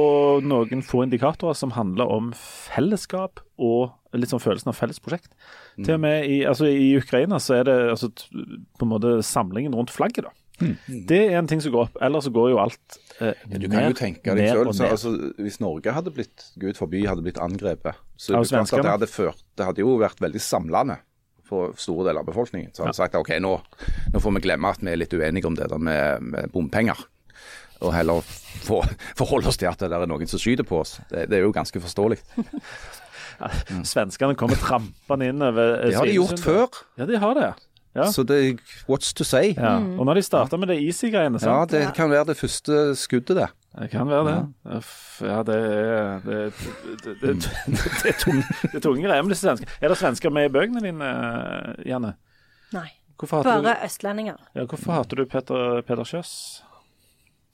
noen 0.44 0.84
få 0.84 1.04
indikatorer 1.04 1.56
som 1.58 1.74
handler 1.76 2.08
om 2.08 2.32
fellesskap 2.36 3.44
og 3.60 3.92
litt 4.20 4.32
sånn 4.32 4.42
følelsen 4.42 4.70
av 4.72 4.78
felles 4.78 5.00
prosjekt. 5.02 5.32
Mm. 5.76 5.84
Til 5.84 5.94
og 5.96 6.00
med 6.04 6.30
i, 6.30 6.38
altså, 6.48 6.70
i 6.70 6.94
Ukraina 6.98 7.40
så 7.42 7.58
er 7.60 7.68
det 7.68 7.76
altså, 7.96 8.10
på 8.10 8.86
en 8.86 8.92
måte 8.92 9.18
samlingen 9.26 9.76
rundt 9.76 9.94
flagget, 9.94 10.28
da. 10.28 10.34
Det 10.86 11.18
er 11.18 11.38
en 11.40 11.48
ting 11.50 11.58
som 11.62 11.72
går 11.74 11.88
opp. 11.88 11.96
Ellers 12.04 12.28
så 12.28 12.30
går 12.34 12.52
jo 12.52 12.60
alt 12.62 12.98
eh, 13.18 13.32
Mm. 13.44 13.56
Du 13.60 13.66
kan 13.68 13.88
jo 13.88 13.96
tenke 13.98 14.34
deg 14.38 14.50
selv, 14.50 14.70
så, 14.72 14.90
altså, 14.94 15.10
Hvis 15.42 15.58
Norge 15.62 15.92
hadde 15.94 16.12
blitt, 16.14 16.46
gud 16.60 16.78
forby, 16.78 17.04
hadde 17.06 17.24
blitt 17.26 17.40
angrepet, 17.42 17.98
så 18.16 18.36
det 18.38 18.60
at 18.60 18.70
det 18.70 18.92
hadde, 18.92 19.10
ført, 19.10 19.42
det 19.58 19.66
hadde 19.66 19.82
jo 19.82 19.96
vært 20.00 20.22
veldig 20.22 20.42
samlende 20.42 21.00
for 21.44 21.74
store 21.78 22.08
deler 22.08 22.22
av 22.22 22.28
befolkningen. 22.30 22.72
Så 22.74 22.84
hadde 22.86 22.96
sagt 22.96 23.18
OK, 23.18 23.34
nå, 23.42 23.52
nå 24.14 24.22
får 24.22 24.36
vi 24.38 24.44
glemme 24.46 24.70
at 24.70 24.82
vi 24.82 24.94
er 24.94 25.00
litt 25.02 25.12
uenige 25.12 25.50
om 25.50 25.58
det 25.58 25.68
der 25.70 25.82
med, 25.82 26.22
med 26.34 26.54
bompenger. 26.54 27.02
Og 27.84 27.92
heller 27.92 28.24
få, 28.64 28.80
forholde 29.18 29.50
oss 29.50 29.58
til 29.60 29.68
at 29.68 29.82
det 29.82 29.90
der 29.92 30.06
er 30.06 30.10
noen 30.10 30.30
som 30.30 30.40
skyter 30.40 30.66
på 30.66 30.80
oss. 30.80 30.96
Det, 31.10 31.26
det 31.30 31.38
er 31.38 31.44
jo 31.44 31.54
ganske 31.54 31.82
forståelig. 31.84 32.20
Svenskene 33.84 34.34
kommer 34.38 34.56
trampende 34.60 35.28
inn 35.32 35.42
over 35.42 35.78
eh, 35.80 35.90
Det 35.90 35.96
har 36.00 36.10
de 36.10 36.16
gjort 36.18 36.42
før, 36.44 36.82
Ja, 36.98 37.06
de 37.10 37.18
har 37.22 37.34
det. 37.38 37.52
Ja. 37.94 38.08
så 38.10 38.24
det 38.26 38.36
er 38.42 38.54
what's 38.90 39.12
to 39.14 39.22
say. 39.22 39.52
Ja. 39.54 39.76
Og 39.78 40.02
når 40.08 40.18
de 40.18 40.22
starta 40.26 40.58
med 40.58 40.66
det 40.72 40.80
Easy-greiene, 40.82 41.38
Ja, 41.38 41.60
det 41.70 41.84
kan 41.94 42.10
være 42.10 42.24
det 42.32 42.36
første 42.40 42.96
skuddet, 42.98 43.36
det. 43.38 43.46
Det 43.78 43.90
kan 43.92 44.08
være 44.10 44.24
det. 44.26 44.38
Uff, 44.76 45.20
Ja, 45.22 45.42
det 45.46 45.54
er 45.54 46.18
Det, 46.24 46.40
det, 47.04 47.04
det, 47.04 47.14
det, 47.22 47.52
det, 48.02 48.10
er 48.10 48.18
tunge, 48.18 48.42
er 48.72 48.80
tunge 48.82 49.06
greier 49.06 49.22
med 49.22 49.30
disse 49.30 49.46
svenskene. 49.46 49.70
Er 49.80 49.88
det 49.94 49.98
svensker 49.98 50.30
med 50.34 50.48
i 50.50 50.52
bøkene 50.58 50.82
dine, 50.82 51.12
Janne? 51.86 52.14
Nei. 52.74 52.88
Hvorfor 53.18 53.44
Bare 53.46 53.62
du, 53.62 53.70
østlendinger. 53.86 54.42
ja, 54.56 54.64
hvorfor 54.66 54.92
hater 54.92 55.16
du 55.22 55.24
Peter, 55.30 55.80
Peter 55.86 56.02
Kjøs? 56.04 56.64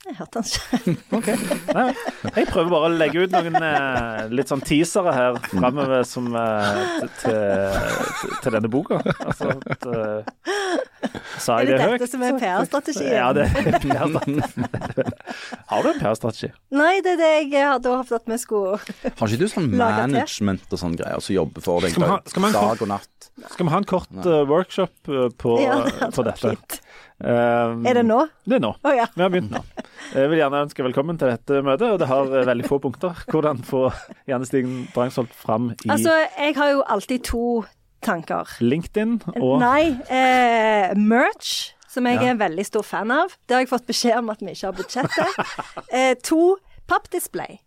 Jeg 0.00 0.14
hørte 0.16 0.40
han 0.40 0.94
ikke. 1.18 1.34
Nei, 1.76 1.82
jeg 2.38 2.46
prøver 2.48 2.70
bare 2.72 2.86
å 2.88 2.92
legge 2.96 3.24
ut 3.26 3.34
noen 3.34 3.56
eh, 3.60 4.30
litt 4.32 4.48
sånn 4.48 4.62
teasere 4.64 5.12
her 5.12 5.36
framover 5.50 6.06
som 6.08 6.30
eh, 6.40 7.04
til, 7.20 7.36
til, 8.22 8.32
til 8.46 8.56
denne 8.56 8.70
boka. 8.72 9.02
Altså 9.20 9.50
at 9.60 9.84
eh, 9.90 10.40
Sa 11.40 11.58
Er 11.60 11.68
jeg 11.68 11.68
det 11.68 11.76
det 11.76 11.84
høyt? 11.84 11.94
dette 12.00 12.08
som 12.14 12.24
er 12.24 12.38
PR-strategien? 12.40 13.12
Ja, 13.12 13.28
det 13.36 13.44
er 13.50 13.78
PR-strategien. 13.84 14.66
Har 15.70 15.84
du 15.84 15.90
en 15.92 16.00
PR-strategi? 16.00 16.50
Nei, 16.80 16.92
det 17.04 17.14
er 17.16 17.20
det 17.20 17.30
jeg 17.52 17.68
hadde 17.68 17.94
håpet 17.94 18.16
at 18.20 18.32
vi 18.32 18.40
skulle 18.40 18.78
Har 18.80 19.28
ikke 19.28 19.40
du 19.44 19.52
sånn 19.52 19.68
management 19.80 20.64
og 20.72 20.80
sånn 20.80 20.96
greier 21.00 21.20
som 21.24 21.36
jobber 21.36 21.64
for 21.64 21.84
deg 21.84 21.96
dag 22.00 22.80
og 22.84 22.88
natt? 22.90 23.30
Skal 23.52 23.68
vi 23.68 23.72
ha 23.72 23.80
en 23.80 23.88
kort 23.88 24.10
uh, 24.24 24.42
workshop 24.48 25.08
eh, 25.12 25.28
på, 25.40 25.56
Ja, 25.62 25.82
det 25.86 26.10
på 26.16 26.24
dette? 26.26 26.54
fint. 26.56 26.80
Um, 27.20 27.82
Er 27.84 27.98
det 27.98 28.04
nå? 28.08 28.22
Det 28.48 28.56
er 28.56 28.62
nå. 28.64 28.70
Oh, 28.80 28.92
ja. 28.96 29.04
Vi 29.14 29.20
har 29.22 29.28
begynt 29.32 29.50
nå. 29.52 29.60
Jeg 30.14 30.30
vil 30.32 30.38
gjerne 30.40 30.62
ønske 30.64 30.84
velkommen 30.86 31.18
til 31.20 31.28
dette 31.28 31.58
møtet, 31.66 31.90
og 31.92 31.98
det 32.00 32.08
har 32.08 32.30
veldig 32.48 32.64
få 32.68 32.78
punkter. 32.80 33.18
Hvordan 33.28 33.60
få 33.66 33.82
Janne 34.30 34.48
Stigen 34.48 34.86
Drangsholt 34.94 35.34
fram 35.36 35.70
i 35.74 35.90
Altså, 35.92 36.14
jeg 36.38 36.56
har 36.56 36.70
jo 36.72 36.80
alltid 36.88 37.24
to 37.28 37.42
tanker. 38.02 38.48
LinkedIn 38.64 39.18
og 39.36 39.58
Nei, 39.60 39.90
eh, 40.08 40.94
merch, 40.96 41.74
som 41.90 42.06
jeg 42.08 42.16
Ja. 42.22 42.22
er 42.28 42.30
en 42.30 42.38
veldig 42.40 42.64
stor 42.66 42.82
fan 42.88 43.10
av. 43.12 43.36
Det 43.46 43.54
har 43.58 43.60
jeg 43.66 43.68
fått 43.68 43.86
beskjed 43.86 44.16
om 44.18 44.30
at 44.32 44.40
vi 44.40 44.54
ikke 44.54 44.70
har 44.70 44.78
budsjettet. 44.80 45.54
eh, 45.92 46.14
to, 46.24 46.56
pappdisplay. 46.88 47.58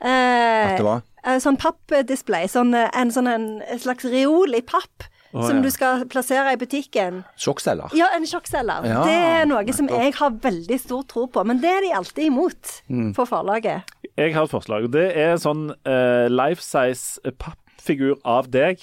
Eh, 0.00 0.70
At 0.70 0.78
det 0.78 0.84
var? 0.86 1.02
eh, 1.24 1.38
sånn 1.42 1.58
pappdisplay. 1.58 2.46
Sånn, 2.48 2.70
eh, 2.78 2.88
en, 2.94 3.10
sånn 3.10 3.26
en, 3.28 3.48
en 3.66 3.78
slags 3.82 4.04
reol 4.06 4.54
i 4.54 4.62
papp. 4.62 5.08
Å, 5.32 5.44
som 5.46 5.56
ja. 5.60 5.62
du 5.62 5.70
skal 5.70 6.04
plassere 6.10 6.52
i 6.52 6.58
butikken. 6.58 7.20
Sjokkselger? 7.38 7.92
Ja, 7.94 8.08
en 8.16 8.24
sjokkselger. 8.26 8.86
Ja, 8.90 9.02
det 9.06 9.14
er 9.14 9.44
noe 9.46 9.72
som 9.76 9.86
jeg 9.88 10.14
har 10.18 10.30
veldig 10.42 10.78
stor 10.82 11.02
tro 11.06 11.26
på, 11.30 11.44
men 11.46 11.60
det 11.62 11.70
er 11.70 11.80
de 11.86 11.92
alltid 11.94 12.24
imot 12.32 12.80
Mm. 12.90 13.12
for 13.14 13.24
forlaget. 13.30 13.82
Jeg 14.18 14.34
har 14.34 14.42
et 14.44 14.50
forslag. 14.50 14.88
Det 14.90 15.04
er 15.16 15.32
en 15.36 15.38
sånn 15.38 15.68
uh, 15.86 16.26
life 16.28 16.60
size 16.62 17.20
pappfigur 17.38 18.16
av 18.24 18.50
deg. 18.50 18.82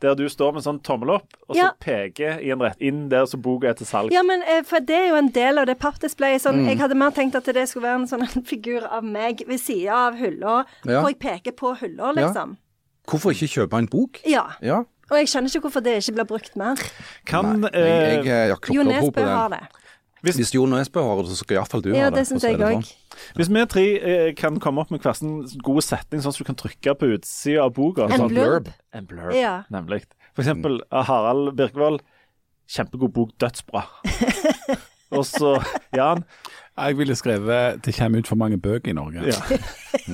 Der 0.00 0.14
du 0.14 0.28
står 0.30 0.52
med 0.54 0.60
en 0.60 0.66
sånn 0.68 0.76
tommel 0.86 1.10
opp, 1.16 1.32
og 1.48 1.56
så 1.58 1.72
peker 1.82 2.36
i 2.38 2.52
en 2.54 2.60
rett 2.62 2.78
inn 2.78 3.08
der 3.10 3.24
som 3.26 3.40
boka 3.42 3.66
er 3.66 3.74
til 3.74 3.88
salg. 3.88 4.12
Ja, 4.14 4.20
men 4.22 4.44
eh, 4.46 4.60
for 4.62 4.78
det 4.78 4.94
er 4.94 5.08
jo 5.08 5.16
en 5.18 5.32
del 5.34 5.58
av 5.58 5.66
det 5.66 5.74
pappdisplayet. 5.82 6.38
Sånn, 6.44 6.60
Mm. 6.62 6.68
Jeg 6.70 6.78
hadde 6.78 6.94
mer 6.94 7.10
tenkt 7.10 7.34
at 7.34 7.44
det 7.50 7.64
skulle 7.66 7.88
være 7.88 8.04
en 8.04 8.06
sånn 8.06 8.22
en 8.22 8.44
figur 8.52 8.86
av 8.86 9.02
meg 9.02 9.42
ved 9.48 9.58
sida 9.58 9.96
av 10.06 10.14
hylla, 10.20 10.60
Ja. 10.86 11.00
hvor 11.02 11.10
jeg 11.10 11.18
peker 11.18 11.50
på 11.58 11.74
hylla, 11.80 12.12
liksom. 12.14 12.54
Hvorfor 13.10 13.34
ikke 13.34 13.50
kjøpe 13.50 13.76
en 13.82 13.88
bok? 13.90 14.20
Ja. 14.24 14.44
Ja, 14.62 14.84
Og 15.08 15.16
jeg 15.18 15.28
skjønner 15.32 15.48
ikke 15.52 15.64
hvorfor 15.66 15.84
det 15.84 15.96
ikke 16.02 16.14
blir 16.18 16.28
brukt 16.28 16.56
mer. 16.60 16.80
Kan 17.28 17.60
Nei, 17.62 17.70
eh, 17.72 17.88
jeg, 17.88 18.24
jeg, 18.26 18.48
jeg 18.52 18.74
Jo 18.76 18.82
Nesbø 18.86 19.24
har 19.24 19.48
det. 19.54 19.60
Hvis 20.26 20.50
Jo 20.54 20.66
Nesbø 20.66 21.00
har 21.06 21.22
det, 21.22 21.30
så 21.30 21.36
skal 21.40 21.56
iallfall 21.60 21.82
du 21.84 21.90
Ja, 21.94 22.08
ha 22.08 22.10
det 22.10 22.18
det. 22.18 22.24
å 22.26 22.30
syns 22.32 22.42
si 22.42 22.50
jeg 22.50 22.58
det 22.58 22.72
sånn. 22.74 22.88
Hvis 23.38 23.50
vi 23.54 23.62
tre 23.70 23.84
eh, 23.98 24.34
kan 24.38 24.58
komme 24.62 24.82
opp 24.82 24.90
med 24.94 25.00
hver 25.02 25.16
sin 25.18 25.40
gode 25.64 25.82
setning, 25.86 26.20
sånn 26.22 26.34
at 26.34 26.38
du 26.42 26.46
kan 26.48 26.58
trykke 26.58 26.94
på 26.98 27.10
utsida 27.16 27.64
av 27.64 27.72
boka 27.78 28.06
En 28.08 28.24
sånn, 28.24 28.34
blurb. 28.34 28.68
En 28.92 29.06
blurb, 29.06 29.34
Ja. 29.38 29.62
nemlig. 29.70 30.04
For 30.34 30.42
eksempel 30.44 30.80
Harald 30.92 31.54
Birkevold. 31.58 32.02
Kjempegod 32.68 33.14
bok, 33.16 33.30
dødsbra. 33.40 33.86
Og 35.16 35.24
så 35.24 35.54
Jan. 35.96 36.20
Jeg 36.86 36.98
ville 36.98 37.14
skrevet 37.16 37.82
'Det 37.84 37.94
kommer 37.98 38.18
ut 38.18 38.26
for 38.28 38.36
mange 38.36 38.58
bøker 38.58 38.90
i 38.90 38.94
Norge'. 38.94 39.26
Ja. 39.26 39.58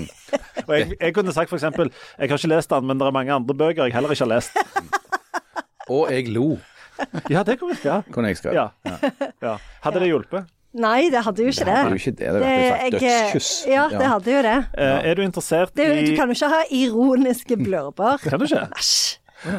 Og 0.68 0.78
jeg, 0.78 0.92
jeg 1.00 1.14
kunne 1.14 1.32
sagt 1.32 1.48
for 1.48 1.56
eksempel 1.56 1.90
Jeg 2.18 2.28
har 2.30 2.36
ikke 2.38 2.48
lest 2.48 2.70
den, 2.70 2.86
men 2.86 2.98
det 3.00 3.06
er 3.06 3.10
mange 3.12 3.32
andre 3.32 3.54
bøker 3.54 3.84
jeg 3.84 3.92
heller 3.92 4.10
ikke 4.10 4.24
har 4.24 4.34
lest. 4.34 4.50
Og 5.88 6.12
jeg 6.12 6.28
lo, 6.28 6.58
Ja, 7.30 7.42
det 7.42 7.58
kunne 7.60 7.76
ja. 7.84 8.00
kunne 8.12 8.28
jeg 8.28 8.36
skrevet. 8.36 8.54
ja. 8.54 8.68
ja. 9.42 9.56
Hadde 9.82 10.00
det 10.00 10.08
hjulpet? 10.08 10.44
Nei, 10.74 11.08
det 11.10 11.20
hadde 11.24 11.42
jo 11.42 11.46
ikke 11.52 11.64
Det 11.64 11.74
er 11.74 11.88
jo 11.88 11.94
ikke 11.94 12.10
det. 12.10 12.18
Det 12.18 12.28
jo 12.34 12.70
sagt 12.70 12.82
jeg- 12.82 12.92
dødskyss. 13.00 13.66
Ja, 13.68 13.88
det 13.88 14.06
hadde 14.06 14.32
jo 14.36 14.42
det. 14.42 14.56
Eh, 14.78 15.10
er 15.10 15.14
du 15.14 15.22
interessert 15.22 15.70
det 15.76 15.86
er, 15.86 15.92
i 15.92 16.06
du 16.10 16.16
kan 16.16 16.26
jo 16.28 16.34
ikke 16.34 16.48
ha 16.48 16.62
ironiske 16.70 17.56
blurber. 17.56 18.16
Kan 18.22 18.38
du 18.40 18.44
ikke? 18.44 18.66
Æsj. 18.78 19.18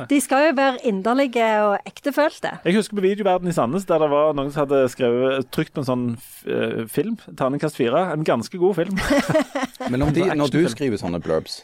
De 0.10 0.20
skal 0.22 0.50
jo 0.50 0.56
være 0.58 0.82
inderlige 0.88 1.50
og 1.66 1.78
ektefølte. 1.86 2.56
Jeg 2.66 2.78
husker 2.78 2.98
på 2.98 3.06
Videoverden 3.06 3.52
i 3.52 3.56
Sandnes 3.56 3.86
der 3.90 4.02
det 4.02 4.10
var 4.12 4.34
noen 4.38 4.52
som 4.54 4.66
hadde 4.66 4.86
skrevet, 4.94 5.50
trykt 5.54 5.76
på 5.76 5.84
en 5.84 5.90
sånn 5.90 6.06
eh, 6.50 6.84
film, 6.92 7.20
terningkast 7.38 7.78
fire. 7.80 8.08
En 8.16 8.26
ganske 8.28 8.58
god 8.62 8.82
film. 8.82 9.00
Men 9.92 10.08
om 10.08 10.14
de, 10.16 10.26
når 10.34 10.54
du 10.54 10.62
skriver 10.72 11.02
sånne 11.02 11.22
blurbs, 11.24 11.62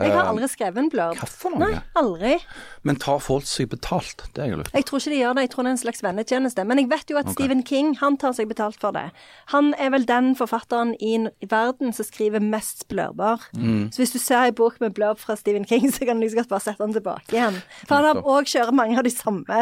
Jeg 0.00 0.14
har 0.16 0.30
aldri 0.30 0.48
skrevet 0.50 0.80
en 0.80 0.90
blurb. 0.92 1.18
hva 1.20 1.28
for 1.28 1.54
noe? 1.54 1.68
Nei, 1.68 1.80
aldri. 2.00 2.36
Men 2.86 2.96
tar 3.00 3.20
folk 3.22 3.44
seg 3.48 3.68
betalt? 3.72 4.24
Det 4.34 4.42
er 4.42 4.50
jeg 4.50 4.60
lurt 4.60 4.70
på. 4.70 4.76
Jeg 4.78 4.86
tror 4.88 5.02
ikke 5.02 5.12
de 5.12 5.20
gjør 5.20 5.36
det, 5.36 5.44
jeg 5.44 5.52
tror 5.52 5.66
det 5.66 5.70
er 5.70 5.76
en 5.76 5.82
slags 5.82 6.02
vennetjeneste. 6.04 6.64
Men 6.70 6.80
jeg 6.80 6.90
vet 6.90 7.12
jo 7.12 7.18
at 7.20 7.30
Stephen 7.34 7.62
King 7.66 7.92
han 8.00 8.16
tar 8.20 8.34
seg 8.36 8.48
betalt 8.50 8.78
for 8.80 8.96
det. 8.96 9.06
Han 9.52 9.72
er 9.76 9.92
vel 9.94 10.06
den 10.08 10.32
forfatteren 10.38 10.94
i, 11.00 11.12
verden 11.50 11.92
som 11.96 12.06
skriver 12.06 12.42
mest 12.44 12.86
blurber. 12.88 13.42
Mm. 13.56 13.90
Så 13.92 14.02
hvis 14.02 14.14
du 14.14 14.18
ser 14.22 14.48
en 14.48 14.56
bok 14.56 14.80
med 14.80 14.94
blurb 14.96 15.20
fra 15.20 15.36
Stephen 15.36 15.66
King, 15.68 15.90
så 15.94 16.08
kan 16.08 16.16
du 16.16 16.24
liksom 16.24 16.42
godt 16.42 16.52
bare 16.54 16.64
sette 16.68 16.84
den 16.84 16.96
tilbake 16.96 17.36
igjen. 17.36 17.60
For 17.84 17.98
han 17.98 18.08
har 18.08 18.22
òg 18.22 18.48
kjører 18.50 18.76
mange 18.76 18.98
av 19.00 19.06
de 19.06 19.12
samme 19.14 19.60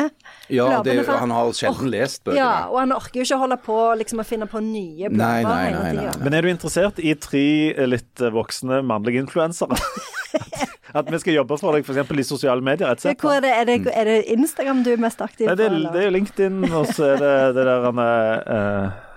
Ja, 0.52 0.68
blurbene. 0.68 1.02
Ja, 1.02 1.18
han 1.24 1.34
har 1.34 1.52
sjelden 1.56 1.90
lest 1.92 2.22
bøkene. 2.24 2.38
Ja, 2.38 2.52
og 2.70 2.80
han 2.82 2.94
orker 2.94 3.20
jo 3.20 3.26
ikke 3.26 3.40
å 3.40 3.42
holde 3.42 3.58
på 3.64 3.78
liksom, 4.02 4.22
å 4.22 4.28
finne 4.28 4.48
på 4.50 4.62
nye 4.62 5.10
blurber 5.10 5.18
Nei, 5.18 5.42
nei, 5.42 5.72
nei, 5.74 5.92
nei, 5.98 6.06
nei. 6.06 6.22
Men 6.22 6.36
er 6.38 6.46
du 6.46 6.52
interessert 6.52 7.00
i 7.02 7.14
tre 7.18 7.44
eh, 7.72 7.88
litt 7.88 8.22
eh, 8.22 8.32
voksne 8.34 8.82
mannlige 8.86 9.22
influensere? 9.24 9.78
At, 10.34 10.74
at 11.02 11.10
vi 11.12 11.18
skal 11.22 11.34
jobbe 11.38 11.58
for 11.60 11.76
deg 11.76 11.84
f.eks. 11.88 12.10
i 12.10 12.26
sosiale 12.26 12.64
medier 12.64 12.90
Et 12.92 13.20
Hvor 13.20 13.36
er 13.36 13.40
det, 13.44 13.52
er, 13.54 13.64
det, 13.64 13.92
er 13.94 14.04
det 14.04 14.16
Instagram 14.36 14.84
du 14.84 14.92
er 14.92 15.02
mest 15.02 15.20
aktiv 15.24 15.46
Nei, 15.46 15.54
på? 15.54 15.60
det, 15.62 15.68
er, 15.72 15.92
det 15.92 16.00
er 16.02 16.08
jo 16.08 16.14
LinkedIn, 16.16 16.58
og 16.72 16.86
så 16.94 17.12
er 17.14 17.22
det 17.22 17.34
det 17.58 17.66
der 17.68 17.84
han 17.88 18.02
t- 18.02 19.07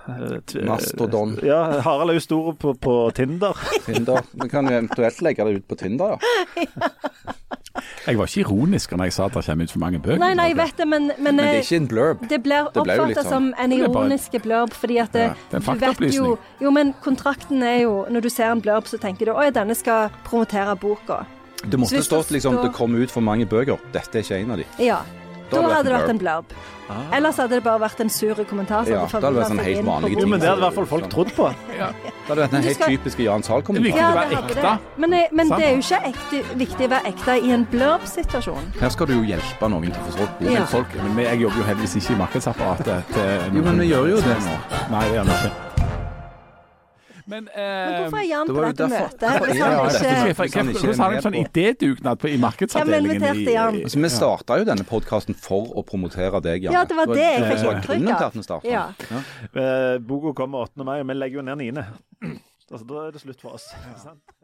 Mastodon. 0.66 1.36
Ja, 1.46 1.80
Harald 1.84 2.10
er 2.10 2.18
jo 2.18 2.24
stor 2.24 2.52
på, 2.58 2.74
på 2.74 2.96
Tinder. 3.14 3.58
Tinder. 3.86 4.24
Vi 4.32 4.48
kan 4.48 4.68
jo 4.68 4.74
eventuelt 4.76 5.22
legge 5.22 5.46
det 5.46 5.60
ut 5.60 5.68
på 5.68 5.78
Tinder, 5.84 6.16
ja. 6.16 6.90
Jeg 8.06 8.18
var 8.18 8.28
ikke 8.28 8.42
ironisk 8.42 8.92
når 8.92 9.08
jeg 9.08 9.14
sa 9.16 9.26
at 9.30 9.36
det 9.36 9.42
kommer 9.46 9.64
ut 9.64 9.72
for 9.72 9.80
mange 9.80 9.98
bøker. 10.02 10.18
Nei, 10.20 10.32
nei, 10.36 10.48
jeg 10.50 10.56
vet 10.58 10.80
det, 10.82 10.86
men, 10.90 11.06
men, 11.16 11.24
Men 11.24 11.38
det 11.38 11.44
er 11.46 11.54
eh, 11.54 11.62
ikke 11.62 11.78
en 11.78 11.86
blurb. 11.88 12.24
Det 12.28 12.38
blir 12.44 12.66
Det 12.74 12.82
oppfattet 12.82 13.20
sånn. 13.22 13.30
som 13.30 13.46
en 13.64 13.74
ironisk 13.76 14.36
blurb, 14.44 14.74
fordi 14.76 14.98
at 15.02 15.14
det, 15.16 15.22
Ja, 15.30 15.36
det 15.50 15.60
er 15.60 15.70
en 15.72 15.78
du 15.78 16.04
vet 16.04 16.16
jo. 16.18 16.34
Jo, 16.60 16.74
men 16.74 16.92
kontrakten 17.04 17.62
er 17.62 17.78
jo 17.84 17.94
Når 18.10 18.26
du 18.26 18.28
ser 18.30 18.50
en 18.52 18.60
blurb, 18.60 18.90
så 18.90 19.00
tenker 19.00 19.30
du 19.30 19.32
at 19.32 19.54
denne 19.56 19.74
skal 19.78 20.12
promotere 20.26 20.76
boka. 20.76 21.22
Det 21.62 21.78
måtte 21.78 22.02
stått 22.02 22.34
liksom 22.34 22.58
det 22.60 22.72
kom 22.74 22.94
ut 22.98 23.10
for 23.10 23.22
mange 23.24 23.46
bøker. 23.46 23.78
Dette 23.94 24.18
er 24.18 24.26
ikke 24.26 24.40
en 24.42 24.50
av 24.50 24.62
de. 24.62 24.66
Ja. 24.82 25.00
Da 25.52 25.62
hadde 25.62 25.82
det 25.82 25.92
det 25.92 26.00
vært 26.00 26.10
en 26.10 26.18
blurb. 26.18 26.44
Ellers 27.16 27.36
hadde 27.40 27.54
det 27.56 27.62
bare 27.64 27.80
vært 27.80 28.00
en 28.04 28.10
sur 28.12 28.34
kommentar. 28.44 28.84
Ja, 28.88 29.04
da 29.06 29.20
hadde 29.20 29.30
vært 29.38 29.48
sånn 29.52 29.60
helt 29.64 29.86
vanlige 29.86 30.20
Jo, 30.20 30.26
men 30.28 30.40
det 30.40 30.48
hadde 30.48 30.60
i 30.60 30.64
hvert 30.66 30.74
fall 30.74 30.86
folk 30.86 31.08
trodd 31.12 31.30
på. 31.36 31.46
Ja. 31.82 31.88
Det 32.02 32.28
hadde 32.28 32.42
vært 32.44 32.50
den 32.52 32.62
helt 32.62 32.76
skal- 32.76 32.92
typiske 32.92 33.22
Jan 33.24 33.40
Det 33.40 33.46
Zahl-kommentaren. 33.48 33.84
viktig. 33.84 34.00
Ja, 34.00 34.10
det 34.12 34.36
hadde 34.36 34.52
ekte. 34.52 34.62
det. 34.62 35.00
Men, 35.04 35.12
eh, 35.12 35.28
men 35.32 35.48
det 35.48 35.64
er 35.64 35.72
jo 35.72 35.82
ikke 35.82 36.00
ekte, 36.12 36.42
viktig 36.64 36.86
å 36.86 36.90
være 36.92 37.06
ekte 37.14 37.38
i 37.42 37.50
en 37.56 37.64
blurb-situasjon. 37.72 38.70
Her 38.80 38.88
skal 38.90 39.06
du 39.06 39.14
jo 39.14 39.22
hjelpe 39.22 39.68
noen 39.72 39.90
til 39.92 40.02
å 40.02 40.06
forstå 40.10 40.28
Ja. 40.40 40.50
Men 40.60 40.66
folk, 40.66 40.94
men 41.14 41.24
jeg 41.24 41.40
jobber 41.40 41.56
jo 41.56 41.64
heldigvis 41.64 41.96
ikke 41.96 42.12
i 42.12 42.20
markedsapparatet. 42.22 43.04
til 43.12 43.56
Jo, 43.56 43.62
men 43.62 43.78
vi 43.78 43.88
gjør 43.90 44.08
jo 44.10 44.16
det 44.20 44.38
nå. 44.44 44.56
Nei, 44.90 45.04
det 45.08 45.14
gjør 45.18 45.24
vi 45.24 45.32
ikke. 45.32 45.71
Men, 47.26 47.48
Men 47.54 47.94
hvorfor 48.02 48.18
er 48.18 48.22
eh, 48.22 48.28
Jan 48.28 48.46
det 48.46 48.54
på 48.56 48.62
dette 48.64 48.82
derfor- 48.82 49.02
møtet? 49.02 49.20
Hvis 49.22 49.60
han 49.62 49.72
det 49.72 50.42
ikke 50.48 50.72
Hvordan 50.72 50.98
han 50.98 51.04
har 51.04 51.12
en 51.12 51.22
sånn 51.26 51.38
idédugnad 51.42 52.24
i 52.24 52.36
markedsavdelingen? 52.42 53.20
Hvem 53.22 53.36
inviterte 53.36 53.52
Jan? 53.56 53.80
Altså, 53.82 54.02
vi 54.02 54.08
starta 54.08 54.58
jo 54.58 54.64
denne 54.64 54.86
podkasten 54.88 55.38
for 55.38 55.72
å 55.76 55.84
promotere 55.86 56.42
deg, 56.42 56.62
Jan. 56.68 56.72
Ja, 56.72 56.84
det 56.84 56.96
var 56.96 57.06
det 57.14 57.28
jeg 57.28 57.42
fikk 57.52 57.64
inntrykk 57.72 58.50
av. 58.50 58.64
Ja. 58.64 58.86
Ja. 59.10 59.22
Eh, 59.54 59.98
Boka 59.98 60.34
kommer 60.42 60.66
8. 60.66 60.84
mai, 60.84 61.00
og 61.00 61.06
vi 61.06 61.14
legger 61.14 61.40
jo 61.42 61.42
ned 61.42 61.58
9. 61.58 61.86
Altså, 62.72 62.86
da 62.88 63.06
er 63.06 63.10
det 63.12 63.20
slutt 63.20 63.40
for 63.40 63.54
oss. 63.58 63.68
sant? 63.96 64.41